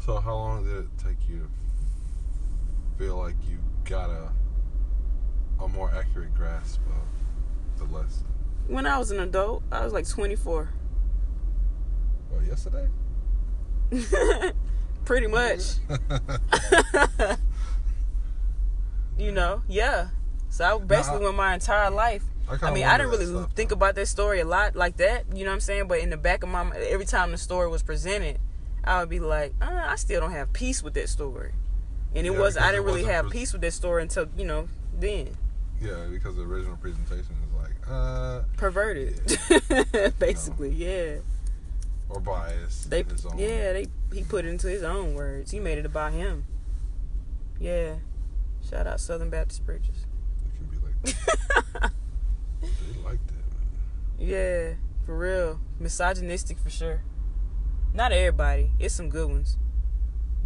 So 0.00 0.20
how 0.20 0.34
long 0.34 0.64
did 0.64 0.76
it 0.76 0.88
take 0.98 1.28
you 1.28 1.38
to 1.38 2.98
feel 2.98 3.16
like 3.16 3.36
you 3.48 3.58
got 3.84 4.10
a 4.10 4.30
a 5.62 5.68
more 5.68 5.90
accurate 5.94 6.34
grasp 6.34 6.80
of 6.86 7.78
the 7.78 7.94
lesson? 7.94 8.26
When 8.66 8.86
I 8.86 8.98
was 8.98 9.10
an 9.10 9.20
adult, 9.20 9.62
I 9.70 9.84
was 9.84 9.92
like 9.92 10.08
24. 10.08 10.70
Well, 12.30 12.42
yesterday. 12.42 12.88
Pretty 15.04 15.26
much. 15.26 15.74
you 19.18 19.32
know, 19.32 19.62
yeah. 19.68 20.08
So 20.48 20.64
I 20.64 20.78
basically 20.78 21.20
I- 21.20 21.24
went 21.24 21.36
my 21.36 21.54
entire 21.54 21.90
life. 21.90 22.24
I, 22.48 22.58
I 22.68 22.74
mean, 22.74 22.84
I 22.84 22.98
didn't 22.98 23.10
really 23.12 23.26
stuff, 23.26 23.52
think 23.52 23.72
about 23.72 23.94
that 23.94 24.06
story 24.06 24.40
a 24.40 24.44
lot 24.44 24.76
like 24.76 24.96
that. 24.98 25.24
You 25.34 25.44
know 25.44 25.50
what 25.50 25.54
I'm 25.54 25.60
saying? 25.60 25.88
But 25.88 26.00
in 26.00 26.10
the 26.10 26.16
back 26.16 26.42
of 26.42 26.48
my 26.50 26.62
mind, 26.62 26.82
every 26.82 27.06
time 27.06 27.30
the 27.30 27.38
story 27.38 27.68
was 27.68 27.82
presented, 27.82 28.38
I 28.84 29.00
would 29.00 29.08
be 29.08 29.20
like, 29.20 29.54
uh, 29.62 29.84
I 29.86 29.96
still 29.96 30.20
don't 30.20 30.32
have 30.32 30.52
peace 30.52 30.82
with 30.82 30.94
that 30.94 31.08
story. 31.08 31.52
And 32.14 32.26
it 32.26 32.32
Yeah, 32.34 32.38
was 32.38 32.56
I 32.56 32.70
didn't 32.70 32.86
really 32.86 33.04
have 33.04 33.24
pres- 33.26 33.32
peace 33.32 33.52
with 33.52 33.62
that 33.62 33.72
story 33.72 34.02
until 34.02 34.26
you 34.36 34.44
know 34.44 34.68
then 35.00 35.36
Yeah, 35.80 36.04
because 36.10 36.36
the 36.36 36.42
original 36.42 36.76
presentation 36.76 37.34
is 37.42 37.60
like, 37.60 37.72
uh, 37.90 38.42
perverted, 38.56 39.20
basically. 40.18 40.70
Yeah. 40.70 41.16
or 42.10 42.20
biased. 42.20 42.90
They 42.90 43.00
in 43.00 43.08
his 43.08 43.24
own- 43.26 43.38
yeah, 43.38 43.72
they 43.72 43.86
he 44.12 44.22
put 44.22 44.44
it 44.44 44.48
into 44.48 44.68
his 44.68 44.82
own 44.84 45.14
words. 45.14 45.50
He 45.50 45.58
made 45.60 45.78
it 45.78 45.86
about 45.86 46.12
him. 46.12 46.44
Yeah. 47.58 47.94
Shout 48.68 48.86
out 48.86 49.00
Southern 49.00 49.30
Baptist 49.30 49.64
preachers. 49.66 50.06
It 50.44 50.56
can 50.56 50.66
be 50.66 50.76
like, 51.82 51.92
they 52.64 53.02
like 53.02 53.26
that. 53.26 53.32
Man. 53.32 53.66
Yeah, 54.18 54.74
for 55.04 55.16
real. 55.16 55.60
Misogynistic 55.78 56.58
for 56.58 56.70
sure. 56.70 57.02
Not 57.92 58.12
everybody. 58.12 58.72
It's 58.78 58.94
some 58.94 59.08
good 59.08 59.28
ones. 59.28 59.56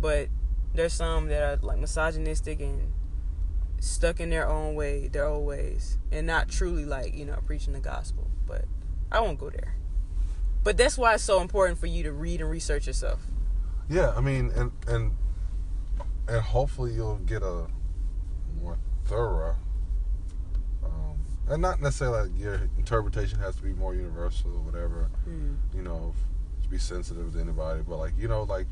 But 0.00 0.28
there's 0.74 0.92
some 0.92 1.28
that 1.28 1.42
are 1.42 1.56
like 1.56 1.78
misogynistic 1.78 2.60
and 2.60 2.92
stuck 3.80 4.20
in 4.20 4.30
their 4.30 4.48
own 4.48 4.74
way, 4.74 5.08
their 5.08 5.26
old 5.26 5.46
ways, 5.46 5.98
and 6.12 6.26
not 6.26 6.48
truly 6.48 6.84
like, 6.84 7.14
you 7.14 7.24
know, 7.24 7.38
preaching 7.46 7.72
the 7.72 7.80
gospel. 7.80 8.30
But 8.46 8.64
I 9.10 9.20
won't 9.20 9.38
go 9.38 9.50
there. 9.50 9.76
But 10.62 10.76
that's 10.76 10.98
why 10.98 11.14
it's 11.14 11.24
so 11.24 11.40
important 11.40 11.78
for 11.78 11.86
you 11.86 12.02
to 12.02 12.12
read 12.12 12.40
and 12.40 12.50
research 12.50 12.86
yourself. 12.86 13.20
Yeah, 13.88 14.12
I 14.14 14.20
mean, 14.20 14.52
and 14.54 14.72
and 14.86 15.12
and 16.28 16.42
hopefully 16.42 16.92
you'll 16.92 17.16
get 17.18 17.42
a 17.42 17.66
more 18.60 18.78
thorough, 19.06 19.56
and 21.50 21.62
not 21.62 21.80
necessarily 21.80 22.28
like 22.30 22.38
your 22.38 22.60
interpretation 22.76 23.38
has 23.38 23.56
to 23.56 23.62
be 23.62 23.72
more 23.72 23.94
universal 23.94 24.50
or 24.52 24.60
whatever. 24.60 25.10
Mm. 25.28 25.56
You 25.74 25.82
know, 25.82 26.14
to 26.62 26.68
be 26.68 26.78
sensitive 26.78 27.32
to 27.32 27.40
anybody, 27.40 27.82
but 27.86 27.96
like 27.98 28.12
you 28.18 28.28
know, 28.28 28.42
like 28.44 28.66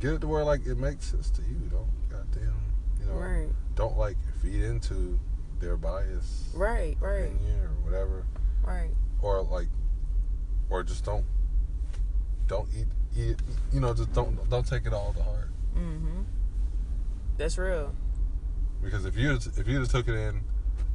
get 0.00 0.14
it 0.14 0.20
to 0.22 0.26
where 0.28 0.44
like 0.44 0.66
it 0.66 0.76
makes 0.76 1.06
sense 1.06 1.30
to 1.30 1.42
you. 1.42 1.56
Don't 1.70 1.88
goddamn, 2.10 2.54
you 3.00 3.06
know, 3.06 3.14
Right. 3.14 3.48
don't 3.76 3.96
like 3.96 4.16
feed 4.42 4.62
into 4.62 5.18
their 5.60 5.76
bias, 5.76 6.50
Right, 6.54 6.96
right, 7.00 7.26
opinion 7.32 7.60
or 7.60 7.68
whatever, 7.84 8.24
right. 8.64 8.90
or 9.22 9.42
like, 9.42 9.68
or 10.68 10.82
just 10.82 11.04
don't 11.04 11.24
don't 12.48 12.68
eat 12.76 12.86
eat. 13.16 13.36
You 13.72 13.80
know, 13.80 13.94
just 13.94 14.12
don't 14.12 14.48
don't 14.50 14.66
take 14.66 14.84
it 14.86 14.92
all 14.92 15.12
to 15.14 15.22
heart. 15.22 15.48
Mm-hmm. 15.76 16.22
That's 17.38 17.56
real. 17.58 17.94
Because 18.82 19.04
if 19.06 19.16
you 19.16 19.32
if 19.32 19.66
you 19.66 19.78
just 19.78 19.90
took 19.92 20.08
it 20.08 20.14
in, 20.14 20.42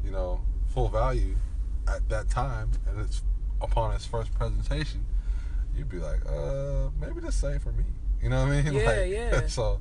you 0.04 0.12
know, 0.12 0.42
full 0.70 0.90
value 0.90 1.36
at 1.88 2.08
that 2.10 2.30
time, 2.30 2.72
and 2.88 3.00
it's 3.02 3.24
upon 3.62 3.94
its 3.94 4.06
first 4.06 4.34
presentation, 4.34 5.06
you'd 5.76 5.90
be 5.90 5.98
like, 5.98 6.26
uh, 6.26 6.90
maybe 7.00 7.20
this 7.20 7.44
ain't 7.44 7.62
for 7.62 7.72
me. 7.72 7.84
You 8.22 8.30
know 8.30 8.46
what 8.46 8.52
I 8.52 8.62
mean? 8.62 8.74
Yeah, 8.80 8.86
like, 8.86 9.10
yeah. 9.10 9.48
So 9.48 9.80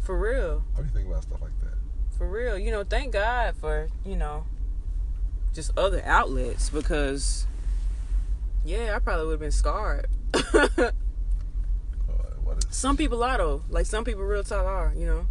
For 0.00 0.18
real. 0.18 0.64
I 0.76 0.82
be 0.82 0.88
thinking 0.88 1.10
about 1.10 1.22
stuff 1.22 1.40
like 1.40 1.58
that. 1.60 1.74
For 2.16 2.28
real. 2.28 2.58
You 2.58 2.70
know, 2.70 2.84
thank 2.84 3.12
God 3.12 3.56
for, 3.56 3.88
you 4.04 4.16
know, 4.16 4.44
just 5.54 5.76
other 5.76 6.02
outlets 6.04 6.70
because 6.70 7.46
yeah, 8.64 8.94
I 8.94 8.98
probably 8.98 9.26
would 9.26 9.32
have 9.32 9.40
been 9.40 9.52
scarred. 9.52 10.06
Uh, 12.52 12.54
some 12.68 12.98
people 12.98 13.24
are 13.24 13.38
though. 13.38 13.62
Like 13.70 13.86
some 13.86 14.04
people 14.04 14.22
real 14.24 14.44
talk 14.44 14.66
are, 14.66 14.92
you 14.94 15.06
know. 15.06 15.26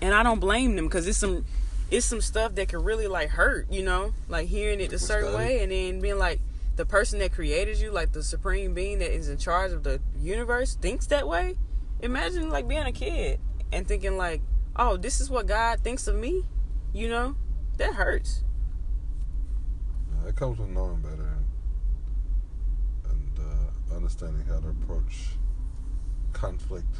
And 0.00 0.14
I 0.14 0.22
don't 0.22 0.40
blame 0.40 0.76
them 0.76 0.86
because 0.86 1.06
it's 1.06 1.18
some 1.18 1.44
it's 1.92 2.06
some 2.06 2.22
stuff 2.22 2.54
that 2.54 2.68
can 2.68 2.82
really 2.82 3.06
like 3.06 3.28
hurt, 3.28 3.70
you 3.70 3.82
know, 3.82 4.14
like 4.26 4.48
hearing 4.48 4.80
it 4.80 4.94
a 4.94 4.98
certain 4.98 5.32
that? 5.32 5.38
way 5.38 5.62
and 5.62 5.70
then 5.70 6.00
being 6.00 6.18
like 6.18 6.40
the 6.74 6.86
person 6.86 7.18
that 7.18 7.32
created 7.32 7.78
you, 7.78 7.90
like 7.90 8.12
the 8.12 8.22
supreme 8.22 8.72
being 8.72 8.98
that 9.00 9.14
is 9.14 9.28
in 9.28 9.36
charge 9.36 9.72
of 9.72 9.82
the 9.82 10.00
universe, 10.18 10.74
thinks 10.74 11.06
that 11.08 11.28
way. 11.28 11.54
Imagine 12.00 12.48
like 12.48 12.66
being 12.66 12.84
a 12.84 12.92
kid 12.92 13.40
and 13.70 13.86
thinking 13.86 14.16
like, 14.16 14.40
oh, 14.74 14.96
this 14.96 15.20
is 15.20 15.28
what 15.28 15.46
God 15.46 15.80
thinks 15.80 16.06
of 16.08 16.16
me, 16.16 16.44
you 16.94 17.10
know, 17.10 17.36
that 17.76 17.92
hurts. 17.92 18.42
Yeah, 20.10 20.26
That 20.26 20.36
comes 20.36 20.58
with 20.58 20.70
knowing 20.70 21.02
better 21.02 21.28
and, 23.04 23.10
and 23.10 23.38
uh, 23.38 23.94
understanding 23.94 24.46
how 24.46 24.60
to 24.60 24.68
approach 24.68 25.26
conflict 26.32 26.96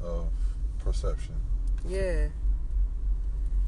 of 0.00 0.28
perception. 0.78 1.34
Yeah, 1.88 2.28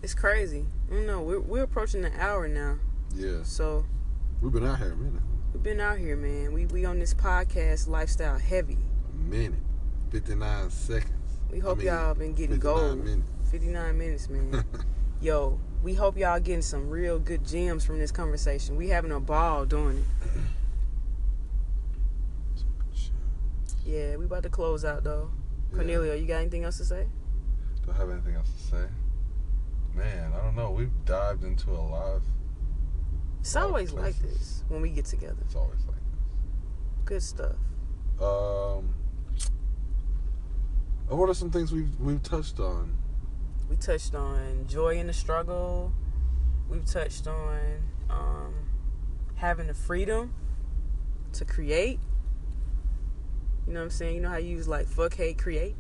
it's 0.05 0.15
crazy. 0.15 0.67
I 0.91 0.95
don't 0.95 1.07
know. 1.07 1.23
We're 1.23 1.41
we're 1.41 1.63
approaching 1.63 2.03
the 2.03 2.13
hour 2.21 2.47
now, 2.47 2.79
Yeah, 3.15 3.43
so 3.43 3.85
we've 4.43 4.53
been 4.53 4.67
out 4.67 4.79
here 4.79 4.93
a 4.93 4.97
minute. 4.97 5.23
we've 5.53 5.63
been 5.63 5.81
out 5.81 5.97
here, 5.99 6.15
man. 6.17 6.53
We 6.53 6.67
we 6.67 6.85
on 6.85 6.99
this 6.99 7.15
podcast 7.15 7.89
lifestyle 7.89 8.39
heavy. 8.39 8.77
A 9.13 9.17
minute. 9.17 9.61
59 10.11 10.71
seconds. 10.71 11.11
We 11.51 11.59
hope 11.59 11.77
I 11.77 11.79
mean, 11.79 11.87
y'all 11.87 12.15
been 12.15 12.35
getting 12.35 12.57
59 12.57 12.61
gold. 12.61 13.05
minutes. 13.05 13.31
59 13.51 13.99
minutes, 13.99 14.29
man. 14.29 14.65
Yo, 15.21 15.59
we 15.83 15.95
hope 15.95 16.19
y'all 16.19 16.39
getting 16.39 16.61
some 16.63 16.91
real 16.91 17.19
good 17.19 17.45
gems 17.47 17.85
from 17.85 17.99
this 17.99 18.13
conversation. 18.13 18.77
We 18.77 18.89
having 18.89 19.11
a 19.11 19.21
ball 19.21 19.65
doing 19.65 19.99
it. 19.99 20.05
Yeah, 23.87 24.17
we 24.17 24.25
about 24.27 24.43
to 24.45 24.49
close 24.51 24.85
out 24.85 25.03
though. 25.05 25.31
Yeah. 25.71 25.77
Cornelia, 25.79 26.15
you 26.15 26.27
got 26.27 26.41
anything 26.41 26.65
else 26.65 26.77
to 26.79 26.85
say? 26.85 27.07
Don't 27.87 27.97
have 27.97 28.11
anything 28.11 28.35
else 28.35 28.51
to 28.51 28.77
say. 28.77 28.85
Man, 29.95 30.33
I 30.33 30.45
don't 30.45 30.57
know. 30.57 30.71
We've 30.71 30.91
dived 31.05 31.45
into 31.45 31.71
a 31.71 31.73
lot 31.73 32.17
of. 32.17 32.23
It's 33.41 33.55
Lot 33.55 33.65
of 33.65 33.71
always 33.71 33.93
like 33.93 34.19
this 34.21 34.65
when 34.69 34.83
we 34.83 34.91
get 34.91 35.05
together. 35.05 35.37
It's 35.45 35.55
always 35.55 35.85
like 35.87 35.97
this. 35.97 36.35
Good 37.05 37.23
stuff. 37.23 37.57
Um. 38.21 38.95
What 41.09 41.29
are 41.29 41.35
some 41.35 41.51
things 41.51 41.71
we've 41.71 42.01
we've 42.01 42.23
touched 42.23 42.59
on? 42.59 42.97
We 43.69 43.77
touched 43.77 44.15
on 44.15 44.67
joy 44.67 44.99
in 44.99 45.07
the 45.07 45.13
struggle. 45.13 45.93
We've 46.69 46.85
touched 46.85 47.27
on 47.27 47.61
um, 48.11 48.55
having 49.35 49.67
the 49.67 49.75
freedom 49.75 50.35
to 51.35 51.45
create. 51.45 52.01
You 53.67 53.75
know 53.75 53.81
what 53.81 53.85
I'm 53.85 53.91
saying? 53.91 54.17
You 54.17 54.23
know 54.23 54.29
how 54.31 54.37
you 54.39 54.51
use 54.51 54.67
like 54.67 54.87
fuck, 54.87 55.15
hate, 55.15 55.39
create? 55.39 55.77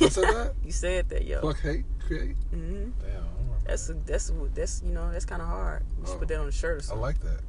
I 0.00 0.08
said 0.08 0.24
that. 0.24 0.54
you 0.64 0.72
said 0.72 1.08
that, 1.08 1.24
yo. 1.24 1.40
Fuck, 1.40 1.60
hate, 1.60 1.84
create. 2.06 2.36
hmm 2.50 2.90
Damn. 3.00 3.10
I 3.10 3.14
don't 3.14 3.24
remember. 3.38 3.56
That's 3.66 3.88
a, 3.88 3.94
that's 3.94 4.30
a, 4.30 4.34
that's 4.54 4.82
you 4.84 4.92
know 4.92 5.10
that's 5.12 5.24
kind 5.24 5.40
of 5.42 5.48
hard. 5.48 5.82
You 6.00 6.06
should 6.06 6.14
Oh. 6.16 6.18
put 6.18 6.28
that 6.28 6.38
on 6.40 6.48
a 6.48 6.52
shirt 6.52 6.88
or 6.90 6.94
I 6.94 6.98
like 6.98 7.20
that. 7.20 7.40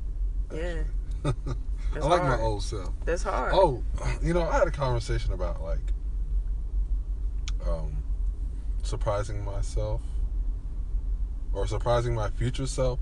Yeah, 0.53 0.84
actually. 1.26 1.55
I 1.95 1.99
like 2.07 2.21
hard. 2.21 2.39
my 2.39 2.45
old 2.45 2.63
self. 2.63 2.89
that's 3.05 3.24
hard. 3.24 3.51
Oh, 3.55 3.84
you 4.21 4.34
know, 4.34 4.41
I 4.43 4.57
had 4.59 4.67
a 4.67 4.71
conversation 4.71 5.34
about 5.34 5.61
like 5.61 5.80
um 7.67 8.03
surprising 8.84 9.43
myself 9.45 10.01
or 11.53 11.65
surprising 11.67 12.13
my 12.13 12.30
future 12.30 12.67
self 12.67 12.99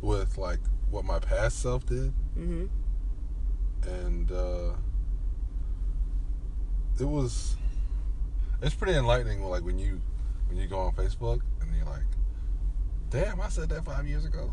with 0.00 0.38
like 0.38 0.60
what 0.90 1.04
my 1.04 1.18
past 1.18 1.60
self 1.60 1.84
did 1.86 2.12
hmm 2.34 2.66
and 3.86 4.30
uh 4.30 4.70
it 7.00 7.04
was 7.04 7.56
it's 8.62 8.74
pretty 8.74 8.94
enlightening 8.98 9.42
like 9.42 9.62
when 9.64 9.78
you 9.78 10.00
when 10.48 10.56
you 10.58 10.66
go 10.66 10.78
on 10.80 10.92
Facebook 10.94 11.40
and 11.60 11.74
you're 11.76 11.86
like 11.86 12.02
damn 13.10 13.40
I 13.40 13.48
said 13.48 13.68
that 13.70 13.84
5 13.84 14.06
years 14.06 14.24
ago. 14.24 14.52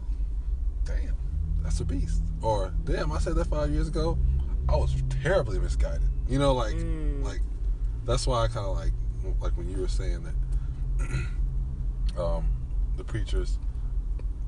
Damn 0.85 1.15
that's 1.63 1.79
a 1.79 1.85
beast. 1.85 2.21
Or 2.41 2.73
damn 2.85 3.11
I 3.11 3.19
said 3.19 3.35
that 3.35 3.47
5 3.47 3.69
years 3.71 3.87
ago. 3.87 4.17
I 4.69 4.75
was 4.75 4.95
terribly 5.21 5.59
misguided. 5.59 6.09
You 6.27 6.39
know 6.39 6.53
like 6.53 6.75
Mm. 6.75 7.23
like 7.23 7.41
that's 8.05 8.25
why 8.27 8.43
I 8.43 8.47
kind 8.47 8.65
of 8.65 8.75
like 8.75 8.91
like 9.39 9.55
when 9.57 9.69
you 9.69 9.77
were 9.79 9.87
saying 9.87 10.23
that 10.23 12.17
um 12.17 12.45
the 12.97 13.03
preacher's 13.03 13.57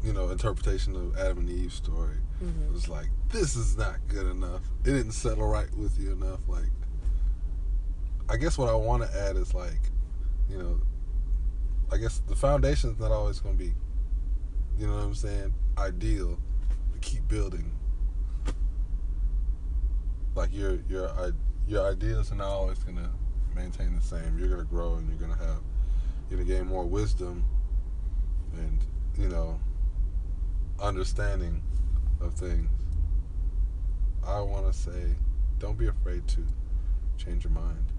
you 0.04 0.12
know 0.14 0.30
interpretation 0.30 0.96
of 0.96 1.16
Adam 1.18 1.40
and 1.40 1.50
Eve's 1.50 1.76
story 1.76 2.18
hmm 2.40 2.72
was 2.74 2.90
like 2.90 3.08
this 3.30 3.56
is 3.56 3.78
not 3.78 3.96
good 4.08 4.28
enough. 4.28 4.62
It 4.82 4.92
didn't 4.92 5.14
settle 5.14 5.48
right 5.48 5.74
with 5.76 5.98
you 6.00 6.12
enough. 6.12 6.40
Like 6.48 6.70
I 8.30 8.38
guess 8.38 8.58
what 8.58 8.70
I 8.70 8.76
want 8.76 9.04
to 9.04 9.18
add 9.18 9.36
is 9.36 9.54
like 9.54 9.92
you 10.50 10.58
know 10.58 10.80
I 11.92 11.98
guess 11.98 12.22
the 12.28 12.36
foundation's 12.36 13.00
not 13.00 13.12
always 13.12 13.40
going 13.40 13.58
to 13.58 13.64
be 13.64 13.74
you 14.78 14.88
know 14.88 14.96
what 14.96 15.04
I'm 15.04 15.16
saying 15.16 15.54
ideal 15.78 16.40
to 16.94 17.00
keep 17.00 17.28
building. 17.28 17.72
Like 20.36 20.54
your 20.54 20.80
your 20.90 21.34
your 21.68 21.90
ideas 21.90 22.32
are 22.32 22.36
not 22.36 22.48
always 22.48 22.80
going 22.80 22.98
to 22.98 23.10
maintain 23.56 23.96
the 23.96 24.02
same. 24.02 24.38
You're 24.38 24.48
going 24.48 24.62
to 24.62 24.68
grow 24.68 24.96
and 24.96 25.08
you're 25.08 25.18
going 25.18 25.38
to 25.38 25.46
have 25.46 25.62
you're 26.30 26.38
going 26.38 26.48
to 26.48 26.54
gain 26.56 26.68
more 26.68 26.86
wisdom 26.86 27.44
and 28.54 28.80
you 29.18 29.30
know 29.30 29.60
understanding 30.80 31.62
of 32.22 32.34
things. 32.34 32.70
I 34.26 34.40
want 34.42 34.72
to 34.72 34.78
say 34.78 35.16
don't 35.60 35.78
be 35.78 35.88
afraid 35.88 36.28
to 36.30 36.40
change 37.18 37.44
your 37.44 37.54
mind 37.54 37.93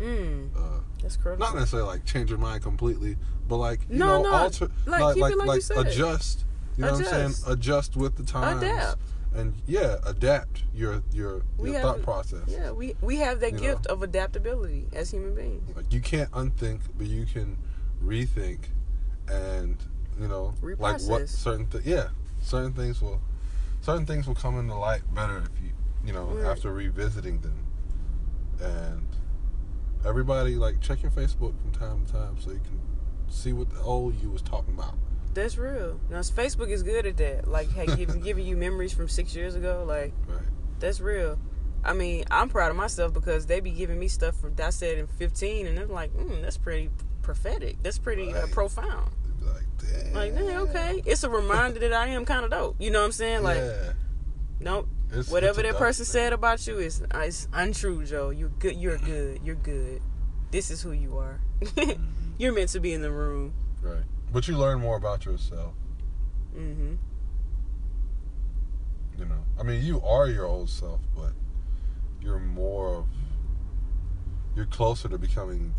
Mm, 0.00 0.50
uh, 0.56 0.80
that's 1.02 1.16
critical. 1.16 1.46
not 1.46 1.54
necessarily 1.54 1.88
like 1.88 2.04
change 2.04 2.30
your 2.30 2.38
mind 2.38 2.62
completely 2.62 3.16
but 3.48 3.56
like 3.56 3.80
you 3.88 3.98
No, 3.98 4.22
know 4.22 4.22
no, 4.22 4.30
alter 4.30 4.68
like, 4.86 5.16
like 5.16 5.16
like, 5.16 5.46
like 5.46 5.62
you 5.70 5.80
adjust 5.80 6.44
you 6.76 6.84
know 6.84 6.92
what 6.92 6.98
i'm 6.98 7.04
saying 7.04 7.24
Adjust. 7.26 7.48
adjust 7.48 7.96
with 7.96 8.16
the 8.16 8.24
times 8.24 8.62
Adapt. 8.64 9.00
and 9.34 9.54
yeah 9.66 9.96
adapt 10.04 10.64
your 10.74 11.02
your 11.12 11.42
your 11.62 11.74
have 11.74 11.82
thought 11.82 12.02
process 12.02 12.42
Yeah, 12.48 12.72
we 12.72 12.96
we 13.00 13.16
have 13.18 13.38
that 13.40 13.52
You 13.52 13.58
gift 13.58 13.86
of 13.86 14.02
adaptability 14.02 14.88
as 14.92 15.10
human 15.12 15.34
beings. 15.34 15.76
like 15.76 15.92
you 15.92 16.00
can't 16.00 16.30
unthink 16.32 16.80
but 16.98 17.06
you 17.06 17.26
can 17.26 17.56
rethink 18.04 18.64
and 19.28 19.76
you 20.20 20.26
know 20.28 20.54
like 20.78 21.00
what 21.02 21.28
certain 21.28 21.66
th- 21.68 21.84
yeah 21.84 22.08
certain 22.42 22.72
things 22.72 23.00
will 23.00 23.20
certain 23.80 24.06
things 24.06 24.26
will 24.26 24.34
come 24.34 24.58
into 24.58 24.74
light 24.74 25.02
better 25.14 25.38
if 25.38 25.62
you 25.62 25.70
you 26.04 26.12
know 26.12 26.24
Right. 26.26 26.46
after 26.46 26.72
revisiting 26.72 27.40
them 27.40 27.66
and 28.60 29.06
everybody 30.04 30.56
like 30.56 30.80
check 30.80 31.02
your 31.02 31.10
facebook 31.10 31.54
from 31.60 31.72
time 31.72 32.04
to 32.06 32.12
time 32.12 32.36
so 32.38 32.50
you 32.50 32.60
can 32.60 32.80
see 33.28 33.52
what 33.52 33.70
the 33.70 33.80
old 33.80 34.14
you 34.22 34.30
was 34.30 34.42
talking 34.42 34.74
about 34.74 34.94
That's 35.34 35.58
real. 35.58 35.98
Now 36.08 36.20
Facebook 36.20 36.70
is 36.70 36.84
good 36.84 37.06
at 37.06 37.16
that. 37.16 37.48
Like, 37.48 37.68
hey, 37.72 37.86
giving 37.86 38.20
giving 38.28 38.46
you 38.46 38.56
memories 38.56 38.92
from 38.92 39.08
six 39.08 39.34
years 39.34 39.56
ago. 39.56 39.84
Like, 39.84 40.12
right 40.28 40.46
that's 40.78 41.00
real. 41.00 41.38
I 41.84 41.92
mean, 41.92 42.24
I'm 42.30 42.48
proud 42.48 42.70
of 42.70 42.76
myself 42.76 43.12
because 43.12 43.46
they 43.46 43.58
be 43.60 43.70
giving 43.72 43.98
me 43.98 44.06
stuff 44.06 44.36
from 44.36 44.54
that 44.54 44.66
I 44.66 44.70
said 44.70 44.98
in 44.98 45.06
15, 45.06 45.66
and 45.66 45.76
they're 45.76 45.86
like, 45.86 46.12
mm, 46.14 46.40
that's 46.40 46.56
pretty 46.56 46.90
prophetic. 47.22 47.82
That's 47.82 47.98
pretty 47.98 48.32
uh, 48.32 48.46
profound. 48.52 49.10
Like 49.42 49.64
damn 49.78 50.14
Like, 50.14 50.32
okay, 50.68 51.02
it's 51.04 51.24
a 51.24 51.30
reminder 51.30 51.80
that 51.80 51.92
I 51.92 52.08
am 52.08 52.24
kind 52.24 52.44
of 52.44 52.50
dope. 52.50 52.76
You 52.78 52.90
know 52.90 53.00
what 53.00 53.06
I'm 53.06 53.12
saying? 53.12 53.42
Like, 53.42 53.58
yeah 53.58 53.92
nope. 54.60 54.88
It's, 55.12 55.30
Whatever 55.30 55.60
it's 55.60 55.70
that 55.70 55.78
person 55.78 56.04
dope 56.04 56.12
said 56.12 56.32
about 56.32 56.66
you 56.66 56.78
is 56.78 57.02
uh, 57.14 57.18
it's 57.18 57.48
untrue, 57.52 58.04
Joe. 58.04 58.30
You're 58.30 58.48
good. 58.48 58.76
You're 58.76 58.98
good. 58.98 59.40
You're 59.44 59.54
good. 59.54 60.00
This 60.50 60.70
is 60.70 60.82
who 60.82 60.92
you 60.92 61.18
are. 61.18 61.40
thing. 61.62 62.12
You're 62.38 62.52
meant 62.52 62.70
to 62.70 62.80
be 62.80 62.92
in 62.92 63.02
the 63.02 63.12
room. 63.12 63.54
Right 63.80 64.02
but 64.34 64.48
you 64.48 64.58
learn 64.58 64.80
more 64.80 64.96
about 64.96 65.24
yourself 65.24 65.74
Mm-hmm. 66.58 66.94
You 69.18 69.24
know, 69.24 69.44
I 69.58 69.64
mean, 69.64 69.82
you 69.82 70.00
are 70.02 70.28
your 70.28 70.44
old 70.44 70.70
self, 70.70 71.00
but 71.16 71.32
you're 72.20 72.38
more 72.38 72.98
of, 72.98 73.06
you're 74.54 74.66
closer 74.66 75.08
to 75.08 75.18
becoming, 75.18 75.74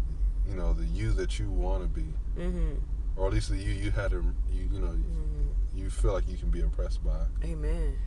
you 0.45 0.55
know, 0.55 0.73
the 0.73 0.83
you 0.83 1.11
that 1.11 1.39
you 1.39 1.49
want 1.49 1.83
to 1.83 1.87
be, 1.87 2.07
mm-hmm. 2.37 2.73
or 3.15 3.27
at 3.27 3.33
least 3.33 3.51
the 3.51 3.55
you 3.55 3.71
you 3.71 3.91
had 3.91 4.11
to, 4.11 4.17
you 4.51 4.67
you 4.69 4.79
know, 4.81 4.87
hmm 4.87 5.47
you 5.73 5.89
feel 5.89 6.11
like 6.11 6.27
you 6.27 6.37
can 6.37 6.49
be 6.49 6.59
impressed 6.59 7.01
by. 7.05 7.25
Amen. 7.45 7.97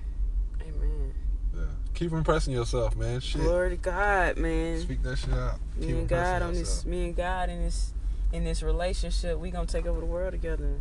Amen. 0.63 1.15
Yeah, 1.55 1.63
keep 1.95 2.13
impressing 2.13 2.53
yourself, 2.55 2.97
man. 2.97 3.21
Shit, 3.21 3.43
Glory 3.43 3.71
to 3.71 3.77
God, 3.77 4.37
man. 4.37 4.81
speak 4.81 5.03
that 5.03 5.17
shit 5.17 5.33
out. 5.33 5.59
Me 5.77 5.87
keep 5.87 5.97
and 5.97 6.09
God 6.09 6.43
on 6.43 6.55
this. 6.55 6.85
Me 6.85 7.07
and 7.07 7.17
God 7.17 7.51
in 7.51 7.63
this 7.63 7.93
in 8.33 8.45
this 8.45 8.63
relationship. 8.63 9.39
We 9.39 9.51
gonna 9.51 9.67
take 9.67 9.87
over 9.87 10.01
the 10.01 10.07
world 10.07 10.33
together. 10.33 10.81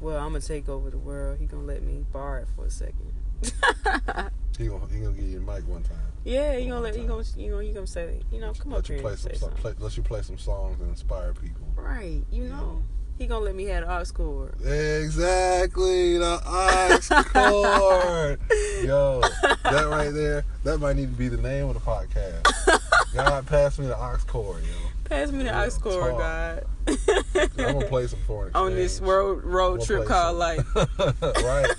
Well, 0.00 0.18
I'm 0.18 0.32
gonna 0.32 0.40
take 0.40 0.68
over 0.68 0.90
the 0.90 0.98
world. 0.98 1.38
He 1.38 1.46
gonna 1.46 1.62
let 1.64 1.82
me 1.82 2.04
borrow 2.12 2.42
it 2.42 2.48
for 2.56 2.66
a 2.66 2.70
second. 2.70 3.12
He 4.58 4.68
gonna 4.68 4.86
he 4.92 5.00
gonna 5.00 5.14
give 5.14 5.24
you 5.24 5.38
a 5.38 5.40
mic 5.40 5.66
one 5.66 5.82
time. 5.82 5.96
yeah, 6.24 6.56
he 6.58 6.66
gonna 6.66 6.80
let. 6.80 6.94
He 6.94 7.00
time. 7.00 7.08
gonna. 7.08 7.24
You 7.36 7.50
know. 7.50 7.58
You 7.60 7.72
gonna 7.72 7.86
say. 7.86 8.20
You 8.30 8.40
know. 8.40 8.52
Come 8.52 8.72
let 8.72 8.80
up 8.80 8.88
you 8.88 8.94
here 8.96 9.02
play 9.02 9.12
and 9.12 9.20
some, 9.20 9.34
say 9.34 9.46
play, 9.56 9.72
let 9.78 9.96
you 9.96 10.02
play 10.02 10.22
some 10.22 10.38
songs 10.38 10.78
and 10.80 10.90
inspire 10.90 11.32
people. 11.32 11.66
Right. 11.74 12.22
You 12.30 12.44
know. 12.44 12.82
He 13.22 13.28
gonna 13.28 13.44
let 13.44 13.54
me 13.54 13.66
have 13.66 13.86
the 13.86 13.92
aux 13.92 14.12
cord. 14.12 14.54
Exactly, 14.66 16.18
the 16.18 16.40
aux 16.44 17.22
cord. 17.22 18.40
Yo, 18.84 19.20
that 19.62 19.86
right 19.88 20.12
there, 20.12 20.44
that 20.64 20.78
might 20.80 20.96
need 20.96 21.12
to 21.12 21.16
be 21.16 21.28
the 21.28 21.36
name 21.36 21.68
of 21.68 21.74
the 21.74 21.80
podcast. 21.80 23.14
God, 23.14 23.46
pass 23.46 23.78
me 23.78 23.86
the 23.86 23.96
aux 23.96 24.18
cord, 24.26 24.64
yo. 24.64 24.72
Pass 25.04 25.30
me 25.30 25.44
the 25.44 25.50
Yeah, 25.50 25.60
ice 25.60 25.78
core. 25.78 26.10
God. 26.18 26.64
I'm 26.88 27.48
gonna 27.74 27.86
play 27.86 28.08
some 28.08 28.18
foreign 28.26 28.52
on 28.56 28.74
this 28.74 28.94
exchange. 28.94 29.08
road 29.08 29.44
road 29.44 29.76
We'll 29.78 29.86
trip 29.86 30.06
called 30.06 30.38
life. 30.38 30.66
right. 31.22 31.70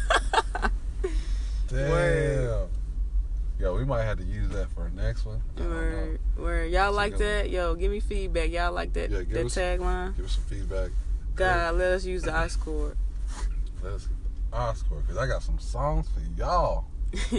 Damn. 1.67 1.89
Word. 1.91 2.69
Yo, 3.59 3.75
we 3.75 3.83
might 3.83 4.03
have 4.03 4.17
to 4.19 4.23
use 4.23 4.47
that 4.51 4.69
for 4.71 4.83
our 4.83 4.89
next 4.91 5.25
one. 5.25 5.41
Word, 5.57 6.19
word. 6.37 6.71
Y'all 6.71 6.93
like 6.93 7.17
that? 7.17 7.49
Yo, 7.49 7.75
give 7.75 7.91
me 7.91 7.99
feedback. 7.99 8.49
Y'all 8.49 8.71
like 8.71 8.93
that 8.93 9.09
Yeah, 9.11 9.23
that 9.29 9.45
us- 9.45 9.55
tagline? 9.55 10.15
Give 10.15 10.25
us 10.25 10.31
some 10.35 10.43
feedback. 10.45 10.91
God, 11.35 11.75
let 11.75 11.91
us 11.93 12.05
use 12.05 12.23
the 12.23 12.35
ice 12.35 12.55
cord. 12.55 12.97
Let's 13.83 14.07
get 14.07 14.15
the 14.51 14.57
Oscar 14.57 14.95
because 14.95 15.17
I 15.17 15.27
got 15.27 15.41
some 15.43 15.59
songs 15.59 16.07
for 16.09 16.21
y'all. 16.39 16.85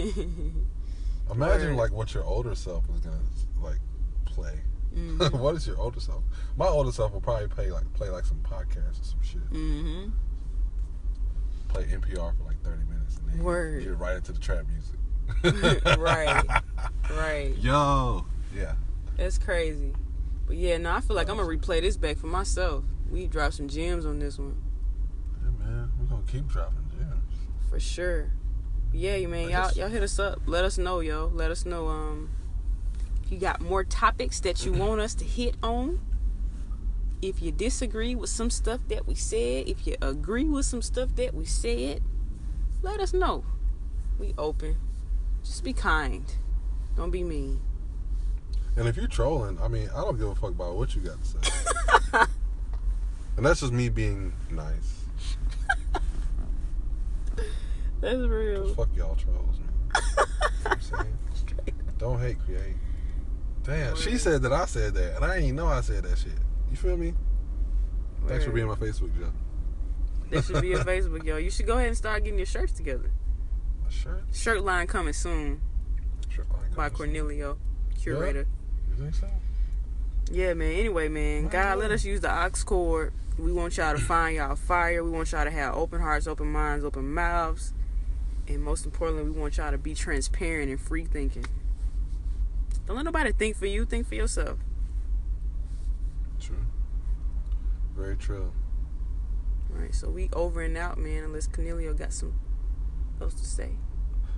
Imagine 1.31 1.69
Word. 1.69 1.75
like 1.77 1.91
what 1.91 2.13
your 2.13 2.23
older 2.23 2.55
self 2.55 2.87
was 2.89 2.99
gonna 3.01 3.17
like 3.61 3.79
play. 4.25 4.59
Mhm. 4.95 5.31
what 5.39 5.55
is 5.55 5.65
your 5.65 5.77
older 5.79 5.99
self? 5.99 6.23
My 6.55 6.67
older 6.67 6.91
self 6.91 7.13
will 7.13 7.21
probably 7.21 7.47
play 7.47 7.71
like 7.71 7.91
play 7.93 8.09
like 8.09 8.25
some 8.25 8.37
podcasts 8.43 9.01
or 9.01 9.03
some 9.03 9.21
shit. 9.23 9.49
Mhm. 9.51 10.11
Play 11.69 11.83
NPR 11.85 12.37
for 12.37 12.43
like 12.45 12.61
thirty 12.63 12.83
minutes 12.83 13.17
and 13.17 13.29
then 13.29 13.43
Word. 13.43 13.83
get 13.83 13.97
right 13.97 14.15
into 14.17 14.31
the 14.31 14.39
trap 14.39 14.65
music. 14.67 14.99
Right. 15.97 16.43
Right. 17.09 17.55
Yo. 17.57 18.25
Yeah. 18.55 18.73
That's 19.17 19.37
crazy. 19.39 19.93
But 20.47 20.57
yeah, 20.57 20.77
no, 20.77 20.91
I 20.91 21.01
feel 21.01 21.15
like 21.15 21.29
I'm 21.29 21.37
gonna 21.37 21.49
replay 21.49 21.81
this 21.81 21.97
back 21.97 22.17
for 22.17 22.27
myself. 22.27 22.83
We 23.09 23.27
dropped 23.27 23.55
some 23.55 23.67
gems 23.67 24.05
on 24.05 24.19
this 24.19 24.37
one 24.37 24.61
Yeah, 25.43 25.65
man. 25.65 25.91
We're 25.99 26.05
gonna 26.07 26.23
keep 26.27 26.47
dropping 26.47 26.89
gems. 26.97 27.23
for 27.69 27.79
sure. 27.79 28.31
Yeah, 28.93 29.15
you 29.15 29.27
man, 29.27 29.49
y'all 29.49 29.71
y'all 29.73 29.89
hit 29.89 30.03
us 30.03 30.19
up. 30.19 30.41
Let 30.45 30.63
us 30.65 30.77
know, 30.77 30.99
yo. 31.01 31.31
Let 31.33 31.51
us 31.51 31.65
know 31.65 31.87
um 31.87 32.29
if 33.23 33.31
you 33.31 33.39
got 33.39 33.61
more 33.61 33.83
topics 33.83 34.39
that 34.41 34.65
you 34.65 34.71
want 34.83 35.01
us 35.01 35.13
to 35.15 35.25
hit 35.25 35.55
on. 35.61 35.99
If 37.21 37.41
you 37.41 37.51
disagree 37.51 38.13
with 38.13 38.29
some 38.29 38.49
stuff 38.49 38.81
that 38.89 39.07
we 39.07 39.15
said, 39.15 39.67
if 39.67 39.87
you 39.87 39.95
agree 40.01 40.43
with 40.45 40.65
some 40.65 40.81
stuff 40.81 41.15
that 41.15 41.33
we 41.33 41.45
said, 41.45 42.03
let 42.83 42.99
us 42.99 43.13
know. 43.13 43.45
We 44.19 44.33
open. 44.37 44.75
Just 45.43 45.63
be 45.63 45.73
kind. 45.73 46.23
Don't 46.95 47.09
be 47.11 47.23
mean. 47.23 47.61
And 48.75 48.87
if 48.87 48.95
you're 48.97 49.07
trolling, 49.07 49.57
I 49.61 49.69
mean, 49.69 49.89
I 49.95 50.01
don't 50.01 50.17
give 50.17 50.27
a 50.27 50.35
fuck 50.35 50.51
about 50.51 50.75
what 50.75 50.93
you 50.95 51.01
got 51.01 51.17
to 51.23 51.27
say. 51.27 51.54
And 53.37 53.45
that's 53.45 53.59
just 53.59 53.73
me 53.73 53.89
being 53.89 54.33
nice. 54.49 55.05
That's 58.01 58.17
real. 58.17 58.73
Fuck 58.75 58.89
y'all 58.95 59.15
trolls, 59.15 59.59
man. 59.59 59.69
You 60.65 60.71
know 60.71 60.71
what 60.71 60.71
I'm 60.71 60.81
saying? 60.81 61.17
Don't 61.97 62.19
hate, 62.19 62.37
create. 62.43 62.75
Damn, 63.63 63.95
she 63.95 64.17
said 64.17 64.41
that 64.43 64.51
I 64.51 64.65
said 64.65 64.93
that, 64.95 65.15
and 65.15 65.25
I 65.25 65.37
ain't 65.37 65.55
know 65.55 65.67
I 65.67 65.81
said 65.81 66.03
that 66.03 66.17
shit. 66.17 66.33
You 66.69 66.77
feel 66.77 66.97
me? 66.97 67.13
Thanks 68.27 68.45
for 68.45 68.51
being 68.51 68.67
my 68.67 68.75
Facebook, 68.75 69.15
Joe. 69.17 69.31
That 70.31 70.43
should 70.43 70.61
be 70.61 70.73
a 70.73 70.79
Facebook, 70.83 71.23
yo. 71.23 71.37
You 71.37 71.49
should 71.49 71.65
go 71.67 71.75
ahead 71.75 71.87
and 71.87 71.97
start 71.97 72.23
getting 72.23 72.39
your 72.39 72.45
shirts 72.47 72.73
together. 72.73 73.11
A 73.87 73.91
shirt? 73.91 74.23
Shirt 74.33 74.63
line 74.63 74.87
coming 74.87 75.13
soon 75.13 75.61
Shirt 76.29 76.49
line 76.51 76.71
by 76.75 76.89
goes. 76.89 76.97
Cornelio, 76.97 77.57
curator. 77.99 78.47
You 78.89 79.03
think 79.03 79.15
so? 79.15 79.27
Yeah, 80.31 80.53
man. 80.53 80.73
Anyway, 80.73 81.07
man, 81.07 81.47
God, 81.47 81.77
as 81.77 81.79
let 81.79 81.91
us 81.91 82.05
use 82.05 82.21
the 82.21 82.31
aux 82.31 82.63
cord. 82.65 83.13
We 83.37 83.51
want 83.51 83.77
y'all 83.77 83.95
to 83.95 84.01
find 84.01 84.37
y'all 84.37 84.55
fire. 84.55 85.03
We 85.03 85.09
want 85.09 85.31
y'all 85.31 85.43
to 85.43 85.51
have 85.51 85.75
open 85.75 86.01
hearts, 86.01 86.27
open 86.27 86.51
minds, 86.51 86.85
open 86.85 87.13
mouths. 87.13 87.73
And 88.47 88.63
most 88.63 88.85
importantly, 88.85 89.29
we 89.29 89.39
want 89.39 89.57
y'all 89.57 89.71
to 89.71 89.77
be 89.77 89.93
transparent 89.93 90.69
and 90.69 90.79
free 90.79 91.05
thinking. 91.05 91.45
Don't 92.85 92.95
let 92.95 93.05
nobody 93.05 93.31
think 93.31 93.57
for 93.57 93.65
you. 93.65 93.85
Think 93.85 94.07
for 94.07 94.15
yourself. 94.15 94.59
True. 96.39 96.65
Very 97.95 98.15
true. 98.15 98.51
All 99.73 99.81
right, 99.81 99.93
so 99.93 100.09
we 100.09 100.29
over 100.31 100.61
and 100.61 100.77
out, 100.77 100.97
man. 100.97 101.23
Unless 101.23 101.47
Cornelio 101.47 101.93
got 101.93 102.13
some 102.13 102.33
else 103.19 103.33
to 103.33 103.45
say. 103.45 103.71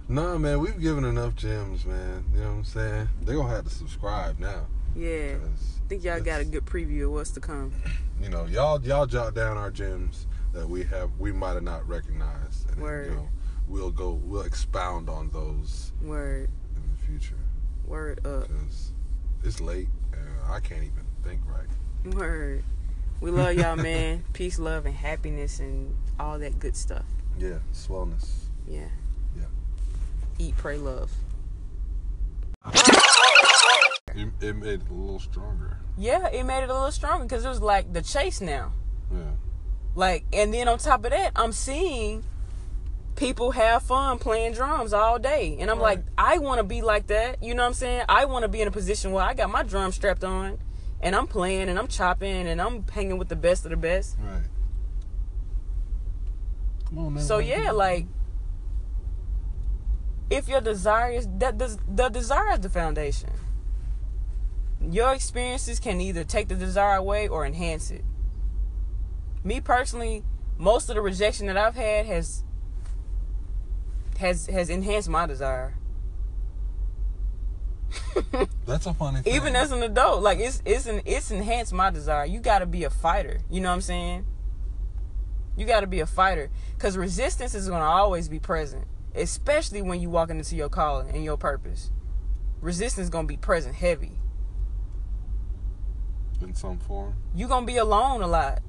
Nah, 0.08 0.38
man, 0.38 0.60
we've 0.60 0.80
given 0.80 1.04
enough 1.04 1.36
gems, 1.36 1.86
man. 1.86 2.26
You 2.34 2.39
know 2.39 2.50
what 2.50 2.58
I'm 2.58 2.64
saying? 2.64 3.10
They're 3.22 3.36
gonna 3.36 3.54
have 3.54 3.66
to 3.66 3.70
subscribe 3.70 4.39
now. 4.39 4.68
Yeah, 4.98 5.36
I 5.36 5.88
think 5.89 6.04
y'all 6.04 6.20
got 6.22 6.41
a 6.41 6.45
good 6.45 6.66
preview 6.66 7.06
of 7.06 7.12
what's 7.12 7.32
to 7.32 7.39
come. 7.39 7.72
you 8.22 8.30
know, 8.30 8.45
y'all 8.45 8.82
y'all 8.84 9.06
jot 9.06 9.36
down 9.36 9.58
our 9.58 9.70
gems 9.72 10.26
that 10.54 10.68
we 10.68 10.84
have 10.86 11.12
we 11.20 11.32
might 11.32 11.54
have 11.54 11.64
not 11.64 11.88
recognized. 11.88 12.70
And 12.72 12.82
Word. 12.82 13.10
you 13.12 13.16
know, 13.16 13.30
we'll 13.68 13.91
go 13.91 14.14
we'll 14.24 14.41
expound 14.41 15.08
on 15.10 15.30
those 15.30 15.91
Word, 16.02 16.50
in 16.76 16.82
the 16.91 17.06
future. 17.06 17.38
word 17.86 18.26
up, 18.26 18.48
Because 18.48 18.91
it's 19.43 19.62
late 19.62 19.88
and 20.14 20.52
I 20.52 20.60
can't 20.60 20.82
even 20.84 21.06
think 21.24 21.41
right. 21.45 22.16
word. 22.16 22.64
We 23.22 23.32
love 23.32 23.56
y'all, 23.56 23.76
man. 23.76 24.24
Peace, 24.34 24.58
love, 24.60 24.86
and 24.86 24.95
happiness, 24.95 25.60
and 25.60 25.95
all 26.20 26.38
that 26.39 26.60
good 26.60 26.76
stuff. 26.76 27.06
Yeah, 27.39 27.60
swellness. 27.74 28.45
Yeah. 28.68 28.88
Yeah. 29.36 29.45
Eat, 30.39 30.56
pray, 30.58 30.78
love. 30.78 31.12
It, 34.16 34.30
it 34.41 34.55
made 34.55 34.82
it 34.82 34.89
a 34.89 34.93
little 34.93 35.20
stronger. 35.20 35.78
Yeah, 35.97 36.28
it 36.30 36.43
made 36.43 36.64
it 36.64 36.70
a 36.70 36.74
little 36.74 36.91
stronger 36.91 37.26
because 37.26 37.45
it 37.45 37.49
was 37.49 37.62
like 37.62 37.91
the 37.93 38.01
chase 38.01 38.41
now. 38.41 38.74
Yeah. 39.12 39.32
Like, 39.95 40.26
and 40.32 40.53
then 40.53 40.68
on 40.68 40.78
top 40.78 41.03
of 41.05 41.12
that, 41.12 41.32
I'm 41.36 41.51
seeing 41.51 42.24
people 43.16 43.51
have 43.51 43.84
fun 43.84 44.20
playing 44.20 44.53
drums 44.53 44.93
all 44.93 45.18
day. 45.20 45.58
And 45.60 45.70
I'm 45.72 45.80
Right. 45.80 45.97
like, 45.97 46.05
I 46.18 46.38
want 46.38 46.60
to 46.60 46.64
be 46.64 46.82
like 46.82 47.08
that. 47.08 47.41
You 47.43 47.55
know 47.55 47.64
what 47.64 47.68
I'm 47.70 47.74
saying? 47.74 48.03
I 48.08 48.26
want 48.26 48.43
to 48.43 48.47
be 48.47 48.62
in 48.62 48.68
a 48.68 48.72
position 48.72 49.12
where 49.12 49.24
I 49.24 49.34
got 49.34 49.49
my 49.49 49.64
drum 49.64 49.91
strapped 49.91 50.24
on 50.24 50.60
and 51.01 51.16
I'm 51.16 51.28
playing 51.28 51.68
and 51.70 51.78
I'm 51.80 51.88
chopping 51.88 52.47
and 52.47 52.62
I'm 52.62 52.86
hanging 52.88 53.18
with 53.18 53.28
the 53.30 53.36
best 53.36 53.66
of 53.66 53.72
the 53.72 53.78
best. 53.78 54.18
Right. 54.20 54.43
Come 56.89 56.97
on, 56.99 57.14
man. 57.16 57.24
So 57.24 57.39
yeah, 57.39 57.72
like 57.72 58.05
if 60.30 60.47
your 60.47 60.62
desire 60.62 61.12
is 61.12 61.28
that 61.39 61.58
the, 61.58 61.78
the 61.88 62.10
desire 62.10 62.53
is 62.53 62.60
the 62.60 62.70
foundation. 62.70 63.30
Your 64.82 65.13
experiences 65.13 65.80
can 65.80 65.99
either 65.99 66.23
take 66.23 66.47
the 66.47 66.55
desire 66.55 66.97
away 66.97 67.28
or 67.28 67.45
enhance 67.45 67.91
it. 67.91 68.03
Me 69.43 69.59
personally, 69.59 70.23
most 70.57 70.89
of 70.89 70.95
the 70.95 71.01
rejection 71.01 71.47
that 71.47 71.57
I've 71.57 71.75
had 71.75 72.05
has 72.05 72.43
has 74.19 74.47
has 74.47 74.69
enhanced 74.69 75.09
my 75.09 75.25
desire. 75.25 75.75
That's 78.65 78.86
a 78.86 78.93
funny 78.93 79.21
thing. 79.21 79.36
Even 79.36 79.55
as 79.55 79.71
an 79.71 79.84
adult, 79.84 80.21
like 80.21 80.39
it's 80.39 80.61
it's 80.65 80.86
an 80.86 81.01
it's 81.05 81.32
enhanced 81.32 81.73
my 81.73 81.89
desire. 81.89 82.25
You 82.25 82.39
got 82.39 82.59
to 82.59 82.65
be 82.65 82.84
a 82.84 82.89
fighter. 82.89 83.39
You 83.49 83.61
know 83.61 83.69
what 83.69 83.75
I'm 83.75 83.82
saying? 83.82 84.25
You 85.55 85.65
got 85.65 85.82
to 85.82 85.88
be 85.88 85.99
a 85.99 86.05
fighter 86.05 86.49
because 86.75 86.97
resistance 86.97 87.55
is 87.55 87.67
going 87.67 87.82
to 87.82 87.88
always 87.88 88.30
be 88.30 88.39
present, 88.39 88.86
especially 89.15 89.82
when 89.82 89.99
you 89.99 90.09
walking 90.09 90.38
into 90.38 90.55
your 90.55 90.69
calling 90.69 91.09
and 91.09 91.23
your 91.23 91.38
purpose. 91.38 91.91
Resistance 92.61 93.05
is 93.05 93.09
going 93.09 93.25
to 93.25 93.28
be 93.28 93.38
present 93.38 93.76
heavy. 93.76 94.16
In 96.41 96.53
some 96.53 96.77
form. 96.77 97.15
You're 97.35 97.49
to 97.49 97.65
be 97.65 97.77
alone 97.77 98.22
a 98.22 98.27
lot. 98.27 98.61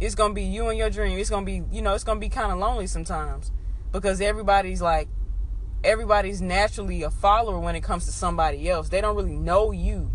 It's 0.00 0.14
to 0.30 0.34
be 0.34 0.42
you 0.42 0.68
and 0.68 0.78
your 0.78 0.90
dream. 0.90 1.18
It's 1.18 1.30
to 1.30 1.40
be, 1.42 1.62
you 1.72 1.82
know, 1.82 1.94
it's 1.94 2.04
to 2.04 2.14
be 2.14 2.28
kind 2.28 2.52
of 2.52 2.58
lonely 2.58 2.86
sometimes 2.86 3.50
because 3.92 4.20
everybody's 4.20 4.80
like 4.80 5.08
everybody's 5.84 6.40
naturally 6.40 7.02
a 7.02 7.10
follower 7.10 7.58
when 7.58 7.74
it 7.74 7.82
comes 7.82 8.04
to 8.06 8.12
somebody 8.12 8.68
else. 8.68 8.88
They 8.88 9.00
don't 9.00 9.16
really 9.16 9.36
know 9.36 9.72
you. 9.72 10.10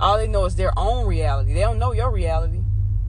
All 0.00 0.18
they 0.18 0.26
know 0.26 0.44
is 0.44 0.56
their 0.56 0.72
own 0.76 1.06
reality. 1.06 1.54
They 1.54 1.60
don't 1.60 1.78
know 1.78 1.92
your 1.92 2.10
reality. 2.10 2.62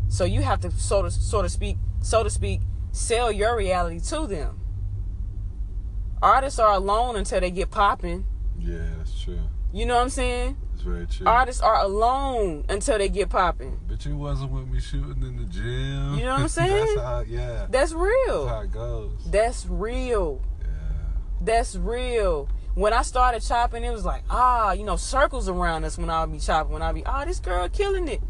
So 0.07 0.23
you 0.23 0.41
have 0.41 0.61
to 0.61 0.71
so 0.71 1.01
to 1.01 1.11
so 1.11 1.41
to 1.41 1.49
speak, 1.49 1.77
so 2.01 2.23
to 2.23 2.29
speak, 2.29 2.61
sell 2.91 3.31
your 3.31 3.57
reality 3.57 3.99
to 3.99 4.27
them. 4.27 4.59
Artists 6.21 6.59
are 6.59 6.73
alone 6.73 7.15
until 7.15 7.41
they 7.41 7.51
get 7.51 7.71
popping. 7.71 8.25
Yeah, 8.57 8.87
that's 8.97 9.21
true. 9.21 9.39
You 9.73 9.85
know 9.85 9.95
what 9.95 10.03
I'm 10.03 10.09
saying? 10.09 10.57
Very 10.85 11.07
true. 11.07 11.25
Artists 11.27 11.61
are 11.61 11.81
alone 11.83 12.63
until 12.69 12.97
they 12.97 13.09
get 13.09 13.29
popping. 13.29 13.79
But 13.87 14.05
you 14.05 14.15
wasn't 14.17 14.51
with 14.51 14.67
me 14.67 14.79
shooting 14.79 15.23
in 15.23 15.37
the 15.37 15.45
gym. 15.45 16.15
You 16.19 16.25
know 16.25 16.33
what 16.33 16.41
I'm 16.41 16.47
saying? 16.49 16.95
that's 16.95 17.01
how, 17.05 17.23
yeah. 17.27 17.65
That's 17.69 17.91
real. 17.93 18.45
That's 18.45 18.49
how 18.55 18.61
it 18.61 18.71
goes. 18.71 19.11
That's 19.31 19.65
real. 19.65 20.41
yeah. 20.61 20.67
That's 21.41 21.75
real. 21.75 22.47
When 22.75 22.93
I 22.93 23.01
started 23.03 23.41
chopping, 23.41 23.83
it 23.83 23.91
was 23.91 24.05
like, 24.05 24.23
ah, 24.29 24.73
you 24.73 24.83
know, 24.83 24.95
circles 24.97 25.47
around 25.49 25.85
us 25.85 25.97
when 25.97 26.09
I'll 26.09 26.27
be 26.27 26.39
chopping. 26.39 26.73
When 26.73 26.81
I'll 26.81 26.93
be, 26.93 27.05
ah, 27.05 27.25
this 27.25 27.39
girl 27.39 27.67
killing 27.69 28.07
it. 28.07 28.21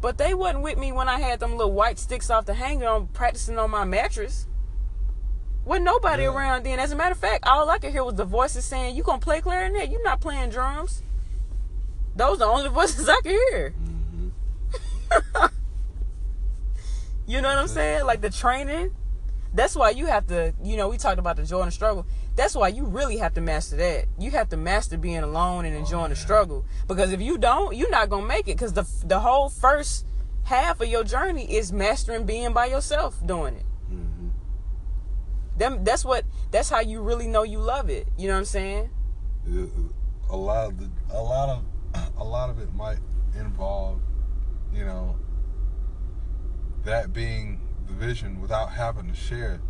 But 0.00 0.18
they 0.18 0.34
wasn't 0.34 0.62
with 0.62 0.76
me 0.78 0.92
when 0.92 1.08
I 1.08 1.20
had 1.20 1.40
them 1.40 1.52
little 1.56 1.72
white 1.72 1.98
sticks 1.98 2.30
off 2.30 2.46
the 2.46 2.54
hanger 2.54 2.88
on 2.88 3.06
practicing 3.08 3.58
on 3.58 3.70
my 3.70 3.84
mattress. 3.84 4.46
Wasn't 5.64 5.84
nobody 5.84 6.22
Yeah. 6.24 6.30
around 6.34 6.64
then. 6.64 6.78
As 6.80 6.90
a 6.90 6.96
matter 6.96 7.12
of 7.12 7.18
fact, 7.18 7.46
all 7.46 7.68
I 7.70 7.78
could 7.78 7.92
hear 7.92 8.02
was 8.02 8.14
the 8.14 8.24
voices 8.24 8.64
saying, 8.64 8.96
You 8.96 9.02
gonna 9.02 9.18
play 9.20 9.40
clarinet? 9.40 9.90
You 9.90 10.02
not 10.02 10.20
playing 10.20 10.50
drums. 10.50 11.02
Those 12.16 12.36
are 12.36 12.38
the 12.38 12.44
only 12.46 12.68
voices 12.70 13.08
I 13.08 13.16
could 13.22 13.30
hear. 13.30 13.70
hmm 13.70 14.28
You 17.26 17.40
know 17.40 17.48
what 17.48 17.58
I'm 17.58 17.68
saying? 17.68 18.06
Like 18.06 18.22
the 18.22 18.30
training. 18.30 18.90
That's 19.54 19.76
why 19.76 19.90
you 19.90 20.06
have 20.06 20.26
to, 20.28 20.52
you 20.62 20.76
know, 20.76 20.88
we 20.88 20.96
talked 20.96 21.18
about 21.18 21.36
the 21.36 21.44
joy 21.44 21.62
and 21.62 21.72
struggle. 21.72 22.06
That's 22.34 22.54
why 22.54 22.68
you 22.68 22.84
really 22.84 23.18
have 23.18 23.34
to 23.34 23.40
master 23.40 23.76
that. 23.76 24.06
You 24.18 24.30
have 24.32 24.48
to 24.48 24.56
master 24.56 24.96
being 24.96 25.18
alone 25.18 25.64
and 25.64 25.76
enjoying 25.76 26.06
oh, 26.06 26.08
the 26.08 26.16
struggle. 26.16 26.64
Because 26.88 27.12
if 27.12 27.20
you 27.20 27.38
don't, 27.38 27.76
you're 27.76 27.90
not 27.90 28.10
gonna 28.10 28.26
make 28.26 28.48
it. 28.48 28.56
Because 28.56 28.72
the 28.72 28.86
the 29.04 29.20
whole 29.20 29.48
first 29.48 30.06
half 30.44 30.80
of 30.80 30.88
your 30.88 31.04
journey 31.04 31.52
is 31.52 31.72
mastering 31.72 32.26
being 32.26 32.52
by 32.52 32.66
yourself 32.66 33.24
doing 33.24 33.54
it. 33.54 33.66
Mm-hmm. 33.92 34.28
Them, 35.56 35.84
that's 35.84 36.04
what. 36.04 36.24
That's 36.50 36.70
how 36.70 36.80
you 36.80 37.00
really 37.00 37.28
know 37.28 37.42
you 37.42 37.58
love 37.58 37.90
it. 37.90 38.08
You 38.16 38.26
know 38.28 38.34
what 38.34 38.40
I'm 38.40 38.44
saying? 38.46 38.90
A 40.30 40.36
lot 40.36 40.66
of 40.66 40.78
the, 40.78 40.90
a 41.10 41.22
lot 41.22 41.48
of, 41.48 41.64
a 42.16 42.24
lot 42.24 42.50
of 42.50 42.58
it 42.58 42.72
might 42.74 42.98
involve, 43.38 44.00
you 44.72 44.84
know, 44.84 45.16
that 46.84 47.12
being 47.12 47.60
the 47.86 47.92
vision 47.92 48.40
without 48.40 48.70
having 48.70 49.08
to 49.08 49.14
share 49.14 49.54
it, 49.54 49.60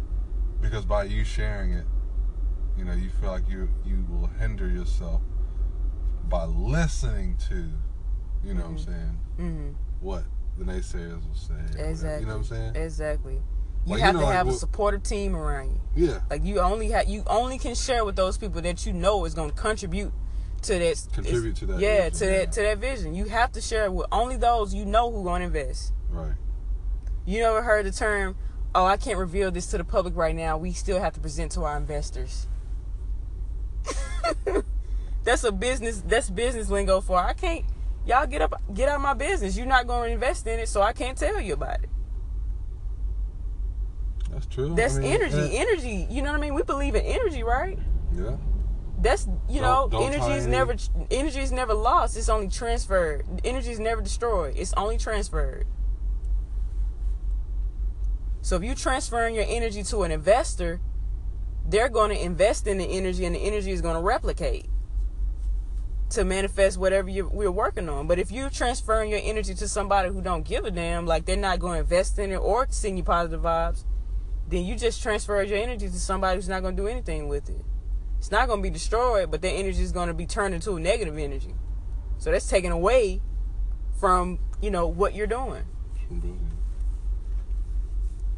because 0.61 0.85
by 0.85 1.05
you 1.05 1.25
sharing 1.25 1.73
it, 1.73 1.87
you 2.77 2.85
know, 2.85 2.93
you 2.93 3.11
feel 3.21 3.31
like 3.31 3.49
you 3.49 3.69
you 3.85 4.05
will 4.09 4.29
hinder 4.39 4.69
yourself 4.69 5.21
by 6.29 6.45
listening 6.45 7.37
to, 7.49 7.55
you 8.45 8.55
know 8.55 8.63
mm-hmm. 8.63 8.63
what 8.63 8.65
I'm 8.65 8.77
mm-hmm. 8.77 8.91
saying, 8.91 9.19
mm-hmm. 9.39 9.71
what 10.01 10.25
the 10.59 10.65
naysayers 10.65 11.27
will 11.27 11.35
say. 11.35 11.89
Exactly. 11.89 12.21
You 12.21 12.27
know 12.27 12.39
what 12.39 12.39
I'm 12.39 12.45
saying? 12.45 12.77
Exactly. 12.77 13.41
You 13.87 13.93
like, 13.93 14.01
have 14.03 14.15
you 14.15 14.21
know, 14.21 14.27
to 14.27 14.33
have 14.33 14.47
like, 14.47 14.57
a 14.57 14.59
supportive 14.59 15.03
team 15.03 15.35
around 15.35 15.81
you. 15.97 16.09
Yeah. 16.09 16.21
Like 16.29 16.45
you 16.45 16.61
only 16.61 16.91
have 16.91 17.09
you 17.09 17.25
only 17.27 17.59
can 17.59 17.75
share 17.75 18.05
with 18.05 18.15
those 18.15 18.37
people 18.37 18.61
that 18.61 18.85
you 18.87 18.93
know 18.93 19.25
is 19.25 19.35
going 19.35 19.51
to 19.51 19.57
contribute 19.57 20.13
to 20.63 20.79
that. 20.79 21.07
Contribute 21.13 21.57
to 21.57 21.67
that. 21.67 21.81
Yeah, 21.81 22.09
vision. 22.11 22.19
to 22.19 22.27
that 22.27 22.53
to 22.53 22.63
that 22.63 22.79
vision. 22.79 23.15
You 23.15 23.27
have 23.27 23.53
to 23.53 23.61
share 23.61 23.85
it 23.85 23.93
with 23.93 24.07
only 24.13 24.37
those 24.37 24.75
you 24.75 24.85
know 24.85 25.11
who 25.11 25.25
to 25.25 25.35
invest. 25.45 25.93
Right. 26.11 26.35
You 27.27 27.41
never 27.41 27.63
heard 27.63 27.87
the 27.87 27.93
term, 27.93 28.37
"Oh, 28.75 28.85
I 28.85 28.97
can't 28.97 29.19
reveal 29.19 29.51
this 29.51 29.67
to 29.69 29.79
the 29.79 29.85
public 29.85 30.17
right 30.17 30.35
now. 30.35 30.57
We 30.57 30.73
still 30.73 31.01
have 31.01 31.15
to 31.15 31.21
present 31.21 31.53
to 31.53 31.65
our 31.65 31.77
investors." 31.77 32.47
that's 35.25 35.45
a 35.45 35.53
business. 35.53 36.03
That's 36.07 36.31
business 36.31 36.71
lingo 36.71 37.01
for 37.01 37.19
I 37.19 37.33
can't. 37.33 37.65
Y'all 38.07 38.27
get 38.27 38.41
up, 38.43 38.61
get 38.73 38.89
out 38.89 38.97
of 38.97 39.03
my 39.03 39.15
business. 39.15 39.57
You're 39.57 39.67
not 39.67 39.87
going 39.87 40.09
to 40.09 40.15
invest 40.15 40.47
in 40.47 40.59
it, 40.59 40.69
so 40.69 40.81
I 40.83 40.93
can't 40.93 41.17
tell 41.17 41.41
you 41.41 41.53
about 41.53 41.83
it. 41.83 41.91
That's 44.31 44.47
true. 44.47 44.75
That's 44.75 44.97
I 44.97 45.01
mean, 45.01 45.13
energy. 45.13 45.57
energy. 45.57 46.07
You 46.11 46.23
know 46.23 46.31
what 46.31 46.39
I 46.39 46.41
mean? 46.41 46.55
We 46.55 46.63
believe 46.63 46.95
in 46.95 47.05
energy, 47.05 47.43
right? 47.43 47.79
Yeah. 48.15 48.37
That's 49.03 49.27
you 49.49 49.61
don't, 49.61 49.91
know, 49.91 49.99
don't 49.99 50.13
energy 50.13 50.33
is 50.33 50.47
never 50.47 50.77
energy 51.11 51.41
is 51.41 51.53
never 51.53 51.73
lost. 51.73 52.17
It's 52.17 52.29
only 52.29 52.49
transferred. 52.49 53.25
Energy 53.45 53.71
is 53.71 53.81
never 53.81 54.03
destroyed. 54.03 54.55
It's 54.57 54.75
only 54.75 54.99
transferred. 54.99 55.67
So 58.43 58.57
if 58.57 58.63
you're 58.63 58.75
transferring 58.75 59.35
your 59.35 59.45
energy 59.47 59.83
to 59.85 60.03
an 60.03 60.11
investor, 60.11 60.81
they're 61.67 61.89
going 61.89 62.11
to 62.11 62.23
invest 62.23 62.67
in 62.67 62.79
the 62.79 62.85
energy, 62.85 63.25
and 63.25 63.35
the 63.35 63.41
energy 63.41 63.71
is 63.71 63.81
going 63.81 63.95
to 63.95 64.03
replicate 64.03 64.67
to 66.11 66.25
manifest 66.25 66.77
whatever 66.77 67.09
you 67.09 67.29
we're 67.33 67.51
working 67.51 67.89
on. 67.89 68.07
But 68.07 68.19
if 68.19 68.33
you're 68.33 68.51
transferring 68.51 69.11
your 69.11 69.21
energy 69.23 69.55
to 69.55 69.69
somebody 69.69 70.09
who 70.09 70.21
don't 70.21 70.45
give 70.45 70.65
a 70.65 70.71
damn, 70.71 71.07
like 71.07 71.25
they're 71.25 71.37
not 71.37 71.59
going 71.59 71.75
to 71.75 71.81
invest 71.81 72.19
in 72.19 72.33
it 72.33 72.37
or 72.37 72.67
send 72.71 72.99
you 72.99 73.05
positive 73.05 73.43
vibes, 73.43 73.85
then 74.49 74.65
you 74.65 74.75
just 74.75 75.03
transfer 75.03 75.41
your 75.43 75.59
energy 75.59 75.89
to 75.89 76.01
somebody 76.01 76.37
who's 76.37 76.49
not 76.49 76.63
going 76.63 76.77
to 76.77 76.83
do 76.83 76.89
anything 76.89 77.29
with 77.29 77.49
it. 77.49 77.65
It's 78.21 78.31
not 78.31 78.49
going 78.49 78.61
to 78.61 78.63
be 78.63 78.69
destroyed, 78.69 79.31
but 79.31 79.41
their 79.41 79.57
energy 79.57 79.83
is 79.83 79.93
going 79.93 80.09
to 80.09 80.15
be 80.15 80.27
turned 80.27 80.55
into 80.55 80.75
a 80.75 80.79
negative 80.79 81.17
energy. 81.17 81.55
So 82.19 82.31
that's 82.31 82.47
taken 82.47 82.71
away 82.71 83.23
from, 83.99 84.39
you 84.61 84.71
know, 84.71 84.87
what 84.87 85.15
you're 85.15 85.27
doing. 85.27 85.63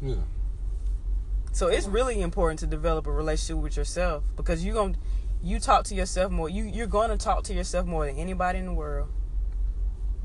Yeah. 0.01 0.15
So 1.51 1.67
it's 1.67 1.85
really 1.85 2.21
important 2.21 2.61
to 2.61 2.65
develop 2.67 3.07
a 3.07 3.11
relationship 3.11 3.61
with 3.61 3.75
yourself 3.75 4.23
because 4.37 4.63
you're 4.63 4.73
going 4.73 4.93
to 4.93 4.99
you 5.43 5.59
talk 5.59 5.83
to 5.85 5.95
yourself 5.95 6.31
more. 6.31 6.47
You 6.47 6.63
you're 6.63 6.87
going 6.87 7.09
to 7.09 7.17
talk 7.17 7.43
to 7.43 7.53
yourself 7.53 7.85
more 7.85 8.05
than 8.05 8.15
anybody 8.15 8.59
in 8.59 8.65
the 8.67 8.73
world. 8.73 9.09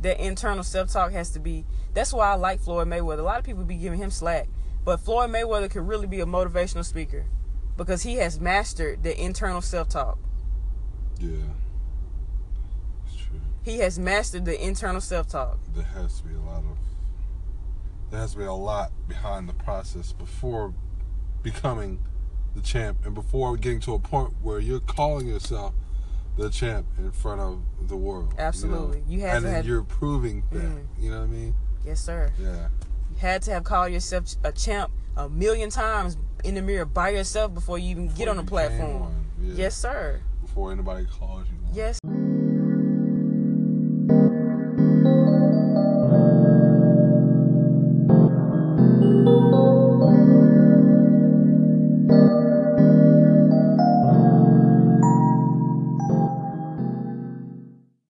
That 0.03 0.21
internal 0.21 0.63
self-talk 0.63 1.11
has 1.11 1.31
to 1.31 1.41
be 1.41 1.65
that's 1.95 2.13
why 2.13 2.29
I 2.29 2.35
like 2.35 2.61
Floyd 2.61 2.87
Mayweather. 2.87 3.19
A 3.19 3.23
lot 3.23 3.41
of 3.41 3.45
people 3.45 3.65
be 3.65 3.77
giving 3.77 3.99
him 3.99 4.13
slack 4.13 4.47
but 4.85 5.01
Floyd 5.01 5.31
Mayweather 5.31 5.69
could 5.69 5.87
really 5.87 6.07
be 6.07 6.21
a 6.21 6.27
motivational 6.27 6.85
speaker 6.85 7.27
because 7.79 8.03
he 8.03 8.17
has 8.17 8.39
mastered 8.39 9.03
the 9.03 9.19
internal 9.19 9.63
self 9.63 9.89
talk. 9.89 10.19
Yeah. 11.19 11.31
It's 13.07 13.17
true. 13.17 13.41
He 13.65 13.79
has 13.79 13.99
mastered 13.99 14.45
the 14.45 14.63
internal 14.63 15.01
self 15.01 15.29
talk. 15.29 15.59
There 15.75 15.85
has 15.85 16.21
to 16.21 16.27
be 16.27 16.35
a 16.35 16.41
lot 16.41 16.59
of 16.59 16.77
there 18.11 18.21
has 18.21 18.33
to 18.33 18.39
be 18.39 18.45
a 18.45 18.53
lot 18.53 18.91
behind 19.07 19.49
the 19.49 19.55
process 19.55 20.13
before 20.13 20.75
becoming 21.43 22.01
the 22.55 22.61
champ 22.61 22.99
and 23.05 23.15
before 23.15 23.57
getting 23.57 23.81
to 23.81 23.95
a 23.95 23.99
point 23.99 24.35
where 24.43 24.59
you're 24.59 24.81
calling 24.81 25.29
yourself 25.29 25.75
the 26.37 26.51
champ 26.51 26.87
in 26.97 27.11
front 27.13 27.41
of 27.41 27.61
the 27.87 27.97
world. 27.97 28.35
Absolutely. 28.39 28.99
You, 28.99 29.05
know? 29.05 29.11
you 29.13 29.21
have 29.21 29.37
and 29.37 29.45
to 29.45 29.51
have... 29.51 29.67
you're 29.67 29.83
proving 29.83 30.43
that. 30.53 30.63
Mm. 30.63 30.87
You 30.99 31.11
know 31.11 31.19
what 31.19 31.25
I 31.25 31.29
mean? 31.29 31.55
Yes, 31.85 32.01
sir. 32.01 32.33
Yeah 32.41 32.69
You 33.11 33.17
had 33.19 33.43
to 33.43 33.53
have 33.53 33.65
called 33.65 33.93
yourself 33.93 34.37
a 34.43 34.53
champ 34.53 34.91
a 35.19 35.29
million 35.29 35.69
times 35.69 36.17
in 36.45 36.55
the 36.55 36.63
mirror 36.63 36.85
by 36.85 37.11
yourself 37.11 37.53
before 37.53 37.79
you 37.79 37.91
even 37.91 38.07
before 38.07 38.19
get 38.19 38.29
on 38.29 38.37
the 38.37 38.45
platform. 38.45 39.13
Yeah. 39.43 39.55
Yes, 39.55 39.77
sir. 39.77 40.21
Before 40.41 40.73
anybody 40.73 41.07
calls 41.07 41.47
you. 41.49 41.57
On. 41.67 41.75
Yes. 41.75 41.99